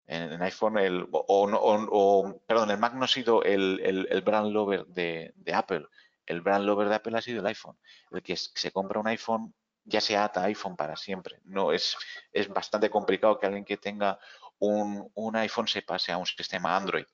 en, 0.07 0.41
iPhone, 0.41 0.77
el, 0.77 1.07
o, 1.11 2.41
perdón, 2.47 2.71
el 2.71 2.77
Mac 2.77 2.93
no 2.93 3.03
ha 3.03 3.07
sido 3.07 3.43
el, 3.43 4.23
brand 4.25 4.51
lover 4.51 4.85
de, 4.87 5.33
Apple. 5.53 5.85
El 6.25 6.41
brand 6.41 6.65
lover 6.65 6.89
de 6.89 6.95
Apple 6.95 7.17
ha 7.17 7.21
sido 7.21 7.41
el 7.41 7.47
iPhone. 7.47 7.77
El 8.11 8.23
que 8.23 8.35
se 8.37 8.71
compra 8.71 8.99
un 8.99 9.07
iPhone 9.07 9.53
ya 9.83 10.01
se 10.01 10.17
ata 10.17 10.43
iPhone 10.43 10.75
para 10.75 10.95
siempre. 10.95 11.39
No 11.43 11.71
es, 11.71 11.97
es 12.31 12.47
bastante 12.47 12.89
complicado 12.89 13.37
que 13.37 13.45
alguien 13.45 13.65
que 13.65 13.77
tenga 13.77 14.19
un, 14.59 15.09
un 15.13 15.35
iPhone 15.35 15.67
se 15.67 15.81
pase 15.81 16.11
a 16.11 16.17
un 16.17 16.25
sistema 16.25 16.75
Android. 16.75 17.05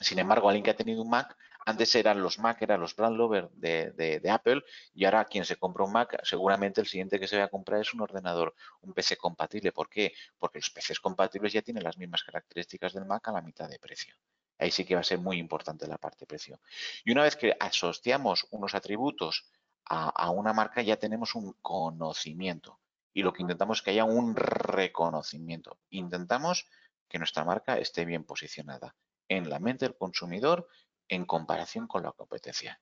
Sin 0.00 0.18
embargo, 0.18 0.48
alguien 0.48 0.64
que 0.64 0.70
ha 0.70 0.76
tenido 0.76 1.02
un 1.02 1.10
Mac 1.10 1.36
antes 1.66 1.94
eran 1.94 2.22
los 2.22 2.38
Mac, 2.38 2.60
eran 2.62 2.80
los 2.80 2.94
brand 2.94 3.16
lovers 3.16 3.48
de, 3.52 4.20
Apple 4.30 4.62
y 4.92 5.04
ahora 5.04 5.24
quien 5.24 5.44
se 5.44 5.56
compra 5.56 5.84
un 5.84 5.92
Mac, 5.92 6.20
seguramente 6.22 6.80
el 6.80 6.86
siguiente 6.86 7.18
que 7.18 7.26
se 7.26 7.38
va 7.38 7.44
a 7.44 7.48
comprar 7.48 7.80
es 7.80 7.94
un 7.94 8.00
ordenador, 8.00 8.54
un 8.82 8.92
PC 8.92 9.16
compatible. 9.16 9.72
¿Por 9.72 9.88
qué? 9.88 10.12
Porque 10.38 10.58
los 10.58 10.70
PCs 10.70 11.00
compatibles 11.00 11.52
ya 11.52 11.62
tienen 11.62 11.82
las 11.82 11.96
mismas 11.96 12.22
características 12.22 12.92
del 12.92 13.06
Mac 13.06 13.26
a 13.28 13.32
la 13.32 13.42
mitad 13.42 13.68
de 13.68 13.78
precio. 13.78 14.14
Ahí 14.58 14.70
sí 14.70 14.84
que 14.84 14.94
va 14.94 15.00
a 15.00 15.04
ser 15.04 15.18
muy 15.18 15.38
importante 15.38 15.86
la 15.86 15.98
parte 15.98 16.20
de 16.20 16.26
precio. 16.26 16.60
Y 17.04 17.12
una 17.12 17.22
vez 17.22 17.36
que 17.36 17.56
asociamos 17.58 18.46
unos 18.50 18.74
atributos 18.74 19.46
a, 19.86 20.08
a 20.10 20.30
una 20.30 20.52
marca, 20.52 20.82
ya 20.82 20.96
tenemos 20.96 21.34
un 21.34 21.56
conocimiento. 21.60 22.78
Y 23.12 23.22
lo 23.22 23.32
que 23.32 23.42
intentamos 23.42 23.78
es 23.78 23.82
que 23.82 23.90
haya 23.90 24.04
un 24.04 24.36
reconocimiento. 24.36 25.78
Intentamos 25.90 26.66
que 27.08 27.18
nuestra 27.18 27.44
marca 27.44 27.78
esté 27.78 28.04
bien 28.04 28.24
posicionada. 28.24 28.96
en 29.28 29.48
la 29.48 29.58
mente 29.58 29.86
del 29.86 29.96
consumidor 29.96 30.68
en 31.08 31.24
comparación 31.24 31.86
con 31.86 32.02
la 32.02 32.12
competencia. 32.12 32.80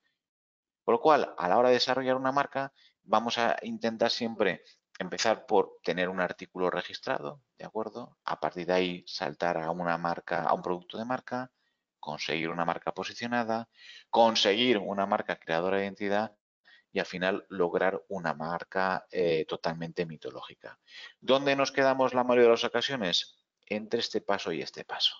Por 0.83 0.95
lo 0.95 1.01
cual, 1.01 1.33
a 1.37 1.47
la 1.47 1.57
hora 1.57 1.69
de 1.69 1.75
desarrollar 1.75 2.15
una 2.15 2.31
marca, 2.31 2.73
vamos 3.03 3.37
a 3.37 3.57
intentar 3.61 4.11
siempre 4.11 4.63
empezar 4.99 5.45
por 5.45 5.79
tener 5.83 6.09
un 6.09 6.19
artículo 6.19 6.69
registrado, 6.69 7.41
¿de 7.57 7.65
acuerdo? 7.65 8.17
A 8.25 8.39
partir 8.39 8.67
de 8.67 8.73
ahí 8.73 9.03
saltar 9.07 9.57
a 9.57 9.71
una 9.71 9.97
marca, 9.97 10.43
a 10.43 10.53
un 10.53 10.61
producto 10.61 10.97
de 10.97 11.05
marca, 11.05 11.51
conseguir 11.99 12.49
una 12.49 12.65
marca 12.65 12.93
posicionada, 12.93 13.69
conseguir 14.09 14.77
una 14.77 15.05
marca 15.05 15.37
creadora 15.37 15.77
de 15.77 15.83
identidad 15.83 16.35
y 16.91 16.99
al 16.99 17.05
final 17.05 17.45
lograr 17.49 18.03
una 18.09 18.33
marca 18.33 19.07
eh, 19.09 19.45
totalmente 19.45 20.05
mitológica. 20.05 20.79
¿Dónde 21.21 21.55
nos 21.55 21.71
quedamos 21.71 22.13
la 22.13 22.23
mayoría 22.23 22.49
de 22.49 22.51
las 22.51 22.63
ocasiones? 22.63 23.39
Entre 23.65 23.99
este 23.99 24.21
paso 24.21 24.51
y 24.51 24.61
este 24.61 24.85
paso. 24.85 25.15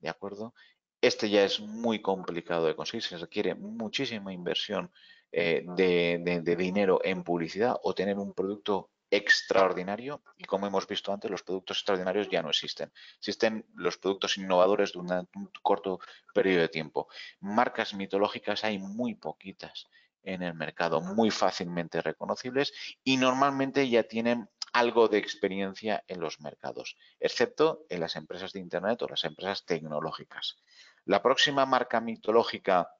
¿De 0.00 0.08
acuerdo? 0.08 0.54
Este 1.00 1.28
ya 1.28 1.44
es 1.44 1.60
muy 1.60 2.00
complicado 2.00 2.66
de 2.66 2.74
conseguir, 2.74 3.02
se 3.02 3.18
requiere 3.18 3.54
muchísima 3.54 4.32
inversión 4.32 4.90
eh, 5.32 5.64
de, 5.66 6.56
dinero 6.56 7.00
en 7.04 7.22
publicidad 7.22 7.76
o 7.82 7.94
tener 7.94 8.16
un 8.16 8.32
producto 8.32 8.90
extraordinario 9.10 10.22
y 10.36 10.44
como 10.44 10.66
hemos 10.66 10.86
visto 10.86 11.12
antes, 11.12 11.30
los 11.30 11.42
productos 11.42 11.78
extraordinarios 11.78 12.28
ya 12.30 12.42
no 12.42 12.48
existen. 12.48 12.92
Existen 13.18 13.64
los 13.74 13.98
productos 13.98 14.38
innovadores 14.38 14.92
de 14.92 14.98
un 14.98 15.50
corto 15.62 16.00
periodo 16.32 16.62
de 16.62 16.68
tiempo. 16.68 17.08
Marcas 17.40 17.94
mitológicas 17.94 18.64
hay 18.64 18.78
muy 18.78 19.14
poquitas 19.14 19.86
en 20.22 20.42
el 20.42 20.54
mercado, 20.54 21.00
muy 21.00 21.30
fácilmente 21.30 22.02
reconocibles 22.02 22.72
y 23.04 23.16
normalmente 23.16 23.88
ya 23.88 24.02
tienen 24.02 24.48
algo 24.78 25.08
de 25.08 25.16
experiencia 25.16 26.04
en 26.06 26.20
los 26.20 26.40
mercados, 26.40 26.98
excepto 27.18 27.86
en 27.88 28.00
las 28.00 28.14
empresas 28.14 28.52
de 28.52 28.60
Internet 28.60 29.00
o 29.00 29.08
las 29.08 29.24
empresas 29.24 29.64
tecnológicas. 29.64 30.58
La 31.06 31.22
próxima 31.22 31.64
marca 31.64 32.02
mitológica 32.02 32.92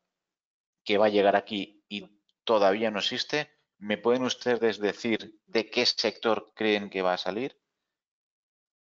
que 0.85 0.97
va 0.97 1.07
a 1.07 1.11
llegar 1.11 1.37
aquí 1.37 1.85
y 1.87 2.09
todavía 2.45 2.91
no 2.91 3.01
existe, 3.01 3.53
¿me 3.77 3.99
pueden 3.99 4.23
ustedes 4.23 4.79
decir 4.79 5.39
de 5.45 5.69
qué 5.69 5.85
sector 5.85 6.51
creen 6.55 6.89
que 6.89 7.03
va 7.03 7.13
a 7.13 7.19
salir? 7.19 7.61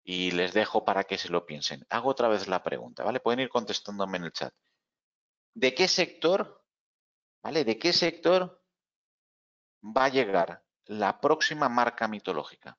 Y 0.04 0.30
les 0.30 0.52
dejo 0.52 0.84
para 0.84 1.02
que 1.02 1.18
se 1.18 1.30
lo 1.30 1.46
piensen. 1.46 1.84
Hago 1.88 2.10
otra 2.10 2.28
vez 2.28 2.46
la 2.46 2.62
pregunta, 2.62 3.02
¿vale? 3.02 3.18
Pueden 3.18 3.40
ir 3.40 3.48
contestándome 3.48 4.18
en 4.18 4.24
el 4.24 4.32
chat. 4.32 4.54
¿De 5.54 5.74
qué 5.74 5.88
sector, 5.88 6.64
¿vale? 7.42 7.64
¿De 7.64 7.76
qué 7.76 7.92
sector 7.92 8.62
va 9.82 10.04
a 10.04 10.10
llegar 10.10 10.62
la 10.84 11.20
próxima 11.20 11.68
marca 11.68 12.06
mitológica? 12.06 12.78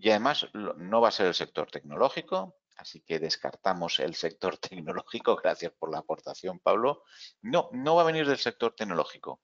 Y 0.00 0.10
además 0.10 0.48
no 0.54 1.00
va 1.00 1.08
a 1.08 1.12
ser 1.12 1.26
el 1.26 1.34
sector 1.34 1.70
tecnológico, 1.70 2.56
Así 2.80 3.02
que 3.02 3.18
descartamos 3.18 4.00
el 4.00 4.14
sector 4.14 4.56
tecnológico. 4.58 5.36
Gracias 5.36 5.72
por 5.78 5.90
la 5.92 5.98
aportación, 5.98 6.58
Pablo. 6.58 7.04
No, 7.42 7.68
no 7.72 7.94
va 7.94 8.02
a 8.02 8.06
venir 8.06 8.26
del 8.26 8.38
sector 8.38 8.74
tecnológico. 8.74 9.42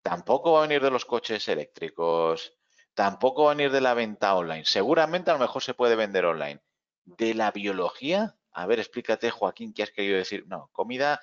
Tampoco 0.00 0.52
va 0.52 0.60
a 0.60 0.68
venir 0.68 0.82
de 0.82 0.90
los 0.90 1.04
coches 1.04 1.46
eléctricos. 1.48 2.56
Tampoco 2.94 3.44
va 3.44 3.52
a 3.52 3.54
venir 3.54 3.72
de 3.72 3.80
la 3.80 3.94
venta 3.94 4.34
online. 4.34 4.64
Seguramente 4.64 5.30
a 5.30 5.34
lo 5.34 5.40
mejor 5.40 5.62
se 5.62 5.74
puede 5.74 5.96
vender 5.96 6.24
online. 6.24 6.60
¿De 7.04 7.34
la 7.34 7.50
biología? 7.50 8.36
A 8.52 8.66
ver, 8.66 8.78
explícate, 8.78 9.30
Joaquín, 9.30 9.72
¿qué 9.72 9.82
has 9.82 9.90
querido 9.90 10.16
decir? 10.16 10.46
No, 10.46 10.68
comida. 10.72 11.20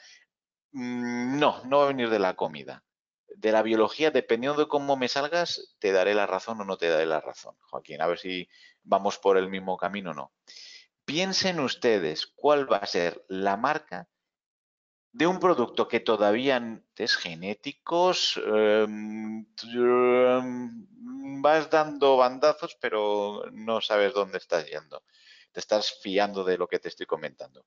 Mm, 0.71 1.39
no, 1.39 1.63
no 1.65 1.77
va 1.79 1.83
a 1.85 1.87
venir 1.87 2.09
de 2.09 2.19
la 2.19 2.35
comida. 2.35 2.83
De 3.35 3.51
la 3.51 3.61
biología, 3.61 4.11
dependiendo 4.11 4.59
de 4.59 4.67
cómo 4.67 4.95
me 4.95 5.07
salgas, 5.07 5.75
te 5.79 5.91
daré 5.91 6.13
la 6.13 6.25
razón 6.25 6.59
o 6.61 6.65
no 6.65 6.77
te 6.77 6.89
daré 6.89 7.05
la 7.05 7.21
razón, 7.21 7.55
Joaquín. 7.69 8.01
A 8.01 8.07
ver 8.07 8.19
si 8.19 8.49
vamos 8.83 9.17
por 9.17 9.37
el 9.37 9.49
mismo 9.49 9.77
camino 9.77 10.11
o 10.11 10.13
no. 10.13 10.33
Piensen 11.05 11.59
ustedes 11.59 12.27
cuál 12.27 12.71
va 12.71 12.77
a 12.77 12.85
ser 12.85 13.25
la 13.27 13.57
marca 13.57 14.09
de 15.11 15.25
un 15.27 15.39
producto 15.39 15.87
que 15.87 15.99
todavía 15.99 16.81
es 16.95 17.15
genéticos, 17.15 18.39
em, 18.45 19.45
vas 21.41 21.69
dando 21.69 22.17
bandazos, 22.17 22.77
pero 22.79 23.43
no 23.51 23.81
sabes 23.81 24.13
dónde 24.13 24.37
estás 24.37 24.67
yendo. 24.67 25.03
Te 25.51 25.59
estás 25.59 25.99
fiando 26.01 26.43
de 26.43 26.57
lo 26.57 26.67
que 26.67 26.79
te 26.79 26.89
estoy 26.89 27.07
comentando. 27.07 27.65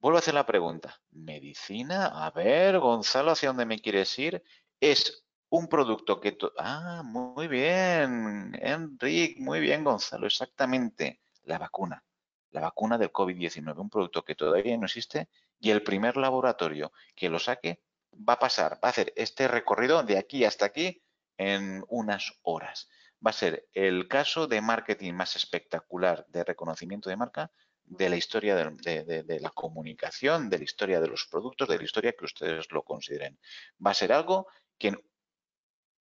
Vuelvo 0.00 0.16
a 0.16 0.20
hacer 0.20 0.34
la 0.34 0.46
pregunta. 0.46 1.00
¿Medicina? 1.10 2.26
A 2.26 2.30
ver, 2.30 2.78
Gonzalo, 2.78 3.32
¿hacia 3.32 3.50
dónde 3.50 3.66
me 3.66 3.80
quieres 3.80 4.18
ir? 4.18 4.42
Es 4.80 5.24
un 5.50 5.68
producto 5.68 6.20
que... 6.20 6.36
Ah, 6.58 7.02
muy 7.04 7.48
bien, 7.48 8.58
Enrique, 8.60 9.40
muy 9.40 9.60
bien, 9.60 9.84
Gonzalo, 9.84 10.26
exactamente, 10.26 11.20
la 11.44 11.58
vacuna 11.58 12.02
la 12.50 12.60
vacuna 12.60 12.98
del 12.98 13.12
COVID-19, 13.12 13.78
un 13.78 13.90
producto 13.90 14.24
que 14.24 14.34
todavía 14.34 14.76
no 14.76 14.86
existe 14.86 15.28
y 15.58 15.70
el 15.70 15.82
primer 15.82 16.16
laboratorio 16.16 16.92
que 17.14 17.28
lo 17.28 17.38
saque 17.38 17.80
va 18.12 18.34
a 18.34 18.38
pasar, 18.38 18.74
va 18.74 18.88
a 18.88 18.90
hacer 18.90 19.12
este 19.16 19.48
recorrido 19.48 20.02
de 20.02 20.18
aquí 20.18 20.44
hasta 20.44 20.66
aquí 20.66 21.02
en 21.38 21.84
unas 21.88 22.38
horas. 22.42 22.88
Va 23.24 23.30
a 23.30 23.34
ser 23.34 23.68
el 23.72 24.08
caso 24.08 24.46
de 24.46 24.60
marketing 24.60 25.12
más 25.12 25.36
espectacular 25.36 26.26
de 26.28 26.44
reconocimiento 26.44 27.08
de 27.08 27.16
marca 27.16 27.52
de 27.90 28.08
la 28.08 28.16
historia 28.16 28.54
de, 28.54 29.40
la 29.40 29.50
comunicación, 29.50 30.48
de 30.48 30.58
la 30.58 30.64
historia 30.64 31.00
de 31.00 31.08
los 31.08 31.26
productos, 31.26 31.68
de 31.68 31.76
la 31.76 31.84
historia 31.84 32.14
que 32.16 32.24
ustedes 32.24 32.70
lo 32.70 32.82
consideren. 32.82 33.38
Va 33.84 33.90
a 33.90 33.94
ser 33.94 34.12
algo 34.12 34.46
que, 34.78 34.94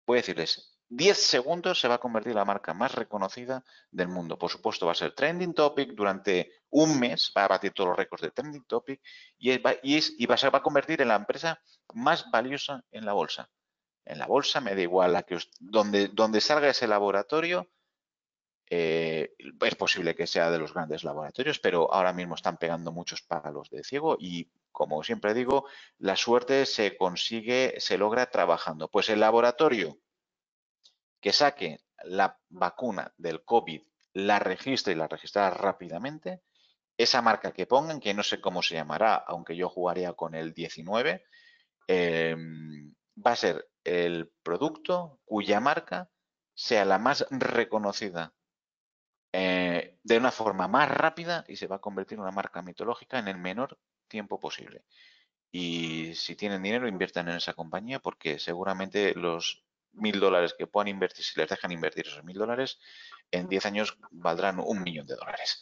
puede 0.04 0.22
decirles, 0.22 0.80
10 0.90 1.18
segundos 1.18 1.80
se 1.80 1.88
va 1.88 1.96
a 1.96 2.00
convertir 2.00 2.34
la 2.34 2.44
marca 2.44 2.74
más 2.74 2.96
reconocida 2.96 3.64
del 3.92 4.08
mundo. 4.08 4.38
Por 4.38 4.50
supuesto, 4.50 4.88
va 4.88 4.94
a 4.94 4.96
ser 4.96 5.14
trending 5.14 5.54
topic 5.54 5.92
durante 5.92 6.52
un 6.72 7.00
mes, 7.00 7.32
va 7.38 7.46
a 7.46 7.50
batir 7.50 7.72
todos 7.72 7.90
los 7.90 7.98
récords 7.98 8.24
de 8.24 8.32
trending 8.32 8.66
topic 8.66 9.02
y, 9.38 9.56
va, 9.60 9.72
a, 9.72 10.62
convertir 10.64 11.02
en 11.02 11.10
la 11.10 11.16
empresa 11.16 11.62
más 11.94 12.30
valiosa 12.32 12.84
en 12.92 13.06
la 13.06 13.14
bolsa. 13.14 13.50
En 14.06 14.18
la 14.18 14.26
bolsa 14.26 14.60
me 14.60 14.74
da 14.74 14.82
igual 14.82 15.14
la 15.14 15.24
que 15.24 15.38
donde, 15.60 16.08
donde 16.08 16.42
salga 16.42 16.70
ese 16.70 16.88
laboratorio, 16.88 17.70
eh, 18.70 19.36
es 19.38 19.76
posible 19.76 20.16
que 20.16 20.28
sea 20.28 20.50
de 20.50 20.60
los 20.60 20.74
grandes 20.74 21.04
laboratorios, 21.04 21.60
pero 21.60 21.92
ahora 21.94 22.14
mismo 22.14 22.36
están 22.36 22.58
pegando 22.58 22.92
muchos 22.92 23.22
palos 23.22 23.70
de 23.70 23.84
ciego 23.84 24.18
y, 24.20 24.50
como 24.72 25.04
siempre 25.04 25.34
digo, 25.34 25.68
la 26.00 26.16
suerte 26.16 26.66
se 26.66 26.98
consigue, 26.98 27.76
se 27.80 27.98
logra 27.98 28.30
trabajando. 28.30 28.90
Pues 28.90 29.10
el 29.10 29.20
laboratorio 29.20 30.00
que 31.22 31.34
saque 31.34 31.80
la 32.04 32.40
vacuna 32.50 33.14
del 33.18 33.44
COVID, 33.44 33.82
la 34.14 34.40
registre 34.40 34.94
y 34.94 34.96
la 34.96 35.08
registrará 35.08 35.56
rápidamente. 35.56 36.42
Esa 36.98 37.22
marca 37.22 37.52
que 37.52 37.68
pongan, 37.68 38.00
que 38.00 38.14
no 38.14 38.24
sé 38.24 38.40
cómo 38.40 38.62
se 38.62 38.76
llamará, 38.76 39.16
aunque 39.16 39.56
yo 39.56 39.70
jugaría 39.70 40.14
con 40.14 40.36
el 40.36 40.54
19, 40.54 41.24
em, 41.88 42.94
va 43.16 43.32
a 43.32 43.36
ser 43.36 43.68
el 43.84 44.32
producto 44.44 45.20
cuya 45.26 45.60
marca 45.60 46.10
sea 46.54 46.86
la 46.86 47.00
más 47.00 47.26
reconocida 47.32 48.35
eh, 49.38 49.98
de 50.02 50.18
una 50.18 50.32
forma 50.32 50.70
más 50.70 50.88
rápida 50.88 51.44
y 51.50 51.58
se 51.58 51.68
va 51.68 51.76
a 51.76 51.82
convertir 51.82 52.16
en 52.16 52.22
una 52.22 52.32
marca 52.32 52.62
mitológica 52.62 53.20
en 53.20 53.28
el 53.28 53.38
menor 53.38 53.78
tiempo 54.08 54.40
posible. 54.40 54.86
Y 55.52 56.16
si 56.16 56.38
tienen 56.38 56.64
dinero, 56.64 56.88
inviertan 56.88 57.28
en 57.28 57.36
esa 57.36 57.54
compañía 57.54 58.00
porque 58.00 58.40
seguramente 58.40 59.14
los 59.14 59.66
mil 59.92 60.22
dólares 60.22 60.56
que 60.58 60.68
puedan 60.68 60.88
invertir, 60.88 61.26
si 61.26 61.38
les 61.38 61.50
dejan 61.50 61.74
invertir 61.74 62.08
esos 62.08 62.24
mil 62.24 62.38
dólares, 62.38 62.80
en 63.30 63.50
10 63.50 63.66
años 63.66 63.98
valdrán 64.10 64.62
un 64.62 64.82
millón 64.82 65.06
de 65.06 65.16
dólares. 65.16 65.62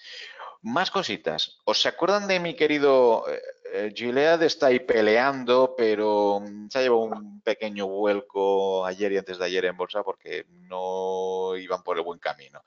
Más 0.62 0.92
cositas. 0.92 1.58
¿Os 1.66 1.82
se 1.82 1.90
acuerdan 1.90 2.28
de 2.28 2.40
mi 2.40 2.56
querido 2.56 3.28
eh, 3.28 3.42
eh, 3.74 3.94
Gilead? 3.96 4.44
Está 4.44 4.68
ahí 4.68 4.82
peleando, 4.82 5.74
pero 5.76 6.42
mm, 6.42 6.70
se 6.70 6.78
ha 6.78 6.82
llevado 6.84 7.02
un 7.02 7.42
pequeño 7.42 7.88
vuelco 7.88 8.86
ayer 8.86 9.14
y 9.14 9.18
antes 9.18 9.40
de 9.40 9.46
ayer 9.46 9.66
en 9.66 9.78
bolsa 9.78 10.04
porque 10.04 10.46
no 10.50 11.56
iban 11.58 11.82
por 11.82 11.98
el 11.98 12.04
buen 12.04 12.20
camino. 12.20 12.64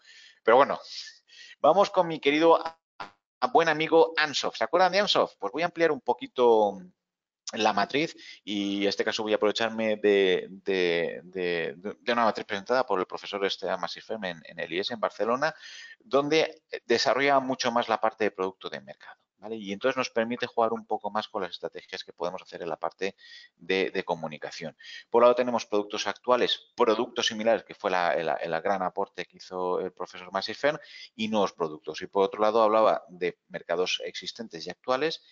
Pero 0.46 0.58
bueno, 0.58 0.78
vamos 1.58 1.90
con 1.90 2.06
mi 2.06 2.20
querido 2.20 2.62
buen 3.52 3.68
amigo 3.68 4.14
Ansoft. 4.16 4.58
¿Se 4.58 4.62
acuerdan 4.62 4.92
de 4.92 5.00
Ansoft? 5.00 5.34
Pues 5.40 5.52
voy 5.52 5.62
a 5.62 5.66
ampliar 5.66 5.90
un 5.90 6.00
poquito 6.00 6.78
la 7.54 7.72
matriz 7.72 8.16
y 8.44 8.82
en 8.82 8.88
este 8.88 9.04
caso 9.04 9.24
voy 9.24 9.32
a 9.32 9.36
aprovecharme 9.36 9.96
de, 9.96 10.48
una 12.06 12.24
matriz 12.24 12.46
presentada 12.46 12.86
por 12.86 13.00
el 13.00 13.06
profesor 13.06 13.44
Esteban 13.44 13.80
Masifem 13.80 14.22
en, 14.22 14.40
en, 14.44 14.60
el 14.60 14.72
IES 14.72 14.92
en 14.92 15.00
Barcelona, 15.00 15.52
donde 15.98 16.62
desarrolla 16.84 17.40
mucho 17.40 17.72
más 17.72 17.88
la 17.88 18.00
parte 18.00 18.22
de 18.22 18.30
producto 18.30 18.70
de 18.70 18.80
mercado. 18.80 19.25
Y 19.54 19.72
entonces 19.72 19.96
nos 19.96 20.10
permite 20.10 20.46
jugar 20.46 20.72
un 20.72 20.86
poco 20.86 21.10
más 21.10 21.28
con 21.28 21.42
las 21.42 21.52
estrategias 21.52 22.04
que 22.04 22.12
podemos 22.12 22.42
hacer 22.42 22.62
en 22.62 22.68
la 22.68 22.76
parte 22.76 23.16
de, 23.56 24.04
comunicación. 24.04 24.76
Por 25.10 25.20
un 25.20 25.24
lado 25.24 25.34
tenemos 25.34 25.66
productos 25.66 26.06
actuales, 26.06 26.72
productos 26.76 27.26
similares, 27.26 27.64
que 27.64 27.74
fue 27.74 27.90
el, 27.90 28.60
gran 28.60 28.82
aporte 28.82 29.24
que 29.24 29.38
hizo 29.38 29.80
el 29.80 29.92
profesor 29.92 30.32
Massifern, 30.32 30.78
y 31.14 31.28
nuevos 31.28 31.52
productos. 31.52 32.02
Y 32.02 32.06
por 32.06 32.24
otro 32.24 32.40
lado 32.40 32.62
hablaba 32.62 33.04
de 33.08 33.38
mercados 33.48 34.00
existentes 34.04 34.66
y 34.66 34.70
actuales 34.70 35.22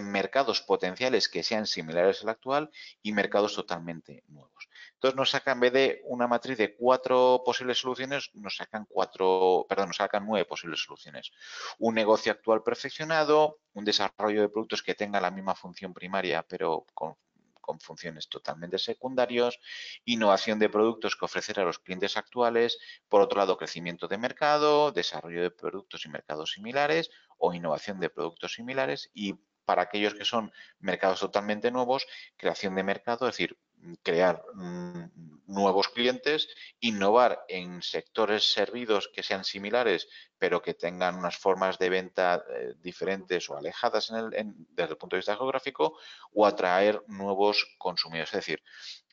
mercados 0.00 0.60
potenciales 0.60 1.28
que 1.28 1.42
sean 1.42 1.66
similares 1.66 2.22
al 2.22 2.28
actual 2.28 2.70
y 3.02 3.12
mercados 3.12 3.54
totalmente 3.54 4.22
nuevos. 4.28 4.68
Entonces 4.94 5.16
nos 5.16 5.30
sacan, 5.30 5.56
en 5.56 5.60
vez 5.60 5.72
de 5.72 6.02
una 6.04 6.26
matriz 6.26 6.58
de 6.58 6.76
cuatro 6.76 7.42
posibles 7.44 7.78
soluciones, 7.78 8.30
nos 8.34 8.56
sacan 8.56 8.86
cuatro, 8.88 9.66
perdón, 9.68 9.88
nos 9.88 9.96
sacan 9.96 10.26
nueve 10.26 10.44
posibles 10.44 10.82
soluciones. 10.82 11.32
Un 11.78 11.94
negocio 11.94 12.32
actual 12.32 12.62
perfeccionado, 12.62 13.60
un 13.72 13.84
desarrollo 13.84 14.42
de 14.42 14.48
productos 14.48 14.82
que 14.82 14.94
tenga 14.94 15.20
la 15.20 15.30
misma 15.30 15.54
función 15.54 15.92
primaria, 15.92 16.42
pero 16.42 16.86
con 16.94 17.16
con 17.62 17.80
funciones 17.80 18.28
totalmente 18.28 18.76
secundarias, 18.76 19.58
innovación 20.04 20.58
de 20.58 20.68
productos 20.68 21.16
que 21.16 21.24
ofrecer 21.24 21.60
a 21.60 21.64
los 21.64 21.78
clientes 21.78 22.18
actuales, 22.18 22.76
por 23.08 23.22
otro 23.22 23.38
lado, 23.38 23.56
crecimiento 23.56 24.08
de 24.08 24.18
mercado, 24.18 24.92
desarrollo 24.92 25.42
de 25.42 25.50
productos 25.50 26.04
y 26.04 26.10
mercados 26.10 26.52
similares 26.52 27.10
o 27.38 27.54
innovación 27.54 28.00
de 28.00 28.10
productos 28.10 28.52
similares 28.54 29.10
y 29.14 29.36
para 29.64 29.82
aquellos 29.82 30.14
que 30.14 30.24
son 30.24 30.52
mercados 30.78 31.20
totalmente 31.20 31.70
nuevos, 31.70 32.06
creación 32.36 32.74
de 32.74 32.82
mercado, 32.82 33.28
es 33.28 33.34
decir, 33.34 33.58
crear 34.02 34.42
mm, 34.54 35.04
nuevos 35.46 35.88
clientes, 35.88 36.48
innovar 36.80 37.44
en 37.48 37.82
sectores 37.82 38.52
servidos 38.52 39.10
que 39.12 39.22
sean 39.22 39.44
similares, 39.44 40.08
pero 40.38 40.62
que 40.62 40.74
tengan 40.74 41.16
unas 41.16 41.36
formas 41.36 41.78
de 41.78 41.90
venta 41.90 42.44
eh, 42.48 42.74
diferentes 42.78 43.48
o 43.50 43.56
alejadas 43.56 44.10
desde 44.12 44.92
el 44.92 44.96
punto 44.96 45.16
de 45.16 45.18
vista 45.18 45.36
geográfico, 45.36 45.98
o 46.32 46.46
atraer 46.46 47.02
nuevos 47.08 47.74
consumidores. 47.78 48.30
Es 48.30 48.46
decir, 48.46 48.62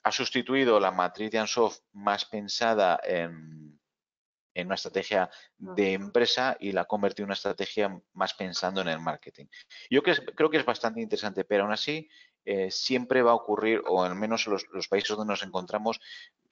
ha 0.04 0.12
sustituido 0.12 0.80
la 0.80 0.92
matriz 0.92 1.32
de 1.32 1.40
Ansoft 1.40 1.80
más 1.94 2.26
pensada 2.26 3.00
en, 3.04 3.79
una 4.68 4.76
estrategia 4.76 5.30
de 5.58 5.94
empresa 5.94 6.58
y 6.60 6.72
la 6.72 6.82
ha 6.82 6.86
convertido 6.86 7.24
en 7.24 7.30
una 7.30 7.34
estrategia 7.34 8.02
más 8.14 8.34
pensando 8.34 8.82
en 8.82 8.88
el 8.88 9.00
marketing. 9.00 9.46
Yo 9.90 10.02
creo 10.04 10.50
que 10.50 10.58
es 10.58 10.66
bastante 10.66 11.02
interesante, 11.02 11.44
pero 11.44 11.64
aún 11.64 11.74
así 11.74 12.10
eh, 12.46 12.72
siempre 12.72 13.22
va 13.22 13.32
a 13.32 13.36
ocurrir, 13.36 13.84
o 13.88 14.04
al 14.04 14.16
menos 14.16 14.48
en 14.48 14.54
los, 14.54 14.88
países 14.88 15.10
donde 15.10 15.32
nos 15.32 15.44
encontramos, 15.44 16.00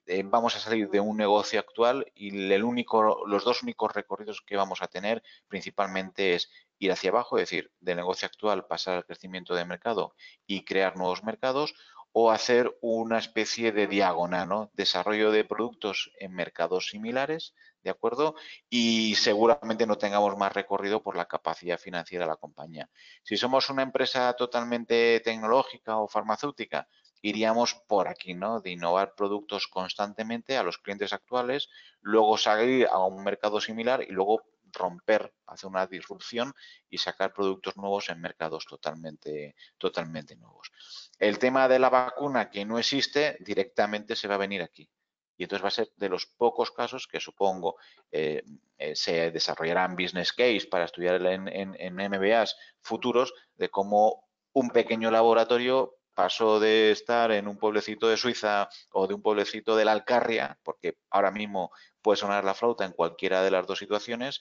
eh, 0.06 0.22
vamos 0.24 0.54
a 0.56 0.60
salir 0.60 0.88
de 0.90 1.00
un 1.00 1.16
negocio 1.16 1.58
actual 1.58 2.06
y 2.14 2.52
el 2.52 2.64
único, 2.64 3.26
los 3.26 3.44
dos 3.44 3.62
únicos 3.62 3.92
recorridos 3.92 4.40
que 4.40 4.56
vamos 4.56 4.80
a 4.80 4.86
tener 4.86 5.22
principalmente 5.48 6.34
es 6.34 6.50
ir 6.78 6.92
hacia 6.92 7.10
abajo, 7.10 7.36
es 7.36 7.50
decir, 7.50 7.72
del 7.80 7.96
negocio 7.96 8.26
actual 8.26 8.66
pasar 8.66 8.96
al 8.96 9.04
crecimiento 9.04 9.54
de 9.54 9.64
mercado 9.64 10.14
y 10.46 10.64
crear 10.64 10.96
nuevos 10.96 11.24
mercados, 11.24 11.74
o 12.20 12.32
hacer 12.32 12.76
una 12.80 13.18
especie 13.18 13.70
de 13.70 13.86
diagonal, 13.86 14.48
¿no? 14.48 14.70
Desarrollo 14.72 15.30
de 15.30 15.44
productos 15.44 16.10
en 16.18 16.34
mercados 16.34 16.88
similares, 16.88 17.54
¿de 17.84 17.90
acuerdo? 17.90 18.34
Y 18.68 19.14
seguramente 19.14 19.86
no 19.86 19.98
tengamos 19.98 20.36
más 20.36 20.52
recorrido 20.52 21.00
por 21.00 21.14
la 21.14 21.26
capacidad 21.26 21.78
financiera 21.78 22.24
de 22.24 22.30
la 22.30 22.36
compañía. 22.36 22.90
Si 23.22 23.36
somos 23.36 23.70
una 23.70 23.84
empresa 23.84 24.32
totalmente 24.32 25.20
tecnológica 25.20 25.98
o 25.98 26.08
farmacéutica, 26.08 26.88
iríamos 27.22 27.74
por 27.86 28.08
aquí, 28.08 28.34
¿no? 28.34 28.60
De 28.60 28.70
innovar 28.70 29.14
productos 29.14 29.68
constantemente 29.68 30.56
a 30.56 30.64
los 30.64 30.78
clientes 30.78 31.12
actuales, 31.12 31.68
luego 32.00 32.36
salir 32.36 32.88
a 32.88 32.98
un 32.98 33.22
mercado 33.22 33.60
similar 33.60 34.02
y 34.02 34.10
luego 34.10 34.42
romper, 34.72 35.32
hacer 35.46 35.68
una 35.68 35.86
disrupción 35.86 36.54
y 36.88 36.98
sacar 36.98 37.32
productos 37.32 37.76
nuevos 37.76 38.08
en 38.08 38.20
mercados 38.20 38.66
totalmente, 38.66 39.54
totalmente 39.76 40.36
nuevos. 40.36 40.70
El 41.18 41.38
tema 41.38 41.68
de 41.68 41.78
la 41.78 41.90
vacuna 41.90 42.50
que 42.50 42.64
no 42.64 42.78
existe 42.78 43.36
directamente 43.40 44.16
se 44.16 44.28
va 44.28 44.36
a 44.36 44.38
venir 44.38 44.62
aquí. 44.62 44.88
Y 45.36 45.44
entonces 45.44 45.64
va 45.64 45.68
a 45.68 45.70
ser 45.70 45.90
de 45.96 46.08
los 46.08 46.26
pocos 46.26 46.72
casos 46.72 47.06
que 47.06 47.20
supongo 47.20 47.76
eh, 48.10 48.42
eh, 48.76 48.96
se 48.96 49.30
desarrollarán 49.30 49.94
business 49.94 50.32
case 50.32 50.66
para 50.68 50.84
estudiar 50.84 51.24
en, 51.26 51.48
en, 51.48 51.94
MBAs 51.94 52.56
futuros 52.80 53.32
de 53.56 53.68
cómo 53.68 54.28
un 54.52 54.70
pequeño 54.70 55.12
laboratorio 55.12 55.94
pasó 56.12 56.58
de 56.58 56.90
estar 56.90 57.30
en 57.30 57.46
un 57.46 57.56
pueblecito 57.56 58.08
de 58.08 58.16
Suiza 58.16 58.68
o 58.90 59.06
de 59.06 59.14
un 59.14 59.22
pueblecito 59.22 59.76
de 59.76 59.84
la 59.84 59.92
Alcarria, 59.92 60.58
porque 60.64 60.98
ahora 61.10 61.30
mismo 61.30 61.70
puede 62.02 62.16
sonar 62.16 62.44
la 62.44 62.54
flauta 62.54 62.84
en 62.84 62.92
cualquiera 62.92 63.42
de 63.42 63.50
las 63.50 63.66
dos 63.66 63.78
situaciones, 63.78 64.40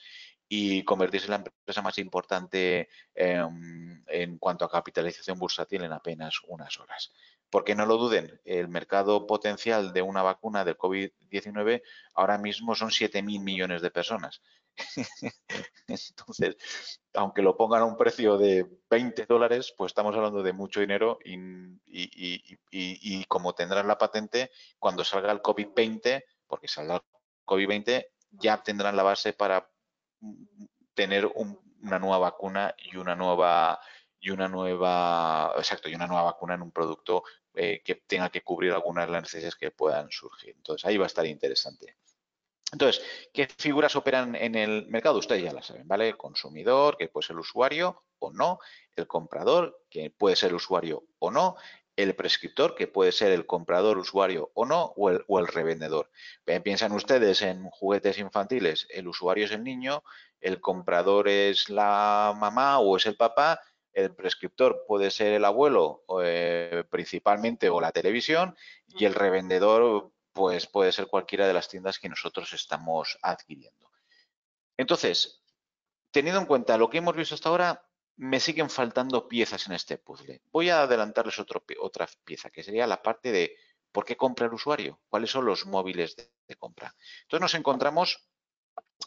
y 0.50 0.84
convertirse 0.84 1.28
en 1.28 1.32
la 1.32 1.38
empresa 1.38 1.82
más 1.82 1.98
importante 1.98 2.90
em, 3.16 4.04
en 4.08 4.38
cuanto 4.38 4.66
a 4.66 4.72
capitalización 4.72 5.38
bursátil 5.38 5.84
en 5.84 5.92
apenas 5.92 6.40
unas 6.48 6.80
horas. 6.80 7.12
Porque 7.50 7.76
no 7.76 7.86
lo 7.86 7.98
duden, 7.98 8.40
el 8.46 8.68
mercado 8.68 9.26
potencial 9.28 9.94
de 9.94 10.02
una 10.02 10.22
vacuna 10.22 10.64
del 10.64 10.78
COVID-19 10.78 11.82
ahora 12.14 12.38
mismo 12.38 12.76
son 12.76 12.90
7.000 12.90 13.42
millones 13.42 13.82
de 13.82 13.92
personas. 13.92 14.42
Entonces, 15.88 16.56
aunque 17.14 17.42
lo 17.42 17.58
pongan 17.58 17.82
a 17.82 17.86
un 17.86 17.98
precio 17.98 18.38
de 18.38 18.66
20 18.90 19.26
dólares, 19.26 19.74
pues 19.78 19.92
estamos 19.92 20.16
hablando 20.16 20.44
de 20.44 20.54
mucho 20.54 20.82
dinero 20.82 21.20
y, 21.24 22.56
como 23.26 23.54
tendrán 23.54 23.88
la 23.88 23.98
patente, 23.98 24.52
cuando 24.78 25.04
salga 25.04 25.32
el 25.32 25.42
COVID-20, 25.42 26.24
porque 26.48 26.68
el 26.78 26.92
COVID-20, 27.48 28.08
ya 28.32 28.62
tendrán 28.62 28.96
la 28.96 29.04
base 29.04 29.34
para 29.34 29.72
tener 30.94 31.26
una 31.26 32.00
nueva 32.00 32.20
vacuna 32.20 32.76
y 32.78 32.98
una 32.98 33.16
nueva 33.16 33.80
y 34.20 34.32
una 34.32 34.48
nueva 34.48 35.54
exacto 35.58 35.90
y 35.90 35.96
una 35.96 36.08
nueva 36.08 36.24
vacuna 36.24 36.56
en 36.56 36.64
un 36.64 36.72
producto 36.72 37.24
eh, 37.54 37.82
que 37.84 37.96
tenga 37.96 38.30
que 38.30 38.42
cubrir 38.42 38.72
algunas 38.74 39.06
de 39.08 39.14
las 39.14 39.24
necesidades 39.24 39.56
que 39.56 39.72
puedan 39.72 40.12
surgir. 40.12 40.56
Entonces 40.56 40.86
ahí 40.86 40.98
va 40.98 41.06
a 41.06 41.08
estar 41.08 41.26
interesante. 41.26 41.98
Entonces, 42.72 43.02
¿qué 43.34 43.48
figuras 43.58 43.96
operan 43.96 44.36
en 44.36 44.56
el 44.56 44.88
mercado? 44.88 45.20
Ustedes 45.20 45.44
ya 45.44 45.54
las 45.54 45.68
saben, 45.68 45.88
¿vale? 45.88 46.10
El 46.10 46.18
consumidor, 46.18 46.98
que 46.98 47.08
puede 47.08 47.26
ser 47.26 47.36
el 47.36 47.40
usuario 47.40 48.04
o 48.20 48.32
no, 48.32 48.60
el 48.96 49.08
comprador, 49.08 49.86
que 49.90 50.10
puede 50.10 50.36
ser 50.36 50.50
el 50.50 50.56
usuario 50.56 51.06
o 51.20 51.32
no, 51.32 51.56
el 51.98 52.16
prescriptor, 52.16 52.76
que 52.76 52.88
puede 52.88 53.12
ser 53.12 53.32
el 53.32 53.46
comprador, 53.46 53.98
usuario 53.98 54.52
o 54.54 54.66
no, 54.66 54.94
o 54.96 55.40
el, 55.40 55.48
revendedor. 55.48 56.10
Piensan 56.64 56.92
ustedes 56.94 57.42
en 57.42 57.70
juguetes 57.72 58.20
infantiles, 58.20 58.88
el 58.92 59.08
usuario 59.08 59.46
es 59.46 59.52
el 59.52 59.64
niño, 59.64 60.04
el 60.40 60.62
comprador 60.62 61.28
es 61.28 61.70
la 61.70 62.34
mamá 62.38 62.80
o 62.80 62.96
es 62.96 63.08
el 63.08 63.18
papá, 63.18 63.60
el 63.94 64.14
prescriptor 64.14 64.86
puede 64.88 65.10
ser 65.10 65.34
el 65.34 65.44
abuelo 65.44 66.04
eh, 66.22 66.84
principalmente 66.92 67.68
o 67.70 67.82
la 67.82 67.92
televisión 67.92 68.56
y 68.88 69.06
el 69.06 69.16
revendedor 69.16 70.12
pues 70.34 70.68
puede 70.68 70.92
ser 70.92 71.08
cualquiera 71.08 71.48
de 71.48 71.54
las 71.54 71.68
tiendas 71.68 71.98
que 71.98 72.10
nosotros 72.10 72.54
estamos 72.54 73.18
adquiriendo. 73.24 73.90
Entonces, 74.78 75.42
teniendo 76.12 76.40
en 76.40 76.46
cuenta 76.46 76.78
lo 76.78 76.92
que 76.92 77.00
hemos 77.00 77.16
visto 77.16 77.34
hasta 77.34 77.50
ahora, 77.50 77.87
me 78.18 78.40
siguen 78.40 78.70
faltando 78.70 79.28
piezas 79.28 79.68
en 79.68 79.74
este 79.74 79.98
puzzle. 79.98 80.42
Voy 80.52 80.70
a 80.70 80.82
adelantarles 80.82 81.40
otra 81.40 81.62
pieza, 82.26 82.50
que 82.50 82.64
sería 82.64 82.88
la 82.88 83.02
parte 83.02 83.32
de 83.32 83.56
por 83.92 84.06
qué 84.06 84.18
compra 84.18 84.48
el 84.48 84.54
usuario, 84.54 85.00
cuáles 85.08 85.32
son 85.32 85.46
los 85.46 85.66
móviles 85.66 86.16
de, 86.16 86.56
compra. 86.56 86.96
Entonces 87.22 87.42
nos 87.42 87.54
encontramos 87.54 88.28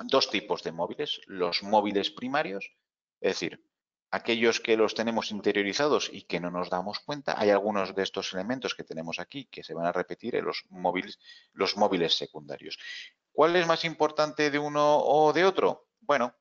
dos 0.04 0.30
tipos 0.30 0.62
de 0.62 0.72
móviles, 0.72 1.20
los 1.26 1.62
móviles 1.62 2.10
primarios, 2.10 2.72
es 3.20 3.34
decir, 3.34 3.64
aquellos 4.12 4.60
que 4.60 4.76
los 4.76 4.94
tenemos 4.94 5.30
interiorizados 5.32 6.08
y 6.12 6.22
que 6.22 6.40
no 6.40 6.50
nos 6.50 6.70
damos 6.70 7.00
cuenta. 7.00 7.38
Hay 7.38 7.50
algunos 7.50 7.94
de 7.94 8.02
estos 8.02 8.32
elementos 8.32 8.74
que 8.74 8.84
tenemos 8.84 9.18
aquí 9.18 9.46
que 9.46 9.64
se 9.64 9.74
van 9.74 9.86
a 9.86 9.92
repetir 9.92 10.36
en 10.36 10.44
los 10.44 10.64
móviles, 10.70 11.18
los 11.52 11.76
móviles 11.76 12.14
secundarios. 12.14 12.78
¿Cuál 13.32 13.56
es 13.56 13.66
más 13.66 13.84
importante 13.84 14.50
de 14.50 14.58
uno 14.58 14.98
o 14.98 15.32
de 15.32 15.44
otro? 15.44 15.88
Bueno, 16.00 16.34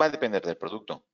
va 0.00 0.06
a 0.06 0.10
depender 0.10 0.44
del 0.44 0.56
producto. 0.56 1.04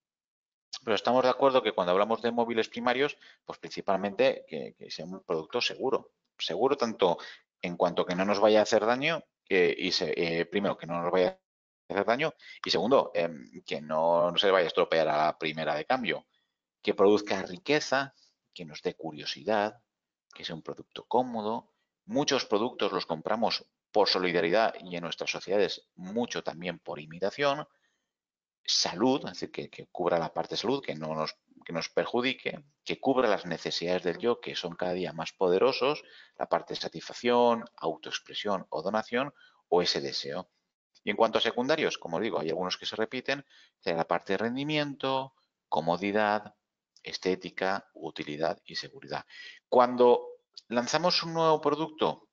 Pero 0.85 0.95
estamos 0.95 1.23
de 1.25 1.31
acuerdo 1.31 1.63
que 1.63 1.73
cuando 1.73 1.93
hablamos 1.93 2.23
de 2.23 2.31
móviles 2.31 2.69
primarios, 2.69 3.17
pues 3.45 3.59
principalmente 3.59 4.45
que, 4.47 4.75
sea 4.91 5.05
un 5.05 5.23
producto 5.25 5.61
seguro. 5.61 6.13
Seguro 6.39 6.77
tanto 6.77 7.19
en 7.63 7.77
cuanto 7.77 8.05
que 8.05 8.15
no 8.15 8.25
nos 8.25 8.41
vaya 8.41 8.61
a 8.61 8.63
hacer 8.63 8.85
daño, 8.85 9.23
y 9.49 9.91
eh, 10.01 10.47
primero 10.47 10.77
que 10.77 10.87
no 10.87 11.01
nos 11.01 11.11
vaya 11.11 11.29
a 11.89 11.93
hacer 11.93 12.05
daño 12.05 12.35
y 12.65 12.71
segundo 12.71 13.13
em, 13.15 13.63
que 13.65 13.81
no, 13.81 14.31
no 14.31 14.37
se 14.37 14.51
vaya 14.51 14.65
a 14.65 14.69
estropear 14.69 15.09
a 15.09 15.27
la 15.27 15.39
primera 15.39 15.75
de 15.75 15.85
cambio, 15.85 16.27
que 16.83 16.95
produzca 16.95 17.43
riqueza, 17.43 18.15
que 18.53 18.65
nos 18.65 18.83
dé 18.83 18.95
curiosidad, 18.95 19.83
que 20.35 20.45
sea 20.45 20.55
un 20.55 20.63
producto 20.63 21.05
cómodo. 21.05 21.73
Muchos 22.05 22.45
productos 22.45 22.93
los 22.93 23.07
compramos 23.07 23.67
por 23.91 24.09
solidaridad 24.09 24.75
y 24.81 24.97
en 24.97 25.03
nuestras 25.03 25.31
sociedades 25.31 25.89
mucho 25.95 26.43
también 26.43 26.79
por 26.79 27.01
imitación 27.01 27.67
salud, 28.67 29.23
es 29.27 29.41
decir, 29.41 29.51
que, 29.51 29.87
cubra 29.87 30.19
la 30.19 30.33
parte 30.33 30.55
de 30.55 30.61
salud, 30.61 30.83
que 30.83 30.95
no 30.95 31.15
nos, 31.15 31.37
que 31.65 31.73
nos 31.73 31.89
perjudique, 31.89 32.65
que 32.85 33.01
cubra 33.01 33.29
las 33.29 33.47
necesidades 33.47 34.03
del 34.03 34.19
yo, 34.19 34.41
que 34.41 34.57
son 34.57 34.75
cada 34.77 34.93
día 34.93 35.13
más 35.13 35.33
poderosos, 35.33 36.03
la 36.39 36.49
parte 36.49 36.75
de 36.75 36.81
satisfacción, 36.81 37.65
autoexpresión 37.77 38.67
o 38.71 38.83
donación, 38.83 39.33
o 39.69 39.83
ese 39.83 40.01
deseo. 40.01 40.51
Y 41.05 41.11
en 41.11 41.17
cuanto 41.17 41.39
a 41.39 41.41
secundarios, 41.41 41.99
como 41.99 42.21
digo, 42.21 42.41
hay 42.41 42.49
algunos 42.49 42.77
que 42.77 42.87
se 42.87 42.97
repiten, 42.97 43.45
la 43.85 44.07
parte 44.07 44.33
de 44.33 44.39
rendimiento, 44.39 45.35
comodidad, 45.69 46.55
estética, 47.03 47.89
utilidad 47.95 48.61
y 48.65 48.75
seguridad. 48.75 49.25
Cuando 49.69 50.27
lanzamos 50.69 51.23
un 51.23 51.35
nuevo 51.35 51.61
producto, 51.61 52.29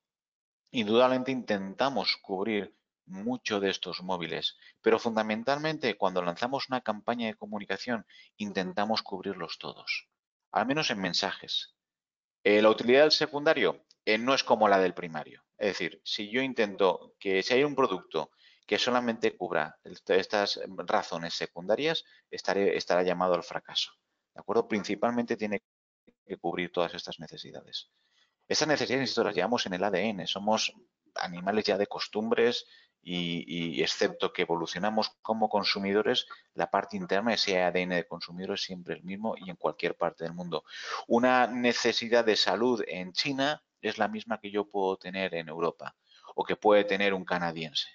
indudablemente 0.72 1.30
intentamos 1.30 2.16
cubrir 2.16 2.76
mucho 3.06 3.60
de 3.60 3.70
estos 3.70 4.02
móviles, 4.02 4.56
pero 4.80 4.98
fundamentalmente 4.98 5.96
cuando 5.96 6.22
lanzamos 6.22 6.68
una 6.68 6.80
campaña 6.80 7.26
de 7.26 7.34
comunicación 7.34 8.06
intentamos 8.36 9.02
cubrirlos 9.02 9.58
todos, 9.58 10.08
al 10.52 10.66
menos 10.66 10.90
en 10.90 11.00
mensajes. 11.00 11.74
Eh, 12.42 12.60
la 12.60 12.70
utilidad 12.70 13.02
del 13.02 13.12
secundario 13.12 13.84
eh, 14.04 14.18
no 14.18 14.34
es 14.34 14.44
como 14.44 14.68
la 14.68 14.78
del 14.78 14.94
primario. 14.94 15.44
Es 15.56 15.68
decir, 15.68 16.00
si 16.04 16.30
yo 16.30 16.42
intento 16.42 17.14
que 17.18 17.42
si 17.42 17.54
hay 17.54 17.64
un 17.64 17.74
producto 17.74 18.30
que 18.66 18.78
solamente 18.78 19.36
cubra 19.36 19.78
estas 19.84 20.60
razones 20.86 21.34
secundarias, 21.34 22.04
estaré, 22.30 22.76
estará 22.76 23.02
llamado 23.02 23.34
al 23.34 23.42
fracaso. 23.42 23.92
¿De 24.34 24.40
acuerdo? 24.40 24.66
Principalmente 24.66 25.36
tiene 25.36 25.62
que 26.26 26.36
cubrir 26.38 26.72
todas 26.72 26.94
estas 26.94 27.20
necesidades. 27.20 27.90
Estas 28.48 28.68
necesidades, 28.68 29.02
insisto, 29.02 29.24
las 29.24 29.34
llevamos 29.34 29.66
en 29.66 29.74
el 29.74 29.84
ADN. 29.84 30.26
Somos 30.26 30.72
animales 31.14 31.64
ya 31.64 31.78
de 31.78 31.86
costumbres 31.86 32.66
y, 33.04 33.82
excepto 33.82 34.32
que 34.32 34.42
evolucionamos 34.42 35.10
como 35.20 35.48
consumidores, 35.48 36.26
la 36.54 36.70
parte 36.70 36.96
interna, 36.96 37.30
de 37.30 37.36
ese 37.36 37.62
ADN 37.62 37.90
de 37.90 38.06
consumidor 38.06 38.54
es 38.54 38.62
siempre 38.62 38.94
el 38.94 39.02
mismo 39.02 39.34
y 39.36 39.50
en 39.50 39.56
cualquier 39.56 39.96
parte 39.96 40.24
del 40.24 40.32
mundo. 40.32 40.64
Una 41.06 41.46
necesidad 41.46 42.24
de 42.24 42.36
salud 42.36 42.82
en 42.86 43.12
China 43.12 43.62
es 43.80 43.98
la 43.98 44.08
misma 44.08 44.40
que 44.40 44.50
yo 44.50 44.68
puedo 44.68 44.96
tener 44.96 45.34
en 45.34 45.48
Europa 45.48 45.94
o 46.34 46.44
que 46.44 46.56
puede 46.56 46.84
tener 46.84 47.12
un 47.12 47.24
canadiense. 47.24 47.88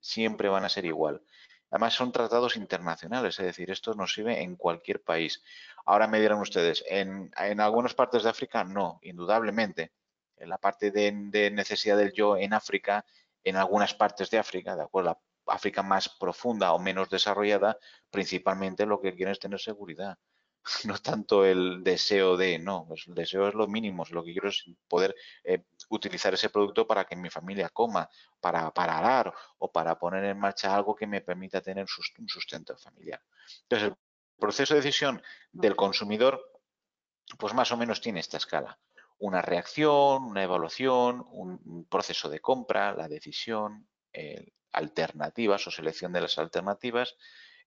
Siempre 0.00 0.48
van 0.48 0.64
a 0.64 0.68
ser 0.68 0.84
igual. 0.84 1.22
Además, 1.70 1.94
son 1.94 2.12
tratados 2.12 2.56
internacionales, 2.56 3.38
es 3.38 3.46
decir, 3.46 3.70
esto 3.70 3.94
nos 3.94 4.12
sirve 4.12 4.42
en 4.42 4.56
cualquier 4.56 5.02
país. 5.02 5.42
Ahora 5.86 6.06
me 6.06 6.20
dirán 6.20 6.38
ustedes, 6.38 6.84
¿en, 6.86 7.32
algunas 7.36 7.94
partes 7.94 8.22
de 8.22 8.30
África? 8.30 8.62
No, 8.62 8.98
indudablemente. 9.02 9.92
En 10.36 10.50
la 10.50 10.58
parte 10.58 10.90
de, 10.90 11.12
de, 11.30 11.50
necesidad 11.50 11.96
del 11.96 12.12
yo 12.12 12.36
en 12.36 12.52
África, 12.52 13.06
en 13.44 13.56
algunas 13.56 13.94
partes 13.94 14.30
de 14.30 14.38
África, 14.38 14.76
de 14.76 14.82
acuerdo, 14.82 15.10
la 15.10 15.54
África 15.54 15.82
más 15.82 16.08
profunda 16.08 16.72
o 16.72 16.78
menos 16.78 17.10
desarrollada, 17.10 17.78
principalmente 18.10 18.86
lo 18.86 19.00
que 19.00 19.14
quieren 19.14 19.32
es 19.32 19.40
tener 19.40 19.60
seguridad. 19.60 20.18
no 20.84 20.98
tanto 20.98 21.44
el 21.44 21.82
deseo 21.82 22.36
de, 22.36 22.58
no, 22.58 22.84
pues 22.86 23.06
el 23.08 23.14
deseo 23.14 23.48
es 23.48 23.54
lo 23.54 23.66
mínimo, 23.66 24.04
lo 24.10 24.24
que 24.24 24.32
quiero 24.32 24.48
es 24.48 24.64
poder 24.88 25.14
eh, 25.44 25.64
utilizar 25.88 26.34
ese 26.34 26.50
producto 26.50 26.86
para 26.86 27.04
que 27.04 27.16
mi 27.16 27.30
familia 27.30 27.68
coma, 27.70 28.08
para, 28.40 28.70
para 28.72 28.98
arar 28.98 29.34
o 29.58 29.70
para 29.70 29.98
poner 29.98 30.24
en 30.24 30.38
marcha 30.38 30.74
algo 30.74 30.94
que 30.94 31.06
me 31.06 31.20
permita 31.20 31.60
tener 31.60 31.86
un 32.18 32.28
sustento 32.28 32.76
familiar. 32.76 33.20
Entonces, 33.62 33.88
el 33.88 33.96
proceso 34.38 34.74
de 34.74 34.80
decisión 34.80 35.22
del 35.52 35.76
consumidor, 35.76 36.40
pues 37.38 37.54
más 37.54 37.72
o 37.72 37.76
menos 37.76 38.00
tiene 38.00 38.20
esta 38.20 38.36
escala. 38.36 38.78
Una 39.22 39.40
reacción, 39.40 40.24
una 40.24 40.42
evaluación, 40.42 41.24
un 41.30 41.86
proceso 41.88 42.28
de 42.28 42.40
compra, 42.40 42.92
la 42.92 43.06
decisión, 43.06 43.86
alternativas 44.72 45.66
o 45.66 45.70
selección 45.70 46.12
de 46.12 46.22
las 46.22 46.38
alternativas, 46.38 47.14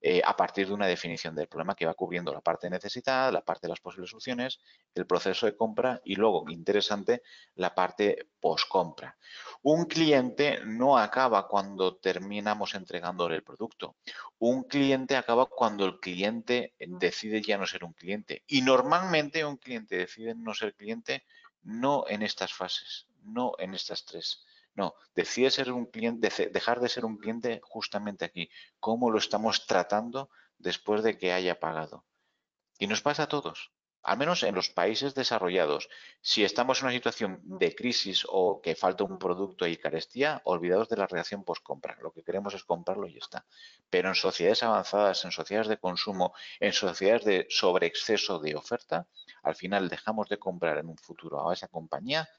eh, 0.02 0.22
a 0.24 0.36
partir 0.36 0.68
de 0.68 0.74
una 0.74 0.86
definición 0.86 1.34
del 1.34 1.48
problema 1.48 1.74
que 1.74 1.86
va 1.86 1.94
cubriendo 1.94 2.34
la 2.34 2.42
parte 2.42 2.70
necesitada, 2.70 3.32
la 3.32 3.42
parte 3.42 3.66
de 3.66 3.70
las 3.70 3.80
posibles 3.80 4.12
soluciones, 4.12 4.60
el 4.94 5.08
proceso 5.08 5.46
de 5.46 5.56
compra 5.56 6.02
y 6.04 6.16
luego, 6.16 6.46
interesante, 6.50 7.24
la 7.56 7.74
parte 7.74 8.28
post-compra. 8.40 9.18
Un 9.64 9.86
cliente 9.86 10.60
no 10.66 10.98
acaba 10.98 11.48
cuando 11.48 11.96
terminamos 11.96 12.76
entregándole 12.76 13.38
el 13.38 13.44
producto. 13.44 13.96
Un 14.38 14.66
cliente 14.66 15.16
acaba 15.16 15.48
cuando 15.48 15.86
el 15.86 16.00
cliente 16.00 16.76
decide 16.78 17.42
ya 17.42 17.58
no 17.58 17.66
ser 17.66 17.84
un 17.84 17.94
cliente. 17.94 18.44
Y 18.46 18.62
normalmente 18.62 19.44
un 19.46 19.58
cliente 19.58 19.98
decide 19.98 20.36
no 20.36 20.54
ser 20.54 20.76
cliente 20.76 21.24
no 21.66 22.06
en 22.08 22.22
estas 22.22 22.54
fases, 22.54 23.08
no 23.24 23.54
en 23.58 23.74
estas 23.74 24.06
tres. 24.06 24.46
No, 24.76 24.96
decide 25.16 25.52
ser 25.52 25.72
un 25.72 25.86
cliente, 25.86 26.30
dejar 26.52 26.80
de 26.80 26.90
ser 26.90 27.06
un 27.06 27.18
cliente 27.18 27.60
justamente 27.64 28.24
aquí. 28.24 28.50
¿Cómo 28.80 29.10
lo 29.10 29.18
estamos 29.18 29.66
tratando 29.66 30.30
después 30.58 31.02
de 31.04 31.18
que 31.18 31.34
haya 31.34 31.60
pagado? 31.60 32.06
Y 32.78 32.88
nos 32.88 33.02
pasa 33.02 33.24
a 33.24 33.28
todos, 33.28 33.72
al 34.06 34.18
menos 34.18 34.44
en 34.44 34.56
los 34.56 34.70
países 34.70 35.16
desarrollados. 35.16 35.90
Si 36.22 36.44
estamos 36.44 36.80
en 36.80 36.86
una 36.86 36.94
situación 36.94 37.40
de 37.44 37.76
crisis 37.76 38.26
o 38.30 38.62
que 38.62 38.76
falta 38.76 39.04
un 39.04 39.18
producto 39.18 39.66
y 39.68 39.78
carestía, 39.78 40.42
olvidados 40.46 40.90
de 40.90 40.98
la 40.98 41.08
reacción 41.08 41.44
post-compra. 41.44 41.98
Lo 42.02 42.12
que 42.12 42.24
queremos 42.24 42.54
es 42.54 42.64
comprarlo 42.64 43.08
y 43.08 43.14
ya 43.14 43.20
está. 43.20 43.46
Pero 43.90 44.10
en 44.10 44.16
sociedades 44.16 44.64
avanzadas, 44.64 45.26
en 45.26 45.32
sociedades 45.32 45.68
de 45.68 45.78
consumo, 45.78 46.34
en 46.60 46.72
sociedades 46.72 47.26
de 47.26 47.48
sobreexceso 47.50 48.40
de 48.40 48.56
oferta, 48.56 49.08
al 49.44 49.56
final 49.56 49.90
dejamos 49.90 50.30
de 50.30 50.38
comprar 50.38 50.78
en 50.78 50.88
un 50.88 50.98
futuro 50.98 51.50
a 51.50 51.54
esa 51.54 51.68
compañía 51.68 52.30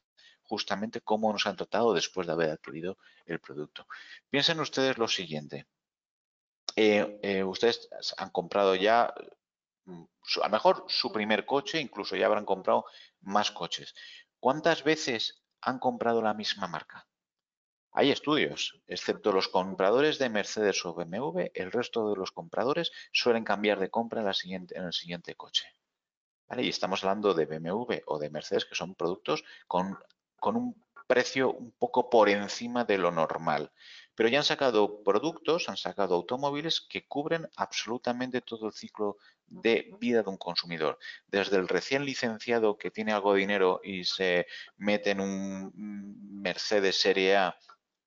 justamente 0.48 1.01
cómo 1.01 1.32
nos 1.32 1.47
han 1.47 1.56
tratado 1.56 1.93
después 1.93 2.26
de 2.26 2.32
haber 2.32 2.51
adquirido 2.51 2.98
el 3.26 3.40
producto. 3.40 3.86
Piensen 4.30 4.60
ustedes 4.60 4.97
lo 4.97 5.09
siguiente. 5.09 5.66
Eh, 6.76 7.18
eh, 7.22 7.43
ustedes 7.43 7.88
han 8.16 8.30
comprado 8.30 8.74
ya, 8.74 9.12
a 9.86 10.46
lo 10.46 10.50
mejor 10.50 10.84
su 10.88 11.12
primer 11.12 11.46
coche, 11.46 11.80
incluso 11.80 12.16
ya 12.16 12.26
habrán 12.26 12.44
comprado 12.44 12.86
más 13.20 13.50
coches. 13.50 13.94
¿Cuántas 14.40 14.84
veces 14.84 15.42
han 15.60 15.78
comprado 15.78 16.22
la 16.22 16.34
misma 16.34 16.66
marca? 16.66 17.06
Hay 17.92 18.10
estudios, 18.10 18.80
excepto 18.86 19.32
los 19.32 19.48
compradores 19.48 20.18
de 20.18 20.28
Mercedes 20.28 20.84
o 20.84 20.92
BMW, 20.92 21.50
el 21.54 21.72
resto 21.72 22.10
de 22.10 22.16
los 22.16 22.30
compradores 22.30 22.92
suelen 23.12 23.44
cambiar 23.44 23.80
de 23.80 23.90
compra 23.90 24.20
en, 24.20 24.26
la 24.26 24.34
siguiente, 24.34 24.76
en 24.76 24.84
el 24.84 24.92
siguiente 24.92 25.34
coche. 25.34 25.66
Y 26.58 26.68
estamos 26.68 27.02
hablando 27.02 27.34
de 27.34 27.46
BMW 27.46 28.02
o 28.06 28.18
de 28.18 28.30
Mercedes, 28.30 28.66
que 28.66 28.74
son 28.74 28.94
productos 28.94 29.42
con 29.66 29.98
con 30.46 30.56
un 30.56 30.84
precio 31.06 31.52
un 31.52 31.72
poco 31.72 32.10
por 32.10 32.28
encima 32.28 32.84
de 32.84 32.98
lo 32.98 33.10
normal. 33.10 33.72
Pero 34.16 34.28
ya 34.28 34.38
han 34.38 34.44
sacado 34.44 35.02
productos, 35.05 35.68
han 35.68 35.76
sacado 35.76 36.14
automóviles 36.14 36.80
que 36.80 37.06
cubren 37.06 37.48
absolutamente 37.56 38.40
todo 38.40 38.66
el 38.66 38.72
ciclo 38.72 39.18
de 39.47 39.94
vida 40.01 40.22
de 40.22 40.30
un 40.30 40.38
consumidor. 40.38 40.98
Desde 41.28 41.56
el 41.56 41.68
recién 41.68 42.05
licenciado 42.05 42.78
que 42.78 42.90
tiene 42.90 43.12
algo 43.12 43.34
de 43.34 43.40
dinero 43.40 43.80
y 43.84 44.05
se 44.05 44.47
mete 44.76 45.10
en 45.10 45.20
un 45.20 45.72
Mercedes 46.43 47.01
Serie 47.01 47.36
A 47.36 47.56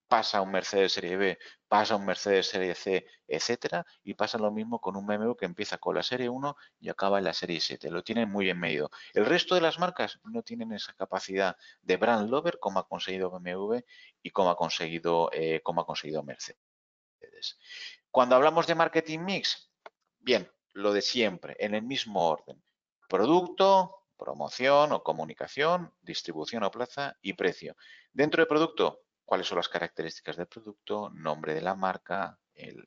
pasa 0.09 0.41
un 0.41 0.51
Mercedes 0.51 0.93
Serie 0.93 1.15
B, 1.15 1.39
pasa 1.67 1.95
un 1.95 2.03
Mercedes 2.03 2.47
Serie 2.47 2.73
C, 2.75 3.05
etcétera, 3.27 3.85
y 4.03 4.15
pasa 4.15 4.39
lo 4.39 4.51
mismo 4.51 4.81
con 4.81 4.97
un 4.97 5.05
BMW 5.05 5.35
que 5.35 5.45
empieza 5.45 5.77
con 5.77 5.95
la 5.95 6.03
Serie 6.03 6.27
1 6.27 6.57
y 6.79 6.89
acaba 6.89 7.19
en 7.19 7.25
la 7.25 7.33
Serie 7.33 7.61
7. 7.61 7.91
Lo 7.91 8.03
tienen 8.03 8.29
muy 8.29 8.49
en 8.49 8.59
medio. 8.59 8.89
El 9.13 9.25
resto 9.25 9.53
de 9.55 9.61
las 9.61 9.77
marcas 9.77 10.19
no 10.23 10.41
tienen 10.41 10.73
esa 10.73 10.93
capacidad 10.93 11.55
de 11.83 11.97
brand 11.97 12.29
lover 12.29 12.57
como 12.59 12.79
ha 12.79 12.87
conseguido 12.87 13.29
BMW 13.29 13.77
y 14.23 14.31
como 14.31 14.49
ha 14.49 14.55
conseguido, 14.57 15.29
eh, 15.31 15.61
como 15.63 15.81
ha 15.81 15.85
conseguido 15.85 16.23
Mercedes. 16.23 16.59
Cuando 18.09 18.35
hablamos 18.35 18.65
de 18.65 18.75
marketing 18.75 19.19
mix, 19.19 19.71
bien, 20.17 20.51
lo 20.73 20.91
de 20.91 21.03
siempre, 21.03 21.55
en 21.59 21.75
el 21.75 21.83
mismo 21.83 22.27
orden. 22.27 22.63
Producto, 23.07 24.05
promoción 24.17 24.91
o 24.91 25.03
comunicación, 25.03 25.93
distribución 26.01 26.63
o 26.63 26.71
plaza 26.71 27.15
y 27.21 27.33
precio. 27.33 27.75
Dentro 28.11 28.41
de 28.41 28.47
producto, 28.47 29.03
cuáles 29.29 29.45
son 29.45 29.57
las 29.57 29.69
características 29.69 30.37
del 30.37 30.47
producto, 30.47 31.11
nombre 31.11 31.53
de 31.53 31.61
la 31.61 31.75
marca, 31.75 32.39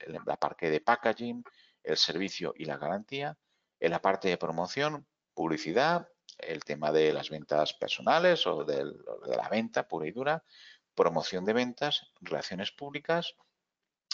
la 0.08 0.36
parte 0.36 0.70
de 0.70 0.80
packaging, 0.80 1.44
el 1.84 1.96
servicio 1.96 2.52
y 2.56 2.64
la 2.64 2.78
garantía. 2.78 3.38
En 3.78 3.92
la 3.92 4.02
parte 4.02 4.26
de 4.26 4.36
promoción, 4.38 5.06
publicidad, 5.34 6.08
el 6.38 6.64
tema 6.64 6.90
de 6.90 7.12
las 7.12 7.30
ventas 7.30 7.74
personales 7.74 8.44
o 8.48 8.64
de 8.64 8.84
la 8.84 9.48
venta 9.48 9.86
pura 9.86 10.08
y 10.08 10.10
dura, 10.10 10.42
promoción 10.96 11.44
de 11.44 11.52
ventas, 11.52 12.10
relaciones 12.20 12.72
públicas. 12.72 13.36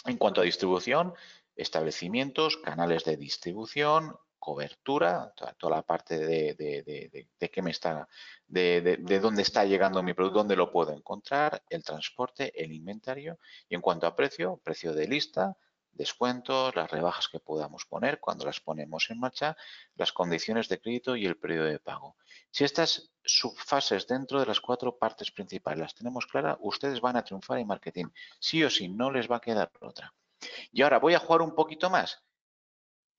En 0.05 0.17
cuanto 0.17 0.41
a 0.41 0.43
distribución, 0.43 1.15
establecimientos, 1.55 2.57
canales 2.57 3.05
de 3.05 3.17
distribución, 3.17 4.15
cobertura, 4.39 5.33
toda, 5.35 5.75
la 5.75 5.81
parte 5.83 6.17
de, 6.17 6.55
de, 6.55 7.49
qué 7.49 7.61
me 7.61 7.71
está, 7.71 8.07
de, 8.47 9.19
dónde 9.21 9.41
está 9.41 9.65
llegando 9.65 10.01
mi 10.01 10.13
producto, 10.13 10.39
dónde 10.39 10.55
lo 10.55 10.71
puedo 10.71 10.91
encontrar, 10.93 11.61
el 11.69 11.83
transporte, 11.83 12.51
el 12.55 12.71
inventario 12.71 13.37
y 13.67 13.75
en 13.75 13.81
cuanto 13.81 14.07
a 14.07 14.15
precio, 14.15 14.59
precio 14.63 14.93
de 14.93 15.07
lista, 15.07 15.57
descuentos, 15.91 16.75
las 16.75 16.89
rebajas 16.89 17.27
que 17.27 17.39
podamos 17.39 17.85
poner 17.85 18.19
cuando 18.19 18.45
las 18.45 18.59
ponemos 18.61 19.09
en 19.09 19.19
marcha, 19.19 19.57
las 19.95 20.13
condiciones 20.13 20.69
de 20.69 20.79
crédito 20.79 21.15
y 21.15 21.25
el 21.25 21.37
periodo 21.37 21.65
de 21.65 21.79
pago. 21.79 22.15
Si 22.51 22.63
estas 22.63 23.11
subfases 23.23 24.07
dentro 24.07 24.39
de 24.39 24.45
las 24.45 24.61
cuatro 24.61 24.97
partes 24.97 25.31
principales 25.31 25.79
las 25.79 25.95
tenemos 25.95 26.25
claras, 26.25 26.57
ustedes 26.61 27.01
van 27.01 27.17
a 27.17 27.23
triunfar 27.23 27.59
en 27.59 27.67
marketing. 27.67 28.05
Sí 28.39 28.63
o 28.63 28.69
sí, 28.69 28.87
no 28.87 29.11
les 29.11 29.29
va 29.29 29.37
a 29.37 29.41
quedar 29.41 29.71
otra. 29.81 30.13
Y 30.71 30.81
ahora 30.81 30.99
voy 30.99 31.15
a 31.15 31.19
jugar 31.19 31.41
un 31.41 31.53
poquito 31.53 31.89
más 31.89 32.23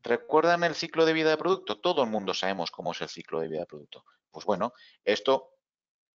¿Recuerdan 0.03 0.65
el 0.65 0.75
ciclo 0.75 1.05
de 1.05 1.13
vida 1.13 1.31
de 1.31 1.37
producto? 1.37 1.81
Todo 1.81 2.03
el 2.03 2.11
mundo 2.11 2.35
sabemos 2.35 2.71
cómo 2.71 2.93
es 2.93 3.01
el 3.03 3.09
ciclo 3.09 3.41
de 3.41 3.49
vida 3.49 3.61
de 3.61 3.67
producto. 3.67 4.05
Pues 4.31 4.47
bueno, 4.47 4.73
esto 5.05 5.51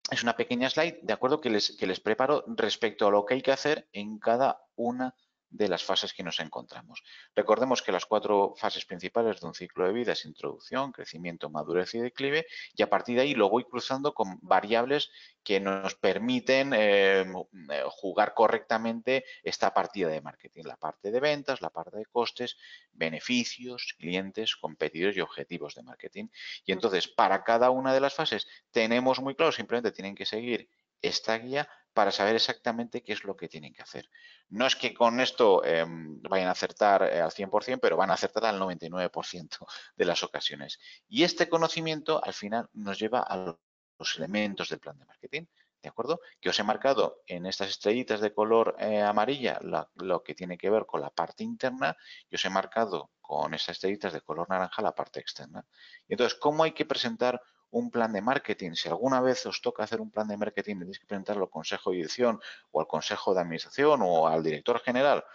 es 0.10 0.24
una 0.24 0.36
pequeña 0.36 0.70
slide, 0.70 1.00
de 1.02 1.14
acuerdo, 1.14 1.42
que 1.42 1.50
les, 1.50 1.76
que 1.78 1.88
les 1.88 2.00
preparo 2.00 2.44
respecto 2.48 3.08
a 3.08 3.12
lo 3.12 3.26
que 3.26 3.36
hay 3.36 3.42
que 3.42 3.52
hacer 3.52 3.90
en 3.92 4.20
cada 4.20 4.62
una 4.76 5.16
de 5.54 5.68
las 5.68 5.84
fases 5.84 6.14
que 6.14 6.24
nos 6.24 6.40
encontramos. 6.40 7.04
Recordemos 7.36 7.82
que 7.82 7.92
las 7.92 8.06
cuatro 8.06 8.54
fases 8.58 8.86
principales 8.86 9.40
de 9.40 9.48
un 9.48 9.54
ciclo 9.54 9.86
de 9.86 9.94
vida 9.94 10.14
es 10.14 10.26
introducción, 10.26 10.92
crecimiento, 10.92 11.50
madurez 11.50 11.94
y 11.94 12.00
declive, 12.00 12.48
y 12.76 12.82
a 12.82 12.90
partir 12.90 13.16
de 13.16 13.22
ahí 13.22 13.36
lo 13.36 13.50
voy 13.50 13.64
cruzando 13.64 14.14
con 14.14 14.40
variables 14.42 15.12
que 15.44 15.60
nos 15.60 15.96
permiten 15.96 16.74
eh, 16.74 17.22
eh, 17.22 17.84
jugar 17.90 18.34
correctamente 18.34 19.26
esta 19.44 19.74
partida 19.74 20.08
de 20.08 20.22
marketing, 20.22 20.64
la 20.64 20.78
parte 20.78 21.12
de 21.12 21.20
ventas, 21.20 21.62
la 21.62 21.70
parte 21.70 21.98
de 21.98 22.06
costes, 22.06 22.58
beneficios, 22.92 23.96
clientes, 24.00 24.56
competidores 24.56 25.16
y 25.18 25.22
objetivos 25.22 25.76
de 25.76 25.84
marketing. 25.84 26.28
Y 26.66 26.72
entonces, 26.72 27.08
para 27.08 27.44
cada 27.44 27.70
una 27.70 27.94
de 27.94 28.00
las 28.00 28.16
fases 28.16 28.48
tenemos 28.72 29.20
muy 29.20 29.36
claro, 29.36 29.52
simplemente 29.52 29.92
tienen 29.92 30.16
que 30.16 30.26
seguir 30.26 30.68
esta 31.02 31.38
guía 31.38 31.70
para 31.94 32.12
saber 32.12 32.36
exactamente 32.36 33.04
qué 33.04 33.14
es 33.14 33.24
lo 33.24 33.36
que 33.36 33.48
tienen 33.48 33.74
que 33.74 33.82
hacer. 33.82 34.10
No 34.50 34.66
es 34.66 34.76
que 34.76 34.94
con 34.94 35.20
esto 35.20 35.64
em, 35.64 36.22
vayan 36.24 36.48
a 36.48 36.52
acertar 36.52 37.04
eh, 37.04 37.22
al 37.22 37.32
100%, 37.32 37.80
pero 37.82 37.98
van 37.98 38.12
a 38.12 38.16
acertar 38.16 38.46
al 38.46 38.60
99% 38.60 39.66
de 39.96 40.06
las 40.06 40.24
ocasiones. 40.24 40.80
Y 41.08 41.24
este 41.24 41.48
conocimiento 41.50 42.24
al 42.24 42.34
final 42.34 42.70
nos 42.74 43.00
lleva 43.00 43.22
a 43.22 43.56
los 43.98 44.18
elementos 44.18 44.70
del 44.70 44.80
plan 44.80 44.98
de 44.98 45.06
marketing. 45.06 45.46
¿De 45.82 45.90
acuerdo? 45.90 46.22
Que 46.40 46.50
os 46.50 46.58
he 46.58 46.64
marcado 46.64 47.24
en 47.28 47.46
estas 47.46 47.70
estrellitas 47.70 48.22
de 48.22 48.34
color 48.34 48.76
eh, 48.80 49.02
amarilla 49.02 49.60
lo 49.96 50.24
que 50.24 50.34
tiene 50.34 50.58
que 50.58 50.70
ver 50.70 50.86
con 50.86 51.02
la 51.02 51.10
parte 51.10 51.44
interna 51.44 51.98
y 52.30 52.36
os 52.36 52.46
he 52.46 52.50
marcado 52.50 53.12
con 53.20 53.54
estas 53.54 53.76
estrellitas 53.76 54.14
de 54.14 54.22
color 54.22 54.50
naranja 54.50 54.82
la 54.82 54.96
parte 54.96 55.20
externa. 55.20 55.66
Y 56.08 56.14
entonces, 56.14 56.40
¿cómo 56.40 56.64
hay 56.64 56.72
que 56.72 56.86
presentar 56.86 57.42
un 57.74 57.90
plan 57.90 58.14
de 58.14 58.22
marketing. 58.22 58.74
Si 58.76 58.88
alguna 58.88 59.20
vez 59.20 59.46
os 59.46 59.60
toca 59.62 59.84
hacer 59.84 60.00
un 60.00 60.12
plan 60.12 60.28
de 60.28 60.38
marketing, 60.38 60.80
tenéis 60.80 61.00
que 61.00 61.08
presentarlo 61.08 61.46
al 61.46 61.50
consejo 61.50 61.90
de 61.90 61.98
dirección 61.98 62.40
o 62.72 62.80
al 62.80 62.88
consejo 62.88 63.34
de 63.34 63.42
administración 63.42 64.02
o 64.04 64.28
al 64.28 64.44
director 64.44 64.80
general. 64.80 65.26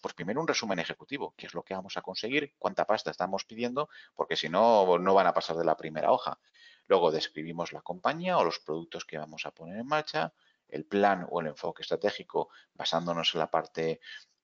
Pues 0.00 0.14
primero 0.14 0.40
un 0.40 0.46
resumen 0.46 0.78
ejecutivo, 0.78 1.34
qué 1.36 1.46
es 1.46 1.54
lo 1.54 1.64
que 1.64 1.74
vamos 1.74 1.96
a 1.96 2.02
conseguir, 2.02 2.54
cuánta 2.58 2.84
pasta 2.84 3.10
estamos 3.10 3.44
pidiendo, 3.44 3.88
porque 4.14 4.36
si 4.36 4.48
no, 4.48 4.98
no 4.98 5.14
van 5.14 5.26
a 5.26 5.34
pasar 5.34 5.56
de 5.56 5.64
la 5.64 5.76
primera 5.76 6.12
hoja. 6.12 6.38
Luego 6.86 7.10
describimos 7.10 7.72
la 7.72 7.82
compañía 7.82 8.38
o 8.38 8.44
los 8.44 8.60
productos 8.60 9.04
que 9.04 9.18
vamos 9.18 9.44
a 9.44 9.50
poner 9.50 9.78
en 9.78 9.86
marcha, 9.86 10.32
el 10.68 10.84
plan 10.84 11.26
o 11.30 11.40
el 11.40 11.48
enfoque 11.48 11.82
estratégico 11.82 12.50
basándonos 12.74 13.34
en 13.34 13.40
la 13.40 13.50
parte 13.50 14.00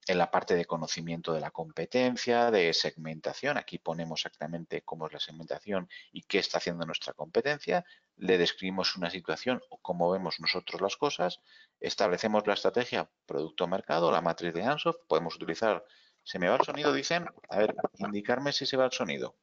en 0.06 0.18
la 0.18 0.30
parte 0.30 0.54
de 0.54 0.64
conocimiento 0.64 1.32
de 1.32 1.40
la 1.40 1.50
competencia, 1.50 2.50
de 2.50 2.72
segmentación. 2.74 3.56
Aquí 3.56 3.78
ponemos 3.78 4.20
exactamente 4.20 4.82
cómo 4.82 5.06
es 5.06 5.12
la 5.12 5.20
segmentación 5.20 5.88
y 6.12 6.22
qué 6.22 6.38
está 6.38 6.58
haciendo 6.58 6.84
nuestra 6.84 7.12
competencia. 7.14 7.84
Le 8.16 8.38
describimos 8.38 8.96
una 8.96 9.10
situación 9.10 9.62
o 9.70 9.78
cómo 9.78 10.10
vemos 10.10 10.40
nosotros 10.40 10.80
las 10.80 10.96
cosas. 10.96 11.40
Establecemos 11.80 12.46
la 12.46 12.54
estrategia 12.54 13.10
producto-mercado, 13.26 14.10
la 14.10 14.20
matriz 14.20 14.52
de 14.54 14.64
Ansoft. 14.64 15.00
Podemos 15.08 15.36
utilizar... 15.36 15.84
¿Se 16.26 16.38
me 16.38 16.48
va 16.48 16.56
el 16.56 16.64
sonido? 16.64 16.90
Dicen. 16.92 17.26
A 17.50 17.58
ver, 17.58 17.74
indicarme 17.98 18.52
si 18.52 18.64
se 18.64 18.78
va 18.78 18.86
el 18.86 18.92
sonido. 18.92 19.36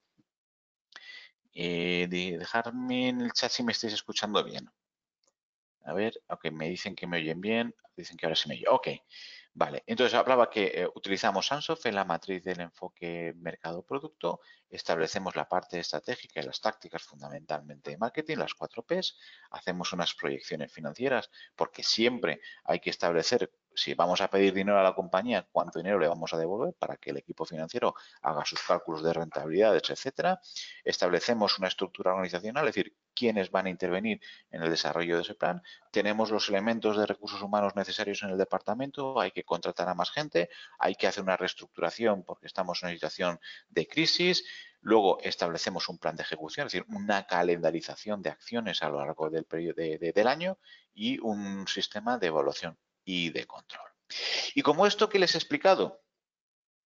Eh, 1.53 2.07
dejarme 2.09 3.09
en 3.09 3.21
el 3.21 3.33
chat 3.33 3.51
si 3.51 3.61
me 3.61 3.71
estáis 3.71 3.93
escuchando 3.93 4.43
bien. 4.43 4.67
A 5.83 5.93
ver, 5.93 6.19
ok, 6.27 6.49
me 6.51 6.69
dicen 6.69 6.95
que 6.95 7.05
me 7.05 7.17
oyen 7.17 7.39
bien. 7.39 7.75
Dicen 7.95 8.17
que 8.17 8.25
ahora 8.25 8.35
se 8.35 8.49
me 8.49 8.55
oye. 8.55 8.65
Ok. 8.67 8.87
Vale, 9.53 9.83
entonces 9.85 10.17
hablaba 10.17 10.49
que 10.49 10.67
eh, 10.67 10.87
utilizamos 10.95 11.51
Ansoff 11.51 11.85
en 11.85 11.95
la 11.95 12.05
matriz 12.05 12.41
del 12.41 12.61
enfoque 12.61 13.33
mercado-producto, 13.35 14.39
establecemos 14.69 15.35
la 15.35 15.47
parte 15.47 15.77
estratégica 15.77 16.39
y 16.39 16.45
las 16.45 16.61
tácticas 16.61 17.03
fundamentalmente 17.03 17.91
de 17.91 17.97
marketing, 17.97 18.37
las 18.37 18.53
cuatro 18.53 18.83
Ps, 18.83 19.17
hacemos 19.51 19.91
unas 19.91 20.13
proyecciones 20.13 20.71
financieras 20.71 21.29
porque 21.53 21.83
siempre 21.83 22.39
hay 22.63 22.79
que 22.79 22.91
establecer 22.91 23.51
si 23.75 23.93
vamos 23.93 24.21
a 24.21 24.29
pedir 24.29 24.53
dinero 24.53 24.79
a 24.79 24.83
la 24.83 24.93
compañía, 24.93 25.47
cuánto 25.51 25.79
dinero 25.79 25.99
le 25.99 26.07
vamos 26.07 26.33
a 26.33 26.37
devolver 26.37 26.73
para 26.73 26.97
que 26.97 27.11
el 27.11 27.17
equipo 27.17 27.45
financiero 27.45 27.95
haga 28.21 28.45
sus 28.45 28.61
cálculos 28.61 29.03
de 29.03 29.13
rentabilidades, 29.13 29.89
etcétera. 29.89 30.39
Establecemos 30.83 31.57
una 31.59 31.67
estructura 31.67 32.11
organizacional, 32.11 32.67
es 32.67 32.75
decir, 32.75 32.95
quiénes 33.13 33.51
van 33.51 33.67
a 33.67 33.69
intervenir 33.69 34.21
en 34.51 34.63
el 34.63 34.69
desarrollo 34.69 35.15
de 35.15 35.21
ese 35.21 35.35
plan. 35.35 35.61
Tenemos 35.91 36.31
los 36.31 36.49
elementos 36.49 36.97
de 36.97 37.05
recursos 37.05 37.41
humanos 37.41 37.75
necesarios 37.75 38.23
en 38.23 38.29
el 38.31 38.37
departamento, 38.37 39.19
hay 39.19 39.31
que 39.31 39.43
contratar 39.43 39.89
a 39.89 39.95
más 39.95 40.11
gente, 40.11 40.49
hay 40.79 40.95
que 40.95 41.07
hacer 41.07 41.23
una 41.23 41.37
reestructuración 41.37 42.23
porque 42.23 42.47
estamos 42.47 42.81
en 42.81 42.87
una 42.87 42.95
situación 42.95 43.39
de 43.69 43.87
crisis. 43.87 44.43
Luego 44.81 45.19
establecemos 45.21 45.87
un 45.89 45.99
plan 45.99 46.15
de 46.15 46.23
ejecución, 46.23 46.67
es 46.67 46.73
decir, 46.73 46.87
una 46.89 47.27
calendarización 47.27 48.21
de 48.21 48.31
acciones 48.31 48.81
a 48.81 48.89
lo 48.89 48.97
largo 48.97 49.29
del 49.29 49.45
periodo 49.45 49.75
del 49.75 50.27
año 50.27 50.57
y 50.93 51.19
un 51.19 51.67
sistema 51.67 52.17
de 52.17 52.27
evaluación 52.27 52.77
y 53.03 53.29
de 53.31 53.45
control. 53.45 53.89
Y 54.55 54.61
como 54.61 54.85
esto 54.85 55.09
que 55.09 55.19
les 55.19 55.35
he 55.35 55.37
explicado, 55.37 56.01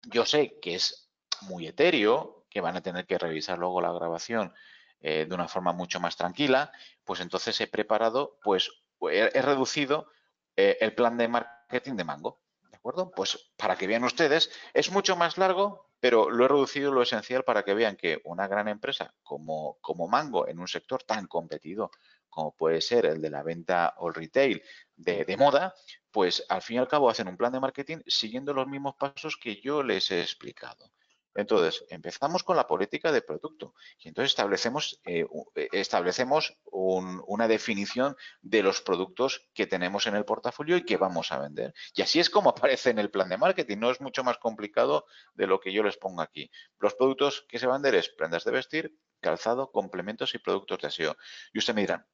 yo 0.02 0.24
sé 0.24 0.59
que 0.60 0.74
es 0.74 1.10
muy 1.43 1.66
etéreo, 1.66 2.47
que 2.51 2.60
van 2.60 2.76
a 2.76 2.82
tener 2.82 3.06
que 3.06 3.18
revisar 3.18 3.59
luego 3.59 3.80
la 3.80 3.93
grabación 3.93 4.52
eh, 5.01 5.26
de 5.28 5.34
una 5.34 5.48
forma 5.48 5.72
mucho 5.72 6.01
más 6.01 6.16
tranquila, 6.16 6.70
pues 7.05 7.20
entonces 7.20 7.60
he 7.60 7.66
preparado, 7.66 8.39
pues 8.43 8.70
he, 9.10 9.43
reducido 9.43 10.09
eh, 10.56 10.78
el 10.80 10.94
plan 10.94 11.16
de 11.16 11.28
marketing 11.28 11.94
de 11.94 12.05
Mango. 12.05 12.40
¿De 12.70 12.76
acuerdo? 12.76 13.10
Pues 13.10 13.52
para 13.56 13.76
que 13.76 13.86
vean 13.86 14.05
ustedes, 14.05 14.51
es 14.74 14.90
mucho 14.90 15.16
más 15.16 15.39
largo, 15.39 15.90
pero 16.01 16.30
lo 16.30 16.44
he 16.44 16.48
reducido 16.48 16.93
lo 16.93 17.02
esencial 17.02 17.44
para 17.44 17.62
que 17.62 17.74
vean 17.74 17.97
que 17.97 18.20
una 18.24 18.48
gran 18.48 18.68
empresa 18.68 19.14
como, 19.22 19.78
como 19.80 20.09
Mango 20.09 20.48
en 20.48 20.59
un 20.59 20.68
sector 20.68 21.02
tan 21.05 21.26
competido 21.26 21.90
como 22.32 22.56
puede 22.56 22.80
ser 22.80 23.05
el 23.05 23.20
de 23.20 23.28
la 23.30 23.43
venta 23.43 23.94
o 23.98 24.09
el 24.09 24.14
retail 24.14 24.62
de, 24.97 25.36
moda, 25.36 25.74
pues 26.12 26.44
al 26.48 26.62
fin 26.62 26.76
y 26.76 26.78
al 26.78 26.89
cabo 26.89 27.10
hacen 27.10 27.28
un 27.28 27.36
plan 27.36 27.52
de 27.52 27.60
marketing 27.60 27.98
siguiendo 28.06 28.52
los 28.52 28.68
mismos 28.68 28.94
pasos 28.97 29.36
que 29.36 29.60
yo 29.60 29.82
les 29.82 30.10
he 30.10 30.20
explicado. 30.20 30.93
Entonces, 31.34 31.84
empezamos 31.89 32.43
con 32.43 32.56
la 32.56 32.66
política 32.66 33.10
de 33.10 33.22
producto 33.22 33.74
y 33.98 34.09
entonces 34.09 34.32
establecemos, 34.32 35.01
eh, 35.05 35.24
eh, 35.55 35.68
establecemos 35.72 36.59
una 36.70 37.48
definición 37.48 38.16
de 38.43 38.62
los 38.62 38.82
productos 38.82 39.48
que 39.55 39.66
tenemos 39.66 40.06
en 40.06 40.14
el 40.14 40.26
portafolio 40.26 40.76
y 40.76 40.84
que 40.84 40.98
vamos 40.98 41.32
a 41.32 41.39
vender. 41.39 41.72
Y 41.94 42.02
así 42.02 42.20
es 42.20 42.28
como 42.28 42.51
aparece 42.70 42.90
en 42.90 42.98
el 42.98 43.10
plan 43.10 43.28
de 43.30 43.39
marketing, 43.39 43.78
no 43.78 43.90
es 43.90 44.01
mucho 44.01 44.24
más 44.24 44.39
complicado 44.39 45.06
de 45.34 45.47
lo 45.47 45.59
que 45.60 45.72
yo 45.72 45.82
les 45.82 45.97
pongo 45.97 46.20
aquí. 46.20 46.51
Los 46.78 46.94
productos 46.94 47.47
que 47.48 47.59
se 47.59 47.66
van 47.66 47.76
a 47.76 47.78
vender 47.78 47.94
es 47.94 48.10
prendas 48.10 48.44
de 48.44 48.51
vestir, 48.51 48.98
calzado, 49.20 49.70
complementos 49.70 50.34
y 50.34 50.39
productos 50.39 50.80
de 50.80 50.89
aseo. 50.89 51.16
Y 51.55 51.59
usted 51.59 51.74
me 51.74 51.82
dirá, 51.82 52.06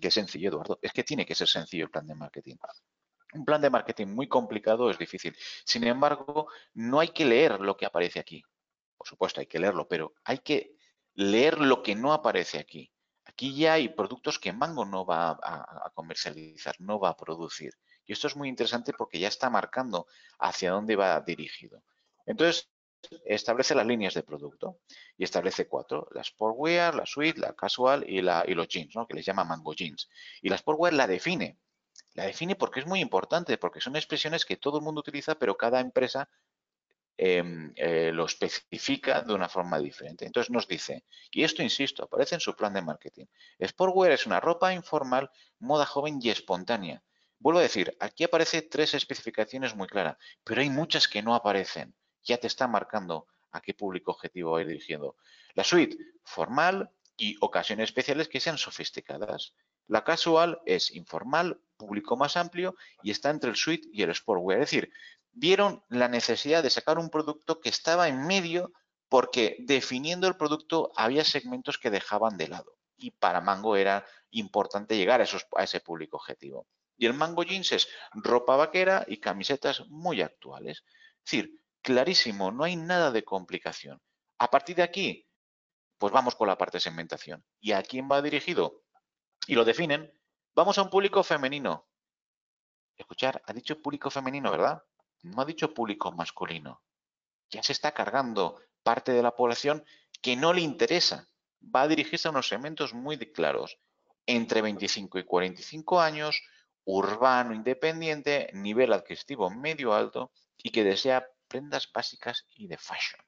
qué, 0.00 0.10
sencillo, 0.10 0.48
Eduardo. 0.48 0.78
Es 0.82 0.92
que 0.92 1.04
tiene 1.04 1.24
que 1.24 1.36
ser 1.36 1.46
sencillo 1.46 1.84
el 1.84 1.90
plan 1.90 2.06
de 2.06 2.14
marketing. 2.16 2.56
Un 3.32 3.44
plan 3.44 3.60
de 3.60 3.70
marketing 3.70 4.08
muy 4.08 4.28
complicado 4.28 4.90
es 4.90 4.98
difícil. 4.98 5.36
Sin 5.64 5.84
embargo, 5.84 6.48
no 6.74 7.00
hay 7.00 7.08
que 7.08 7.24
leer 7.24 7.60
lo 7.60 7.76
que 7.76 7.86
aparece 7.86 8.18
aquí. 8.18 8.42
Por 8.96 9.06
supuesto, 9.06 9.40
hay 9.40 9.46
que 9.46 9.58
leerlo, 9.58 9.86
pero 9.88 10.14
hay 10.24 10.38
que 10.38 10.76
leer 11.14 11.58
lo 11.60 11.82
que 11.82 11.94
no 11.94 12.12
aparece 12.12 12.58
aquí. 12.58 12.92
Aquí 13.24 13.54
ya 13.54 13.74
hay 13.74 13.88
productos 13.88 14.38
que 14.38 14.52
Mango 14.52 14.84
no 14.84 15.06
va 15.06 15.30
a, 15.30 15.90
comercializar, 15.94 16.74
no 16.80 16.98
va 16.98 17.10
a 17.10 17.16
producir. 17.16 17.72
Y 18.04 18.12
esto 18.12 18.26
es 18.26 18.36
muy 18.36 18.48
interesante 18.48 18.92
porque 18.92 19.18
ya 19.18 19.28
está 19.28 19.48
marcando 19.48 20.06
hacia 20.38 20.72
dónde 20.72 20.96
va 20.96 21.20
dirigido. 21.20 21.82
Entonces, 22.26 22.70
establece 23.24 23.74
las 23.74 23.86
líneas 23.86 24.14
de 24.14 24.22
producto 24.22 24.80
y 25.16 25.24
establece 25.24 25.68
cuatro, 25.68 26.08
la 26.12 26.24
Sportwear, 26.24 26.94
la 26.94 27.06
Suite, 27.06 27.40
la 27.40 27.54
Casual 27.54 28.04
y, 28.08 28.20
la, 28.20 28.44
y 28.46 28.54
los 28.54 28.68
jeans, 28.68 28.94
¿no? 28.96 29.06
que 29.06 29.14
les 29.14 29.24
llama 29.24 29.44
Mango 29.44 29.74
Jeans. 29.74 30.08
Y 30.42 30.48
la 30.48 30.58
Sportwear 30.58 30.92
la 30.92 31.06
define. 31.06 31.58
La 32.14 32.24
define 32.26 32.56
porque 32.56 32.80
es 32.80 32.86
muy 32.86 33.00
importante, 33.00 33.56
porque 33.58 33.80
son 33.80 33.96
expresiones 33.96 34.44
que 34.44 34.56
todo 34.56 34.78
el 34.78 34.84
mundo 34.84 35.00
utiliza, 35.00 35.36
pero 35.36 35.56
cada 35.56 35.80
empresa 35.80 36.28
em, 37.16 37.72
eh, 37.76 38.10
lo 38.12 38.24
especifica 38.24 39.22
de 39.22 39.34
una 39.34 39.48
forma 39.48 39.78
diferente. 39.78 40.26
Entonces 40.26 40.50
nos 40.50 40.66
dice, 40.66 41.04
y 41.30 41.44
esto 41.44 41.62
insisto, 41.62 42.04
aparece 42.04 42.34
en 42.34 42.40
su 42.40 42.56
plan 42.56 42.72
de 42.72 42.82
marketing, 42.82 43.26
Sportwear 43.64 44.12
es 44.12 44.26
una 44.26 44.40
ropa 44.40 44.72
informal, 44.72 45.30
moda 45.58 45.86
joven 45.86 46.18
y 46.22 46.30
espontánea. 46.30 47.02
Vuelvo 47.38 47.60
a 47.60 47.62
decir, 47.62 47.96
aquí 48.00 48.24
aparece 48.24 48.62
tres 48.62 48.94
especificaciones 48.94 49.74
muy 49.76 49.86
claras, 49.86 50.16
pero 50.44 50.60
hay 50.60 50.70
muchas 50.70 51.08
que 51.08 51.22
no 51.22 51.34
aparecen 51.34 51.94
ya 52.24 52.38
te 52.38 52.46
está 52.46 52.66
marcando 52.66 53.26
a 53.52 53.60
qué 53.60 53.74
público 53.74 54.12
objetivo 54.12 54.52
va 54.52 54.62
ir 54.62 54.68
dirigiendo. 54.68 55.16
La 55.54 55.64
suite 55.64 55.96
formal 56.24 56.90
y 57.16 57.36
ocasiones 57.40 57.84
especiales 57.84 58.28
que 58.28 58.40
sean 58.40 58.58
sofisticadas. 58.58 59.54
La 59.86 60.04
casual 60.04 60.60
es 60.64 60.90
informal, 60.92 61.60
público 61.80 62.16
más 62.16 62.36
amplio 62.36 62.76
y 63.02 63.10
está 63.10 63.30
entre 63.30 63.50
el 63.50 63.56
suite 63.56 63.88
y 63.92 64.02
el 64.02 64.14
sportwear. 64.14 64.60
Es 64.60 64.70
decir, 64.70 64.92
vieron 65.32 65.82
la 65.88 66.08
necesidad 66.08 66.62
de 66.62 66.70
sacar 66.70 66.98
un 66.98 67.10
producto 67.10 67.60
que 67.60 67.70
estaba 67.70 68.08
en 68.08 68.26
medio 68.26 68.72
porque 69.08 69.56
definiendo 69.60 70.28
el 70.28 70.36
producto 70.36 70.92
había 70.94 71.24
segmentos 71.24 71.78
que 71.78 71.90
dejaban 71.90 72.36
de 72.36 72.48
lado 72.48 72.76
y 73.00 73.10
para 73.10 73.40
Mango 73.40 73.76
era 73.76 74.06
importante 74.30 74.96
llegar 74.96 75.20
a, 75.20 75.24
esos, 75.24 75.46
a 75.56 75.64
ese 75.64 75.80
público 75.80 76.16
objetivo. 76.16 76.68
Y 76.96 77.06
el 77.06 77.14
Mango 77.14 77.42
Jeans 77.42 77.72
es 77.72 77.88
ropa 78.12 78.56
vaquera 78.56 79.04
y 79.08 79.16
camisetas 79.16 79.86
muy 79.88 80.20
actuales. 80.20 80.84
Es 81.24 81.24
decir, 81.24 81.60
clarísimo, 81.80 82.52
no 82.52 82.64
hay 82.64 82.76
nada 82.76 83.10
de 83.10 83.24
complicación. 83.24 84.00
A 84.38 84.50
partir 84.50 84.76
de 84.76 84.82
aquí, 84.82 85.26
pues 85.98 86.12
vamos 86.12 86.34
con 86.34 86.46
la 86.46 86.58
parte 86.58 86.76
de 86.76 86.82
segmentación. 86.82 87.44
¿Y 87.58 87.72
a 87.72 87.82
quién 87.82 88.08
va 88.10 88.22
dirigido? 88.22 88.82
Y 89.46 89.54
lo 89.54 89.64
definen. 89.64 90.12
Vamos 90.54 90.78
a 90.78 90.82
un 90.82 90.90
público 90.90 91.22
femenino. 91.22 91.86
Escuchar, 92.96 93.42
ha 93.46 93.52
dicho 93.52 93.80
público 93.80 94.10
femenino, 94.10 94.50
¿verdad? 94.50 94.82
no 95.22 95.42
ha 95.42 95.44
dicho 95.44 95.74
público 95.74 96.12
masculino. 96.12 96.82
Ya 97.50 97.62
se 97.62 97.72
está 97.72 97.92
cargando 97.92 98.60
parte 98.82 99.12
de 99.12 99.22
la 99.22 99.34
población 99.34 99.84
que 100.22 100.36
no 100.36 100.52
le 100.52 100.62
interesa. 100.62 101.28
Va 101.62 101.82
a 101.82 101.88
dirigirse 101.88 102.28
a 102.28 102.30
unos 102.30 102.48
segmentos 102.48 102.94
muy 102.94 103.18
claros, 103.18 103.78
entre 104.26 104.62
25 104.62 105.18
y 105.18 105.24
45 105.24 106.00
años, 106.00 106.42
urbano 106.84 107.54
independiente, 107.54 108.50
nivel 108.54 108.92
adquisitivo 108.92 109.50
medio 109.50 109.92
alto 109.92 110.32
y 110.56 110.70
que 110.70 110.84
desea 110.84 111.26
prendas 111.48 111.90
básicas 111.92 112.46
y 112.54 112.66
de 112.66 112.78
fashion. 112.78 113.20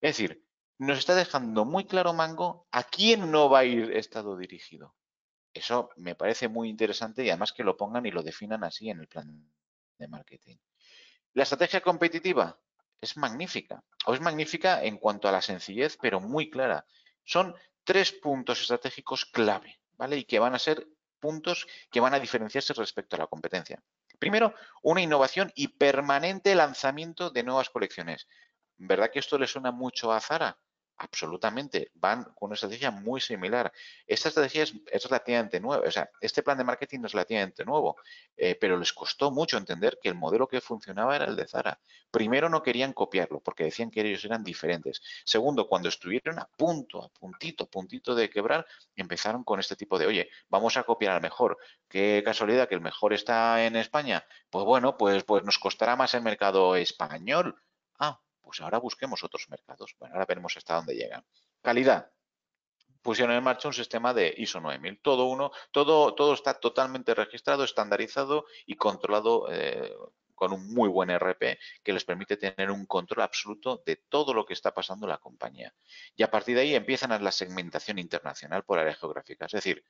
Es 0.00 0.16
decir, 0.16 0.44
nos 0.78 0.98
está 0.98 1.14
dejando 1.14 1.64
muy 1.64 1.84
claro 1.84 2.12
Mango 2.12 2.66
a 2.70 2.84
quién 2.84 3.30
no 3.30 3.50
va 3.50 3.60
a 3.60 3.64
ir 3.64 3.92
estado 3.96 4.36
dirigido. 4.36 4.94
Eso 5.58 5.90
me 5.96 6.14
parece 6.14 6.48
muy 6.48 6.68
interesante 6.68 7.24
y 7.24 7.30
además 7.30 7.52
que 7.52 7.64
lo 7.64 7.76
pongan 7.76 8.06
y 8.06 8.10
lo 8.10 8.22
definan 8.22 8.64
así 8.64 8.90
en 8.90 9.00
el 9.00 9.08
plan 9.08 9.50
de 9.98 10.08
marketing. 10.08 10.56
La 11.34 11.42
estrategia 11.42 11.80
competitiva 11.80 12.58
es 13.00 13.16
magnífica, 13.16 13.84
o 14.06 14.14
es 14.14 14.20
magnífica 14.20 14.82
en 14.82 14.98
cuanto 14.98 15.28
a 15.28 15.32
la 15.32 15.42
sencillez, 15.42 15.96
pero 16.00 16.20
muy 16.20 16.50
clara. 16.50 16.86
Son 17.24 17.54
tres 17.84 18.12
puntos 18.12 18.60
estratégicos 18.60 19.24
clave, 19.24 19.80
¿vale? 19.96 20.16
Y 20.18 20.24
que 20.24 20.38
van 20.38 20.54
a 20.54 20.58
ser 20.58 20.86
puntos 21.20 21.66
que 21.90 22.00
van 22.00 22.14
a 22.14 22.20
diferenciarse 22.20 22.72
respecto 22.74 23.16
a 23.16 23.20
la 23.20 23.26
competencia. 23.26 23.82
Primero, 24.18 24.54
una 24.82 25.00
innovación 25.00 25.52
y 25.54 25.68
permanente 25.68 26.54
lanzamiento 26.54 27.30
de 27.30 27.42
nuevas 27.42 27.70
colecciones. 27.70 28.26
¿Verdad 28.76 29.10
que 29.12 29.18
esto 29.18 29.38
le 29.38 29.46
suena 29.46 29.70
mucho 29.70 30.12
a 30.12 30.20
Zara? 30.20 30.58
Absolutamente, 31.00 31.92
van 31.94 32.24
con 32.24 32.48
una 32.48 32.54
estrategia 32.54 32.90
muy 32.90 33.20
similar. 33.20 33.72
Esta 34.04 34.30
estrategia 34.30 34.64
es, 34.64 35.04
relativamente 35.04 35.60
nueva, 35.60 35.86
o 35.86 35.90
sea, 35.92 36.10
este 36.20 36.42
plan 36.42 36.58
de 36.58 36.64
marketing 36.64 37.04
es 37.04 37.12
relativamente 37.12 37.64
nuevo, 37.64 37.96
eh, 38.36 38.56
pero 38.60 38.76
les 38.76 38.92
costó 38.92 39.30
mucho 39.30 39.56
entender 39.58 40.00
que 40.02 40.08
el 40.08 40.16
modelo 40.16 40.48
que 40.48 40.60
funcionaba 40.60 41.14
era 41.14 41.26
el 41.26 41.36
de 41.36 41.46
Zara. 41.46 41.80
Primero, 42.10 42.48
no 42.48 42.64
querían 42.64 42.92
copiarlo 42.92 43.38
porque 43.40 43.62
decían 43.62 43.92
que 43.92 44.00
ellos 44.00 44.24
eran 44.24 44.42
diferentes. 44.42 45.00
Segundo, 45.24 45.68
cuando 45.68 45.88
estuvieron 45.88 46.40
a 46.40 46.48
punto, 46.56 47.04
a 47.04 47.08
puntito, 47.10 47.64
a 47.64 47.70
puntito 47.70 48.16
de 48.16 48.28
quebrar, 48.28 48.66
empezaron 48.96 49.44
con 49.44 49.60
este 49.60 49.76
tipo 49.76 50.00
de, 50.00 50.06
oye, 50.06 50.30
vamos 50.48 50.76
a 50.76 50.82
copiar 50.82 51.12
al 51.12 51.22
mejor. 51.22 51.58
Qué 51.88 52.22
casualidad 52.24 52.68
que 52.68 52.74
el 52.74 52.80
mejor 52.80 53.12
está 53.12 53.64
en 53.64 53.76
España. 53.76 54.24
Pues 54.50 54.64
bueno, 54.64 54.96
pues, 54.96 55.22
pues 55.22 55.44
nos 55.44 55.60
costará 55.60 55.94
más 55.94 56.12
el 56.14 56.22
mercado 56.22 56.74
español. 56.74 57.54
Pues 58.48 58.62
ahora 58.62 58.78
busquemos 58.78 59.22
otros 59.22 59.46
mercados. 59.50 59.94
Bueno, 59.98 60.14
ahora 60.14 60.24
veremos 60.24 60.56
hasta 60.56 60.76
dónde 60.76 60.94
llegan. 60.94 61.22
Calidad. 61.60 62.10
Pusieron 63.02 63.36
en 63.36 63.44
marcha 63.44 63.68
un 63.68 63.74
sistema 63.74 64.14
de 64.14 64.34
ISO 64.38 64.58
9000. 64.58 65.02
Todo 65.02 65.26
uno, 65.26 65.50
todo, 65.70 66.14
todo 66.14 66.32
está 66.32 66.54
totalmente 66.54 67.14
registrado, 67.14 67.62
estandarizado 67.62 68.46
y 68.64 68.76
controlado 68.76 69.48
eh, 69.50 69.94
con 70.34 70.54
un 70.54 70.72
muy 70.72 70.88
buen 70.88 71.10
RP 71.10 71.58
que 71.82 71.92
les 71.92 72.06
permite 72.06 72.38
tener 72.38 72.70
un 72.70 72.86
control 72.86 73.20
absoluto 73.20 73.82
de 73.84 73.96
todo 74.08 74.32
lo 74.32 74.46
que 74.46 74.54
está 74.54 74.72
pasando 74.72 75.04
en 75.04 75.10
la 75.10 75.18
compañía. 75.18 75.74
Y 76.16 76.22
a 76.22 76.30
partir 76.30 76.56
de 76.56 76.62
ahí 76.62 76.74
empiezan 76.74 77.22
la 77.22 77.32
segmentación 77.32 77.98
internacional 77.98 78.64
por 78.64 78.78
área 78.78 78.94
geográfica. 78.94 79.44
Es 79.44 79.52
decir, 79.52 79.84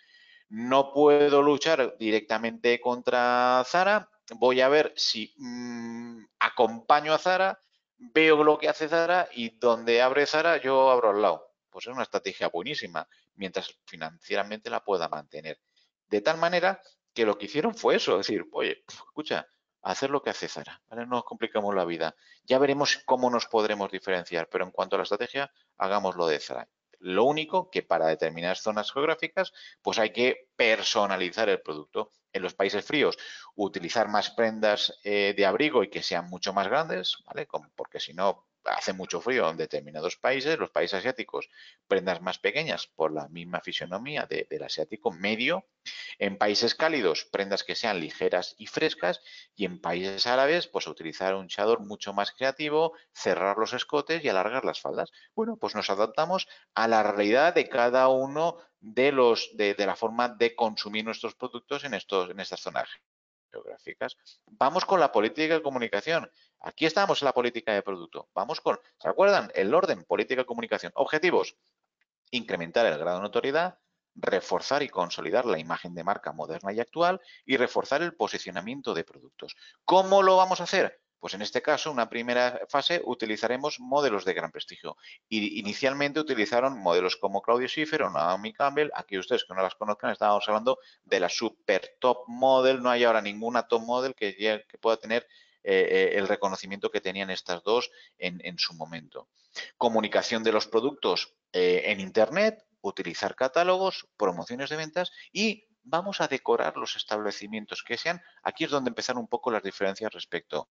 no 0.49 0.93
puedo 0.93 1.43
luchar 1.43 1.97
directamente 1.97 2.81
contra 2.81 3.63
Zara, 3.65 4.11
voy 4.35 4.63
a 4.63 4.69
ver 4.69 4.95
si 4.97 5.33
mm, 5.37 6.25
acompaño 6.41 7.15
a 7.15 7.19
Zara 7.19 7.63
veo 7.99 8.43
lo 8.45 8.59
que 8.59 8.69
hace 8.69 8.89
Zara 8.89 9.29
y 9.33 9.59
donde 9.59 10.01
abre 10.01 10.27
Zara 10.27 10.57
yo 10.59 10.91
abro 10.91 11.11
al 11.11 11.23
lado. 11.23 11.53
Pues 11.71 11.87
es 11.87 11.93
una 11.93 12.03
estrategia 12.03 12.49
buenísima, 12.49 13.09
mientras 13.35 13.79
financieramente 13.85 14.71
la 14.71 14.85
pueda 14.85 15.09
mantener. 15.09 15.61
De 16.07 16.21
tal 16.21 16.39
manera 16.39 16.81
que 17.13 17.27
lo 17.27 17.37
que 17.37 17.47
hicieron 17.47 17.75
fue 17.75 17.97
eso, 17.97 18.17
decir, 18.17 18.47
oye, 18.53 18.85
escucha, 18.89 19.47
hacer 19.83 20.11
lo 20.11 20.23
que 20.23 20.31
hace 20.31 20.49
Zara. 20.49 20.81
No 20.91 21.07
nos 21.07 21.25
complicamos 21.25 21.75
la 21.75 21.85
vida. 21.85 22.15
Ya 22.45 22.59
veremos 22.59 23.03
cómo 23.05 23.31
nos 23.31 23.47
podremos 23.47 23.91
diferenciar, 23.91 24.49
pero 24.49 24.65
en 24.65 24.71
cuanto 24.71 24.97
a 24.97 24.99
la 24.99 25.03
estrategia, 25.03 25.53
hagamos 25.77 26.17
lo 26.17 26.27
de 26.27 26.41
Zara. 26.41 26.69
Lo 27.01 27.25
único 27.25 27.71
que 27.71 27.83
para 27.83 28.07
determinadas 28.07 28.63
zonas 28.63 28.93
geográficas, 28.93 29.53
pues 29.83 29.99
hay 29.99 30.11
que 30.11 30.49
personalizar 30.57 31.49
el 31.49 31.61
producto. 31.61 32.13
En 32.33 32.43
los 32.43 32.55
países 32.55 32.85
fríos, 32.85 33.17
utilizar 33.55 34.09
más 34.09 34.31
prendas 34.31 34.99
eh, 35.05 35.35
de 35.37 35.47
abrigo 35.47 35.83
y 35.83 35.91
que 35.91 36.03
sean 36.03 36.29
mucho 36.29 36.53
más 36.53 36.69
grandes, 36.69 37.17
¿vale? 37.25 37.49
porque 37.75 38.01
si 38.01 38.13
no, 38.15 38.48
hace 38.77 38.93
mucho 38.93 39.21
frío 39.21 39.49
en 39.51 39.57
determinados 39.57 40.17
países, 40.17 40.59
los 40.59 40.71
países 40.71 40.99
asiáticos, 41.01 41.49
prendas 41.87 42.21
más 42.21 42.39
pequeñas 42.39 42.87
por 42.87 43.13
la 43.13 43.29
misma 43.29 43.61
fisionomía 43.61 44.27
del 44.27 44.63
asiático 44.63 45.11
medio. 45.11 45.67
En 46.19 46.37
países 46.37 46.75
cálidos, 46.75 47.25
prendas 47.31 47.65
que 47.65 47.75
sean 47.75 48.01
ligeras 48.01 48.55
y 48.59 48.67
frescas. 48.67 49.21
Y 49.55 49.65
en 49.65 49.81
países 49.81 50.27
árabes, 50.27 50.67
pues 50.67 50.87
utilizar 50.87 51.35
un 51.35 51.49
chador 51.49 51.81
mucho 51.81 52.13
más 52.13 52.33
creativo, 52.33 52.93
cerrar 53.13 53.57
los 53.59 53.73
escotes 53.73 54.25
y 54.25 54.29
alargar 54.29 54.65
las 54.65 54.81
faldas. 54.81 55.11
Bueno, 55.35 55.57
pues 55.57 55.75
nos 55.75 55.91
adaptamos 55.91 56.49
a 56.75 56.89
la 56.89 57.03
realidad 57.03 57.55
de 57.55 57.69
cada 57.69 58.09
uno 58.09 58.59
de 58.81 59.13
los 59.13 59.51
de, 59.57 59.75
la 59.79 59.97
forma 59.97 60.29
de 60.29 60.55
consumir 60.55 61.05
nuestros 61.05 61.35
productos 61.35 61.85
en 61.85 61.95
estos 61.95 62.31
en 62.31 62.39
estas 62.39 62.61
zonas 62.61 62.89
geográficas. 63.51 64.17
Vamos 64.47 64.85
con 64.85 65.01
la 65.01 65.13
política 65.13 65.55
de 65.55 65.63
comunicación. 65.63 66.31
Aquí 66.61 66.87
estamos 66.87 67.23
en 67.23 67.27
la 67.27 67.33
política 67.33 67.73
de 67.73 67.83
producto. 67.83 68.29
Vamos 68.35 68.61
con, 68.61 68.79
¿se 68.99 69.09
acuerdan? 69.09 69.51
El 69.55 69.75
orden, 69.75 70.05
política 70.05 70.43
de 70.43 70.47
comunicación. 70.47 70.93
Objetivos, 70.95 71.57
incrementar 72.31 72.87
el 72.87 72.99
grado 72.99 73.19
de 73.19 73.23
notoriedad, 73.23 73.79
reforzar 74.15 74.83
y 74.83 74.89
consolidar 74.89 75.47
la 75.47 75.59
imagen 75.59 75.95
de 75.95 76.05
marca 76.05 76.33
moderna 76.33 76.73
y 76.73 76.81
actual 76.81 77.21
y 77.45 77.57
reforzar 77.57 78.03
el 78.03 78.15
posicionamiento 78.15 78.95
de 78.95 79.05
productos. 79.05 79.57
¿Cómo 79.85 80.23
lo 80.23 80.37
vamos 80.37 80.61
a 80.61 80.65
hacer? 80.65 81.01
Pues 81.21 81.35
en 81.35 81.43
este 81.43 81.63
caso, 81.63 81.91
una 81.91 82.09
primera 82.09 82.61
fase, 82.69 83.03
utilizaremos 83.05 83.81
modelos 83.81 84.25
de 84.25 84.35
gran 84.35 84.53
prestigio. 84.53 84.97
Inicialmente 85.29 86.21
utilizaron 86.21 86.79
modelos 86.79 87.17
como 87.17 87.43
Claudio 87.43 87.67
Schiffer 87.67 88.05
o 88.05 88.11
Naomi 88.11 88.53
Campbell. 88.53 88.91
Aquí 88.95 89.19
ustedes 89.19 89.45
que 89.45 89.55
no 89.55 89.63
las 89.63 89.75
conozcan, 89.75 90.13
estábamos 90.13 90.47
hablando 90.49 90.79
de 91.05 91.19
la 91.19 91.29
super 91.29 91.97
top 91.99 92.25
model. 92.29 92.83
No 92.83 92.91
hay 92.91 93.03
ahora 93.03 93.21
ninguna 93.21 93.67
top 93.67 93.83
model 93.83 94.15
que, 94.15 94.65
pueda 94.81 94.97
tener 94.97 95.27
eh, 95.65 95.89
eh, 95.91 96.11
el 96.19 96.29
reconocimiento 96.29 96.91
que 96.91 97.01
tenían 97.01 97.31
estas 97.31 97.65
dos 97.65 97.91
en, 98.17 98.59
su 98.59 98.75
momento. 98.75 99.29
Comunicación 99.77 100.45
de 100.45 100.53
los 100.53 100.69
productos 100.69 101.35
eh, 101.53 101.83
en 101.87 101.99
Internet, 101.99 102.65
utilizar 102.81 103.35
catálogos, 103.35 104.09
promociones 104.17 104.71
de 104.71 104.77
ventas 104.77 105.11
y 105.33 105.67
vamos 105.83 106.21
a 106.21 106.29
decorar 106.29 106.77
los 106.77 106.95
establecimientos 106.95 107.83
que 107.83 107.99
sean. 107.99 108.23
Aquí 108.45 108.65
es 108.65 108.71
donde 108.71 108.91
empezaron 108.91 109.23
un 109.23 109.29
poco 109.29 109.51
las 109.51 109.65
diferencias 109.65 110.13
respecto 110.13 110.69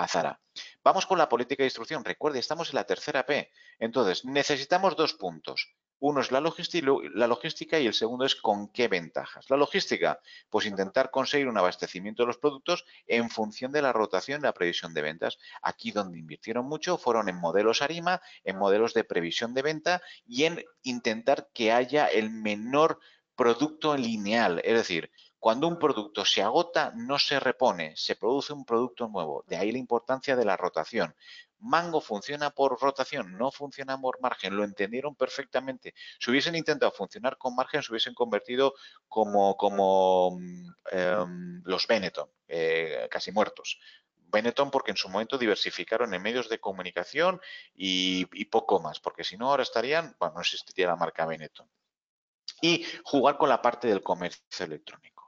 a 0.00 0.08
Zara. 0.08 0.40
Vamos 0.82 1.04
con 1.04 1.18
la 1.18 1.28
política 1.28 1.62
de 1.62 1.66
instrucción. 1.66 2.04
Recuerde, 2.04 2.38
estamos 2.38 2.70
en 2.70 2.76
la 2.76 2.84
tercera 2.84 3.26
P. 3.26 3.50
Entonces, 3.78 4.24
necesitamos 4.24 4.96
dos 4.96 5.12
puntos. 5.12 5.74
Uno 5.98 6.22
es 6.22 6.32
la 6.32 6.40
logística, 6.40 7.78
y 7.78 7.86
el 7.86 7.92
segundo 7.92 8.24
es 8.24 8.34
con 8.34 8.72
qué 8.72 8.88
ventajas. 8.88 9.50
La 9.50 9.58
logística, 9.58 10.18
pues 10.48 10.64
intentar 10.64 11.10
conseguir 11.10 11.48
un 11.48 11.58
abastecimiento 11.58 12.22
de 12.22 12.28
los 12.28 12.38
productos 12.38 12.86
en 13.06 13.28
función 13.28 13.70
de 13.70 13.82
la 13.82 13.92
rotación 13.92 14.40
y 14.40 14.44
la 14.44 14.54
previsión 14.54 14.94
de 14.94 15.02
ventas. 15.02 15.36
Aquí 15.60 15.90
donde 15.90 16.18
invirtieron 16.18 16.64
mucho 16.64 16.96
fueron 16.96 17.28
en 17.28 17.36
modelos 17.36 17.82
ARIMA, 17.82 18.22
en 18.44 18.56
modelos 18.56 18.94
de 18.94 19.04
previsión 19.04 19.52
de 19.52 19.60
venta 19.60 20.00
y 20.24 20.44
en 20.44 20.64
intentar 20.82 21.50
que 21.52 21.72
haya 21.72 22.06
el 22.06 22.30
menor 22.30 22.98
producto 23.36 23.94
lineal. 23.94 24.62
Es 24.64 24.74
decir, 24.74 25.10
cuando 25.40 25.66
un 25.66 25.78
producto 25.78 26.26
se 26.26 26.42
agota, 26.42 26.92
no 26.94 27.18
se 27.18 27.40
repone, 27.40 27.96
se 27.96 28.14
produce 28.14 28.52
un 28.52 28.66
producto 28.66 29.08
nuevo. 29.08 29.42
De 29.48 29.56
ahí 29.56 29.72
la 29.72 29.78
importancia 29.78 30.36
de 30.36 30.44
la 30.44 30.54
rotación. 30.58 31.16
Mango 31.60 32.02
funciona 32.02 32.50
por 32.50 32.78
rotación, 32.78 33.38
no 33.38 33.50
funciona 33.50 33.98
por 33.98 34.20
margen. 34.20 34.54
Lo 34.54 34.64
entendieron 34.64 35.14
perfectamente. 35.14 35.94
Si 36.18 36.30
hubiesen 36.30 36.56
intentado 36.56 36.92
funcionar 36.92 37.38
con 37.38 37.56
margen, 37.56 37.82
se 37.82 37.90
hubiesen 37.90 38.12
convertido 38.12 38.74
como, 39.08 39.56
como 39.56 40.38
em, 40.90 41.62
los 41.64 41.86
Benetton, 41.86 42.28
eh, 42.46 43.08
casi 43.10 43.32
muertos. 43.32 43.78
Benetton 44.14 44.70
porque 44.70 44.90
en 44.90 44.98
su 44.98 45.08
momento 45.08 45.38
diversificaron 45.38 46.12
en 46.12 46.22
medios 46.22 46.50
de 46.50 46.60
comunicación 46.60 47.40
y, 47.74 48.26
y 48.32 48.44
poco 48.44 48.80
más, 48.80 49.00
porque 49.00 49.24
si 49.24 49.38
no 49.38 49.48
ahora 49.48 49.62
estarían, 49.62 50.14
bueno, 50.20 50.34
no 50.34 50.40
existiría 50.42 50.86
la 50.88 50.96
marca 50.96 51.24
Benetton. 51.24 51.68
Y 52.60 52.84
jugar 53.04 53.38
con 53.38 53.48
la 53.48 53.62
parte 53.62 53.88
del 53.88 54.02
comercio 54.02 54.66
electrónico. 54.66 55.19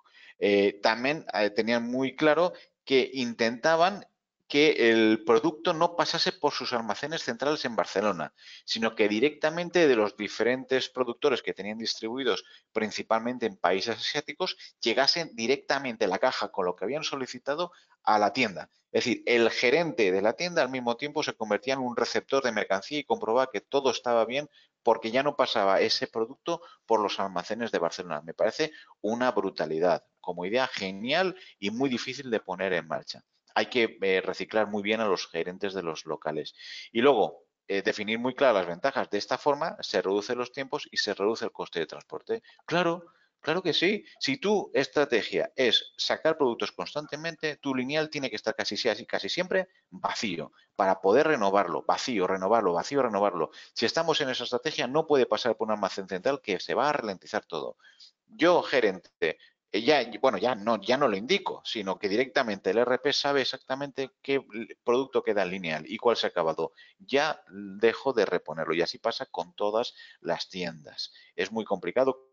Eh, 0.45 0.81
también 0.83 1.25
eh, 1.35 1.51
tenían 1.51 1.89
muy 1.89 2.17
claro 2.17 2.53
que 2.85 3.09
intentaban 3.15 4.05
que 4.53 4.91
el 4.91 5.25
producto 5.25 5.73
no 5.73 5.97
pasase 5.97 6.31
por 6.31 6.53
sus 6.53 6.75
almacenes 6.75 7.23
centrales 7.23 7.65
en 7.65 7.75
Barcelona, 7.75 8.35
sino 8.67 8.95
que 8.95 9.09
directamente 9.09 9.89
de 9.89 9.97
los 9.97 10.15
diferentes 10.15 10.91
productores 10.91 11.41
que 11.41 11.55
tenían 11.55 11.79
distribuidos 11.79 12.45
principalmente 12.71 13.47
en 13.47 13.57
países 13.57 13.97
asiáticos, 13.97 14.59
llegasen 14.83 15.35
directamente 15.35 16.07
la 16.07 16.19
caja 16.19 16.53
con 16.53 16.67
lo 16.67 16.77
que 16.77 16.85
habían 16.85 17.03
solicitado 17.03 17.73
a 18.03 18.19
la 18.19 18.35
tienda. 18.35 18.69
Es 18.91 19.07
decir, 19.07 19.23
el 19.25 19.49
gerente 19.49 20.13
de 20.13 20.21
la 20.21 20.35
tienda 20.35 20.61
al 20.61 20.69
mismo 20.69 20.99
tiempo 20.99 21.23
se 21.23 21.33
convertía 21.33 21.73
en 21.73 21.81
un 21.81 21.97
receptor 21.97 22.43
de 22.43 22.53
mercancía 22.53 22.99
y 22.99 23.05
comprobaba 23.05 23.51
que 23.51 23.63
todo 23.63 23.91
estaba 23.91 24.27
bien 24.27 24.51
porque 24.83 25.11
ya 25.11 25.23
no 25.23 25.35
pasaba 25.35 25.81
ese 25.81 26.09
producto 26.09 26.61
por 26.85 27.01
los 27.01 27.19
almacenes 27.21 27.73
de 27.73 27.79
Barcelona. 27.79 28.21
Me 28.21 28.35
parece 28.35 28.71
una 29.01 29.31
brutalidad 29.31 30.05
como 30.21 30.45
idea 30.45 30.67
genial 30.67 31.37
y 31.59 31.71
muy 31.71 31.89
difícil 31.89 32.31
de 32.31 32.41
poner 32.41 32.75
en 32.75 32.87
marcha. 32.87 33.25
Hay 33.55 33.67
que 33.67 33.99
eh, 34.03 34.21
reciclar 34.21 34.69
muy 34.69 34.83
bien 34.83 35.01
a 35.01 35.07
los 35.07 35.29
gerentes 35.29 35.75
de 35.75 35.83
los 35.83 36.07
locales. 36.07 36.55
Y 36.93 37.01
luego, 37.01 37.45
eh, 37.69 37.83
definir 37.83 38.19
muy 38.19 38.35
claras 38.35 38.57
las 38.57 38.67
ventajas. 38.67 39.09
De 39.11 39.19
esta 39.19 39.39
forma 39.39 39.77
se 39.81 40.03
reducen 40.03 40.39
los 40.39 40.53
tiempos 40.53 40.89
y 40.91 40.97
se 40.99 41.15
reduce 41.15 41.45
el 41.45 41.53
coste 41.53 41.81
de 41.81 41.87
transporte. 41.87 42.43
Claro, 42.67 43.05
claro 43.41 43.63
que 43.63 43.73
sí. 43.73 44.05
Si 44.19 44.37
tu 44.39 44.71
estrategia 44.75 45.53
es 45.57 45.93
sacar 45.97 46.37
productos 46.37 46.73
constantemente, 46.73 47.57
tu 47.57 47.75
lineal 47.75 48.11
tiene 48.11 48.31
que 48.31 48.37
estar 48.37 48.55
casi, 48.55 48.77
casi 49.07 49.29
siempre 49.29 49.69
vacío 49.91 50.53
para 50.77 51.01
poder 51.01 51.29
renovarlo, 51.29 51.85
vacío, 51.87 52.27
renovarlo, 52.27 52.73
vacío, 52.73 53.03
renovarlo. 53.03 53.51
Si 53.75 53.87
estamos 53.87 54.21
en 54.21 54.31
esa 54.31 54.45
estrategia, 54.45 54.87
no 54.87 55.07
puede 55.07 55.27
pasar 55.27 55.57
por 55.57 55.69
un 55.69 55.73
almacén 55.73 56.09
central 56.09 56.41
que 56.43 56.59
se 56.61 56.75
va 56.75 56.91
a 56.91 56.93
ralentizar 56.93 57.45
todo. 57.47 57.79
Yo, 58.27 58.63
gerente, 58.63 59.39
ya, 59.73 60.05
bueno, 60.21 60.37
ya 60.39 60.55
no, 60.55 60.81
ya 60.81 60.99
no 60.99 61.09
lo 61.09 61.17
indico, 61.17 61.63
sino 61.65 61.99
que 61.99 62.09
directamente 62.09 62.71
el 62.71 62.79
RP 62.79 63.13
sabe 63.13 63.41
exactamente 63.41 64.11
qué 64.21 64.45
producto 64.85 65.23
queda 65.23 65.43
en 65.43 65.51
lineal 65.51 65.85
y 65.87 65.97
cuál 65.97 66.17
se 66.17 66.27
ha 66.27 66.31
acabado. 66.31 66.73
Ya 66.99 67.43
dejo 67.49 68.13
de 68.13 68.27
reponerlo 68.27 68.75
y 68.75 68.83
así 68.83 68.99
pasa 68.99 69.27
con 69.27 69.55
todas 69.55 69.95
las 70.21 70.49
tiendas. 70.51 71.13
Es 71.37 71.53
muy 71.53 71.65
complicado 71.65 72.33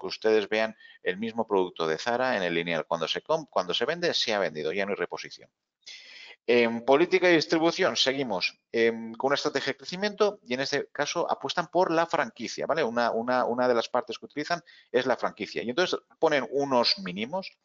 que 0.00 0.06
ustedes 0.06 0.48
vean 0.48 0.76
el 1.02 1.18
mismo 1.18 1.46
producto 1.46 1.86
de 1.86 1.98
Zara 1.98 2.36
en 2.36 2.42
el 2.42 2.54
lineal. 2.54 2.86
Cuando 2.86 3.06
se, 3.06 3.22
cuando 3.22 3.74
se 3.74 3.84
vende, 3.84 4.12
se 4.14 4.34
ha 4.34 4.38
vendido, 4.38 4.72
ya 4.72 4.84
no 4.84 4.90
hay 4.90 4.96
reposición. 4.96 5.50
En 6.52 6.84
política 6.84 7.28
de 7.28 7.34
distribución 7.34 7.94
seguimos 7.94 8.58
em, 8.72 9.14
con 9.14 9.28
una 9.28 9.36
estrategia 9.36 9.72
de 9.72 9.76
crecimiento 9.76 10.40
y 10.44 10.54
en 10.54 10.58
este 10.58 10.88
caso 10.90 11.30
apuestan 11.30 11.68
por 11.68 11.92
la 11.92 12.06
franquicia, 12.06 12.66
¿vale? 12.66 12.82
Una, 12.82 13.12
una, 13.12 13.44
una 13.44 13.68
de 13.68 13.74
las 13.74 13.88
partes 13.88 14.18
que 14.18 14.24
utilizan 14.24 14.60
es 14.90 15.06
la 15.06 15.16
franquicia. 15.16 15.62
Y 15.62 15.70
entonces 15.70 16.00
ponen 16.18 16.44
unos 16.50 16.98
mínimos, 16.98 17.56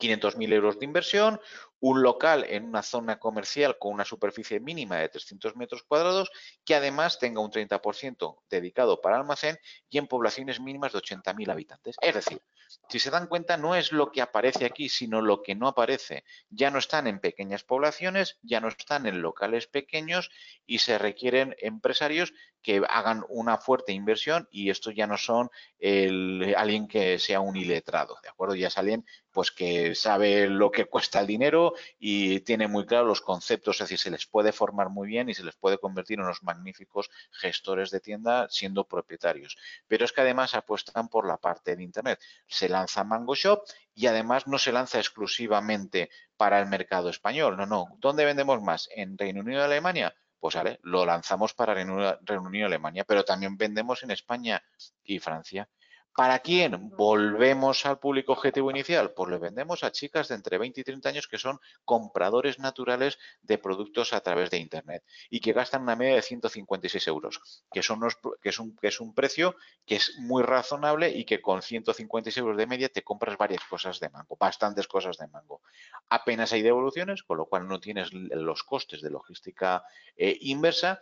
500.000 0.00 0.52
euros 0.52 0.80
de 0.80 0.84
inversión, 0.84 1.40
un 1.80 2.02
local 2.02 2.44
en 2.48 2.64
una 2.64 2.82
zona 2.82 3.18
comercial 3.18 3.78
con 3.78 3.92
una 3.92 4.04
superficie 4.04 4.60
mínima 4.60 4.96
de 4.96 5.08
300 5.08 5.56
metros 5.56 5.82
cuadrados 5.82 6.30
que 6.64 6.74
además 6.74 7.18
tenga 7.18 7.40
un 7.40 7.50
30% 7.50 8.38
dedicado 8.48 9.00
para 9.00 9.16
almacén 9.16 9.58
y 9.88 9.98
en 9.98 10.06
poblaciones 10.06 10.60
mínimas 10.60 10.92
de 10.92 10.98
80.000 10.98 11.50
habitantes. 11.50 11.96
Es 12.00 12.14
decir, 12.14 12.40
si 12.88 12.98
se 12.98 13.10
dan 13.10 13.26
cuenta, 13.26 13.56
no 13.56 13.74
es 13.74 13.92
lo 13.92 14.12
que 14.12 14.22
aparece 14.22 14.64
aquí, 14.64 14.88
sino 14.88 15.20
lo 15.20 15.42
que 15.42 15.54
no 15.54 15.66
aparece. 15.66 16.24
Ya 16.50 16.70
no 16.70 16.78
están 16.78 17.06
en 17.06 17.18
pequeñas 17.18 17.64
poblaciones, 17.64 18.38
ya 18.42 18.60
no 18.60 18.68
están 18.68 19.06
en 19.06 19.22
locales 19.22 19.66
pequeños 19.66 20.30
y 20.66 20.78
se 20.78 20.98
requieren 20.98 21.56
empresarios 21.58 22.32
que 22.62 22.82
hagan 22.88 23.24
una 23.28 23.56
fuerte 23.56 23.92
inversión 23.92 24.46
y 24.50 24.70
esto 24.70 24.90
ya 24.90 25.06
no 25.06 25.16
son 25.16 25.50
el, 25.78 26.54
alguien 26.56 26.88
que 26.88 27.18
sea 27.18 27.40
un 27.40 27.56
iletrado, 27.56 28.18
¿de 28.22 28.28
acuerdo? 28.28 28.54
Ya 28.54 28.68
es 28.68 28.78
alguien 28.78 29.06
pues 29.32 29.50
que 29.50 29.94
sabe 29.94 30.48
lo 30.48 30.70
que 30.70 30.84
cuesta 30.84 31.20
el 31.20 31.26
dinero 31.26 31.69
y 31.98 32.40
tiene 32.40 32.68
muy 32.68 32.86
claro 32.86 33.06
los 33.06 33.20
conceptos, 33.20 33.76
es 33.76 33.80
decir, 33.80 33.98
se 33.98 34.10
les 34.10 34.26
puede 34.26 34.52
formar 34.52 34.88
muy 34.88 35.08
bien 35.08 35.28
y 35.28 35.34
se 35.34 35.44
les 35.44 35.56
puede 35.56 35.78
convertir 35.78 36.18
en 36.18 36.24
unos 36.24 36.42
magníficos 36.42 37.10
gestores 37.30 37.90
de 37.90 38.00
tienda 38.00 38.48
siendo 38.50 38.84
propietarios. 38.84 39.56
Pero 39.86 40.04
es 40.04 40.12
que 40.12 40.20
además 40.20 40.54
apuestan 40.54 41.08
por 41.08 41.26
la 41.26 41.36
parte 41.36 41.76
de 41.76 41.82
Internet. 41.82 42.20
Se 42.46 42.68
lanza 42.68 43.04
Mango 43.04 43.34
Shop 43.34 43.62
y 43.94 44.06
además 44.06 44.46
no 44.46 44.58
se 44.58 44.72
lanza 44.72 44.98
exclusivamente 44.98 46.10
para 46.36 46.58
el 46.60 46.66
mercado 46.66 47.10
español. 47.10 47.56
No, 47.56 47.66
no. 47.66 47.96
¿Dónde 47.98 48.24
vendemos 48.24 48.62
más? 48.62 48.88
¿En 48.94 49.18
Reino 49.18 49.40
Unido 49.40 49.60
y 49.60 49.64
Alemania? 49.64 50.14
Pues 50.38 50.54
vale, 50.54 50.80
lo 50.82 51.04
lanzamos 51.04 51.52
para 51.52 51.74
Reino 51.74 51.94
Unido 51.94 52.18
y 52.52 52.62
Alemania, 52.62 53.04
pero 53.04 53.24
también 53.24 53.58
vendemos 53.58 54.02
en 54.02 54.10
España 54.10 54.62
y 55.04 55.18
Francia. 55.18 55.68
¿Para 56.16 56.40
quién? 56.40 56.90
Volvemos 56.96 57.86
al 57.86 57.98
público 57.98 58.32
objetivo 58.32 58.70
inicial. 58.70 59.12
Pues 59.12 59.30
le 59.30 59.38
vendemos 59.38 59.84
a 59.84 59.92
chicas 59.92 60.28
de 60.28 60.34
entre 60.34 60.58
20 60.58 60.80
y 60.80 60.84
30 60.84 61.08
años 61.08 61.28
que 61.28 61.38
son 61.38 61.60
compradores 61.84 62.58
naturales 62.58 63.18
de 63.42 63.58
productos 63.58 64.12
a 64.12 64.20
través 64.20 64.50
de 64.50 64.58
Internet 64.58 65.04
y 65.30 65.40
que 65.40 65.52
gastan 65.52 65.82
una 65.82 65.96
media 65.96 66.16
de 66.16 66.22
156 66.22 67.06
euros, 67.06 67.64
que, 67.72 67.82
son 67.82 68.00
que, 68.42 68.48
es 68.48 68.58
un, 68.58 68.76
que 68.76 68.88
es 68.88 69.00
un 69.00 69.14
precio 69.14 69.54
que 69.86 69.96
es 69.96 70.16
muy 70.18 70.42
razonable 70.42 71.10
y 71.10 71.24
que 71.24 71.40
con 71.40 71.62
156 71.62 72.36
euros 72.38 72.56
de 72.56 72.66
media 72.66 72.88
te 72.88 73.02
compras 73.02 73.38
varias 73.38 73.62
cosas 73.64 74.00
de 74.00 74.10
mango, 74.10 74.36
bastantes 74.38 74.88
cosas 74.88 75.16
de 75.16 75.28
mango. 75.28 75.62
Apenas 76.08 76.52
hay 76.52 76.62
devoluciones, 76.62 77.22
con 77.22 77.38
lo 77.38 77.46
cual 77.46 77.68
no 77.68 77.78
tienes 77.78 78.12
los 78.12 78.64
costes 78.64 79.00
de 79.00 79.10
logística 79.10 79.84
eh, 80.16 80.36
inversa 80.40 81.00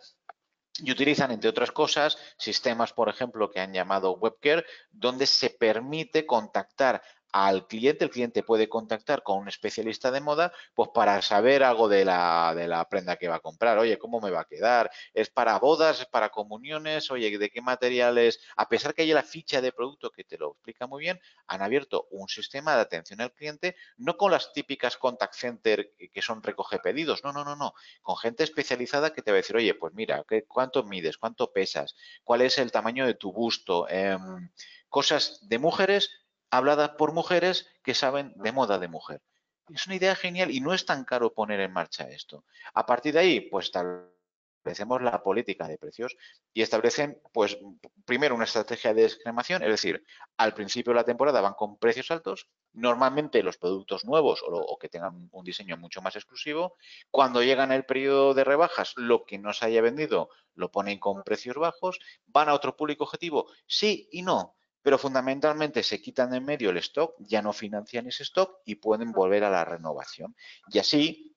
y 0.77 0.91
utilizan, 0.91 1.31
entre 1.31 1.49
otras 1.49 1.71
cosas, 1.71 2.17
sistemas, 2.37 2.93
por 2.93 3.09
ejemplo, 3.09 3.49
que 3.49 3.59
han 3.59 3.73
llamado 3.73 4.13
WebCare, 4.13 4.65
donde 4.91 5.25
se 5.25 5.49
permite 5.49 6.25
contactar 6.25 7.01
al 7.31 7.67
cliente, 7.67 8.05
el 8.05 8.09
cliente 8.09 8.43
puede 8.43 8.69
contactar 8.69 9.23
con 9.23 9.39
un 9.39 9.47
especialista 9.47 10.11
de 10.11 10.21
moda, 10.21 10.51
pues 10.73 10.89
para 10.93 11.21
saber 11.21 11.63
algo 11.63 11.87
de 11.87 12.05
la, 12.05 12.53
de 12.55 12.67
la 12.67 12.87
prenda 12.87 13.17
que 13.17 13.27
va 13.27 13.35
a 13.35 13.39
comprar. 13.39 13.77
Oye, 13.77 13.97
¿cómo 13.97 14.19
me 14.19 14.31
va 14.31 14.41
a 14.41 14.45
quedar? 14.45 14.89
¿Es 15.13 15.29
para 15.29 15.57
bodas? 15.59 16.01
¿Es 16.01 16.05
para 16.05 16.29
comuniones? 16.29 17.11
Oye, 17.11 17.37
¿de 17.37 17.49
qué 17.49 17.61
materiales? 17.61 18.39
A 18.55 18.67
pesar 18.67 18.93
que 18.93 19.03
hay 19.03 19.13
la 19.13 19.23
ficha 19.23 19.61
de 19.61 19.71
producto 19.71 20.11
que 20.11 20.23
te 20.23 20.37
lo 20.37 20.53
explica 20.53 20.87
muy 20.87 21.01
bien, 21.01 21.19
han 21.47 21.61
abierto 21.61 22.07
un 22.11 22.27
sistema 22.27 22.75
de 22.75 22.81
atención 22.81 23.21
al 23.21 23.33
cliente, 23.33 23.75
no 23.97 24.17
con 24.17 24.31
las 24.31 24.51
típicas 24.53 24.97
contact 24.97 25.35
center 25.35 25.93
que 26.11 26.21
son 26.21 26.41
recoge 26.41 26.79
pedidos, 26.79 27.23
no, 27.23 27.31
no, 27.31 27.43
no, 27.43 27.55
no, 27.55 27.73
con 28.01 28.17
gente 28.17 28.43
especializada 28.43 29.13
que 29.13 29.21
te 29.21 29.31
va 29.31 29.35
a 29.35 29.41
decir, 29.41 29.55
oye, 29.55 29.73
pues 29.75 29.93
mira, 29.93 30.25
¿cuánto 30.47 30.83
mides? 30.83 31.17
¿Cuánto 31.17 31.51
pesas? 31.51 31.95
¿Cuál 32.23 32.41
es 32.41 32.57
el 32.57 32.71
tamaño 32.71 33.05
de 33.05 33.13
tu 33.13 33.31
busto? 33.31 33.87
Em, 33.89 34.49
cosas 34.89 35.47
de 35.47 35.59
mujeres 35.59 36.09
hablada 36.51 36.97
por 36.97 37.13
mujeres 37.13 37.67
que 37.83 37.93
saben 37.93 38.33
de 38.35 38.51
moda 38.51 38.79
de 38.79 38.87
mujer. 38.87 39.21
Es 39.69 39.85
una 39.85 39.95
idea 39.95 40.15
genial 40.15 40.51
y 40.51 40.61
no 40.61 40.73
es 40.73 40.85
tan 40.85 41.05
caro 41.05 41.33
poner 41.33 41.59
en 41.59 41.71
marcha 41.71 42.09
esto. 42.09 42.43
A 42.73 42.85
partir 42.85 43.13
de 43.13 43.19
ahí, 43.19 43.41
pues 43.41 43.65
establecemos 43.65 45.01
la 45.01 45.21
política 45.21 45.67
de 45.67 45.77
precios 45.77 46.17
y 46.53 46.63
establecen, 46.63 47.21
pues, 47.31 47.59
primero 48.05 48.33
una 48.33 48.45
estrategia 48.45 48.93
de 48.93 49.03
discriminación, 49.03 49.61
es 49.61 49.69
decir, 49.69 50.03
al 50.37 50.55
principio 50.55 50.91
de 50.91 50.97
la 50.97 51.03
temporada 51.03 51.41
van 51.41 51.53
con 51.53 51.77
precios 51.77 52.09
altos, 52.09 52.49
normalmente 52.73 53.43
los 53.43 53.57
productos 53.57 54.05
nuevos 54.05 54.41
o, 54.41 54.47
o 54.47 54.79
que 54.79 54.89
tengan 54.89 55.29
un 55.31 55.43
diseño 55.45 55.77
mucho 55.77 56.01
más 56.01 56.15
exclusivo, 56.15 56.75
cuando 57.11 57.43
llegan 57.43 57.71
el 57.71 57.85
periodo 57.85 58.33
de 58.33 58.43
rebajas, 58.43 58.93
lo 58.95 59.23
que 59.23 59.37
no 59.37 59.53
se 59.53 59.65
haya 59.65 59.81
vendido 59.81 60.29
lo 60.55 60.71
ponen 60.71 60.99
con 60.99 61.23
precios 61.23 61.55
bajos, 61.55 61.99
van 62.25 62.49
a 62.49 62.53
otro 62.53 62.75
público 62.75 63.03
objetivo, 63.03 63.51
sí 63.67 64.09
y 64.11 64.23
no 64.23 64.58
pero 64.81 64.97
fundamentalmente 64.97 65.83
se 65.83 66.01
quitan 66.01 66.33
en 66.33 66.45
medio 66.45 66.69
el 66.69 66.77
stock, 66.77 67.15
ya 67.19 67.41
no 67.41 67.53
financian 67.53 68.07
ese 68.07 68.23
stock 68.23 68.59
y 68.65 68.75
pueden 68.75 69.11
volver 69.11 69.43
a 69.43 69.49
la 69.49 69.65
renovación. 69.65 70.35
Y 70.71 70.79
así, 70.79 71.35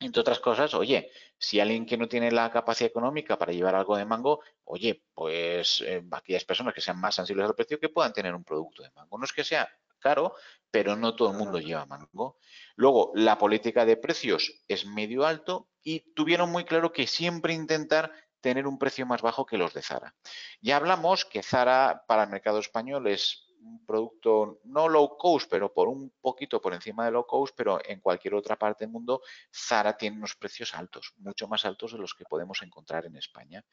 entre 0.00 0.20
otras 0.20 0.40
cosas, 0.40 0.74
oye, 0.74 1.10
si 1.38 1.60
alguien 1.60 1.86
que 1.86 1.96
no 1.96 2.08
tiene 2.08 2.30
la 2.30 2.50
capacidad 2.50 2.90
económica 2.90 3.38
para 3.38 3.52
llevar 3.52 3.74
algo 3.74 3.96
de 3.96 4.04
mango, 4.04 4.40
oye, 4.64 5.04
pues 5.14 5.82
eh, 5.86 6.02
aquellas 6.10 6.44
personas 6.44 6.74
que 6.74 6.80
sean 6.80 7.00
más 7.00 7.14
sensibles 7.14 7.46
al 7.46 7.54
precio 7.54 7.80
que 7.80 7.88
puedan 7.88 8.12
tener 8.12 8.34
un 8.34 8.44
producto 8.44 8.82
de 8.82 8.90
mango. 8.90 9.18
No 9.18 9.24
es 9.24 9.32
que 9.32 9.44
sea 9.44 9.68
caro, 9.98 10.34
pero 10.70 10.96
no 10.96 11.16
todo 11.16 11.30
el 11.30 11.38
mundo 11.38 11.58
lleva 11.58 11.86
mango. 11.86 12.38
Luego, 12.76 13.12
la 13.14 13.38
política 13.38 13.86
de 13.86 13.96
precios 13.96 14.62
es 14.68 14.84
medio 14.84 15.24
alto 15.24 15.68
y 15.82 16.00
tuvieron 16.14 16.50
muy 16.50 16.64
claro 16.64 16.92
que 16.92 17.06
siempre 17.06 17.54
intentar 17.54 18.12
tener 18.44 18.66
un 18.66 18.78
precio 18.78 19.06
más 19.06 19.22
bajo 19.22 19.46
que 19.46 19.56
los 19.56 19.72
de 19.72 19.80
Zara. 19.80 20.14
Ya 20.60 20.76
hablamos 20.76 21.24
que 21.24 21.42
Zara 21.42 22.04
para 22.06 22.24
el 22.24 22.30
mercado 22.30 22.58
español 22.58 23.06
es 23.06 23.46
un 23.62 23.86
producto 23.86 24.60
no 24.64 24.86
low 24.86 25.16
cost, 25.16 25.48
pero 25.50 25.72
por 25.72 25.88
un 25.88 26.12
poquito 26.20 26.60
por 26.60 26.74
encima 26.74 27.06
de 27.06 27.12
low 27.12 27.26
cost, 27.26 27.54
pero 27.56 27.80
en 27.82 28.00
cualquier 28.00 28.34
otra 28.34 28.56
parte 28.56 28.84
del 28.84 28.92
mundo 28.92 29.22
Zara 29.50 29.96
tiene 29.96 30.18
unos 30.18 30.36
precios 30.36 30.74
altos, 30.74 31.14
mucho 31.16 31.48
más 31.48 31.64
altos 31.64 31.92
de 31.92 31.98
los 31.98 32.12
que 32.12 32.26
podemos 32.26 32.60
encontrar 32.60 33.06
en 33.06 33.16
España. 33.16 33.64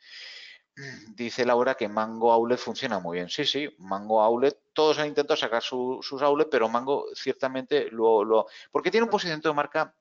Dice 1.16 1.44
Laura 1.46 1.76
que 1.76 1.90
Mango 1.90 2.32
Outlet 2.32 2.58
funciona 2.58 3.00
muy 3.00 3.18
bien. 3.18 3.28
Sí, 3.28 3.44
sí, 3.44 3.76
Mango 3.80 4.22
Outlet, 4.22 4.58
todos 4.72 5.00
han 5.00 5.08
intentado 5.08 5.36
sacar 5.36 5.62
sus 5.62 6.22
outlet, 6.22 6.48
pero 6.50 6.70
Mango 6.70 7.08
ciertamente 7.14 7.92
lo, 7.92 8.24
lo... 8.24 8.48
porque 8.72 8.90
tiene 8.90 9.04
un 9.04 9.10
posicionamiento 9.10 9.50
de 9.50 9.56
marca 9.56 9.94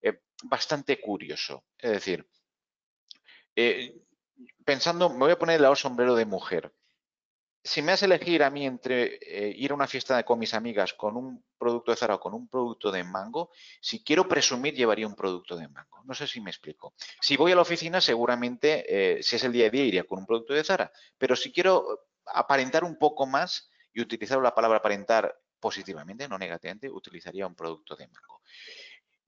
eh, 0.00 0.20
bastante 0.44 1.00
curioso. 1.00 1.64
Es 1.76 1.90
decir, 1.90 2.24
eh, 3.56 3.96
pensando, 4.64 5.08
me 5.08 5.18
voy 5.18 5.32
a 5.32 5.38
poner 5.38 5.56
el 5.56 5.62
lado 5.62 5.74
sombrero 5.74 6.14
de 6.14 6.26
mujer. 6.26 6.72
Si 7.64 7.82
me 7.82 7.92
hace 7.92 8.04
elegir 8.04 8.44
a 8.44 8.50
mí 8.50 8.64
entre 8.64 9.18
eh, 9.20 9.52
ir 9.56 9.72
a 9.72 9.74
una 9.74 9.88
fiesta 9.88 10.22
con 10.22 10.38
mis 10.38 10.54
amigas 10.54 10.94
con 10.94 11.16
un 11.16 11.44
producto 11.58 11.90
de 11.90 11.96
Zara 11.96 12.14
o 12.14 12.20
con 12.20 12.32
un 12.32 12.48
producto 12.48 12.92
de 12.92 13.02
mango, 13.02 13.50
si 13.80 14.04
quiero 14.04 14.28
presumir, 14.28 14.74
llevaría 14.74 15.06
un 15.06 15.16
producto 15.16 15.56
de 15.56 15.66
mango. 15.66 16.02
No 16.04 16.14
sé 16.14 16.28
si 16.28 16.40
me 16.40 16.50
explico. 16.50 16.94
Si 17.20 17.36
voy 17.36 17.50
a 17.50 17.56
la 17.56 17.62
oficina, 17.62 18.00
seguramente, 18.00 18.84
eh, 19.18 19.22
si 19.22 19.34
es 19.34 19.42
el 19.42 19.52
día 19.52 19.66
a 19.66 19.70
día, 19.70 19.84
iría 19.84 20.04
con 20.04 20.20
un 20.20 20.26
producto 20.26 20.54
de 20.54 20.62
Zara. 20.62 20.92
Pero 21.18 21.34
si 21.34 21.50
quiero 21.50 22.06
aparentar 22.26 22.84
un 22.84 22.98
poco 22.98 23.26
más 23.26 23.68
y 23.92 24.00
utilizar 24.00 24.40
la 24.40 24.54
palabra 24.54 24.78
aparentar 24.78 25.36
positivamente, 25.58 26.28
no 26.28 26.38
negativamente, 26.38 26.88
utilizaría 26.88 27.46
un 27.46 27.56
producto 27.56 27.96
de 27.96 28.06
mango. 28.06 28.42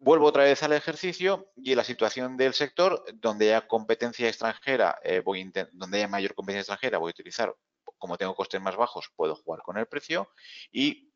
Vuelvo 0.00 0.26
otra 0.26 0.44
vez 0.44 0.62
al 0.62 0.72
ejercicio 0.72 1.50
y 1.56 1.74
la 1.74 1.82
situación 1.82 2.36
del 2.36 2.54
sector, 2.54 3.04
donde 3.14 3.48
haya 3.54 3.66
competencia 3.66 4.28
extranjera, 4.28 4.98
eh, 5.02 5.20
voy 5.20 5.50
donde 5.72 5.98
haya 5.98 6.08
mayor 6.08 6.34
competencia 6.34 6.60
extranjera, 6.60 6.98
voy 6.98 7.10
a 7.10 7.16
utilizar, 7.16 7.54
como 7.98 8.16
tengo 8.16 8.34
costes 8.36 8.60
más 8.60 8.76
bajos, 8.76 9.10
puedo 9.16 9.34
jugar 9.34 9.62
con 9.62 9.76
el 9.76 9.86
precio 9.86 10.30
y 10.70 11.08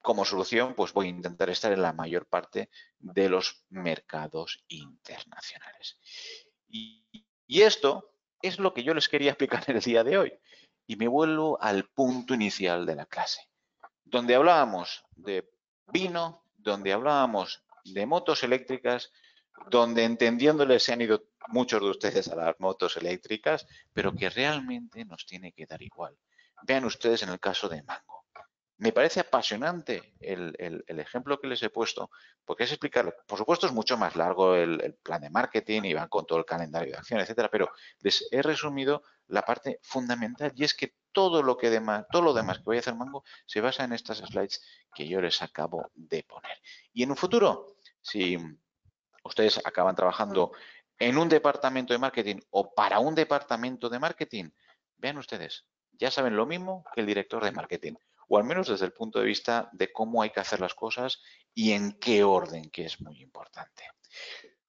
como 0.00 0.24
solución, 0.24 0.74
pues 0.74 0.92
voy 0.92 1.06
a 1.06 1.10
intentar 1.10 1.50
estar 1.50 1.72
en 1.72 1.82
la 1.82 1.92
mayor 1.92 2.26
parte 2.26 2.70
de 2.98 3.28
los 3.28 3.64
mercados 3.68 4.64
internacionales. 4.68 5.98
Y, 6.68 7.06
esto 7.48 8.14
es 8.40 8.58
lo 8.58 8.72
que 8.72 8.84
yo 8.84 8.94
les 8.94 9.08
quería 9.08 9.32
explicar 9.32 9.64
en 9.66 9.76
el 9.76 9.82
día 9.82 10.04
de 10.04 10.16
hoy. 10.16 10.32
Y 10.86 10.96
me 10.96 11.08
vuelvo 11.08 11.60
al 11.60 11.88
punto 11.90 12.32
inicial 12.32 12.86
de 12.86 12.94
la 12.94 13.06
clase, 13.06 13.50
donde 14.04 14.34
hablábamos 14.34 15.04
de 15.10 15.52
vino, 15.88 16.44
donde 16.56 16.92
hablábamos 16.92 17.62
de 17.92 18.06
motos 18.06 18.42
eléctricas, 18.42 19.12
donde 19.68 20.04
entendiéndoles 20.04 20.82
se 20.82 20.92
han 20.92 21.00
ido 21.00 21.24
muchos 21.48 21.80
de 21.80 21.90
ustedes 21.90 22.28
a 22.28 22.36
las 22.36 22.58
motos 22.60 22.96
eléctricas, 22.96 23.66
pero 23.92 24.14
que 24.14 24.30
realmente 24.30 25.04
nos 25.04 25.26
tiene 25.26 25.52
que 25.52 25.66
dar 25.66 25.82
igual. 25.82 26.16
Vean 26.62 26.84
ustedes 26.84 27.22
en 27.22 27.30
el 27.30 27.40
caso 27.40 27.68
de 27.68 27.82
Mango. 27.82 28.20
Me 28.78 28.92
parece 28.92 29.20
apasionante 29.20 30.14
el, 30.20 30.54
ejemplo 30.86 31.38
que 31.38 31.48
les 31.48 31.62
he 31.62 31.68
puesto, 31.68 32.10
porque 32.46 32.64
es 32.64 32.70
explicarlo. 32.70 33.12
Por 33.26 33.36
supuesto, 33.36 33.66
es 33.66 33.74
mucho 33.74 33.98
más 33.98 34.16
largo 34.16 34.54
el, 34.54 34.94
plan 35.02 35.20
de 35.20 35.28
marketing 35.28 35.82
y 35.84 35.92
van 35.92 36.08
con 36.08 36.24
todo 36.24 36.38
el 36.38 36.46
calendario 36.46 36.92
de 36.92 36.98
acción, 36.98 37.20
etcétera, 37.20 37.50
pero 37.50 37.70
les 38.00 38.26
he 38.30 38.40
resumido 38.40 39.02
la 39.26 39.42
parte 39.42 39.80
fundamental 39.82 40.52
y 40.56 40.64
es 40.64 40.72
que 40.72 40.94
todo 41.12 41.42
lo 41.42 41.58
que 41.58 41.68
demás, 41.68 42.06
todo 42.10 42.22
lo 42.22 42.32
demás 42.32 42.58
que 42.58 42.64
voy 42.64 42.76
a 42.78 42.80
hacer 42.80 42.94
Mango 42.94 43.22
se 43.44 43.60
basa 43.60 43.84
en 43.84 43.92
estas 43.92 44.18
slides 44.18 44.62
que 44.94 45.06
yo 45.06 45.20
les 45.20 45.42
acabo 45.42 45.90
de 45.94 46.22
poner. 46.22 46.56
Y 46.94 47.02
en 47.02 47.10
un 47.10 47.16
futuro, 47.16 47.76
si 48.00 48.38
ustedes 49.24 49.60
acaban 49.64 49.96
trabajando 49.96 50.52
en 50.98 51.18
un 51.18 51.28
departamento 51.28 51.92
de 51.92 51.98
marketing 51.98 52.36
o 52.50 52.74
para 52.74 52.98
un 52.98 53.14
departamento 53.14 53.88
de 53.88 53.98
marketing, 53.98 54.50
vean 54.96 55.18
ustedes, 55.18 55.66
ya 55.92 56.10
saben 56.10 56.36
lo 56.36 56.46
mismo 56.46 56.84
que 56.94 57.00
el 57.00 57.06
director 57.06 57.42
de 57.44 57.52
marketing 57.52 57.94
o 58.32 58.38
al 58.38 58.44
menos 58.44 58.68
desde 58.68 58.86
el 58.86 58.92
punto 58.92 59.18
de 59.18 59.24
vista 59.26 59.68
de 59.72 59.92
cómo 59.92 60.22
hay 60.22 60.30
que 60.30 60.38
hacer 60.38 60.60
las 60.60 60.74
cosas 60.74 61.20
y 61.52 61.72
en 61.72 61.98
qué 61.98 62.22
orden, 62.22 62.70
que 62.70 62.84
es 62.84 63.00
muy 63.00 63.20
importante. 63.20 63.82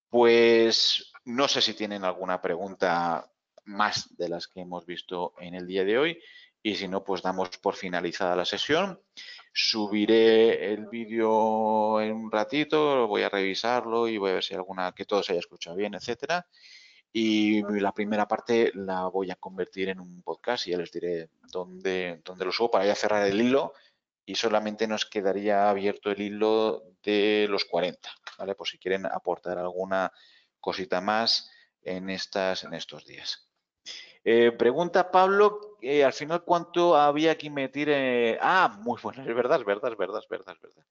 Pues 0.09 1.13
no 1.25 1.47
sé 1.47 1.61
si 1.61 1.75
tienen 1.75 2.03
alguna 2.03 2.41
pregunta 2.41 3.31
más 3.65 4.17
de 4.17 4.29
las 4.29 4.47
que 4.47 4.61
hemos 4.61 4.87
visto 4.87 5.35
en 5.37 5.53
el 5.53 5.67
día 5.67 5.85
de 5.85 5.99
hoy 5.99 6.23
y 6.63 6.75
si 6.75 6.87
no, 6.87 7.03
pues 7.03 7.21
damos 7.21 7.49
por 7.57 7.75
finalizada 7.75 8.35
la 8.35 8.45
sesión. 8.45 9.01
Subiré 9.53 10.73
el 10.73 10.87
vídeo 10.87 11.99
en 12.01 12.13
un 12.13 12.31
ratito, 12.31 13.07
voy 13.07 13.23
a 13.23 13.29
revisarlo 13.29 14.07
y 14.07 14.17
voy 14.17 14.31
a 14.31 14.35
ver 14.35 14.43
si 14.43 14.53
hay 14.53 14.59
alguna 14.59 14.93
que 14.93 15.05
todo 15.05 15.23
se 15.23 15.33
haya 15.33 15.39
escuchado 15.39 15.75
bien, 15.75 15.93
etcétera 15.93 16.47
y 17.13 17.61
la 17.79 17.93
primera 17.93 18.27
parte 18.27 18.71
la 18.73 19.07
voy 19.07 19.31
a 19.31 19.35
convertir 19.35 19.89
en 19.89 19.99
un 19.99 20.21
podcast 20.21 20.67
y 20.67 20.71
ya 20.71 20.77
les 20.77 20.91
diré 20.91 21.29
dónde, 21.51 22.21
dónde 22.23 22.45
lo 22.45 22.51
subo 22.51 22.71
para 22.71 22.85
ya 22.85 22.95
cerrar 22.95 23.27
el 23.27 23.41
hilo 23.41 23.73
y 24.25 24.35
solamente 24.35 24.87
nos 24.87 25.05
quedaría 25.05 25.69
abierto 25.69 26.11
el 26.11 26.21
hilo 26.21 26.83
de 27.03 27.47
los 27.49 27.65
40, 27.65 28.09
¿vale? 28.37 28.55
Por 28.55 28.67
si 28.67 28.77
quieren 28.77 29.05
aportar 29.05 29.57
alguna 29.57 30.11
cosita 30.59 31.01
más 31.01 31.51
en, 31.81 32.09
estas, 32.09 32.63
en 32.63 32.73
estos 32.73 33.05
días. 33.05 33.49
Eh, 34.23 34.51
pregunta 34.51 35.11
Pablo, 35.11 35.70
eh, 35.81 36.03
al 36.03 36.13
final, 36.13 36.43
¿cuánto 36.43 36.95
había 36.95 37.37
que 37.37 37.47
invertir? 37.47 37.89
Ah, 38.41 38.77
muy 38.81 38.99
bueno, 39.01 39.21
es 39.21 39.35
verdad, 39.35 39.59
es 39.59 39.65
verdad, 39.65 39.91
es 39.91 39.97
verdad, 39.97 40.21
es 40.21 40.29
verdad, 40.29 40.55
es 40.55 40.61
verdad. 40.61 40.85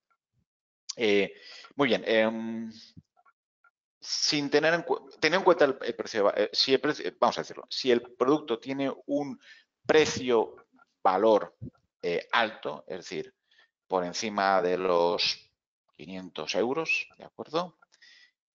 Eh, 0.97 1.33
muy 1.77 1.89
bien, 1.89 2.03
em, 2.07 2.71
sin 4.01 4.51
tener 4.51 4.75
en, 4.75 4.85
tener 5.21 5.39
en 5.39 5.45
cuenta 5.45 5.65
el, 5.65 5.77
precio, 5.77 6.35
eh, 6.35 6.51
si 6.53 6.77
vamos 7.19 7.39
a 7.39 7.41
decirlo, 7.43 7.67
si 7.69 7.91
el 7.91 8.03
producto 8.03 8.59
tiene 8.59 8.93
un 9.07 9.39
precio 9.87 10.57
valor 11.03 11.57
eh, 12.03 12.29
alto, 12.33 12.85
es 12.87 12.99
decir, 12.99 13.35
por 13.87 14.05
encima 14.05 14.63
de 14.63 14.79
los 14.79 15.51
500 15.97 16.55
euros, 16.55 17.09
¿de 17.19 17.25
acuerdo? 17.25 17.79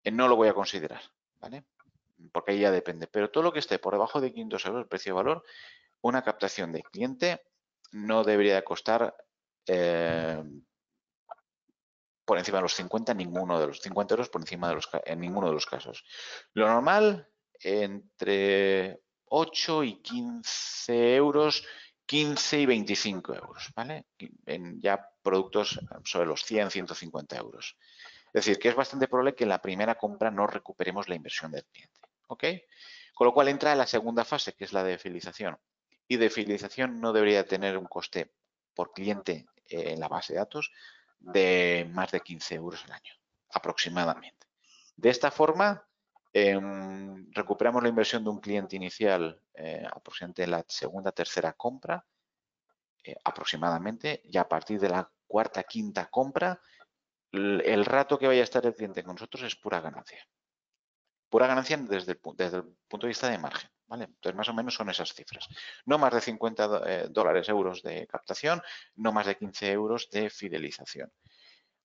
No 0.04 0.28
lo 0.28 0.36
voy 0.36 0.48
a 0.48 0.54
considerar, 0.54 1.02
¿vale? 1.40 1.64
Porque 2.32 2.52
ahí 2.52 2.60
ya 2.60 2.70
depende. 2.70 3.06
Pero 3.06 3.30
todo 3.30 3.44
lo 3.44 3.52
que 3.52 3.60
esté 3.60 3.78
por 3.78 3.94
debajo 3.94 4.20
de 4.20 4.32
500 4.32 4.66
euros, 4.66 4.82
el 4.82 4.88
precio 4.88 5.14
valor, 5.14 5.44
una 6.02 6.22
captación 6.22 6.72
de 6.72 6.82
cliente 6.82 7.42
no 7.92 8.24
debería 8.24 8.62
costar 8.62 9.14
por 12.24 12.38
encima 12.38 12.58
de 12.58 12.62
los 12.62 12.74
50, 12.74 13.14
ninguno 13.14 13.58
de 13.60 13.66
los 13.66 13.80
50 13.80 14.14
euros 14.14 14.28
por 14.28 14.40
encima 14.40 14.68
de 14.68 14.74
los, 14.76 14.88
en 15.04 15.20
ninguno 15.20 15.48
de 15.48 15.54
los 15.54 15.66
casos. 15.66 16.04
Lo 16.54 16.66
normal, 16.66 17.28
entre 17.60 19.00
8 19.26 19.84
y 19.84 20.02
15 20.02 21.16
euros, 21.16 21.66
15 22.06 22.60
y 22.60 22.66
25 22.66 23.34
euros, 23.34 23.70
¿vale? 23.74 24.06
En 24.46 24.80
ya 24.80 25.08
productos 25.22 25.80
sobre 26.04 26.26
los 26.26 26.44
100, 26.44 26.70
150 26.70 27.36
euros. 27.36 27.76
Es 28.26 28.44
decir, 28.44 28.58
que 28.58 28.68
es 28.68 28.74
bastante 28.74 29.08
probable 29.08 29.34
que 29.34 29.44
en 29.44 29.50
la 29.50 29.60
primera 29.60 29.94
compra 29.96 30.30
no 30.30 30.46
recuperemos 30.46 31.08
la 31.08 31.14
inversión 31.14 31.52
del 31.52 31.64
cliente, 31.66 32.00
¿ok? 32.28 32.44
Con 33.14 33.26
lo 33.26 33.34
cual 33.34 33.48
entra 33.48 33.74
la 33.74 33.86
segunda 33.86 34.24
fase, 34.24 34.54
que 34.54 34.64
es 34.64 34.72
la 34.72 34.82
de 34.82 34.98
fidelización. 34.98 35.58
Y 36.08 36.16
de 36.16 36.30
fidelización 36.30 37.00
no 37.00 37.12
debería 37.12 37.46
tener 37.46 37.78
un 37.78 37.86
coste 37.86 38.32
por 38.74 38.92
cliente 38.92 39.46
en 39.68 40.00
la 40.00 40.08
base 40.08 40.34
de 40.34 40.40
datos 40.40 40.72
de 41.18 41.88
más 41.90 42.10
de 42.10 42.20
15 42.20 42.54
euros 42.56 42.84
al 42.84 42.92
año, 42.92 43.14
aproximadamente. 43.50 44.46
De 44.96 45.10
esta 45.10 45.30
forma, 45.30 45.86
em, 46.32 47.30
recuperamos 47.32 47.82
la 47.82 47.88
inversión 47.88 48.24
de 48.24 48.30
un 48.30 48.40
cliente 48.40 48.76
inicial 48.76 49.40
eh, 49.54 49.86
aproximadamente 49.90 50.44
en 50.44 50.50
la 50.50 50.64
segunda, 50.66 51.12
tercera 51.12 51.52
compra, 51.52 52.04
eh, 53.04 53.16
aproximadamente, 53.24 54.22
y 54.24 54.36
a 54.38 54.48
partir 54.48 54.80
de 54.80 54.88
la 54.88 55.10
cuarta, 55.26 55.62
quinta 55.64 56.08
compra, 56.10 56.60
el, 57.32 57.84
rato 57.84 58.18
que 58.18 58.26
vaya 58.26 58.42
a 58.42 58.44
estar 58.44 58.64
el 58.66 58.74
cliente 58.74 59.02
con 59.02 59.14
nosotros 59.14 59.42
es 59.42 59.56
pura 59.56 59.80
ganancia. 59.80 60.26
Pura 61.30 61.46
ganancia 61.46 61.78
desde 61.78 62.12
el, 62.12 62.20
desde 62.36 62.58
el 62.58 62.64
punto 62.88 63.06
de 63.06 63.08
vista 63.08 63.30
de 63.30 63.38
margen. 63.38 63.70
Entonces, 64.00 64.34
más 64.34 64.48
o 64.48 64.54
menos 64.54 64.74
son 64.74 64.88
esas 64.90 65.12
cifras. 65.12 65.48
No 65.84 65.98
más 65.98 66.12
de 66.14 66.20
50 66.20 66.82
eh, 66.86 67.06
dólares, 67.10 67.48
euros 67.48 67.82
de 67.82 68.06
captación, 68.06 68.62
no 68.96 69.12
más 69.12 69.26
de 69.26 69.36
15 69.36 69.70
euros 69.70 70.08
de 70.10 70.30
fidelización. 70.30 71.12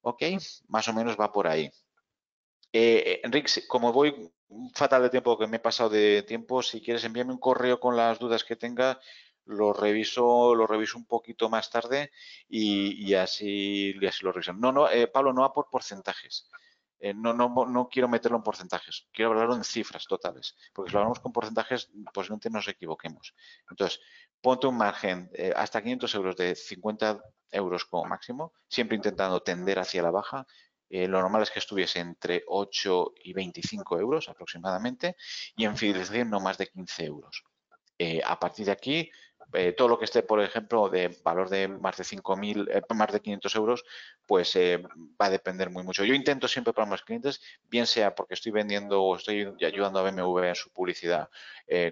¿Ok? 0.02 0.24
Más 0.68 0.88
o 0.88 0.94
menos 0.94 1.18
va 1.20 1.32
por 1.32 1.48
ahí. 1.48 1.66
Eh, 2.72 3.04
eh, 3.06 3.22
Enrique, 3.24 3.68
como 3.68 3.92
voy 3.92 4.32
fatal 4.74 5.04
de 5.04 5.10
tiempo, 5.10 5.38
que 5.38 5.48
me 5.48 5.58
he 5.58 5.60
pasado 5.60 5.90
de 5.90 6.24
tiempo, 6.24 6.62
si 6.62 6.82
quieres 6.82 7.04
envíame 7.04 7.34
un 7.34 7.40
correo 7.40 7.80
con 7.80 7.98
las 7.98 8.20
dudas 8.20 8.44
que 8.44 8.56
tenga, 8.56 9.00
lo 9.46 9.74
reviso, 9.74 10.56
lo 10.56 10.68
reviso 10.68 10.98
un 10.98 11.06
poquito 11.06 11.50
más 11.50 11.70
tarde 11.70 12.12
y, 12.48 13.14
así, 13.14 13.96
así 14.08 14.24
lo 14.24 14.32
reviso. 14.32 14.54
No, 14.54 14.72
no, 14.72 14.88
Pablo, 15.14 15.34
no 15.34 15.42
va 15.42 15.54
por 15.54 15.70
porcentajes. 15.70 16.50
Eh, 17.00 17.14
no, 17.14 17.34
no, 17.34 17.50
no, 17.68 17.90
quiero 17.90 18.08
meterlo 18.08 18.38
en 18.38 18.44
porcentajes, 18.44 19.08
quiero 19.14 19.32
hablarlo 19.32 19.56
en 19.56 19.64
cifras 19.64 20.08
totales, 20.08 20.56
porque 20.74 20.90
si 20.90 20.94
lo 20.94 21.00
hablamos 21.00 21.20
con 21.20 21.32
porcentajes, 21.32 21.92
posiblemente 22.14 22.50
nos 22.50 22.68
equivoquemos. 22.68 23.36
Entonces, 23.70 24.00
ponte 24.42 24.68
un 24.68 24.78
margen 24.78 25.30
eh, 25.34 25.54
hasta 25.56 25.82
500 25.82 26.16
euros 26.16 26.36
de 26.36 26.56
50 26.56 27.22
euros 27.52 27.86
como 27.86 28.06
máximo, 28.06 28.54
siempre 28.68 28.96
intentando 28.96 29.42
tender 29.42 29.80
hacia 29.80 30.02
la 30.02 30.12
baja. 30.12 30.48
Eh, 30.90 31.08
lo 31.08 31.20
normal 31.22 31.44
es 31.44 31.52
que 31.52 31.60
estuviese 31.60 32.00
entre 32.00 32.44
8 32.48 33.14
y 33.24 33.34
25 33.34 34.00
euros 34.00 34.30
aproximadamente 34.30 35.18
y 35.56 35.66
en 35.66 35.78
fidelización 35.78 36.30
no 36.30 36.40
más 36.40 36.58
de 36.58 36.68
15 36.68 37.06
euros. 37.06 37.44
a 38.24 38.40
partir 38.40 38.68
de 38.68 38.72
aquí, 38.72 39.12
eh, 39.54 39.74
todo 39.74 39.88
lo 39.88 39.98
que 39.98 40.06
esté, 40.06 40.24
por 40.24 40.42
ejemplo, 40.42 40.90
de 40.90 41.16
valor 41.24 41.50
de 41.50 41.68
más 41.68 41.98
de 41.98 42.04
5.000, 42.04 42.68
eh, 42.70 42.82
más 42.94 43.12
de 43.12 43.22
500 43.22 43.56
euros, 43.56 43.86
pues 44.26 44.56
eh, 44.56 44.84
va 45.20 45.28
a 45.28 45.30
depender 45.30 45.70
muy 45.70 45.84
mucho. 45.84 46.04
Yo 46.04 46.14
intento 46.14 46.48
siempre 46.48 46.74
para 46.74 46.90
mis 46.90 47.02
clientes, 47.02 47.42
bien 47.70 47.88
sea 47.88 48.14
porque 48.16 48.34
estoy 48.34 48.52
vendiendo 48.52 49.02
o 49.02 49.16
estoy 49.16 49.54
ayudando 49.66 50.00
a 50.00 50.12
BMW 50.12 50.50
en 50.50 50.56
su 50.56 50.70
publicidad 50.72 51.30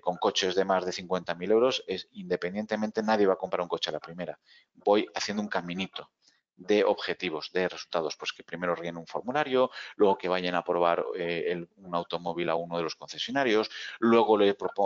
con 0.02 0.16
coches 0.16 0.56
de 0.56 0.64
más 0.64 0.86
de 0.86 0.94
50.000 0.94 1.52
euros, 1.52 1.84
es 1.86 2.08
independientemente 2.14 3.04
nadie 3.04 3.28
va 3.28 3.34
a 3.34 3.38
comprar 3.38 3.62
un 3.62 3.68
coche 3.68 3.90
a 3.90 3.94
la 3.94 4.00
primera. 4.00 4.40
Voy 4.74 5.06
haciendo 5.14 5.44
un 5.44 5.50
caminito 5.50 6.10
de 6.58 6.84
objetivos, 6.84 7.52
de 7.52 7.68
resultados, 7.68 8.16
pues 8.16 8.32
que 8.32 8.44
primero 8.44 8.76
rellenen 8.76 8.98
un 8.98 9.08
formulario, 9.08 9.72
luego 9.96 10.18
que 10.18 10.30
vayan 10.30 10.56
a 10.56 10.64
probar 10.64 11.06
eh, 11.18 11.66
un 11.78 11.96
automóvil 11.96 12.50
a 12.50 12.56
uno 12.56 12.78
de 12.78 12.84
los 12.84 12.96
concesionarios, 12.96 13.70
luego 14.00 14.38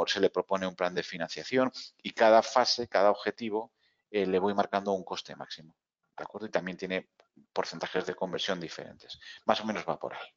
se 0.08 0.20
le 0.20 0.30
propone 0.30 0.68
un 0.68 0.76
plan 0.76 0.94
de 0.94 1.04
financiación 1.04 1.72
y 2.02 2.12
cada 2.12 2.42
fase, 2.42 2.88
cada 2.88 3.12
objetivo, 3.12 3.72
eh, 4.12 4.26
le 4.26 4.40
voy 4.40 4.54
marcando 4.54 4.92
un 4.94 5.04
coste 5.04 5.36
máximo. 5.36 5.76
¿De 6.18 6.24
acuerdo? 6.24 6.48
Y 6.48 6.52
también 6.52 6.78
tiene 6.78 7.10
porcentajes 7.54 8.06
de 8.06 8.16
conversión 8.16 8.60
diferentes. 8.60 9.20
Más 9.46 9.62
o 9.62 9.66
menos 9.66 9.86
va 9.88 9.98
por 9.98 10.14
ahí. 10.14 10.28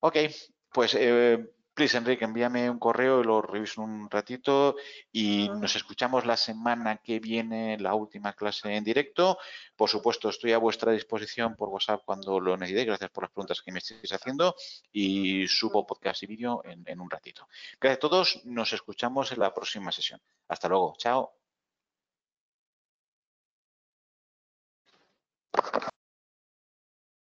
Ok, 0.00 0.16
pues 0.72 0.94
eh, 0.94 1.52
Please, 1.74 1.96
Enrique, 1.96 2.26
envíame 2.26 2.68
un 2.68 2.78
correo 2.78 3.22
y 3.22 3.24
lo 3.24 3.40
reviso 3.40 3.80
un 3.80 4.10
ratito 4.10 4.76
y 5.10 5.48
nos 5.48 5.74
escuchamos 5.74 6.26
la 6.26 6.36
semana 6.36 6.98
que 6.98 7.18
viene, 7.18 7.78
la 7.78 7.94
última 7.94 8.34
clase 8.34 8.74
en 8.76 8.84
directo. 8.84 9.38
Por 9.74 9.88
supuesto, 9.88 10.28
estoy 10.28 10.52
a 10.52 10.58
vuestra 10.58 10.92
disposición 10.92 11.56
por 11.56 11.70
WhatsApp 11.70 12.02
cuando 12.04 12.38
lo 12.40 12.58
necesitéis. 12.58 12.88
Gracias 12.88 13.10
por 13.10 13.24
las 13.24 13.32
preguntas 13.32 13.62
que 13.62 13.72
me 13.72 13.78
estéis 13.78 14.12
haciendo 14.12 14.54
y 14.92 15.46
subo 15.48 15.86
podcast 15.86 16.22
y 16.22 16.26
vídeo 16.26 16.60
en, 16.64 16.82
en 16.86 17.00
un 17.00 17.08
ratito. 17.08 17.48
Gracias 17.80 17.96
a 17.96 18.00
todos. 18.00 18.40
Nos 18.44 18.74
escuchamos 18.74 19.32
en 19.32 19.40
la 19.40 19.54
próxima 19.54 19.90
sesión. 19.92 20.20
Hasta 20.48 20.68
luego. 20.68 20.94
Chao. 20.98 21.41